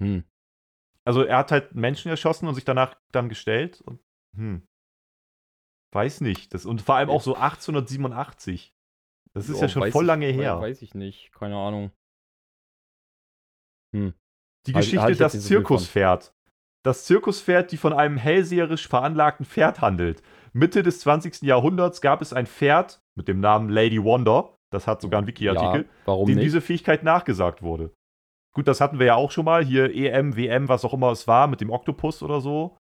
Hm. 0.00 0.24
Also 1.04 1.22
er 1.22 1.38
hat 1.38 1.50
halt 1.50 1.74
Menschen 1.74 2.08
erschossen 2.08 2.46
und 2.46 2.54
sich 2.54 2.64
danach 2.64 2.96
dann 3.12 3.28
gestellt 3.28 3.80
und 3.80 4.00
hm. 4.36 4.66
Weiß 5.92 6.20
nicht. 6.22 6.52
Das, 6.54 6.66
und 6.66 6.82
vor 6.82 6.96
allem 6.96 7.08
auch 7.08 7.20
so 7.22 7.34
1887. 7.36 8.74
Das 9.32 9.48
ist 9.48 9.60
ja, 9.60 9.68
schon 9.68 9.90
voll 9.92 10.02
ich- 10.04 10.06
lange 10.08 10.28
we- 10.28 10.32
her. 10.32 10.60
Weiß 10.60 10.82
ich 10.82 10.94
nicht, 10.94 11.32
keine 11.32 11.56
Ahnung. 11.56 11.92
Die 14.66 14.74
Halt- 14.74 14.84
Geschichte 14.84 15.02
halt 15.02 15.18
jetzt 15.20 15.34
Das. 15.34 15.44
Zirkuspferd. 15.44 16.32
Das 16.84 17.04
Zirkuspferd, 17.06 17.72
die 17.72 17.76
von 17.76 17.92
einem 17.92 18.16
hellseherisch 18.16 18.88
veranlagten 18.88 19.46
Pferd 19.46 19.80
handelt. 19.80 20.22
Mitte 20.52 20.82
des 20.82 21.00
20. 21.00 21.42
Jahrhunderts 21.42 22.00
gab 22.00 22.20
es 22.22 22.32
ein 22.32 22.46
Pferd 22.46 23.00
mit 23.16 23.26
dem 23.28 23.40
Namen 23.40 23.68
Lady 23.70 24.02
Wonder. 24.02 24.54
Das 24.70 24.86
hat 24.86 25.00
sogar 25.00 25.18
einen 25.18 25.26
Wiki-Artikel. 25.26 25.82
Ja, 25.86 25.90
warum 26.04 26.26
dem 26.26 26.36
nicht? 26.36 26.44
diese 26.46 26.60
Fähigkeit 26.60 27.02
nachgesagt 27.02 27.62
wurde. 27.62 27.92
Gut, 28.54 28.68
das 28.68 28.80
hatten 28.80 28.98
wir 28.98 29.06
ja 29.06 29.14
auch 29.14 29.30
schon 29.30 29.44
mal. 29.44 29.64
Hier 29.64 29.92
EM, 29.94 30.36
WM, 30.36 30.68
was 30.68 30.84
auch 30.84 30.92
immer 30.94 31.10
es 31.10 31.26
war, 31.26 31.46
mit 31.48 31.60
dem 31.60 31.70
Oktopus 31.70 32.22
oder 32.22 32.40
so. 32.40 32.76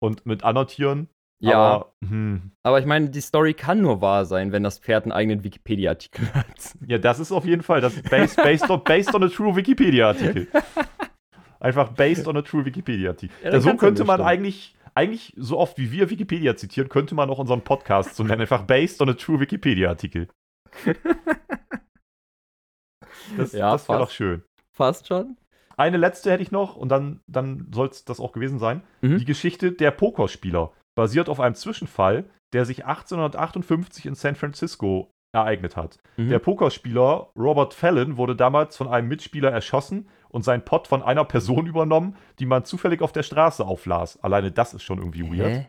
Und 0.00 0.24
mit 0.26 0.44
anderen 0.44 0.68
Tieren. 0.68 1.08
Ja, 1.40 1.56
Aber, 1.56 1.92
hm, 2.06 2.50
aber 2.62 2.80
ich 2.80 2.86
meine, 2.86 3.10
die 3.10 3.20
Story 3.20 3.54
kann 3.54 3.80
nur 3.80 4.00
wahr 4.00 4.24
sein, 4.24 4.50
wenn 4.52 4.62
das 4.64 4.78
Pferd 4.78 5.04
einen 5.04 5.12
eigenen 5.12 5.44
Wikipedia-Artikel 5.44 6.26
hat. 6.34 6.76
ja, 6.86 6.98
das 6.98 7.20
ist 7.20 7.32
auf 7.32 7.44
jeden 7.44 7.62
Fall 7.62 7.80
das 7.80 8.00
based, 8.02 8.36
based, 8.36 8.68
on, 8.68 8.82
based 8.82 9.14
on 9.14 9.22
a 9.22 9.28
true 9.28 9.54
Wikipedia-Artikel. 9.54 10.48
Einfach 11.60 11.90
based 11.90 12.26
on 12.28 12.36
a 12.36 12.42
true 12.42 12.64
Wikipedia-Artikel. 12.64 13.34
Ja, 13.42 13.60
so 13.60 13.74
könnte 13.76 14.04
man 14.04 14.16
stimmen. 14.16 14.28
eigentlich, 14.28 14.76
eigentlich 14.94 15.34
so 15.36 15.58
oft 15.58 15.76
wie 15.78 15.90
wir 15.90 16.08
Wikipedia 16.10 16.54
zitieren, 16.56 16.88
könnte 16.88 17.14
man 17.14 17.30
auch 17.30 17.38
unseren 17.38 17.62
Podcast 17.62 18.14
so 18.14 18.22
nennen. 18.22 18.42
Einfach 18.42 18.62
based 18.62 19.00
on 19.00 19.08
a 19.08 19.14
true 19.14 19.40
Wikipedia-Artikel. 19.40 20.28
Das, 23.36 23.52
Ja, 23.52 23.72
das 23.72 23.88
wäre 23.88 23.98
doch 23.98 24.10
schön. 24.10 24.42
Fast 24.72 25.08
schon. 25.08 25.36
Eine 25.76 25.96
letzte 25.96 26.30
hätte 26.30 26.42
ich 26.42 26.50
noch 26.50 26.76
und 26.76 26.88
dann, 26.88 27.20
dann 27.28 27.68
soll 27.72 27.88
es 27.88 28.04
das 28.04 28.20
auch 28.20 28.32
gewesen 28.32 28.58
sein. 28.58 28.82
Mhm. 29.00 29.18
Die 29.18 29.24
Geschichte 29.24 29.72
der 29.72 29.90
Pokerspieler 29.92 30.72
basiert 30.98 31.28
auf 31.28 31.38
einem 31.38 31.54
Zwischenfall, 31.54 32.24
der 32.52 32.64
sich 32.64 32.84
1858 32.84 34.06
in 34.06 34.16
San 34.16 34.34
Francisco 34.34 35.12
ereignet 35.32 35.76
hat. 35.76 36.00
Mhm. 36.16 36.30
Der 36.30 36.40
Pokerspieler 36.40 37.30
Robert 37.38 37.72
Fallon 37.72 38.16
wurde 38.16 38.34
damals 38.34 38.76
von 38.76 38.88
einem 38.88 39.06
Mitspieler 39.06 39.52
erschossen 39.52 40.08
und 40.28 40.42
sein 40.42 40.64
Pot 40.64 40.88
von 40.88 41.04
einer 41.04 41.24
Person 41.24 41.66
übernommen, 41.68 42.16
die 42.40 42.46
man 42.46 42.64
zufällig 42.64 43.00
auf 43.00 43.12
der 43.12 43.22
Straße 43.22 43.64
auflas. 43.64 44.20
Alleine 44.24 44.50
das 44.50 44.74
ist 44.74 44.82
schon 44.82 44.98
irgendwie 44.98 45.22
weird. 45.22 45.52
Hä? 45.52 45.66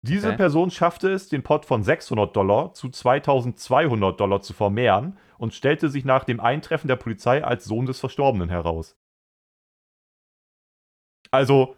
Diese 0.00 0.28
Okay. 0.28 0.36
Person 0.38 0.70
schaffte 0.70 1.10
es, 1.10 1.28
den 1.28 1.42
Pot 1.42 1.66
von 1.66 1.82
600 1.82 2.34
Dollar 2.34 2.72
zu 2.72 2.88
2200 2.88 4.18
Dollar 4.18 4.40
zu 4.40 4.54
vermehren 4.54 5.18
und 5.36 5.52
stellte 5.52 5.90
sich 5.90 6.06
nach 6.06 6.24
dem 6.24 6.40
Eintreffen 6.40 6.88
der 6.88 6.96
Polizei 6.96 7.44
als 7.44 7.66
Sohn 7.66 7.84
des 7.84 8.00
Verstorbenen 8.00 8.48
heraus. 8.48 8.96
Also, 11.30 11.76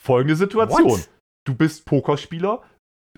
folgende 0.00 0.36
Situation. 0.36 0.90
What? 1.00 1.15
Du 1.46 1.54
bist 1.54 1.86
Pokerspieler, 1.86 2.62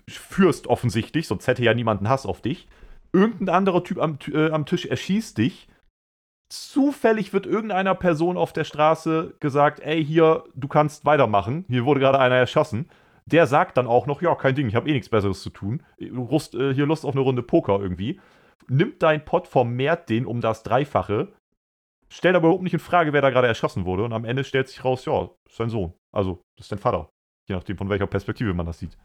führst 0.07 0.67
offensichtlich, 0.67 1.27
sonst 1.27 1.47
hätte 1.47 1.63
ja 1.63 1.73
niemand 1.73 1.99
einen 1.99 2.09
Hass 2.09 2.25
auf 2.25 2.41
dich. 2.41 2.67
Irgendein 3.11 3.49
anderer 3.49 3.83
Typ 3.83 3.99
am, 3.99 4.19
äh, 4.31 4.51
am 4.51 4.65
Tisch 4.65 4.85
erschießt 4.85 5.37
dich. 5.37 5.67
Zufällig 6.51 7.33
wird 7.33 7.45
irgendeiner 7.45 7.95
Person 7.95 8.37
auf 8.37 8.53
der 8.53 8.63
Straße 8.63 9.35
gesagt, 9.39 9.79
ey, 9.81 10.03
hier, 10.03 10.43
du 10.55 10.67
kannst 10.67 11.05
weitermachen. 11.05 11.65
Hier 11.67 11.85
wurde 11.85 11.99
gerade 11.99 12.19
einer 12.19 12.35
erschossen. 12.35 12.89
Der 13.25 13.45
sagt 13.45 13.77
dann 13.77 13.87
auch 13.87 14.07
noch, 14.07 14.21
ja, 14.21 14.33
kein 14.35 14.55
Ding, 14.55 14.67
ich 14.67 14.75
habe 14.75 14.89
eh 14.89 14.93
nichts 14.93 15.09
Besseres 15.09 15.41
zu 15.41 15.49
tun. 15.49 15.83
Du 15.99 16.29
hast 16.31 16.55
äh, 16.55 16.73
hier 16.73 16.85
Lust 16.85 17.05
auf 17.05 17.13
eine 17.13 17.21
Runde 17.21 17.43
Poker 17.43 17.79
irgendwie. 17.79 18.19
Nimmt 18.67 19.01
deinen 19.01 19.25
Pot, 19.25 19.47
vermehrt 19.47 20.09
den 20.09 20.25
um 20.25 20.41
das 20.41 20.63
Dreifache, 20.63 21.31
stellt 22.09 22.35
aber 22.35 22.47
überhaupt 22.47 22.63
nicht 22.63 22.73
in 22.73 22.79
Frage, 22.79 23.13
wer 23.13 23.21
da 23.21 23.29
gerade 23.31 23.47
erschossen 23.47 23.85
wurde. 23.85 24.03
Und 24.03 24.13
am 24.13 24.25
Ende 24.25 24.43
stellt 24.43 24.67
sich 24.67 24.83
raus, 24.83 25.05
ja, 25.05 25.29
ist 25.47 25.59
dein 25.59 25.69
Sohn. 25.69 25.93
Also, 26.11 26.41
das 26.57 26.65
ist 26.65 26.71
dein 26.71 26.79
Vater. 26.79 27.09
Je 27.49 27.55
nachdem, 27.55 27.77
von 27.77 27.89
welcher 27.89 28.07
Perspektive 28.07 28.53
man 28.53 28.65
das 28.67 28.79
sieht. 28.79 28.95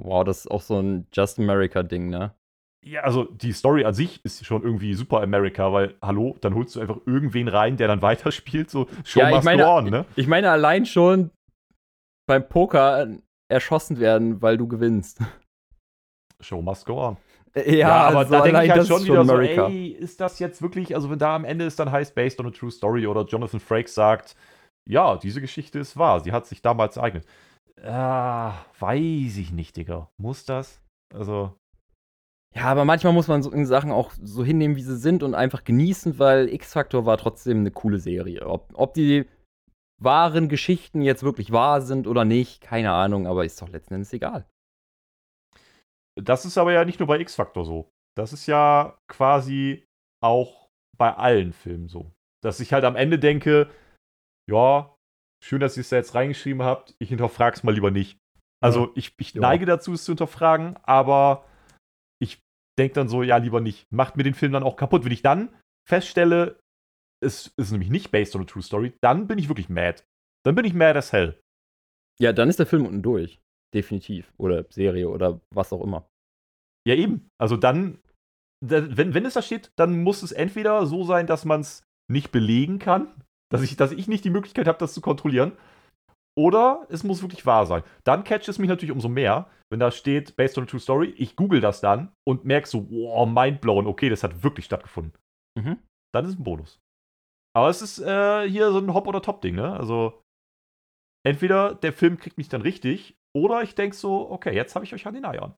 Wow, 0.00 0.22
das 0.24 0.40
ist 0.40 0.50
auch 0.50 0.60
so 0.60 0.78
ein 0.80 1.06
Just 1.12 1.38
America-Ding, 1.38 2.08
ne? 2.10 2.34
Ja, 2.86 3.00
also 3.02 3.24
die 3.24 3.52
Story 3.52 3.84
an 3.84 3.94
sich 3.94 4.24
ist 4.24 4.44
schon 4.46 4.62
irgendwie 4.62 4.94
super 4.94 5.20
America, 5.22 5.72
weil, 5.72 5.96
hallo, 6.00 6.36
dann 6.40 6.54
holst 6.54 6.76
du 6.76 6.80
einfach 6.80 6.98
irgendwen 7.06 7.48
rein, 7.48 7.76
der 7.76 7.88
dann 7.88 8.02
weiterspielt, 8.02 8.70
so 8.70 8.86
Show 9.04 9.20
Ja, 9.20 9.30
ich 9.30 9.34
must 9.36 9.44
meine- 9.46 9.62
go 9.64 9.68
on, 9.70 9.84
ne? 9.90 10.04
Ich 10.14 10.26
meine, 10.28 10.50
allein 10.50 10.86
schon 10.86 11.30
beim 12.28 12.46
Poker 12.48 13.08
erschossen 13.50 13.98
werden, 13.98 14.42
weil 14.42 14.58
du 14.58 14.68
gewinnst. 14.68 15.20
Show 16.40 16.60
must 16.62 16.84
go 16.86 17.02
on. 17.02 17.16
Ja, 17.66 18.08
aber 18.08 18.18
also 18.18 18.32
da 18.32 18.42
denke 18.42 18.64
ich 18.64 18.70
halt 18.70 18.86
schon 18.86 19.02
wieder 19.04 19.24
so, 19.24 19.32
America. 19.32 19.66
ey, 19.68 19.88
ist 19.88 20.20
das 20.20 20.38
jetzt 20.38 20.60
wirklich, 20.62 20.94
also 20.94 21.10
wenn 21.10 21.18
da 21.18 21.34
am 21.34 21.44
Ende 21.46 21.64
es 21.64 21.74
dann 21.74 21.90
heißt, 21.90 22.14
based 22.14 22.38
on 22.38 22.46
a 22.46 22.50
true 22.50 22.70
story 22.70 23.06
oder 23.06 23.24
Jonathan 23.24 23.58
Frakes 23.58 23.94
sagt, 23.94 24.36
ja, 24.88 25.16
diese 25.16 25.40
Geschichte 25.40 25.78
ist 25.80 25.96
wahr, 25.96 26.20
sie 26.20 26.30
hat 26.30 26.46
sich 26.46 26.62
damals 26.62 26.98
ereignet. 26.98 27.26
Ah, 27.84 28.64
weiß 28.78 29.36
ich 29.36 29.52
nicht, 29.52 29.76
Digga. 29.76 30.10
Muss 30.18 30.44
das? 30.44 30.82
Also, 31.14 31.56
Ja, 32.54 32.64
aber 32.64 32.84
manchmal 32.84 33.12
muss 33.12 33.28
man 33.28 33.42
so 33.42 33.50
in 33.52 33.66
Sachen 33.66 33.92
auch 33.92 34.12
so 34.22 34.44
hinnehmen, 34.44 34.76
wie 34.76 34.82
sie 34.82 34.96
sind 34.96 35.22
und 35.22 35.34
einfach 35.34 35.64
genießen, 35.64 36.18
weil 36.18 36.48
X-Factor 36.48 37.06
war 37.06 37.18
trotzdem 37.18 37.58
eine 37.58 37.70
coole 37.70 37.98
Serie. 37.98 38.46
Ob, 38.46 38.70
ob 38.74 38.94
die 38.94 39.26
wahren 40.00 40.48
Geschichten 40.48 41.02
jetzt 41.02 41.22
wirklich 41.22 41.52
wahr 41.52 41.82
sind 41.82 42.06
oder 42.06 42.24
nicht, 42.24 42.60
keine 42.60 42.92
Ahnung, 42.92 43.26
aber 43.26 43.44
ist 43.44 43.60
doch 43.60 43.68
letzten 43.68 43.94
Endes 43.94 44.12
egal. 44.12 44.46
Das 46.16 46.44
ist 46.44 46.58
aber 46.58 46.72
ja 46.72 46.84
nicht 46.84 46.98
nur 46.98 47.06
bei 47.06 47.20
X-Factor 47.20 47.64
so. 47.64 47.90
Das 48.16 48.32
ist 48.32 48.46
ja 48.46 48.98
quasi 49.08 49.86
auch 50.20 50.68
bei 50.96 51.14
allen 51.14 51.52
Filmen 51.52 51.88
so. 51.88 52.12
Dass 52.42 52.60
ich 52.60 52.72
halt 52.72 52.84
am 52.84 52.96
Ende 52.96 53.18
denke, 53.18 53.70
ja, 54.50 54.96
schön, 55.42 55.60
dass 55.60 55.76
ihr 55.76 55.82
es 55.82 55.88
da 55.88 55.96
jetzt 55.96 56.14
reingeschrieben 56.14 56.62
habt. 56.62 56.94
Ich 56.98 57.08
hinterfrage 57.10 57.56
es 57.56 57.62
mal 57.62 57.74
lieber 57.74 57.90
nicht. 57.90 58.18
Also 58.60 58.90
ich, 58.96 59.14
ich 59.18 59.34
Ja. 59.34 59.40
neige 59.40 59.66
dazu, 59.66 59.92
es 59.92 60.04
zu 60.04 60.12
hinterfragen, 60.12 60.76
aber 60.82 61.44
ich 62.20 62.40
denke 62.78 62.94
dann 62.94 63.08
so, 63.08 63.22
ja, 63.22 63.36
lieber 63.36 63.60
nicht. 63.60 63.86
Macht 63.92 64.16
mir 64.16 64.24
den 64.24 64.34
Film 64.34 64.52
dann 64.52 64.62
auch 64.64 64.76
kaputt. 64.76 65.04
Wenn 65.04 65.12
ich 65.12 65.22
dann 65.22 65.54
feststelle, 65.88 66.58
es 67.22 67.52
ist 67.56 67.70
nämlich 67.72 67.90
nicht 67.90 68.10
based 68.10 68.34
on 68.36 68.42
a 68.42 68.44
true 68.44 68.62
story, 68.62 68.92
dann 69.00 69.26
bin 69.26 69.38
ich 69.38 69.48
wirklich 69.48 69.68
mad. 69.68 70.02
Dann 70.44 70.54
bin 70.54 70.64
ich 70.64 70.74
mad 70.74 70.98
as 70.98 71.12
hell. 71.12 71.40
Ja, 72.20 72.32
dann 72.32 72.48
ist 72.48 72.58
der 72.58 72.66
Film 72.66 72.84
unten 72.86 73.02
durch. 73.02 73.40
Definitiv. 73.74 74.32
Oder 74.38 74.64
Serie 74.70 75.08
oder 75.08 75.40
was 75.54 75.72
auch 75.72 75.82
immer. 75.82 76.08
Ja, 76.86 76.94
eben. 76.94 77.28
Also 77.40 77.56
dann, 77.56 77.98
da- 78.64 78.96
wenn, 78.96 79.14
wenn 79.14 79.26
es 79.26 79.34
da 79.34 79.42
steht, 79.42 79.70
dann 79.76 80.02
muss 80.02 80.22
es 80.22 80.32
entweder 80.32 80.86
so 80.86 81.04
sein, 81.04 81.26
dass 81.26 81.44
man 81.44 81.60
es 81.60 81.84
nicht 82.10 82.32
belegen 82.32 82.78
kann, 82.78 83.12
dass 83.50 83.62
ich, 83.62 83.76
dass 83.76 83.92
ich 83.92 84.08
nicht 84.08 84.24
die 84.24 84.30
Möglichkeit 84.30 84.66
habe, 84.66 84.78
das 84.78 84.94
zu 84.94 85.00
kontrollieren, 85.00 85.52
oder 86.36 86.86
es 86.88 87.02
muss 87.02 87.22
wirklich 87.22 87.46
wahr 87.46 87.66
sein. 87.66 87.82
Dann 88.04 88.22
catcht 88.22 88.48
es 88.48 88.58
mich 88.58 88.68
natürlich 88.68 88.92
umso 88.92 89.08
mehr, 89.08 89.50
wenn 89.70 89.80
da 89.80 89.90
steht, 89.90 90.36
based 90.36 90.56
on 90.56 90.64
a 90.64 90.66
true 90.66 90.80
story, 90.80 91.08
ich 91.16 91.34
google 91.34 91.60
das 91.60 91.80
dann 91.80 92.12
und 92.24 92.44
merke 92.44 92.68
so, 92.68 92.88
wow, 92.90 93.28
mindblown, 93.28 93.86
okay, 93.86 94.08
das 94.08 94.22
hat 94.22 94.44
wirklich 94.44 94.66
stattgefunden. 94.66 95.18
Mhm. 95.58 95.78
Dann 96.14 96.24
ist 96.24 96.32
es 96.32 96.38
ein 96.38 96.44
Bonus. 96.44 96.78
Aber 97.56 97.68
es 97.68 97.82
ist 97.82 97.98
äh, 97.98 98.48
hier 98.48 98.70
so 98.70 98.78
ein 98.78 98.94
Hop- 98.94 99.08
oder 99.08 99.20
Top-Ding, 99.20 99.56
ne? 99.56 99.72
Also, 99.72 100.22
entweder 101.26 101.74
der 101.74 101.92
Film 101.92 102.18
kriegt 102.18 102.38
mich 102.38 102.48
dann 102.48 102.62
richtig, 102.62 103.16
oder 103.36 103.62
ich 103.62 103.74
denke 103.74 103.96
so, 103.96 104.30
okay, 104.30 104.54
jetzt 104.54 104.76
habe 104.76 104.84
ich 104.84 104.94
euch 104.94 105.06
an 105.06 105.14
den 105.14 105.24
Eiern. 105.24 105.56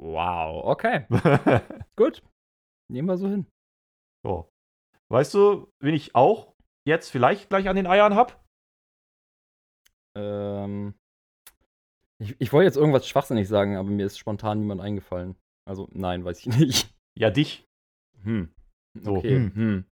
Wow, 0.00 0.64
okay. 0.64 1.06
Gut. 1.96 2.22
Nehmen 2.90 3.08
wir 3.08 3.16
so 3.16 3.28
hin. 3.28 3.46
So. 4.24 4.48
Weißt 5.10 5.34
du, 5.34 5.70
wen 5.80 5.94
ich 5.94 6.14
auch 6.14 6.54
jetzt 6.88 7.10
vielleicht 7.10 7.48
gleich 7.48 7.68
an 7.68 7.76
den 7.76 7.86
Eiern 7.86 8.14
habe? 8.14 8.34
Ähm, 10.16 10.94
ich, 12.20 12.34
ich 12.40 12.52
wollte 12.52 12.66
jetzt 12.66 12.76
irgendwas 12.76 13.06
schwachsinnig 13.06 13.46
sagen, 13.46 13.76
aber 13.76 13.88
mir 13.88 14.06
ist 14.06 14.18
spontan 14.18 14.60
niemand 14.60 14.80
eingefallen. 14.80 15.36
Also, 15.64 15.88
nein, 15.92 16.24
weiß 16.24 16.40
ich 16.40 16.46
nicht. 16.46 16.94
Ja, 17.16 17.30
dich. 17.30 17.64
Hm. 18.24 18.52
So, 18.94 19.16
Okay. 19.16 19.36
hm. 19.36 19.54
Hm. 19.54 19.84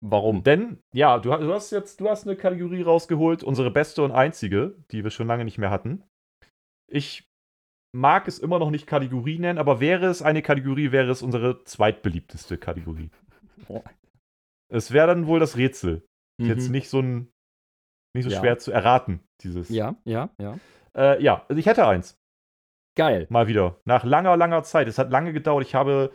Warum? 0.00 0.42
Denn, 0.44 0.78
ja, 0.94 1.18
du, 1.18 1.30
du 1.30 1.52
hast 1.52 1.72
jetzt, 1.72 2.00
du 2.00 2.08
hast 2.08 2.26
eine 2.26 2.36
Kategorie 2.36 2.82
rausgeholt, 2.82 3.42
unsere 3.42 3.70
beste 3.70 4.02
und 4.02 4.12
einzige, 4.12 4.76
die 4.92 5.02
wir 5.02 5.10
schon 5.10 5.26
lange 5.26 5.44
nicht 5.44 5.58
mehr 5.58 5.70
hatten. 5.70 6.04
Ich 6.86 7.28
mag 7.92 8.28
es 8.28 8.38
immer 8.38 8.58
noch 8.58 8.70
nicht 8.70 8.86
Kategorie 8.86 9.38
nennen, 9.38 9.58
aber 9.58 9.80
wäre 9.80 10.06
es 10.06 10.22
eine 10.22 10.42
Kategorie, 10.42 10.92
wäre 10.92 11.10
es 11.10 11.22
unsere 11.22 11.64
zweitbeliebteste 11.64 12.56
Kategorie. 12.56 13.10
Oh. 13.68 13.82
Es 14.68 14.92
wäre 14.92 15.08
dann 15.08 15.26
wohl 15.26 15.40
das 15.40 15.56
Rätsel. 15.56 16.06
Ist 16.40 16.48
Jetzt 16.48 16.66
Mhm. 16.66 16.72
nicht 16.72 16.88
so 16.88 17.00
ein, 17.00 17.30
nicht 18.14 18.24
so 18.24 18.30
Ja. 18.30 18.40
schwer 18.40 18.58
zu 18.58 18.72
erraten, 18.72 19.20
dieses. 19.42 19.68
Ja, 19.68 19.96
ja, 20.04 20.30
ja. 20.40 20.58
Äh, 20.96 21.22
ja, 21.22 21.44
also 21.48 21.58
ich 21.58 21.66
hätte 21.66 21.86
eins. 21.86 22.16
Geil. 22.96 23.26
Mal 23.30 23.46
wieder. 23.46 23.80
Nach 23.84 24.04
langer, 24.04 24.36
langer 24.36 24.62
Zeit. 24.64 24.88
Es 24.88 24.98
hat 24.98 25.10
lange 25.10 25.32
gedauert. 25.32 25.64
Ich 25.64 25.74
habe 25.74 26.12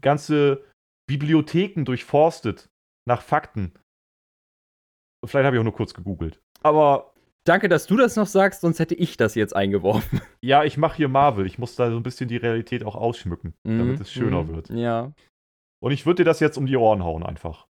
ganze 0.00 0.64
Bibliotheken 1.08 1.84
durchforstet 1.84 2.68
nach 3.06 3.22
Fakten. 3.22 3.72
Vielleicht 5.24 5.46
habe 5.46 5.56
ich 5.56 5.60
auch 5.60 5.64
nur 5.64 5.74
kurz 5.74 5.94
gegoogelt. 5.94 6.40
Aber 6.62 7.12
Danke, 7.46 7.68
dass 7.68 7.86
du 7.86 7.96
das 7.96 8.16
noch 8.16 8.26
sagst, 8.26 8.62
sonst 8.62 8.80
hätte 8.80 8.96
ich 8.96 9.16
das 9.16 9.36
jetzt 9.36 9.54
eingeworfen. 9.54 10.20
ja, 10.44 10.64
ich 10.64 10.76
mache 10.76 10.96
hier 10.96 11.06
Marvel. 11.08 11.46
Ich 11.46 11.58
muss 11.60 11.76
da 11.76 11.88
so 11.92 11.96
ein 11.96 12.02
bisschen 12.02 12.28
die 12.28 12.38
Realität 12.38 12.82
auch 12.82 12.96
ausschmücken, 12.96 13.54
damit 13.62 13.96
Mhm, 13.98 14.02
es 14.02 14.10
schöner 14.12 14.42
mhm. 14.42 14.48
wird. 14.48 14.70
Ja. 14.70 15.12
Und 15.80 15.92
ich 15.92 16.06
würde 16.06 16.24
dir 16.24 16.24
das 16.24 16.40
jetzt 16.40 16.58
um 16.58 16.66
die 16.66 16.76
Ohren 16.76 17.04
hauen 17.04 17.22
einfach. 17.22 17.68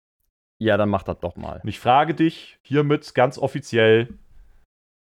Ja, 0.62 0.76
dann 0.76 0.90
mach 0.90 1.02
das 1.02 1.18
doch 1.18 1.34
mal. 1.34 1.60
Und 1.60 1.68
ich 1.68 1.80
frage 1.80 2.14
dich 2.14 2.56
hiermit 2.62 3.16
ganz 3.16 3.36
offiziell, 3.36 4.16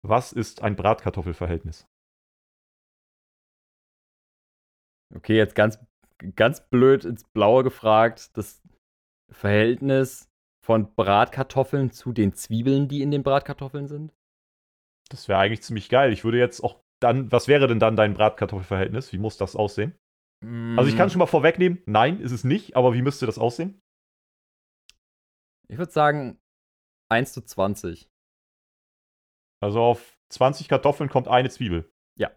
was 0.07 0.31
ist 0.33 0.63
ein 0.63 0.77
Bratkartoffelverhältnis? 0.77 1.87
Okay, 5.15 5.39
jetzt 5.39 5.55
ganz, 5.55 5.79
ganz 6.37 6.69
blöd 6.69 7.07
ins 7.07 7.25
Blaue 7.33 7.65
gefragt. 7.65 8.37
Das 8.37 8.61
Verhältnis 9.33 10.29
von 10.63 10.95
Bratkartoffeln 10.95 11.93
zu 11.93 12.13
den 12.13 12.35
Zwiebeln, 12.35 12.89
die 12.89 13.01
in 13.01 13.11
den 13.11 13.23
Bratkartoffeln 13.23 13.89
sind? 13.89 14.13
Das 15.09 15.29
wäre 15.29 15.39
eigentlich 15.39 15.63
ziemlich 15.63 15.89
geil. 15.89 16.13
Ich 16.13 16.25
würde 16.25 16.39
jetzt 16.39 16.61
auch 16.61 16.83
dann, 17.01 17.33
was 17.33 17.49
wäre 17.49 17.69
denn 17.69 17.81
dann 17.81 17.97
dein 17.97 18.13
Bratkartoffelverhältnis? 18.13 19.15
Wie 19.15 19.19
muss 19.19 19.39
das 19.39 19.57
aussehen? 19.57 19.97
Also 20.77 20.91
ich 20.91 20.97
kann 20.97 21.09
schon 21.09 21.21
mal 21.21 21.27
vorwegnehmen, 21.27 21.83
nein, 21.87 22.21
ist 22.21 22.33
es 22.33 22.45
nicht, 22.45 22.77
aber 22.77 22.93
wie 22.93 23.03
müsste 23.03 23.25
das 23.25 23.39
aussehen? 23.39 23.81
Ich 25.71 25.79
würde 25.79 25.93
sagen 25.93 26.41
1 27.11 27.33
zu 27.33 27.43
20. 27.43 28.09
Also 29.63 29.81
auf 29.81 30.19
20 30.33 30.69
Kartoffeln 30.69 31.11
kommt 31.11 31.29
eine 31.29 31.51
Zwiebel. 31.51 31.91
Ja. 32.19 32.31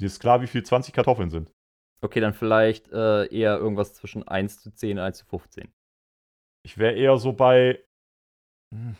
Dir 0.00 0.06
ist 0.06 0.20
klar, 0.20 0.42
wie 0.42 0.46
viel 0.46 0.62
20 0.62 0.94
Kartoffeln 0.94 1.30
sind. 1.30 1.52
Okay, 2.02 2.20
dann 2.20 2.34
vielleicht 2.34 2.88
äh, 2.88 3.26
eher 3.26 3.58
irgendwas 3.58 3.94
zwischen 3.94 4.26
1 4.26 4.60
zu 4.60 4.70
10 4.70 4.98
und 4.98 5.04
1 5.04 5.18
zu 5.18 5.26
15. 5.26 5.72
Ich 6.64 6.78
wäre 6.78 6.94
eher 6.94 7.16
so 7.18 7.32
bei 7.32 7.84
hm, 8.74 8.96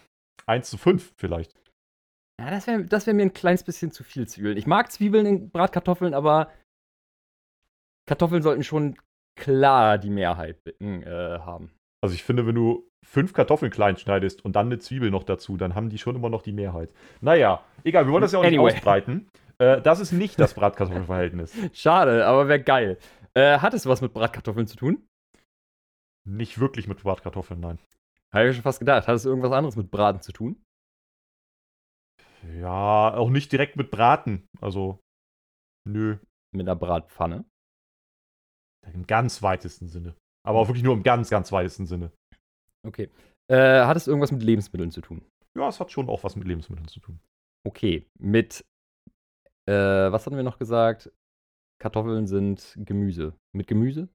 1 0.47 0.71
zu 0.71 0.79
5 0.79 1.15
vielleicht. 1.17 1.59
Ja, 2.41 2.51
das 2.51 2.67
wäre 2.67 2.85
das 2.85 3.07
wär 3.07 3.15
mir 3.15 3.23
ein 3.23 3.35
kleines 3.35 3.65
bisschen 3.65 3.91
zu 3.91 4.03
viel 4.03 4.27
Zwiebeln. 4.27 4.57
Ich 4.57 4.67
mag 4.67 4.91
Zwiebeln 4.91 5.27
in 5.27 5.51
Bratkartoffeln, 5.51 6.15
aber 6.15 6.51
Kartoffeln 8.09 8.43
sollten 8.43 8.65
schon 8.65 8.99
klar 9.39 9.99
die 9.99 10.11
Mehrheit 10.11 10.67
äh, 10.81 11.39
haben. 11.39 11.71
Also 12.03 12.15
ich 12.15 12.23
finde, 12.23 12.47
wenn 12.47 12.55
du 12.55 12.89
fünf 13.05 13.33
Kartoffeln 13.33 13.71
klein 13.71 13.97
schneidest 13.97 14.45
und 14.45 14.57
dann 14.57 14.67
eine 14.67 14.79
Zwiebel 14.79 15.11
noch 15.11 15.25
dazu, 15.25 15.57
dann 15.57 15.75
haben 15.75 15.91
die 15.91 15.99
schon 15.99 16.17
immer 16.17 16.31
noch 16.31 16.43
die 16.43 16.53
Mehrheit. 16.53 16.93
Naja, 17.21 17.65
egal, 17.85 18.07
wir 18.07 18.13
wollen 18.13 18.23
das 18.23 18.33
ja 18.33 18.39
auch 18.39 18.45
Anyway. 18.45 18.65
nicht 18.65 18.77
ausbreiten. 18.77 19.29
Äh, 19.59 19.83
das 19.83 20.01
ist 20.01 20.13
nicht 20.13 20.39
das 20.41 20.55
Bratkartoffelverhältnis. 20.55 21.55
Schade, 21.75 22.27
aber 22.27 22.49
wäre 22.49 22.63
geil. 22.63 22.99
Äh, 23.35 23.59
hat 23.59 23.75
es 23.75 23.87
was 23.87 24.01
mit 24.01 24.15
Bratkartoffeln 24.15 24.67
zu 24.67 24.77
tun? 24.77 25.07
Nicht 26.27 26.59
wirklich 26.59 26.87
mit 26.89 27.03
Bratkartoffeln, 27.03 27.61
nein. 27.61 27.79
Habe 28.33 28.49
ich 28.49 28.55
schon 28.57 28.63
fast 28.63 28.79
gedacht. 28.79 29.09
Hat 29.09 29.17
es 29.17 29.25
irgendwas 29.25 29.53
anderes 29.53 29.77
mit 29.77 29.91
Braten 29.91 30.23
zu 30.23 30.33
tun? 30.33 30.63
Ja, 32.59 33.15
auch 33.15 33.29
nicht 33.29 33.53
direkt 33.53 33.77
mit 33.77 33.91
Braten. 33.91 34.47
Also, 34.61 35.01
nö. 35.87 36.19
Mit 36.53 36.67
einer 36.67 36.77
Bratpfanne? 36.77 37.45
Im 38.93 39.07
ganz 39.07 39.43
weitesten 39.43 39.89
Sinne. 39.89 40.17
Aber 40.51 40.59
auch 40.59 40.69
wirklich 40.69 40.83
nur 40.83 40.95
im 40.95 41.05
ganz, 41.05 41.31
ganz 41.31 41.53
weitesten 41.53 41.87
Sinne. 41.87 42.11
Okay. 42.85 43.09
Äh, 43.49 43.85
hat 43.85 43.97
es 43.97 44.09
irgendwas 44.09 44.33
mit 44.33 44.43
Lebensmitteln 44.43 44.91
zu 44.91 45.01
tun? 45.01 45.25
Ja, 45.57 45.69
es 45.69 45.79
hat 45.79 45.93
schon 45.93 46.09
auch 46.09 46.25
was 46.25 46.35
mit 46.35 46.49
Lebensmitteln 46.49 46.89
zu 46.89 46.99
tun. 46.99 47.21
Okay. 47.65 48.09
Mit, 48.19 48.65
äh, 49.69 49.73
was 50.11 50.27
hatten 50.27 50.35
wir 50.35 50.43
noch 50.43 50.59
gesagt? 50.59 51.13
Kartoffeln 51.81 52.27
sind 52.27 52.77
Gemüse. 52.81 53.37
Mit 53.55 53.69
Gemüse? 53.69 54.09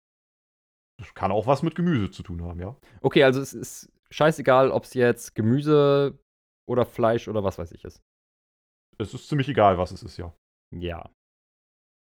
Das 0.99 1.13
kann 1.13 1.31
auch 1.31 1.47
was 1.47 1.63
mit 1.63 1.73
Gemüse 1.73 2.11
zu 2.11 2.21
tun 2.21 2.43
haben, 2.43 2.59
ja. 2.59 2.75
Okay, 2.99 3.23
also 3.23 3.39
es 3.39 3.53
ist 3.53 3.93
scheißegal, 4.11 4.71
ob 4.71 4.83
es 4.83 4.93
jetzt 4.93 5.35
Gemüse 5.35 6.19
oder 6.69 6.85
Fleisch 6.85 7.29
oder 7.29 7.45
was 7.45 7.57
weiß 7.57 7.71
ich 7.71 7.85
ist. 7.85 8.01
Es 8.97 9.13
ist 9.13 9.29
ziemlich 9.29 9.47
egal, 9.47 9.77
was 9.77 9.91
es 9.91 10.03
ist, 10.03 10.17
ja. 10.17 10.35
Ja. 10.75 11.09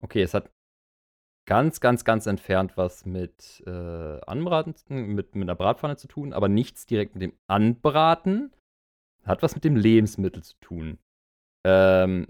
Okay, 0.02 0.22
es 0.22 0.34
hat 0.34 0.50
ganz, 1.46 1.80
ganz, 1.80 2.04
ganz 2.04 2.26
entfernt 2.26 2.76
was 2.76 3.04
mit 3.04 3.62
äh, 3.66 4.20
Anbraten, 4.26 4.74
mit, 4.88 5.34
mit 5.34 5.42
einer 5.42 5.54
Bratpfanne 5.54 5.96
zu 5.96 6.08
tun, 6.08 6.32
aber 6.32 6.48
nichts 6.48 6.86
direkt 6.86 7.14
mit 7.14 7.22
dem 7.22 7.34
Anbraten. 7.46 8.52
Hat 9.24 9.42
was 9.42 9.54
mit 9.54 9.64
dem 9.64 9.76
Lebensmittel 9.76 10.42
zu 10.42 10.56
tun. 10.60 10.98
Ähm, 11.66 12.28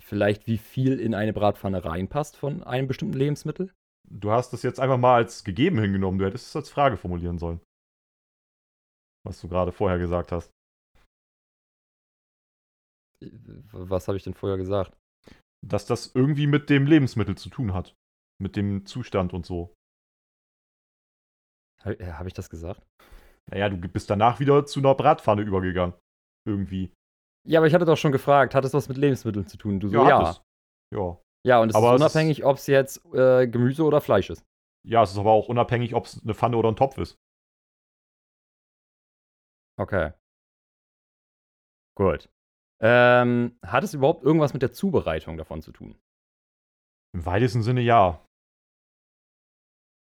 vielleicht 0.00 0.46
wie 0.46 0.58
viel 0.58 0.98
in 0.98 1.14
eine 1.14 1.32
Bratpfanne 1.32 1.84
reinpasst 1.84 2.36
von 2.36 2.62
einem 2.62 2.88
bestimmten 2.88 3.18
Lebensmittel? 3.18 3.72
Du 4.08 4.30
hast 4.30 4.52
das 4.52 4.62
jetzt 4.62 4.80
einfach 4.80 4.98
mal 4.98 5.16
als 5.16 5.44
gegeben 5.44 5.78
hingenommen. 5.78 6.18
Du 6.18 6.24
hättest 6.24 6.48
es 6.48 6.56
als 6.56 6.70
Frage 6.70 6.96
formulieren 6.96 7.38
sollen. 7.38 7.60
Was 9.24 9.40
du 9.40 9.48
gerade 9.48 9.72
vorher 9.72 9.98
gesagt 9.98 10.32
hast. 10.32 10.50
Was 13.20 14.08
habe 14.08 14.16
ich 14.16 14.24
denn 14.24 14.34
vorher 14.34 14.58
gesagt? 14.58 14.96
Dass 15.64 15.86
das 15.86 16.14
irgendwie 16.14 16.46
mit 16.46 16.70
dem 16.70 16.86
Lebensmittel 16.86 17.36
zu 17.36 17.48
tun 17.50 17.72
hat. 17.72 17.94
Mit 18.42 18.56
dem 18.56 18.84
Zustand 18.86 19.32
und 19.32 19.46
so. 19.46 19.72
Habe 21.84 21.98
äh, 22.00 22.12
hab 22.12 22.26
ich 22.26 22.34
das 22.34 22.50
gesagt? 22.50 22.82
Naja, 23.50 23.68
du 23.68 23.76
bist 23.76 24.10
danach 24.10 24.40
wieder 24.40 24.66
zu 24.66 24.80
einer 24.80 24.94
Bratpfanne 24.94 25.42
übergegangen. 25.42 25.94
Irgendwie. 26.44 26.92
Ja, 27.46 27.60
aber 27.60 27.66
ich 27.68 27.74
hatte 27.74 27.84
doch 27.84 27.96
schon 27.96 28.12
gefragt, 28.12 28.54
hat 28.54 28.64
es 28.64 28.74
was 28.74 28.88
mit 28.88 28.98
Lebensmitteln 28.98 29.46
zu 29.46 29.56
tun? 29.56 29.78
Du 29.80 29.88
so, 29.88 29.94
ja. 30.06 30.30
es. 30.30 30.42
Ja. 30.92 31.18
Ja, 31.44 31.60
und 31.60 31.70
es 31.70 31.74
Aber 31.76 31.94
ist- 31.94 32.00
unabhängig, 32.00 32.44
ob 32.44 32.56
es 32.56 32.66
jetzt 32.66 33.04
äh, 33.14 33.46
Gemüse 33.48 33.84
oder 33.84 34.00
Fleisch 34.00 34.30
ist. 34.30 34.44
Ja, 34.84 35.02
es 35.02 35.12
ist 35.12 35.18
aber 35.18 35.30
auch 35.30 35.48
unabhängig, 35.48 35.94
ob 35.94 36.06
es 36.06 36.20
eine 36.22 36.34
Pfanne 36.34 36.56
oder 36.56 36.68
ein 36.70 36.76
Topf 36.76 36.98
ist. 36.98 37.16
Okay. 39.78 40.12
Gut. 41.96 42.28
Ähm, 42.80 43.56
hat 43.64 43.84
es 43.84 43.94
überhaupt 43.94 44.22
irgendwas 44.24 44.52
mit 44.52 44.62
der 44.62 44.72
Zubereitung 44.72 45.36
davon 45.36 45.62
zu 45.62 45.70
tun? 45.72 45.96
Im 47.14 47.24
weitesten 47.26 47.62
Sinne 47.62 47.80
ja. 47.80 48.24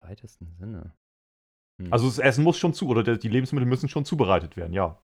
Weitesten 0.02 0.52
Sinne. 0.58 0.96
Hm. 1.82 1.92
Also 1.92 2.08
das 2.08 2.20
Essen 2.20 2.44
muss 2.44 2.58
schon 2.58 2.74
zu, 2.74 2.88
oder 2.88 3.18
die 3.18 3.30
Lebensmittel 3.30 3.68
müssen 3.68 3.90
schon 3.90 4.06
zubereitet 4.06 4.58
werden, 4.58 4.74
ja. 4.74 5.02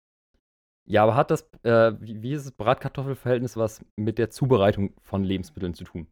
Ja, 0.86 1.02
aber 1.02 1.16
hat 1.16 1.30
das, 1.30 1.48
äh, 1.62 1.92
wie, 2.00 2.20
wie 2.22 2.32
ist 2.32 2.44
das 2.44 2.52
Bratkartoffelverhältnis 2.52 3.56
was 3.56 3.84
mit 3.96 4.18
der 4.18 4.30
Zubereitung 4.30 4.94
von 5.00 5.24
Lebensmitteln 5.24 5.74
zu 5.74 5.84
tun? 5.84 6.06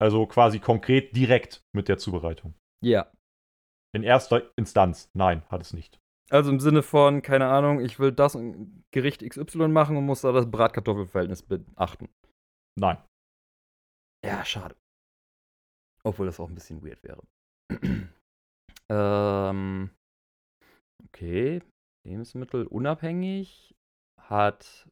Also 0.00 0.26
quasi 0.26 0.58
konkret 0.58 1.14
direkt 1.14 1.66
mit 1.74 1.88
der 1.88 1.98
Zubereitung. 1.98 2.54
Ja. 2.82 3.12
In 3.94 4.02
erster 4.02 4.50
Instanz, 4.56 5.10
nein, 5.12 5.42
hat 5.48 5.60
es 5.60 5.72
nicht. 5.72 5.98
Also 6.30 6.50
im 6.50 6.60
Sinne 6.60 6.82
von, 6.82 7.22
keine 7.22 7.48
Ahnung, 7.48 7.80
ich 7.80 7.98
will 7.98 8.12
das 8.12 8.38
Gericht 8.90 9.28
XY 9.28 9.68
machen 9.68 9.96
und 9.96 10.04
muss 10.04 10.20
da 10.20 10.32
das 10.32 10.50
Bratkartoffelverhältnis 10.50 11.42
beachten. 11.42 12.08
Nein. 12.78 13.02
Ja, 14.24 14.44
schade. 14.44 14.76
Obwohl 16.04 16.26
das 16.26 16.38
auch 16.38 16.48
ein 16.48 16.54
bisschen 16.54 16.82
weird 16.84 17.02
wäre. 17.02 17.22
ähm, 18.88 19.90
okay. 21.06 21.62
Lebensmittel 22.04 22.66
unabhängig 22.66 23.74
hat. 24.18 24.88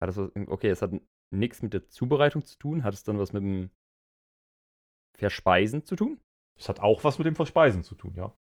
Hat 0.00 0.10
es 0.10 0.16
was, 0.16 0.30
okay, 0.48 0.68
es 0.68 0.82
hat 0.82 0.92
nichts 1.32 1.62
mit 1.62 1.72
der 1.72 1.88
Zubereitung 1.88 2.44
zu 2.44 2.58
tun. 2.58 2.84
Hat 2.84 2.94
es 2.94 3.04
dann 3.04 3.18
was 3.18 3.32
mit 3.32 3.42
dem 3.42 3.70
Verspeisen 5.16 5.84
zu 5.84 5.96
tun? 5.96 6.20
Es 6.58 6.68
hat 6.68 6.80
auch 6.80 7.04
was 7.04 7.18
mit 7.18 7.26
dem 7.26 7.36
Verspeisen 7.36 7.82
zu 7.82 7.94
tun, 7.94 8.14
ja. 8.14 8.36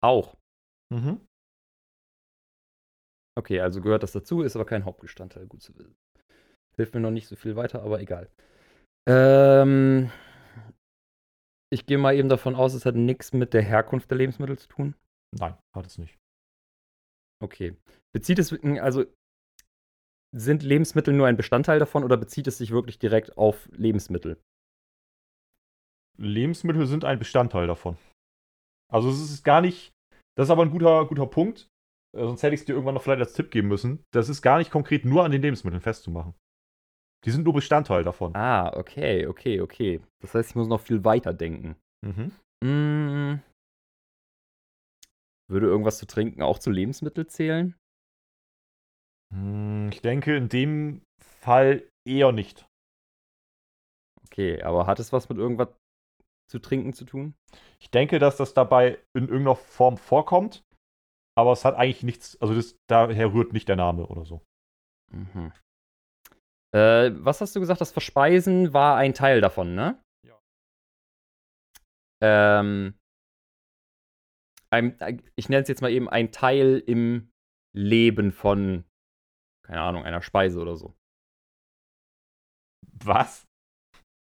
Auch. 0.00 0.36
Mhm. 0.90 1.26
Okay, 3.36 3.60
also 3.60 3.80
gehört 3.80 4.02
das 4.02 4.12
dazu, 4.12 4.42
ist 4.42 4.56
aber 4.56 4.64
kein 4.64 4.84
Hauptbestandteil, 4.84 5.46
gut 5.46 5.62
zu 5.62 5.76
wissen. 5.76 5.96
Hilft 6.76 6.94
mir 6.94 7.00
noch 7.00 7.10
nicht 7.10 7.28
so 7.28 7.36
viel 7.36 7.56
weiter, 7.56 7.82
aber 7.82 8.00
egal. 8.00 8.30
Ähm, 9.06 10.10
ich 11.70 11.86
gehe 11.86 11.98
mal 11.98 12.14
eben 12.14 12.28
davon 12.28 12.54
aus, 12.54 12.74
es 12.74 12.86
hat 12.86 12.94
nichts 12.94 13.32
mit 13.32 13.52
der 13.52 13.62
Herkunft 13.62 14.10
der 14.10 14.18
Lebensmittel 14.18 14.58
zu 14.58 14.68
tun. 14.68 14.94
Nein, 15.38 15.56
hat 15.74 15.86
es 15.86 15.98
nicht. 15.98 16.18
Okay. 17.42 17.76
Bezieht 18.14 18.38
es, 18.38 18.52
also 18.80 19.04
sind 20.34 20.62
Lebensmittel 20.62 21.14
nur 21.14 21.26
ein 21.26 21.36
Bestandteil 21.36 21.78
davon 21.78 22.04
oder 22.04 22.16
bezieht 22.16 22.46
es 22.46 22.58
sich 22.58 22.70
wirklich 22.70 22.98
direkt 22.98 23.36
auf 23.38 23.68
Lebensmittel? 23.72 24.40
Lebensmittel 26.18 26.86
sind 26.86 27.04
ein 27.04 27.18
Bestandteil 27.18 27.66
davon. 27.66 27.96
Also 28.90 29.10
es 29.10 29.20
ist 29.20 29.44
gar 29.44 29.60
nicht, 29.60 29.92
das 30.36 30.48
ist 30.48 30.50
aber 30.50 30.62
ein 30.62 30.70
guter, 30.70 31.06
guter 31.06 31.26
Punkt, 31.26 31.68
äh, 32.16 32.24
sonst 32.24 32.42
hätte 32.42 32.54
ich 32.54 32.60
es 32.60 32.66
dir 32.66 32.72
irgendwann 32.72 32.94
noch 32.94 33.02
vielleicht 33.02 33.20
als 33.20 33.34
Tipp 33.34 33.50
geben 33.50 33.68
müssen. 33.68 34.04
Das 34.12 34.28
ist 34.28 34.42
gar 34.42 34.58
nicht 34.58 34.70
konkret 34.70 35.04
nur 35.04 35.24
an 35.24 35.30
den 35.30 35.42
Lebensmitteln 35.42 35.80
festzumachen. 35.80 36.34
Die 37.24 37.30
sind 37.30 37.44
nur 37.44 37.54
Bestandteil 37.54 38.04
davon. 38.04 38.34
Ah, 38.36 38.72
okay, 38.76 39.26
okay, 39.26 39.60
okay. 39.60 40.00
Das 40.20 40.34
heißt, 40.34 40.50
ich 40.50 40.56
muss 40.56 40.68
noch 40.68 40.80
viel 40.80 41.04
weiter 41.04 41.34
denken. 41.34 41.76
Mhm. 42.02 42.32
Mm, 42.64 43.40
würde 45.50 45.66
irgendwas 45.66 45.98
zu 45.98 46.06
trinken 46.06 46.42
auch 46.42 46.58
zu 46.58 46.70
Lebensmitteln 46.70 47.28
zählen? 47.28 47.74
Hm, 49.32 49.90
Ich 49.92 50.02
denke 50.02 50.36
in 50.36 50.48
dem 50.48 51.02
Fall 51.20 51.88
eher 52.06 52.32
nicht. 52.32 52.66
Okay, 54.26 54.62
aber 54.62 54.86
hat 54.86 55.00
es 55.00 55.12
was 55.12 55.28
mit 55.28 55.38
irgendwas 55.38 55.68
zu 56.50 56.58
trinken 56.58 56.92
zu 56.92 57.04
tun? 57.04 57.34
Ich 57.80 57.90
denke, 57.90 58.18
dass 58.18 58.36
das 58.36 58.54
dabei 58.54 58.98
in 59.14 59.24
irgendeiner 59.28 59.56
Form 59.56 59.96
vorkommt, 59.96 60.62
aber 61.36 61.52
es 61.52 61.64
hat 61.64 61.76
eigentlich 61.76 62.02
nichts, 62.02 62.40
also 62.40 62.54
das, 62.54 62.76
daher 62.88 63.32
rührt 63.32 63.52
nicht 63.52 63.68
der 63.68 63.76
Name 63.76 64.06
oder 64.06 64.24
so. 64.24 64.42
Mhm. 65.10 65.52
Äh, 66.74 67.12
was 67.14 67.40
hast 67.40 67.56
du 67.56 67.60
gesagt? 67.60 67.80
Das 67.80 67.92
Verspeisen 67.92 68.72
war 68.72 68.96
ein 68.96 69.14
Teil 69.14 69.40
davon, 69.40 69.74
ne? 69.74 70.02
Ja. 70.26 70.38
Ähm, 72.22 72.94
ein, 74.70 75.22
ich 75.36 75.48
nenne 75.48 75.62
es 75.62 75.68
jetzt 75.68 75.80
mal 75.80 75.90
eben 75.90 76.08
ein 76.08 76.30
Teil 76.30 76.82
im 76.86 77.30
Leben 77.74 78.32
von, 78.32 78.84
keine 79.64 79.80
Ahnung, 79.80 80.04
einer 80.04 80.22
Speise 80.22 80.60
oder 80.60 80.76
so. 80.76 80.94
Was? 83.04 83.46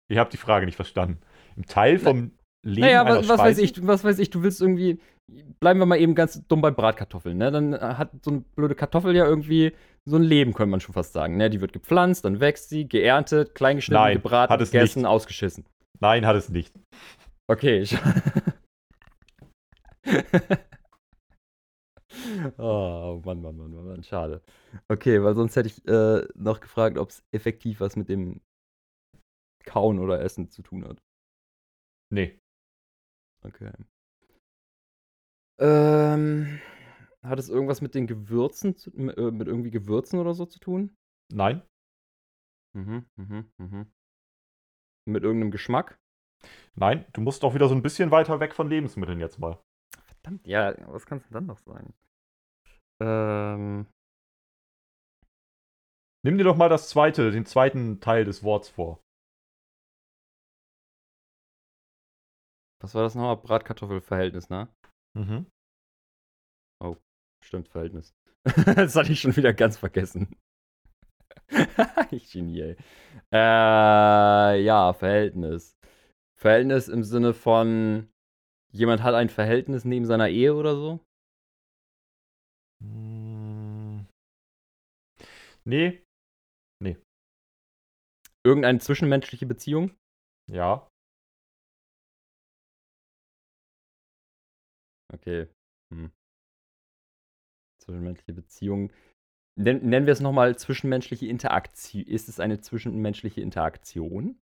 Ich 0.10 0.18
habe 0.18 0.30
die 0.30 0.38
Frage 0.38 0.66
nicht 0.66 0.76
verstanden. 0.76 1.22
Im 1.56 1.66
Teil 1.66 2.00
vom 2.00 2.38
Leben 2.66 2.82
Naja, 2.82 3.02
einer 3.02 3.20
was, 3.20 3.28
was 3.28 3.40
weiß 3.40 3.58
Speise? 3.58 3.62
ich, 3.64 3.88
was 3.88 4.04
weiß 4.04 4.20
ich, 4.20 4.30
du 4.30 4.42
willst 4.42 4.62
irgendwie, 4.62 5.00
bleiben 5.60 5.80
wir 5.80 5.86
mal 5.86 6.00
eben 6.00 6.16
ganz 6.16 6.46
dumm 6.48 6.62
bei 6.62 6.72
Bratkartoffeln, 6.72 7.38
ne? 7.38 7.52
Dann 7.52 7.74
hat 7.80 8.12
so 8.24 8.32
eine 8.32 8.42
blöde 8.56 8.76
Kartoffel 8.76 9.16
ja 9.16 9.26
irgendwie 9.26 9.74
so 10.06 10.18
ein 10.18 10.24
Leben, 10.24 10.54
könnte 10.54 10.72
man 10.72 10.80
schon 10.80 10.94
fast 10.94 11.14
sagen, 11.14 11.38
ne? 11.38 11.50
Die 11.50 11.62
wird 11.62 11.74
gepflanzt, 11.74 12.26
dann 12.26 12.40
wächst 12.40 12.70
sie, 12.70 12.88
geerntet, 12.88 13.56
kleingeschnitten, 13.56 14.04
Nein, 14.04 14.16
gebraten, 14.16 14.52
hat 14.52 14.62
es 14.62 14.72
gegessen, 14.72 15.04
nicht. 15.04 15.10
ausgeschissen. 15.10 15.66
Nein, 16.00 16.26
hat 16.26 16.36
es 16.36 16.50
nicht. 16.50 16.74
Okay, 17.48 17.84
oh, 22.58 23.22
Mann, 23.26 23.42
Mann, 23.42 23.58
Mann, 23.58 23.74
Mann, 23.74 23.86
Mann, 23.86 24.04
schade. 24.04 24.42
Okay, 24.88 25.24
weil 25.24 25.36
sonst 25.36 25.56
hätte 25.56 25.68
ich 25.68 25.86
äh, 25.88 26.26
noch 26.36 26.60
gefragt, 26.60 26.98
ob 26.98 27.10
es 27.10 27.24
effektiv 27.32 27.80
was 27.80 27.96
mit 27.96 28.10
dem 28.10 28.42
Kauen 29.66 30.00
oder 30.00 30.22
Essen 30.22 30.50
zu 30.50 30.62
tun 30.62 30.86
hat. 30.86 31.02
Nee. 32.10 32.40
Okay. 33.46 33.72
Ähm, 35.64 36.60
hat 37.24 37.40
es 37.40 37.48
irgendwas 37.48 37.80
mit 37.80 37.96
den 37.96 38.06
Gewürzen, 38.06 38.76
zu, 38.76 38.92
äh, 38.92 39.32
mit 39.32 39.48
irgendwie 39.48 39.72
Gewürzen 39.72 40.20
oder 40.20 40.34
so 40.34 40.46
zu 40.46 40.60
tun? 40.60 40.96
Nein? 41.32 41.62
Mhm, 42.76 43.06
mhm, 43.16 43.52
mhm. 43.58 43.92
Mit 45.08 45.24
irgendeinem 45.24 45.52
Geschmack? 45.52 45.98
Nein, 46.76 47.06
du 47.14 47.22
musst 47.22 47.46
auch 47.46 47.54
wieder 47.54 47.70
so 47.70 47.76
ein 47.76 47.82
bisschen 47.82 48.12
weiter 48.12 48.42
weg 48.42 48.54
von 48.54 48.68
Lebensmitteln 48.68 49.20
jetzt 49.20 49.40
mal. 49.40 49.58
Verdammt, 50.06 50.46
ja, 50.46 50.76
was 50.92 51.06
kann 51.06 51.20
es 51.20 51.24
denn 51.26 51.34
dann 51.34 51.46
noch 51.46 51.60
sein? 51.60 51.94
Ähm, 53.02 53.88
Nimm 56.26 56.38
dir 56.38 56.46
doch 56.46 56.56
mal 56.56 56.70
das 56.70 56.90
zweite, 56.90 57.32
den 57.32 57.46
zweiten 57.46 58.00
Teil 58.00 58.26
des 58.26 58.44
Worts 58.44 58.70
vor. 58.70 59.02
was 62.82 62.96
war 62.96 63.04
das 63.04 63.16
nochmal? 63.16 63.38
Bratkartoffelverhältnis, 63.38 64.50
ne? 64.50 64.68
Mhm. 65.16 65.46
Stimmt, 67.44 67.68
Verhältnis. 67.68 68.14
das 68.76 68.96
hatte 68.96 69.12
ich 69.12 69.22
schon 69.22 69.36
wieder 69.36 69.54
ganz 69.54 69.78
vergessen. 69.78 70.36
ich 72.12 72.32
Genie, 72.32 72.62
ey. 72.62 72.78
Äh, 73.32 74.62
ja, 74.64 74.94
Verhältnis. 74.94 75.78
Verhältnis 76.40 76.88
im 76.88 77.04
Sinne 77.04 77.34
von, 77.34 78.10
jemand 78.72 79.04
hat 79.04 79.14
ein 79.16 79.30
Verhältnis 79.30 79.86
neben 79.86 80.06
seiner 80.06 80.30
Ehe 80.30 80.56
oder 80.56 80.76
so? 80.76 81.00
Mm. 82.82 84.06
Nee, 85.66 86.04
Irgendeine 88.46 88.80
zwischenmenschliche 88.80 89.46
Beziehung? 89.46 89.92
ja. 90.48 90.88
Okay. 95.14 95.48
Zwischenmenschliche 97.84 98.34
Beziehung. 98.34 98.92
Nen 99.56 99.88
nennen 99.88 100.06
wir 100.06 100.14
es 100.14 100.20
nochmal 100.20 100.58
zwischenmenschliche 100.58 101.28
Interaktion. 101.28 102.04
Ist 102.04 102.30
es 102.30 102.40
eine 102.40 102.60
zwischenmenschliche 102.60 103.42
Interaktion? 103.42 104.40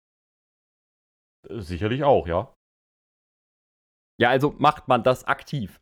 Äh, 1.50 1.60
Sicherlich 1.62 2.04
auch, 2.04 2.28
ja. 2.28 2.54
Ja, 4.20 4.30
also 4.30 4.56
macht 4.58 4.88
man 4.88 5.04
das 5.04 5.26
aktiv? 5.26 5.82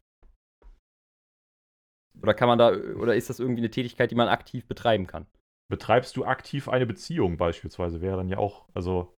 Oder 2.22 2.34
kann 2.34 2.48
man 2.48 2.58
da, 2.58 2.72
oder 2.72 3.16
ist 3.16 3.30
das 3.30 3.40
irgendwie 3.40 3.62
eine 3.62 3.70
Tätigkeit, 3.70 4.12
die 4.12 4.16
man 4.16 4.28
aktiv 4.28 4.68
betreiben 4.68 5.08
kann? 5.08 5.28
Betreibst 5.70 6.18
du 6.18 6.26
aktiv 6.26 6.68
eine 6.68 6.86
Beziehung 6.86 7.38
beispielsweise, 7.38 8.02
wäre 8.02 8.18
dann 8.18 8.30
ja 8.30 8.38
auch, 8.38 8.68
also, 8.74 9.16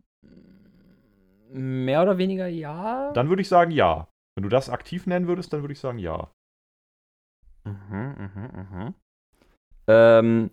Mehr 1.52 2.02
oder 2.02 2.18
weniger 2.18 2.46
ja. 2.46 3.12
dann 3.12 3.28
würde 3.28 3.42
ich 3.42 3.48
sagen 3.48 3.72
ja. 3.72 4.08
Wenn 4.36 4.42
du 4.42 4.48
das 4.48 4.70
aktiv 4.70 5.06
nennen 5.06 5.26
würdest, 5.26 5.52
dann 5.52 5.62
würde 5.62 5.72
ich 5.72 5.80
sagen 5.80 5.98
ja. 5.98 6.32
Mhm, 7.64 8.14
mhm, 8.34 8.50
mhm. 8.54 8.94
Ähm, 9.86 10.50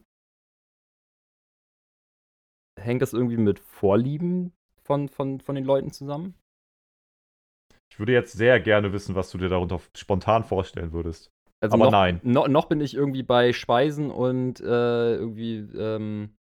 hängt 2.80 3.02
das 3.02 3.14
irgendwie 3.14 3.38
mit 3.38 3.60
Vorlieben 3.60 4.54
von, 4.84 5.10
von, 5.10 5.40
von 5.40 5.56
den 5.56 5.66
Leuten 5.66 5.92
zusammen? 5.92 6.36
Ich 7.90 8.00
würde 8.00 8.14
jetzt 8.14 8.34
sehr 8.34 8.60
gerne 8.60 8.94
wissen, 8.94 9.16
was 9.16 9.32
du 9.32 9.38
dir 9.38 9.50
darunter 9.50 9.80
spontan 9.96 10.44
vorstellen 10.44 10.92
würdest. 10.92 11.32
Also 11.62 11.76
Aber 11.76 11.86
noch, 11.86 11.92
nein. 11.92 12.20
No, 12.24 12.48
noch 12.48 12.66
bin 12.66 12.80
ich 12.82 12.94
irgendwie 12.94 13.24
bei 13.24 13.54
Speisen 13.54 14.12
und 14.12 14.60
äh, 14.60 15.16
irgendwie 15.16 15.58
ähm, 15.76 16.36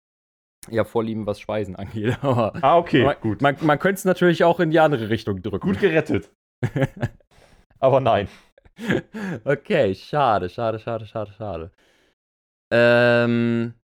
ja 0.71 0.85
Vorlieben, 0.85 1.27
was 1.27 1.41
Speisen 1.41 1.77
angeht. 1.77 2.19
Ah, 2.23 2.77
okay, 2.77 3.03
Aber 3.03 3.15
gut. 3.15 3.41
man, 3.41 3.57
man 3.63 3.79
könnte 3.79 3.99
es 3.99 4.05
natürlich 4.05 4.45
auch 4.45 4.61
in 4.61 4.71
die 4.71 4.81
andere 4.81 5.09
Richtung 5.09 5.43
drücken. 5.43 5.67
Gut 5.67 5.81
gerettet. 5.81 6.31
Aber 7.79 8.01
nein. 8.01 8.29
okay, 9.45 9.95
schade, 9.95 10.49
schade, 10.49 10.79
schade, 10.79 11.07
schade, 11.07 11.33
schade. 11.33 11.73
Ähm. 12.73 13.75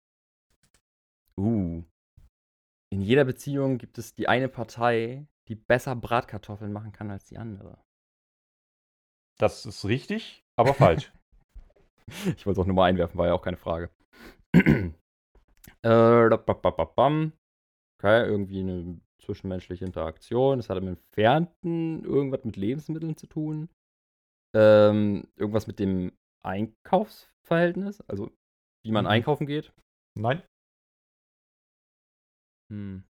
Uh. 1.39 1.82
In 2.93 3.01
jeder 3.01 3.24
Beziehung 3.24 3.78
gibt 3.78 3.97
es 3.97 4.14
die 4.14 4.28
eine 4.28 4.48
Partei, 4.48 5.27
die 5.48 5.55
besser 5.55 5.97
Bratkartoffeln 5.97 6.73
machen 6.73 6.93
kann 6.93 7.10
als 7.10 7.24
die 7.24 7.39
andere. 7.39 7.78
Das 9.39 9.64
ist 9.64 9.85
richtig, 9.85 10.44
aber 10.56 10.74
falsch. 10.74 11.12
Ich 12.36 12.44
wollte 12.44 12.59
es 12.60 12.64
auch 12.64 12.66
nur 12.66 12.74
mal 12.74 12.86
einwerfen, 12.86 13.16
war 13.16 13.28
ja 13.28 13.32
auch 13.32 13.43
keine 13.43 13.56
Frage. 13.56 13.89
äh, 14.52 14.93
okay, 18.02 18.27
irgendwie 18.27 18.60
eine 18.60 19.01
zwischenmenschliche 19.24 19.85
Interaktion. 19.85 20.59
Das 20.59 20.69
hat 20.69 20.78
im 20.78 20.89
Entfernten 20.89 22.05
irgendwas 22.05 22.44
mit 22.44 22.56
Lebensmitteln 22.56 23.16
zu 23.16 23.28
tun. 23.28 23.69
Ähm, 24.55 25.29
irgendwas 25.37 25.66
mit 25.66 25.79
dem 25.79 26.12
Einkaufsverhältnis, 26.45 28.01
also 28.03 28.31
wie 28.85 28.93
man 28.93 29.05
mhm. 29.05 29.11
einkaufen 29.11 29.47
geht. 29.47 29.73
Nein. 30.15 30.43
Hm. 32.70 33.05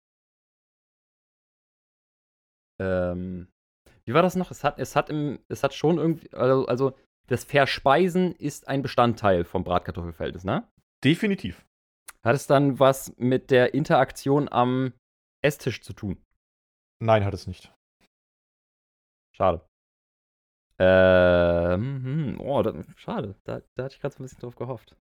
Ähm, 2.81 3.49
wie 4.05 4.15
war 4.15 4.23
das 4.23 4.37
noch? 4.37 4.51
Es 4.51 4.65
hat, 4.65 4.79
es 4.79 4.97
hat, 4.97 5.11
im, 5.11 5.39
es 5.49 5.63
hat 5.63 5.75
schon 5.75 5.99
irgendwie, 5.99 6.33
also, 6.33 6.67
also 6.67 6.99
das 7.29 7.45
Verspeisen 7.45 8.35
ist 8.37 8.69
ein 8.69 8.83
Bestandteil 8.83 9.45
vom 9.45 9.65
Bratkartoffelverhältnis, 9.65 10.45
ne? 10.45 10.67
Definitiv. 11.05 11.67
Hat 12.25 12.35
es 12.35 12.47
dann 12.47 12.81
was 12.81 13.15
mit 13.17 13.51
der 13.51 13.75
Interaktion 13.75 14.49
am 14.49 14.93
Esstisch 15.45 15.83
zu 15.83 15.93
tun? 15.93 16.25
Nein, 17.01 17.25
hat 17.25 17.35
es 17.35 17.47
nicht. 17.47 17.73
Schade. 19.37 19.68
Ähm, 20.81 22.05
hm, 22.05 22.41
oh, 22.41 22.63
da, 22.63 22.73
schade. 22.97 23.35
Da, 23.45 23.61
da 23.75 23.85
hatte 23.85 23.95
ich 23.95 24.01
gerade 24.01 24.15
so 24.15 24.23
ein 24.23 24.27
bisschen 24.27 24.41
drauf 24.41 24.57
gehofft. 24.57 24.97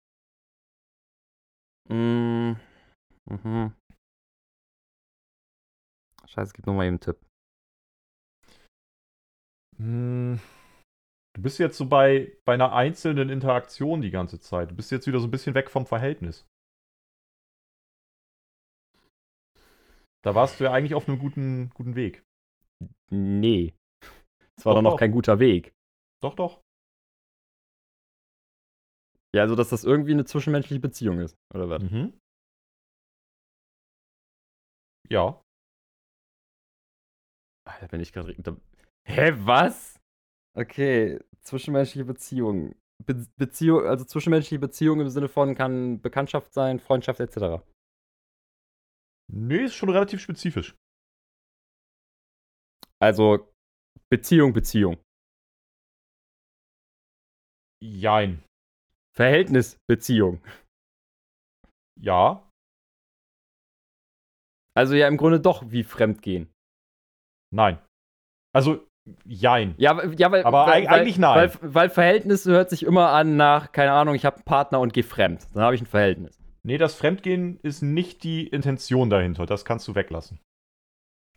Mm, 1.89 2.57
mhm. 3.27 3.73
Scheiße, 6.27 6.53
gib 6.55 6.66
nochmal 6.66 6.86
eben 6.86 6.94
einen 6.94 7.01
Tipp. 7.01 7.19
Hm, 9.78 10.40
du 11.35 11.43
bist 11.43 11.59
jetzt 11.59 11.77
so 11.78 11.86
bei, 11.89 12.32
bei 12.44 12.55
einer 12.55 12.73
einzelnen 12.73 13.28
Interaktion 13.31 14.03
die 14.03 14.11
ganze 14.11 14.40
Zeit. 14.40 14.70
Du 14.70 14.74
bist 14.77 14.90
jetzt 14.90 15.07
wieder 15.07 15.20
so 15.20 15.27
ein 15.27 15.31
bisschen 15.31 15.55
weg 15.55 15.70
vom 15.70 15.86
Verhältnis. 15.86 16.47
Da 20.23 20.35
warst 20.35 20.61
du 20.61 20.65
ja 20.65 20.73
eigentlich 20.73 20.94
auf 20.94 21.09
einem 21.09 21.19
guten, 21.19 21.70
guten 21.70 21.97
Weg. 21.97 22.24
Nee. 23.11 23.74
Es 24.63 24.67
war 24.67 24.75
doch, 24.75 24.79
doch 24.79 24.83
noch 24.83 24.91
doch. 24.93 24.99
kein 25.01 25.11
guter 25.11 25.41
Weg. 25.41 25.75
Doch, 26.23 26.37
doch. 26.37 26.63
Ja, 29.35 29.43
also 29.43 29.57
dass 29.57 29.71
das 29.71 29.83
irgendwie 29.83 30.13
eine 30.13 30.25
zwischenmenschliche 30.25 30.81
Beziehung 30.81 31.19
ist, 31.19 31.37
oder 31.53 31.69
was? 31.69 31.83
Mhm. 31.83 32.17
Ja. 35.09 35.43
Alter, 37.67 37.89
bin 37.89 38.01
ich 38.01 38.13
gerade. 38.13 38.37
Hä, 39.05 39.33
was? 39.39 39.99
Okay, 40.57 41.19
zwischenmenschliche 41.41 42.05
Beziehung. 42.05 42.77
Be 43.05 43.27
Beziehung, 43.37 43.85
also 43.85 44.05
zwischenmenschliche 44.05 44.61
Beziehung 44.61 45.01
im 45.01 45.09
Sinne 45.09 45.29
von 45.29 45.57
kann 45.57 46.01
Bekanntschaft 46.01 46.53
sein, 46.53 46.79
Freundschaft 46.79 47.19
etc. 47.19 47.65
Nee, 49.29 49.65
ist 49.65 49.75
schon 49.75 49.91
relativ 49.91 50.21
spezifisch. 50.21 50.77
Also 53.01 53.52
Beziehung, 54.10 54.52
Beziehung. 54.52 54.98
Jein. 57.82 58.43
Verhältnis, 59.14 59.78
Beziehung. 59.89 60.43
Ja. 62.01 62.48
Also 64.74 64.94
ja 64.94 65.09
im 65.09 65.16
Grunde 65.16 65.40
doch 65.40 65.70
wie 65.70 65.82
Fremdgehen. 65.82 66.52
Nein. 67.52 67.78
Also, 68.55 68.86
jein. 69.24 69.74
Ja, 69.78 70.02
ja 70.10 70.32
weil, 70.32 70.44
aber 70.44 70.66
weil, 70.66 70.86
eigentlich 70.86 71.19
nein. 71.19 71.51
Weil, 71.60 71.74
weil 71.74 71.90
Verhältnis 71.90 72.47
hört 72.47 72.70
sich 72.70 72.82
immer 72.85 73.10
an 73.10 73.36
nach, 73.36 73.73
keine 73.73 73.93
Ahnung, 73.93 74.14
ich 74.14 74.24
habe 74.24 74.36
einen 74.36 74.44
Partner 74.44 74.81
und 74.81 74.93
gehe 74.93 75.05
fremd. 75.05 75.47
Dann 75.52 75.62
habe 75.62 75.74
ich 75.74 75.82
ein 75.82 75.86
Verhältnis. 75.86 76.39
Nee, 76.62 76.78
das 76.78 76.94
Fremdgehen 76.94 77.59
ist 77.62 77.82
nicht 77.82 78.23
die 78.23 78.47
Intention 78.47 79.10
dahinter. 79.10 79.47
Das 79.47 79.64
kannst 79.64 79.89
du 79.89 79.94
weglassen. 79.94 80.39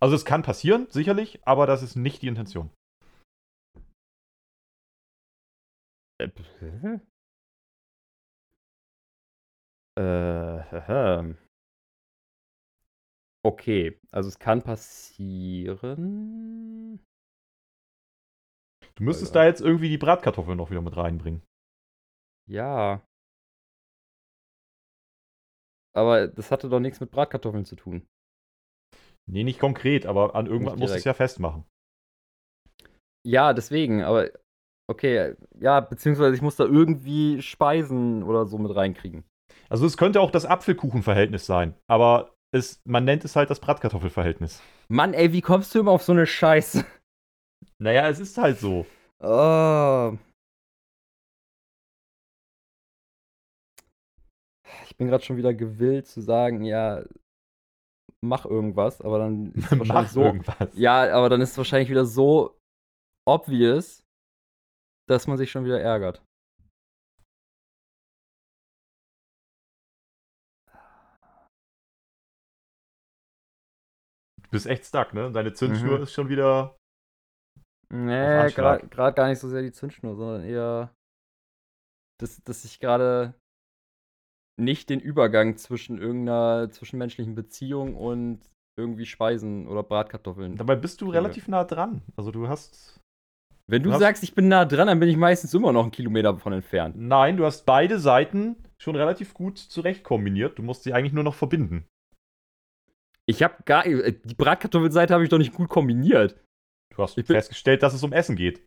Also 0.05 0.15
es 0.15 0.23
kann 0.23 0.43
passieren, 0.43 0.85
sicherlich, 0.91 1.39
aber 1.47 1.65
das 1.65 1.81
ist 1.81 1.95
nicht 1.95 2.21
die 2.21 2.27
Intention. 2.27 2.69
Äh, 9.97 10.59
äh, 10.69 11.33
okay, 13.43 13.99
also 14.11 14.29
es 14.29 14.37
kann 14.37 14.61
passieren. 14.61 15.83
Du 18.93 19.03
müsstest 19.03 19.33
da 19.33 19.43
jetzt 19.43 19.61
irgendwie 19.61 19.89
die 19.89 19.97
Bratkartoffeln 19.97 20.55
noch 20.55 20.69
wieder 20.69 20.83
mit 20.83 20.95
reinbringen. 20.95 21.41
Ja. 22.47 23.03
Aber 25.95 26.27
das 26.27 26.51
hatte 26.51 26.69
doch 26.69 26.79
nichts 26.79 26.99
mit 26.99 27.09
Bratkartoffeln 27.09 27.65
zu 27.65 27.75
tun. 27.75 28.07
Nee, 29.27 29.43
nicht 29.43 29.59
konkret, 29.59 30.05
aber 30.05 30.35
an 30.35 30.47
irgendwas 30.47 30.77
muss 30.77 30.91
es 30.91 31.03
ja 31.03 31.13
festmachen. 31.13 31.65
Ja, 33.25 33.53
deswegen, 33.53 34.03
aber 34.03 34.29
okay, 34.87 35.35
ja, 35.59 35.79
beziehungsweise 35.79 36.35
ich 36.35 36.41
muss 36.41 36.57
da 36.57 36.65
irgendwie 36.65 37.41
Speisen 37.41 38.23
oder 38.23 38.45
so 38.45 38.57
mit 38.57 38.75
reinkriegen. 38.75 39.23
Also 39.67 39.85
es 39.85 39.97
könnte 39.97 40.21
auch 40.21 40.29
das 40.29 40.45
Apfelkuchenverhältnis 40.45 41.45
sein, 41.45 41.73
aber 41.87 42.35
es, 42.53 42.81
man 42.85 43.03
nennt 43.03 43.25
es 43.25 43.35
halt 43.35 43.49
das 43.49 43.59
Bratkartoffelverhältnis. 43.59 44.61
Mann, 44.89 45.13
ey, 45.13 45.33
wie 45.33 45.41
kommst 45.41 45.73
du 45.73 45.79
immer 45.79 45.91
auf 45.91 46.03
so 46.03 46.11
eine 46.11 46.27
Scheiße? 46.27 46.85
Naja, 47.79 48.07
es 48.07 48.19
ist 48.19 48.37
halt 48.37 48.59
so. 48.59 48.85
Oh. 49.19 50.17
Ich 54.85 54.95
bin 54.97 55.07
gerade 55.07 55.23
schon 55.23 55.37
wieder 55.37 55.53
gewillt 55.53 56.07
zu 56.07 56.21
sagen, 56.21 56.63
ja, 56.63 57.03
mach 58.27 58.45
irgendwas, 58.45 59.01
aber 59.01 59.19
dann 59.19 59.51
ist 59.53 59.71
es 59.71 59.79
wahrscheinlich 59.79 60.11
so. 60.11 60.23
Irgendwas. 60.23 60.69
Ja, 60.73 61.13
aber 61.13 61.29
dann 61.29 61.41
ist 61.41 61.51
es 61.51 61.57
wahrscheinlich 61.57 61.89
wieder 61.89 62.05
so 62.05 62.59
obvious, 63.27 64.03
dass 65.07 65.27
man 65.27 65.37
sich 65.37 65.51
schon 65.51 65.65
wieder 65.65 65.79
ärgert. 65.79 66.23
Du 74.43 74.49
bist 74.51 74.67
echt 74.67 74.85
stuck, 74.85 75.13
ne? 75.13 75.31
Deine 75.31 75.53
Zündschnur 75.53 75.97
mhm. 75.97 76.03
ist 76.03 76.13
schon 76.13 76.29
wieder. 76.29 76.77
Nee, 77.89 78.49
gerade 78.51 78.87
gar 78.89 79.27
nicht 79.27 79.39
so 79.39 79.49
sehr 79.49 79.61
die 79.61 79.71
Zündschnur, 79.71 80.15
sondern 80.15 80.43
eher, 80.43 80.95
dass, 82.19 82.41
dass 82.43 82.65
ich 82.65 82.79
gerade 82.79 83.35
nicht 84.57 84.89
den 84.89 84.99
Übergang 84.99 85.57
zwischen 85.57 85.97
irgendeiner 85.97 86.69
zwischenmenschlichen 86.71 87.35
Beziehung 87.35 87.95
und 87.95 88.39
irgendwie 88.77 89.05
Speisen 89.05 89.67
oder 89.67 89.83
Bratkartoffeln. 89.83 90.57
Dabei 90.57 90.75
bist 90.75 91.01
du 91.01 91.09
relativ 91.09 91.47
nah 91.47 91.63
dran. 91.63 92.01
Also 92.15 92.31
du 92.31 92.47
hast. 92.47 92.99
Wenn 93.67 93.83
du, 93.83 93.91
du 93.91 93.97
sagst, 93.97 94.23
ich 94.23 94.35
bin 94.35 94.47
nah 94.47 94.65
dran, 94.65 94.87
dann 94.87 94.99
bin 94.99 95.09
ich 95.09 95.17
meistens 95.17 95.53
immer 95.53 95.71
noch 95.71 95.83
einen 95.83 95.91
Kilometer 95.91 96.33
davon 96.33 96.53
entfernt. 96.53 96.95
Nein, 96.97 97.37
du 97.37 97.45
hast 97.45 97.65
beide 97.65 97.99
Seiten 97.99 98.57
schon 98.77 98.95
relativ 98.95 99.33
gut 99.33 99.57
zurecht 99.57 100.03
kombiniert. 100.03 100.59
Du 100.59 100.63
musst 100.63 100.83
sie 100.83 100.93
eigentlich 100.93 101.13
nur 101.13 101.23
noch 101.23 101.35
verbinden. 101.35 101.87
Ich 103.25 103.41
habe 103.41 103.55
gar. 103.65 103.83
Die 103.83 104.35
Bratkartoffelseite 104.35 105.13
habe 105.13 105.23
ich 105.23 105.29
doch 105.29 105.39
nicht 105.39 105.53
gut 105.53 105.69
kombiniert. 105.69 106.39
Du 106.93 107.01
hast 107.01 107.17
ich 107.17 107.25
festgestellt, 107.25 107.81
dass 107.81 107.93
es 107.93 108.03
um 108.03 108.13
Essen 108.13 108.35
geht. 108.35 108.65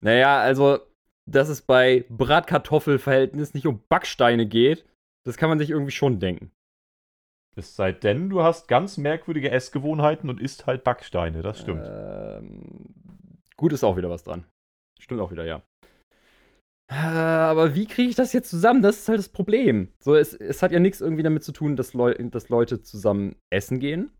Naja, 0.00 0.40
also 0.40 0.80
dass 1.26 1.48
es 1.48 1.62
bei 1.62 2.04
Bratkartoffelverhältnis 2.08 3.54
nicht 3.54 3.66
um 3.66 3.82
Backsteine 3.88 4.46
geht, 4.46 4.86
das 5.24 5.36
kann 5.36 5.48
man 5.48 5.58
sich 5.58 5.70
irgendwie 5.70 5.92
schon 5.92 6.20
denken. 6.20 6.52
Es 7.56 7.74
sei 7.74 7.92
denn, 7.92 8.28
du 8.28 8.42
hast 8.42 8.68
ganz 8.68 8.98
merkwürdige 8.98 9.50
Essgewohnheiten 9.50 10.28
und 10.28 10.40
isst 10.40 10.66
halt 10.66 10.84
Backsteine, 10.84 11.42
das 11.42 11.60
stimmt. 11.60 11.86
Ähm, 11.86 12.94
gut 13.56 13.72
ist 13.72 13.82
auch 13.82 13.96
wieder 13.96 14.10
was 14.10 14.24
dran. 14.24 14.44
Stimmt 15.00 15.20
auch 15.20 15.30
wieder, 15.30 15.44
ja. 15.44 15.62
Äh, 16.88 16.94
aber 16.94 17.74
wie 17.74 17.86
kriege 17.86 18.10
ich 18.10 18.14
das 18.14 18.32
jetzt 18.32 18.50
zusammen? 18.50 18.82
Das 18.82 18.98
ist 18.98 19.08
halt 19.08 19.18
das 19.18 19.30
Problem. 19.30 19.92
So, 19.98 20.14
es, 20.14 20.34
es 20.34 20.62
hat 20.62 20.70
ja 20.70 20.78
nichts 20.78 21.00
irgendwie 21.00 21.22
damit 21.22 21.42
zu 21.42 21.52
tun, 21.52 21.76
dass, 21.76 21.94
Leu 21.94 22.14
dass 22.14 22.48
Leute 22.48 22.82
zusammen 22.82 23.36
essen 23.50 23.80
gehen. 23.80 24.12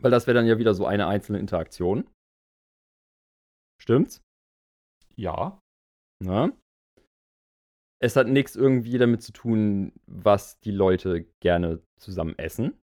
Weil 0.00 0.10
das 0.10 0.26
wäre 0.26 0.34
dann 0.34 0.46
ja 0.46 0.58
wieder 0.58 0.74
so 0.74 0.86
eine 0.86 1.06
einzelne 1.06 1.38
Interaktion. 1.38 2.08
Stimmt's? 3.80 4.22
Ja. 5.14 5.59
Ne? 6.22 6.52
Es 8.02 8.16
hat 8.16 8.28
nichts 8.28 8.56
irgendwie 8.56 8.98
damit 8.98 9.22
zu 9.22 9.32
tun, 9.32 9.92
was 10.06 10.58
die 10.60 10.70
Leute 10.70 11.24
gerne 11.40 11.82
zusammen 11.98 12.38
essen. 12.38 12.80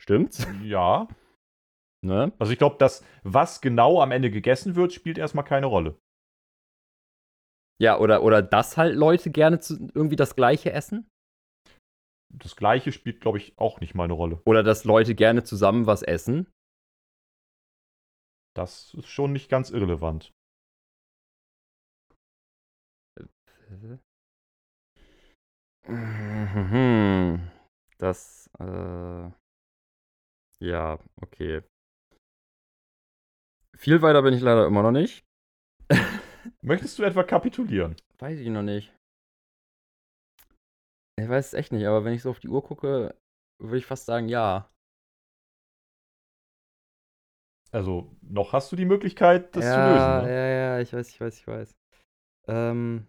Stimmt's? 0.00 0.46
Ja. 0.62 1.08
Ne? 2.04 2.32
Also 2.38 2.52
ich 2.52 2.58
glaube, 2.58 2.76
das, 2.78 3.04
was 3.24 3.60
genau 3.60 4.00
am 4.00 4.12
Ende 4.12 4.30
gegessen 4.30 4.76
wird, 4.76 4.92
spielt 4.92 5.18
erstmal 5.18 5.46
keine 5.46 5.66
Rolle. 5.66 5.98
Ja, 7.80 7.98
oder, 7.98 8.22
oder 8.22 8.42
dass 8.42 8.76
halt 8.76 8.94
Leute 8.94 9.30
gerne 9.30 9.58
zu, 9.58 9.90
irgendwie 9.94 10.14
das 10.14 10.36
Gleiche 10.36 10.72
essen? 10.72 11.10
Das 12.32 12.54
Gleiche 12.54 12.92
spielt, 12.92 13.20
glaube 13.20 13.38
ich, 13.38 13.58
auch 13.58 13.80
nicht 13.80 13.94
mal 13.94 14.04
eine 14.04 14.12
Rolle. 14.12 14.40
Oder 14.44 14.62
dass 14.62 14.84
Leute 14.84 15.14
gerne 15.14 15.42
zusammen 15.42 15.86
was 15.86 16.02
essen? 16.02 16.52
Das 18.54 18.94
ist 18.94 19.08
schon 19.08 19.32
nicht 19.32 19.48
ganz 19.48 19.70
irrelevant. 19.70 20.32
Das, 27.98 28.50
äh, 28.58 29.30
ja, 30.60 30.98
okay. 31.20 31.62
Viel 33.76 34.02
weiter 34.02 34.22
bin 34.22 34.34
ich 34.34 34.40
leider 34.40 34.66
immer 34.66 34.82
noch 34.82 34.92
nicht. 34.92 35.24
Möchtest 36.62 36.98
du 36.98 37.02
etwa 37.02 37.22
kapitulieren? 37.22 37.96
Weiß 38.18 38.38
ich 38.38 38.48
noch 38.48 38.62
nicht. 38.62 38.92
Ich 41.18 41.28
weiß 41.28 41.46
es 41.48 41.54
echt 41.54 41.72
nicht, 41.72 41.86
aber 41.86 42.04
wenn 42.04 42.14
ich 42.14 42.22
so 42.22 42.30
auf 42.30 42.40
die 42.40 42.48
Uhr 42.48 42.62
gucke, 42.62 43.14
würde 43.58 43.78
ich 43.78 43.86
fast 43.86 44.06
sagen, 44.06 44.28
ja. 44.28 44.70
Also, 47.72 48.14
noch 48.22 48.52
hast 48.52 48.70
du 48.70 48.76
die 48.76 48.84
Möglichkeit, 48.84 49.56
das 49.56 49.64
ja, 49.64 49.72
zu 49.72 49.80
lösen. 49.80 50.22
Ne? 50.22 50.34
Ja, 50.34 50.46
ja, 50.46 50.80
ich 50.80 50.92
weiß, 50.92 51.08
ich 51.08 51.20
weiß, 51.20 51.38
ich 51.38 51.46
weiß. 51.46 51.76
Ähm, 52.48 53.06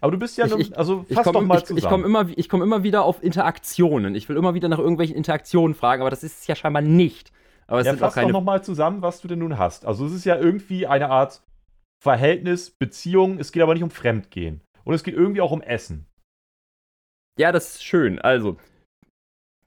Aber 0.00 0.12
du 0.12 0.18
bist 0.18 0.38
ja, 0.38 0.46
Ich- 0.46 0.54
ich- 0.54 0.78
also 0.78 1.04
fass 1.10 1.24
komme 1.24 1.40
doch 1.40 1.46
mal 1.46 1.58
ich, 1.58 1.64
zusammen. 1.64 1.78
ich 1.78 1.88
komm 1.88 2.04
immer, 2.04 2.28
ich 2.36 2.48
komm 2.48 2.62
immer 2.62 2.82
wieder 2.82 3.04
auf 3.04 3.22
Interaktionen. 3.22 4.14
Ich 4.14 4.28
will 4.28 4.36
immer 4.36 4.54
wieder 4.54 4.68
nach 4.68 4.78
irgendwelchen 4.78 5.14
Interaktionen 5.16 5.74
fragen, 5.74 6.00
aber 6.02 6.10
das 6.10 6.22
ist 6.22 6.40
es 6.40 6.46
ja 6.46 6.54
scheinbar 6.54 6.82
nicht. 6.82 7.32
Aber 7.66 7.80
es 7.80 7.86
ja, 7.86 7.92
sind 7.92 8.02
auch 8.02 8.06
fass 8.06 8.14
doch 8.14 8.20
keine. 8.22 8.32
nochmal 8.32 8.64
zusammen, 8.64 9.02
was 9.02 9.20
du 9.20 9.28
denn 9.28 9.38
nun 9.40 9.58
hast. 9.58 9.84
Also 9.84 10.06
es 10.06 10.12
ist 10.12 10.24
ja 10.24 10.36
irgendwie 10.36 10.86
eine 10.86 11.10
Art 11.10 11.42
Verhältnis, 12.02 12.70
Beziehung, 12.70 13.38
es 13.38 13.52
geht 13.52 13.62
aber 13.62 13.74
nicht 13.74 13.82
um 13.82 13.90
Fremdgehen. 13.90 14.62
Und 14.84 14.94
es 14.94 15.04
geht 15.04 15.14
irgendwie 15.14 15.42
auch 15.42 15.52
um 15.52 15.60
Essen. 15.60 16.06
Ja, 17.38 17.52
das 17.52 17.74
ist 17.74 17.84
schön. 17.84 18.18
Also, 18.18 18.56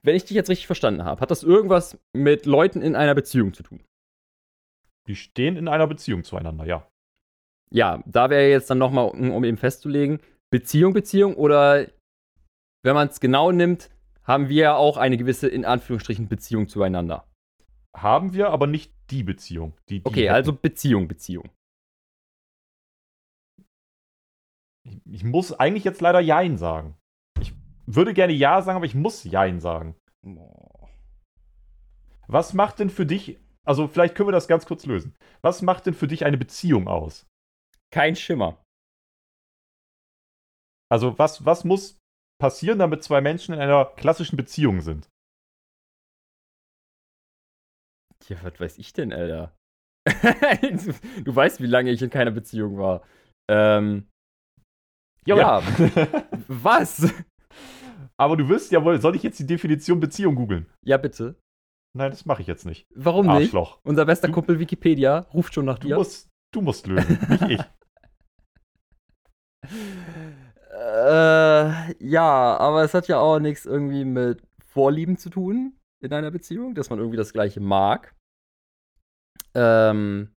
wenn 0.02 0.16
ich 0.16 0.24
dich 0.24 0.32
jetzt 0.34 0.50
richtig 0.50 0.66
verstanden 0.66 1.04
habe, 1.04 1.20
hat 1.20 1.30
das 1.30 1.42
irgendwas 1.44 1.96
mit 2.12 2.44
Leuten 2.44 2.82
in 2.82 2.94
einer 2.96 3.14
Beziehung 3.14 3.54
zu 3.54 3.62
tun? 3.62 3.82
Die 5.06 5.16
stehen 5.16 5.56
in 5.56 5.68
einer 5.68 5.86
Beziehung 5.86 6.24
zueinander, 6.24 6.66
ja. 6.66 6.86
Ja, 7.74 8.02
da 8.06 8.30
wäre 8.30 8.48
jetzt 8.48 8.70
dann 8.70 8.78
nochmal, 8.78 9.08
um, 9.08 9.32
um 9.32 9.42
eben 9.42 9.56
festzulegen, 9.56 10.20
Beziehung, 10.50 10.92
Beziehung 10.92 11.34
oder 11.34 11.88
wenn 12.84 12.94
man 12.94 13.08
es 13.08 13.18
genau 13.18 13.50
nimmt, 13.50 13.90
haben 14.22 14.48
wir 14.48 14.62
ja 14.62 14.76
auch 14.76 14.96
eine 14.96 15.16
gewisse, 15.16 15.48
in 15.48 15.64
Anführungsstrichen, 15.64 16.28
Beziehung 16.28 16.68
zueinander. 16.68 17.26
Haben 17.96 18.32
wir, 18.32 18.50
aber 18.50 18.68
nicht 18.68 18.92
die 19.10 19.24
Beziehung. 19.24 19.74
Die, 19.88 20.00
die 20.00 20.06
Okay, 20.06 20.24
hätten. 20.24 20.34
also 20.34 20.52
Beziehung, 20.52 21.08
Beziehung. 21.08 21.50
Ich, 24.86 25.00
ich 25.06 25.24
muss 25.24 25.52
eigentlich 25.52 25.84
jetzt 25.84 26.00
leider 26.00 26.20
Jein 26.20 26.58
sagen. 26.58 26.96
Ich 27.40 27.54
würde 27.86 28.14
gerne 28.14 28.32
Ja 28.32 28.62
sagen, 28.62 28.76
aber 28.76 28.86
ich 28.86 28.94
muss 28.94 29.24
Jein 29.24 29.60
sagen. 29.60 29.96
Was 32.28 32.54
macht 32.54 32.78
denn 32.78 32.90
für 32.90 33.04
dich, 33.04 33.38
also 33.64 33.88
vielleicht 33.88 34.14
können 34.14 34.28
wir 34.28 34.32
das 34.32 34.48
ganz 34.48 34.64
kurz 34.64 34.86
lösen. 34.86 35.16
Was 35.42 35.60
macht 35.62 35.86
denn 35.86 35.94
für 35.94 36.06
dich 36.06 36.24
eine 36.24 36.38
Beziehung 36.38 36.86
aus? 36.86 37.26
Kein 37.94 38.16
Schimmer. 38.16 38.60
Also 40.90 41.16
was, 41.18 41.44
was 41.44 41.64
muss 41.64 41.96
passieren, 42.40 42.78
damit 42.80 43.02
zwei 43.04 43.20
Menschen 43.20 43.54
in 43.54 43.60
einer 43.60 43.84
klassischen 43.84 44.36
Beziehung 44.36 44.80
sind? 44.80 45.08
Ja, 48.28 48.42
was 48.42 48.58
weiß 48.58 48.78
ich 48.78 48.92
denn, 48.92 49.12
Alter? 49.12 49.54
du, 51.24 51.34
weißt, 51.36 51.60
wie 51.60 51.66
lange 51.66 51.90
ich 51.90 52.02
in 52.02 52.10
keiner 52.10 52.30
Beziehung 52.30 52.78
war. 52.78 53.06
Ähm, 53.50 54.08
Ja. 55.26 55.62
was? 56.48 57.12
aber 58.18 58.36
du 58.36 58.48
wirst 58.48 58.72
ja 58.72 58.84
wohl, 58.84 59.00
soll 59.00 59.16
ich 59.16 59.22
jetzt 59.22 59.38
die 59.38 59.46
Definition 59.46 60.00
Beziehung 60.00 60.34
googeln? 60.34 60.66
Ja, 60.84 60.96
bitte. 60.96 61.36
Nein, 61.96 62.10
das 62.10 62.24
mache 62.26 62.42
ich 62.42 62.48
jetzt 62.48 62.66
nicht. 62.66 62.86
Warum 62.94 63.26
nicht? 63.26 63.54
Arschloch. 63.54 63.78
Unser 63.84 64.04
bester 64.04 64.28
Du- 64.28 64.34
Kumpel 64.34 64.58
Wikipedia 64.58 65.20
ruft 65.32 65.54
schon 65.54 65.64
nach 65.66 65.78
Du 65.78 65.88
dir. 65.88 65.96
musst, 65.96 66.28
du 66.52 66.60
musst 66.60 66.86
lösen, 66.86 67.18
nicht 67.28 67.42
ich. 67.42 67.60
Äh, 70.70 72.04
ja, 72.04 72.56
aber 72.56 72.82
es 72.82 72.94
hat 72.94 73.06
ja 73.06 73.18
auch 73.18 73.38
nichts 73.38 73.64
irgendwie 73.64 74.04
mit 74.04 74.42
Vorlieben 74.66 75.16
zu 75.16 75.30
tun 75.30 75.78
in 76.02 76.12
einer 76.12 76.32
Beziehung, 76.32 76.74
dass 76.74 76.90
man 76.90 76.98
irgendwie 76.98 77.16
das 77.16 77.32
Gleiche 77.32 77.60
mag. 77.60 78.14
Ähm, 79.54 80.34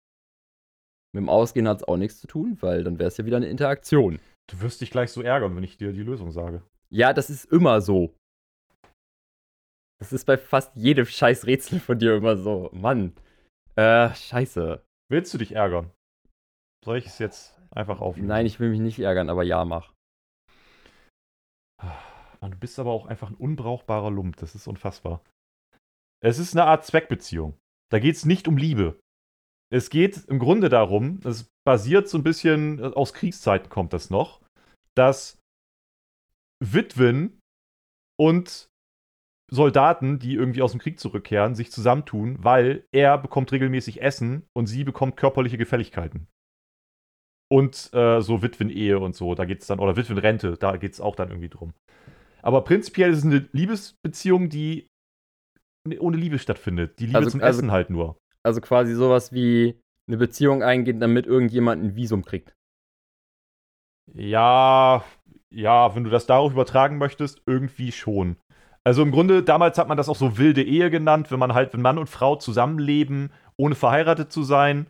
mit 1.15 1.23
dem 1.23 1.29
Ausgehen 1.31 1.67
hat 1.67 1.79
es 1.79 1.89
auch 1.89 1.97
nichts 1.97 2.21
zu 2.21 2.27
tun, 2.27 2.59
weil 2.61 2.85
dann 2.85 2.99
wäre 2.99 3.09
es 3.09 3.17
ja 3.17 3.25
wieder 3.25 3.39
eine 3.39 3.49
Interaktion. 3.49 4.21
Du 4.51 4.61
wirst 4.61 4.83
dich 4.83 4.91
gleich 4.91 5.11
so 5.11 5.23
ärgern, 5.23 5.57
wenn 5.57 5.65
ich 5.65 5.79
dir 5.79 5.93
die 5.93 6.03
Lösung 6.03 6.31
sage. 6.31 6.63
Ja, 6.91 7.13
das 7.13 7.31
ist 7.31 7.51
immer 7.51 7.81
so. 7.81 8.15
Das 9.99 10.13
ist 10.13 10.27
bei 10.27 10.37
fast 10.37 10.77
jedem 10.77 11.07
scheiß 11.07 11.47
Rätsel 11.47 11.81
von 11.81 11.99
dir 11.99 12.17
immer 12.17 12.37
so. 12.37 12.69
Mann. 12.73 13.15
Äh, 13.75 14.15
scheiße. 14.15 14.85
Willst 15.11 15.33
du 15.33 15.39
dich 15.39 15.53
ärgern? 15.53 15.91
Soll 16.85 16.99
ich 16.99 17.07
es 17.07 17.19
jetzt 17.19 17.56
einfach 17.77 18.01
auflösen? 18.01 18.29
Nein, 18.29 18.47
ich 18.47 18.61
will 18.61 18.71
mich 18.71 18.81
nicht 18.81 18.99
ärgern, 18.99 19.31
aber 19.31 19.43
ja, 19.43 19.65
mach. 19.65 19.93
Mann, 22.41 22.51
du 22.53 22.59
bist 22.59 22.79
aber 22.79 22.91
auch 22.91 23.07
einfach 23.07 23.31
ein 23.31 23.35
unbrauchbarer 23.35 24.11
Lump. 24.11 24.37
Das 24.37 24.55
ist 24.55 24.67
unfassbar. 24.67 25.23
Es 26.23 26.39
ist 26.39 26.55
eine 26.55 26.65
Art 26.65 26.85
Zweckbeziehung. 26.85 27.59
Da 27.91 27.99
geht 27.99 28.17
es 28.17 28.25
nicht 28.25 28.49
um 28.49 28.57
Liebe. 28.57 28.99
Es 29.73 29.91
geht 29.91 30.25
im 30.27 30.39
Grunde 30.39 30.69
darum, 30.69 31.21
es 31.25 31.49
basiert 31.67 32.09
so 32.09 32.19
ein 32.19 32.23
bisschen, 32.23 32.79
äh, 32.79 32.83
aus 32.95 33.13
Kriegszeiten 33.13 33.69
kommt 33.69 33.93
das 33.93 34.11
noch, 34.11 34.41
dass 34.95 35.39
Witwen 36.61 37.41
und 38.19 38.69
Soldaten, 39.51 40.19
die 40.19 40.35
irgendwie 40.35 40.63
aus 40.63 40.73
dem 40.73 40.81
Krieg 40.81 40.99
zurückkehren, 40.99 41.55
sich 41.55 41.71
zusammentun, 41.71 42.43
weil 42.43 42.85
er 42.93 43.19
bekommt 43.19 43.53
regelmäßig 43.53 44.03
Essen 44.03 44.47
und 44.57 44.67
sie 44.67 44.85
bekommt 44.85 45.17
körperliche 45.17 45.59
Gefälligkeiten. 45.59 46.29
Und 47.49 47.91
äh, 47.93 48.21
so 48.21 48.43
Witwen-Ehe 48.43 48.99
und 48.99 49.15
so, 49.15 49.35
da 49.35 49.45
geht 49.45 49.61
es 49.61 49.67
dann, 49.69 49.79
oder 49.79 49.97
Witwenrente, 49.97 50.57
da 50.57 50.77
geht 50.77 50.93
es 50.95 51.01
auch 51.01 51.15
dann 51.15 51.29
irgendwie 51.29 51.49
drum. 51.49 51.75
Aber 52.43 52.63
prinzipiell 52.65 53.11
ist 53.13 53.19
es 53.19 53.25
eine 53.25 53.49
Liebesbeziehung, 53.53 54.49
die 54.49 54.89
ohne 56.01 56.17
Liebe 56.17 56.39
stattfindet. 56.39 56.99
Die 56.99 57.07
Liebe 57.07 57.19
Also- 57.19 57.31
zum 57.31 57.41
also- 57.43 57.59
Essen 57.61 57.71
halt 57.71 57.91
nur. 57.91 58.19
Also 58.43 58.61
quasi 58.61 58.95
sowas 58.95 59.33
wie 59.33 59.79
eine 60.09 60.17
Beziehung 60.17 60.63
eingehen, 60.63 61.01
damit 61.01 61.27
irgendjemand 61.27 61.83
ein 61.83 61.97
Visum 61.97 62.25
kriegt. 62.25 62.53
Ja, 64.15 65.05
ja, 65.53 65.95
wenn 65.95 66.05
du 66.05 66.11
das 66.11 66.27
darauf 66.27 66.53
übertragen 66.53 66.99
möchtest, 66.99 67.43
irgendwie 67.47 67.93
schon. 67.93 68.37
Also 68.85 69.03
im 69.03 69.11
Grunde, 69.11 69.43
damals 69.43 69.79
hat 69.79 69.89
man 69.89 69.97
das 69.97 70.09
auch 70.09 70.17
so 70.17 70.39
wilde 70.39 70.63
Ehe 70.63 70.91
genannt, 70.91 71.33
wenn 71.33 71.41
man 71.41 71.55
halt, 71.55 71.73
wenn 71.73 71.83
Mann 71.83 71.99
und 71.99 72.09
Frau 72.09 72.37
zusammenleben, 72.37 73.33
ohne 73.57 73.75
verheiratet 73.75 74.31
zu 74.31 74.45
sein. 74.45 74.87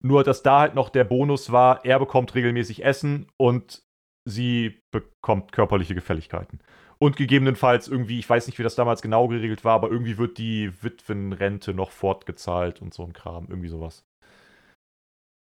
Nur, 0.00 0.22
dass 0.24 0.42
da 0.42 0.60
halt 0.60 0.74
noch 0.74 0.90
der 0.90 1.04
Bonus 1.04 1.50
war, 1.50 1.84
er 1.84 1.98
bekommt 1.98 2.34
regelmäßig 2.34 2.84
Essen 2.84 3.26
und 3.36 3.82
sie 4.24 4.80
bekommt 4.92 5.52
körperliche 5.52 5.94
Gefälligkeiten. 5.94 6.60
Und 7.00 7.16
gegebenenfalls 7.16 7.88
irgendwie, 7.88 8.18
ich 8.18 8.28
weiß 8.28 8.46
nicht, 8.46 8.58
wie 8.58 8.64
das 8.64 8.74
damals 8.74 9.02
genau 9.02 9.28
geregelt 9.28 9.64
war, 9.64 9.74
aber 9.74 9.90
irgendwie 9.90 10.18
wird 10.18 10.38
die 10.38 10.72
Witwenrente 10.82 11.72
noch 11.74 11.90
fortgezahlt 11.90 12.82
und 12.82 12.92
so 12.92 13.04
ein 13.04 13.12
Kram, 13.12 13.46
irgendwie 13.48 13.68
sowas. 13.68 14.04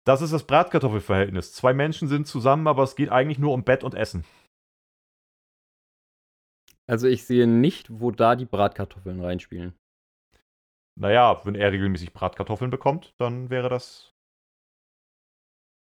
Das 0.05 0.21
ist 0.21 0.33
das 0.33 0.47
Bratkartoffelverhältnis. 0.47 1.53
Zwei 1.53 1.75
Menschen 1.75 2.09
sind 2.09 2.27
zusammen, 2.27 2.67
aber 2.67 2.83
es 2.83 2.97
geht 2.97 3.11
eigentlich 3.11 3.39
nur 3.39 3.53
um 3.53 3.65
Bett 3.65 3.85
und 3.85 3.95
Essen. 3.95 4.25
Also 6.89 7.07
ich 7.07 7.25
sehe 7.25 7.47
nicht, 7.47 7.89
wo 8.01 8.11
da 8.11 8.35
die 8.35 8.45
Bratkartoffeln 8.45 9.21
reinspielen. 9.21 9.75
Naja, 10.99 11.41
wenn 11.45 11.55
er 11.55 11.73
regelmäßig 11.73 12.13
Bratkartoffeln 12.13 12.71
bekommt, 12.71 13.15
dann 13.19 13.49
wäre 13.51 13.69
das 13.69 14.12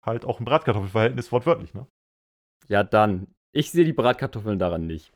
halt 0.03 0.25
auch 0.25 0.39
ein 0.39 0.45
Bratkartoffelverhältnis 0.45 1.31
wortwörtlich, 1.31 1.73
ne? 1.73 1.87
Ja, 2.67 2.83
dann. 2.83 3.27
Ich 3.51 3.71
sehe 3.71 3.85
die 3.85 3.93
Bratkartoffeln 3.93 4.59
daran 4.59 4.87
nicht. 4.87 5.11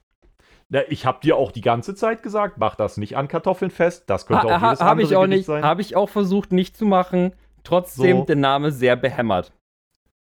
Na, 0.69 0.81
ich 0.89 1.05
habe 1.05 1.19
dir 1.21 1.37
auch 1.37 1.51
die 1.51 1.61
ganze 1.61 1.95
Zeit 1.95 2.23
gesagt, 2.23 2.57
mach 2.57 2.75
das 2.75 2.97
nicht 2.97 3.15
an 3.15 3.27
Kartoffeln 3.27 3.71
fest. 3.71 4.03
Das 4.09 4.25
könnte 4.25 4.45
auch 4.45 4.49
Ha, 4.61 4.67
jedes 4.67 4.79
ha, 4.81 4.85
Habe 4.85 4.91
andere 5.01 5.07
ich 5.07 5.15
auch 5.15 5.21
Gericht 5.21 5.37
nicht. 5.37 5.45
sein. 5.45 5.63
Habe 5.63 5.81
ich 5.81 5.95
auch 5.95 6.09
versucht 6.09 6.51
nicht 6.51 6.75
zu 6.75 6.85
machen. 6.85 7.33
Trotzdem 7.63 8.17
So. 8.19 8.25
der 8.25 8.35
Name 8.35 8.71
sehr 8.71 8.95
behämmert. 8.95 9.53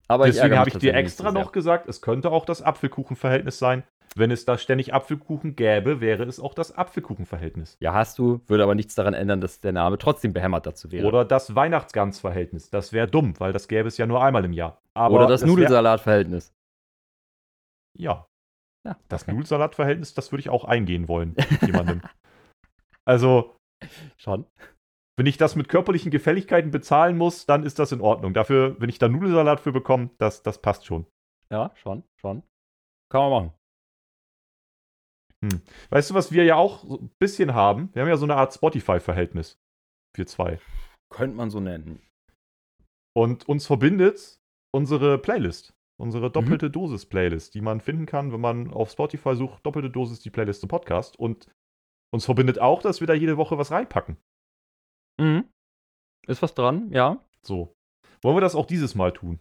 Aber 0.06 0.26
Deswegen 0.26 0.58
habe 0.58 0.68
ich 0.68 0.76
dir 0.76 0.94
extra 0.94 1.32
noch 1.32 1.50
gesagt, 1.52 1.88
es 1.88 2.02
könnte 2.02 2.30
auch 2.30 2.44
das 2.44 2.62
Apfelkuchenverhältnis 2.62 3.58
sein. 3.58 3.84
Wenn 4.16 4.30
es 4.30 4.44
da 4.44 4.58
ständig 4.58 4.94
Apfelkuchen 4.94 5.56
gäbe, 5.56 6.00
wäre 6.00 6.22
es 6.24 6.38
auch 6.38 6.54
das 6.54 6.70
Apfelkuchenverhältnis. 6.76 7.76
Ja, 7.80 7.94
hast 7.94 8.18
du, 8.18 8.40
würde 8.46 8.62
aber 8.62 8.74
nichts 8.76 8.94
daran 8.94 9.12
ändern, 9.14 9.40
dass 9.40 9.60
der 9.60 9.72
Name 9.72 9.98
trotzdem 9.98 10.32
behämmert 10.32 10.66
dazu 10.66 10.92
wäre. 10.92 11.06
Oder 11.06 11.24
das 11.24 11.54
Weihnachtsgansverhältnis. 11.56 12.70
Das 12.70 12.92
wäre 12.92 13.08
dumm, 13.08 13.34
weil 13.40 13.52
das 13.52 13.66
gäbe 13.66 13.88
es 13.88 13.96
ja 13.98 14.06
nur 14.06 14.22
einmal 14.22 14.44
im 14.44 14.52
Jahr. 14.52 14.80
Aber 14.94 15.16
Oder 15.16 15.26
das, 15.26 15.40
wär- 15.40 15.48
Nudelsalatverhältnis. 15.48 16.52
Ja. 17.98 18.26
Ja, 18.86 18.96
Das 19.08 19.22
okay. 19.22 19.32
Nudelsalatverhältnis, 19.32 20.14
das 20.14 20.30
würde 20.30 20.40
ich 20.40 20.50
auch 20.50 20.64
eingehen 20.64 21.08
wollen 21.08 21.34
mit 21.50 21.62
jemandem. 21.62 22.02
also, 23.06 23.56
Schon. 24.16 24.46
wenn 25.16 25.26
ich 25.26 25.38
das 25.38 25.56
mit 25.56 25.68
körperlichen 25.68 26.10
Gefälligkeiten 26.10 26.70
bezahlen 26.70 27.16
muss, 27.16 27.46
dann 27.46 27.64
ist 27.64 27.78
das 27.78 27.92
in 27.92 28.00
Ordnung. 28.02 28.34
Dafür, 28.34 28.78
wenn 28.80 28.90
ich 28.90 28.98
da 28.98 29.08
Nudelsalat 29.08 29.60
für 29.60 29.72
bekomme, 29.72 30.10
das, 30.18 30.42
das 30.42 30.60
passt 30.60 30.84
schon. 30.86 31.06
Ja, 31.50 31.70
schon, 31.76 32.04
schon. 32.20 32.42
Kann 33.10 33.22
man 33.22 33.30
machen. 33.30 33.54
Weißt 35.90 36.10
du, 36.10 36.14
was 36.14 36.32
wir 36.32 36.44
ja 36.44 36.56
auch 36.56 36.84
so 36.84 36.98
ein 37.00 37.10
bisschen 37.18 37.54
haben? 37.54 37.90
Wir 37.92 38.02
haben 38.02 38.08
ja 38.08 38.16
so 38.16 38.26
eine 38.26 38.36
Art 38.36 38.54
Spotify-Verhältnis. 38.54 39.58
wir 40.16 40.26
zwei. 40.26 40.60
Könnte 41.12 41.36
man 41.36 41.50
so 41.50 41.58
nennen. 41.60 42.00
Und 43.16 43.48
uns 43.48 43.66
verbindet 43.66 44.38
unsere 44.72 45.18
Playlist. 45.18 45.72
Unsere 46.00 46.28
Mhm. 46.28 46.32
doppelte 46.32 46.70
Dosis-Playlist, 46.70 47.54
die 47.54 47.60
man 47.60 47.80
finden 47.80 48.06
kann, 48.06 48.32
wenn 48.32 48.40
man 48.40 48.72
auf 48.72 48.90
Spotify 48.90 49.36
sucht, 49.36 49.64
doppelte 49.64 49.90
Dosis, 49.90 50.20
die 50.20 50.30
Playlist 50.30 50.60
zum 50.60 50.68
Podcast. 50.68 51.18
Und 51.18 51.48
uns 52.12 52.24
verbindet 52.24 52.58
auch, 52.60 52.82
dass 52.82 53.00
wir 53.00 53.06
da 53.06 53.14
jede 53.14 53.36
Woche 53.36 53.58
was 53.58 53.70
reinpacken. 53.70 54.16
Mhm. 55.20 55.48
Ist 56.26 56.42
was 56.42 56.54
dran, 56.54 56.90
ja. 56.90 57.20
So. 57.44 57.74
Wollen 58.22 58.36
wir 58.36 58.40
das 58.40 58.54
auch 58.54 58.66
dieses 58.66 58.94
Mal 58.94 59.12
tun? 59.12 59.40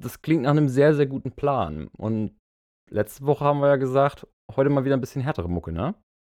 Das 0.00 0.22
klingt 0.22 0.42
nach 0.44 0.50
einem 0.52 0.68
sehr, 0.68 0.94
sehr 0.94 1.06
guten 1.06 1.32
Plan. 1.32 1.88
Und 1.88 2.38
letzte 2.90 3.26
Woche 3.26 3.44
haben 3.44 3.60
wir 3.60 3.68
ja 3.68 3.76
gesagt, 3.76 4.26
heute 4.56 4.70
mal 4.70 4.84
wieder 4.84 4.96
ein 4.96 5.00
bisschen 5.00 5.22
härtere 5.22 5.48
Mucke, 5.48 5.72
ne? 5.72 5.94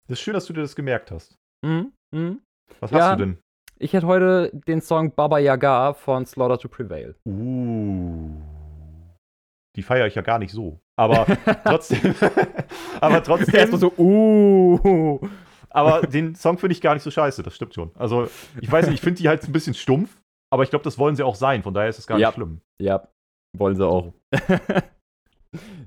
Das 0.08 0.18
ist 0.18 0.22
schön, 0.22 0.34
dass 0.34 0.46
du 0.46 0.52
dir 0.52 0.62
das 0.62 0.74
gemerkt 0.76 1.10
hast. 1.10 1.36
Mhm. 1.64 1.92
Mhm. 2.14 2.40
Was 2.80 2.90
Ja. 2.90 2.98
hast 3.10 3.20
du 3.20 3.24
denn? 3.26 3.38
Ich 3.78 3.92
hätte 3.92 4.06
heute 4.06 4.50
den 4.66 4.80
Song 4.80 5.12
Baba 5.14 5.38
Yaga 5.38 5.94
von 5.94 6.24
Slaughter 6.26 6.58
to 6.58 6.68
Prevail. 6.68 7.16
Uh. 7.26 8.40
Die 9.76 9.82
feiere 9.82 10.06
ich 10.06 10.14
ja 10.14 10.22
gar 10.22 10.38
nicht 10.38 10.52
so. 10.52 10.80
Aber 10.96 11.26
trotzdem. 11.64 12.14
aber 13.00 13.22
trotzdem. 13.22 13.54
Erstmal 13.54 13.80
so, 13.80 13.92
uh. 13.98 15.20
Aber 15.70 16.02
den 16.06 16.34
Song 16.34 16.58
finde 16.58 16.72
ich 16.74 16.80
gar 16.82 16.94
nicht 16.94 17.02
so 17.02 17.10
scheiße, 17.10 17.42
das 17.42 17.56
stimmt 17.56 17.74
schon. 17.74 17.90
Also, 17.94 18.28
ich 18.60 18.70
weiß 18.70 18.86
nicht, 18.86 18.96
ich 18.96 19.00
finde 19.00 19.20
die 19.22 19.28
halt 19.28 19.42
ein 19.44 19.52
bisschen 19.52 19.72
stumpf, 19.74 20.20
aber 20.52 20.62
ich 20.64 20.70
glaube, 20.70 20.84
das 20.84 20.98
wollen 20.98 21.16
sie 21.16 21.22
auch 21.24 21.34
sein, 21.34 21.62
von 21.62 21.72
daher 21.72 21.88
ist 21.88 21.98
es 21.98 22.06
gar 22.06 22.18
Ja. 22.18 22.28
nicht 22.28 22.34
schlimm. 22.34 22.60
Ja, 22.80 23.08
wollen 23.56 23.74
sie 23.74 23.86
auch. 23.86 24.12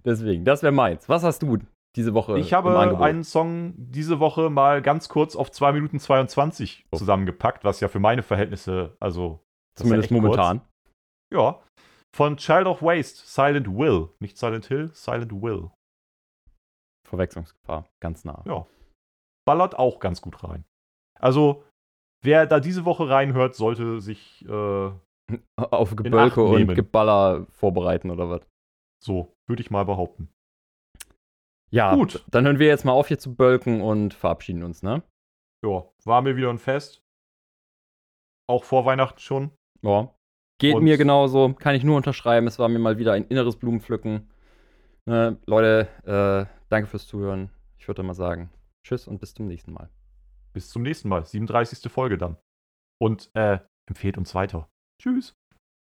Deswegen, 0.04 0.44
das 0.46 0.64
wäre 0.64 0.72
meins. 0.74 1.08
Was 1.10 1.24
hast 1.24 1.42
du 1.44 1.58
diese 1.96 2.14
Woche 2.14 2.38
Ich 2.40 2.54
habe 2.54 2.78
einen 3.00 3.24
Song 3.24 3.74
diese 3.78 4.20
Woche 4.20 4.50
mal 4.50 4.82
ganz 4.82 5.10
kurz 5.10 5.36
auf 5.36 5.52
2 5.52 5.72
Minuten 5.74 6.00
22 6.00 6.86
Oh. 6.92 6.98
zusammengepackt, 6.98 7.64
was 7.64 7.80
ja 7.80 7.88
für 7.88 8.00
meine 8.00 8.24
Verhältnisse, 8.24 8.96
also. 9.00 9.40
ja 9.78 9.84
Zumindest 9.84 10.12
echt 10.12 10.22
momentan. 10.22 10.60
Kurz. 10.60 10.70
Ja. 11.34 11.62
Von 12.16 12.38
Child 12.38 12.68
of 12.68 12.82
Waste, 12.82 13.22
Silent 13.26 13.68
Will. 13.68 14.10
Nicht 14.20 14.38
Silent 14.38 14.66
Hill, 14.68 14.90
Silent 14.94 15.32
Will. 15.42 15.70
Verwechslungsgefahr, 17.08 17.86
ganz 18.02 18.24
nah. 18.26 18.42
Ja. 18.46 18.66
Ballert 19.46 19.78
auch 19.78 20.00
ganz 20.00 20.22
gut 20.22 20.44
rein. 20.44 20.64
Also, 21.20 21.64
wer 22.24 22.46
da 22.48 22.60
diese 22.60 22.86
Woche 22.86 23.10
reinhört, 23.10 23.56
sollte 23.56 24.02
sich 24.02 24.44
äh, 24.48 24.92
Auf 25.58 25.96
Gebölke 25.96 26.44
und. 26.44 26.74
Geballer 26.76 27.46
vorbereiten 27.52 28.10
oder 28.12 28.30
was? 28.30 28.42
so, 29.04 29.34
würde 29.48 29.62
ich 29.62 29.70
mal 29.70 29.86
behaupten. 29.86 30.30
Ja, 31.72 31.96
Gut. 31.96 32.24
Dann 32.30 32.46
hören 32.46 32.60
wir 32.60 32.68
jetzt 32.68 32.86
mal 32.86 32.94
auf 32.94 33.08
hier 33.08 33.20
zu 33.20 33.36
bölken 33.36 33.82
und 33.82 34.14
verabschieden 34.14 34.64
uns, 34.64 34.84
ne? 34.84 35.04
Ja, 35.66 35.84
war 36.06 36.22
mir 36.22 36.36
wieder 36.36 36.50
ein 36.50 36.60
Fest. 36.60 37.02
Auch 38.48 38.64
vor 38.64 38.86
Weihnachten 38.86 39.20
schon. 39.20 39.52
Ja. 39.82 40.14
Geht 40.60 40.76
Und- 40.76 40.84
mir 40.84 40.98
genauso, 40.98 41.54
kann 41.54 41.76
ich 41.76 41.84
nur 41.84 41.98
unterschreiben. 41.98 42.48
Es 42.48 42.60
war 42.60 42.70
mir 42.70 42.80
mal 42.80 42.98
wieder 42.98 43.14
ein 43.14 43.26
inneres 43.28 43.58
Blumenpflücken. 43.58 44.30
Ne, 45.08 45.38
Leute, 45.46 45.88
äh, 46.04 46.52
danke 46.70 46.88
fürs 46.88 47.08
Zuhören. 47.08 47.50
Ich 47.78 47.88
würde 47.88 48.04
mal 48.04 48.14
sagen, 48.14 48.50
tschüss 48.84 49.08
und 49.08 49.20
bis 49.20 49.34
zum 49.34 49.48
nächsten 49.48 49.74
Mal. 49.74 49.90
Bis 50.54 50.70
zum 50.70 50.82
nächsten 50.84 51.10
Mal. 51.10 51.26
37. 51.26 51.92
Folge 51.92 52.18
dann. 52.18 52.38
Und 53.00 53.30
äh, 53.36 53.60
empfehlt 53.88 54.18
uns 54.18 54.34
weiter. 54.34 54.70
Tschüss. 55.02 55.36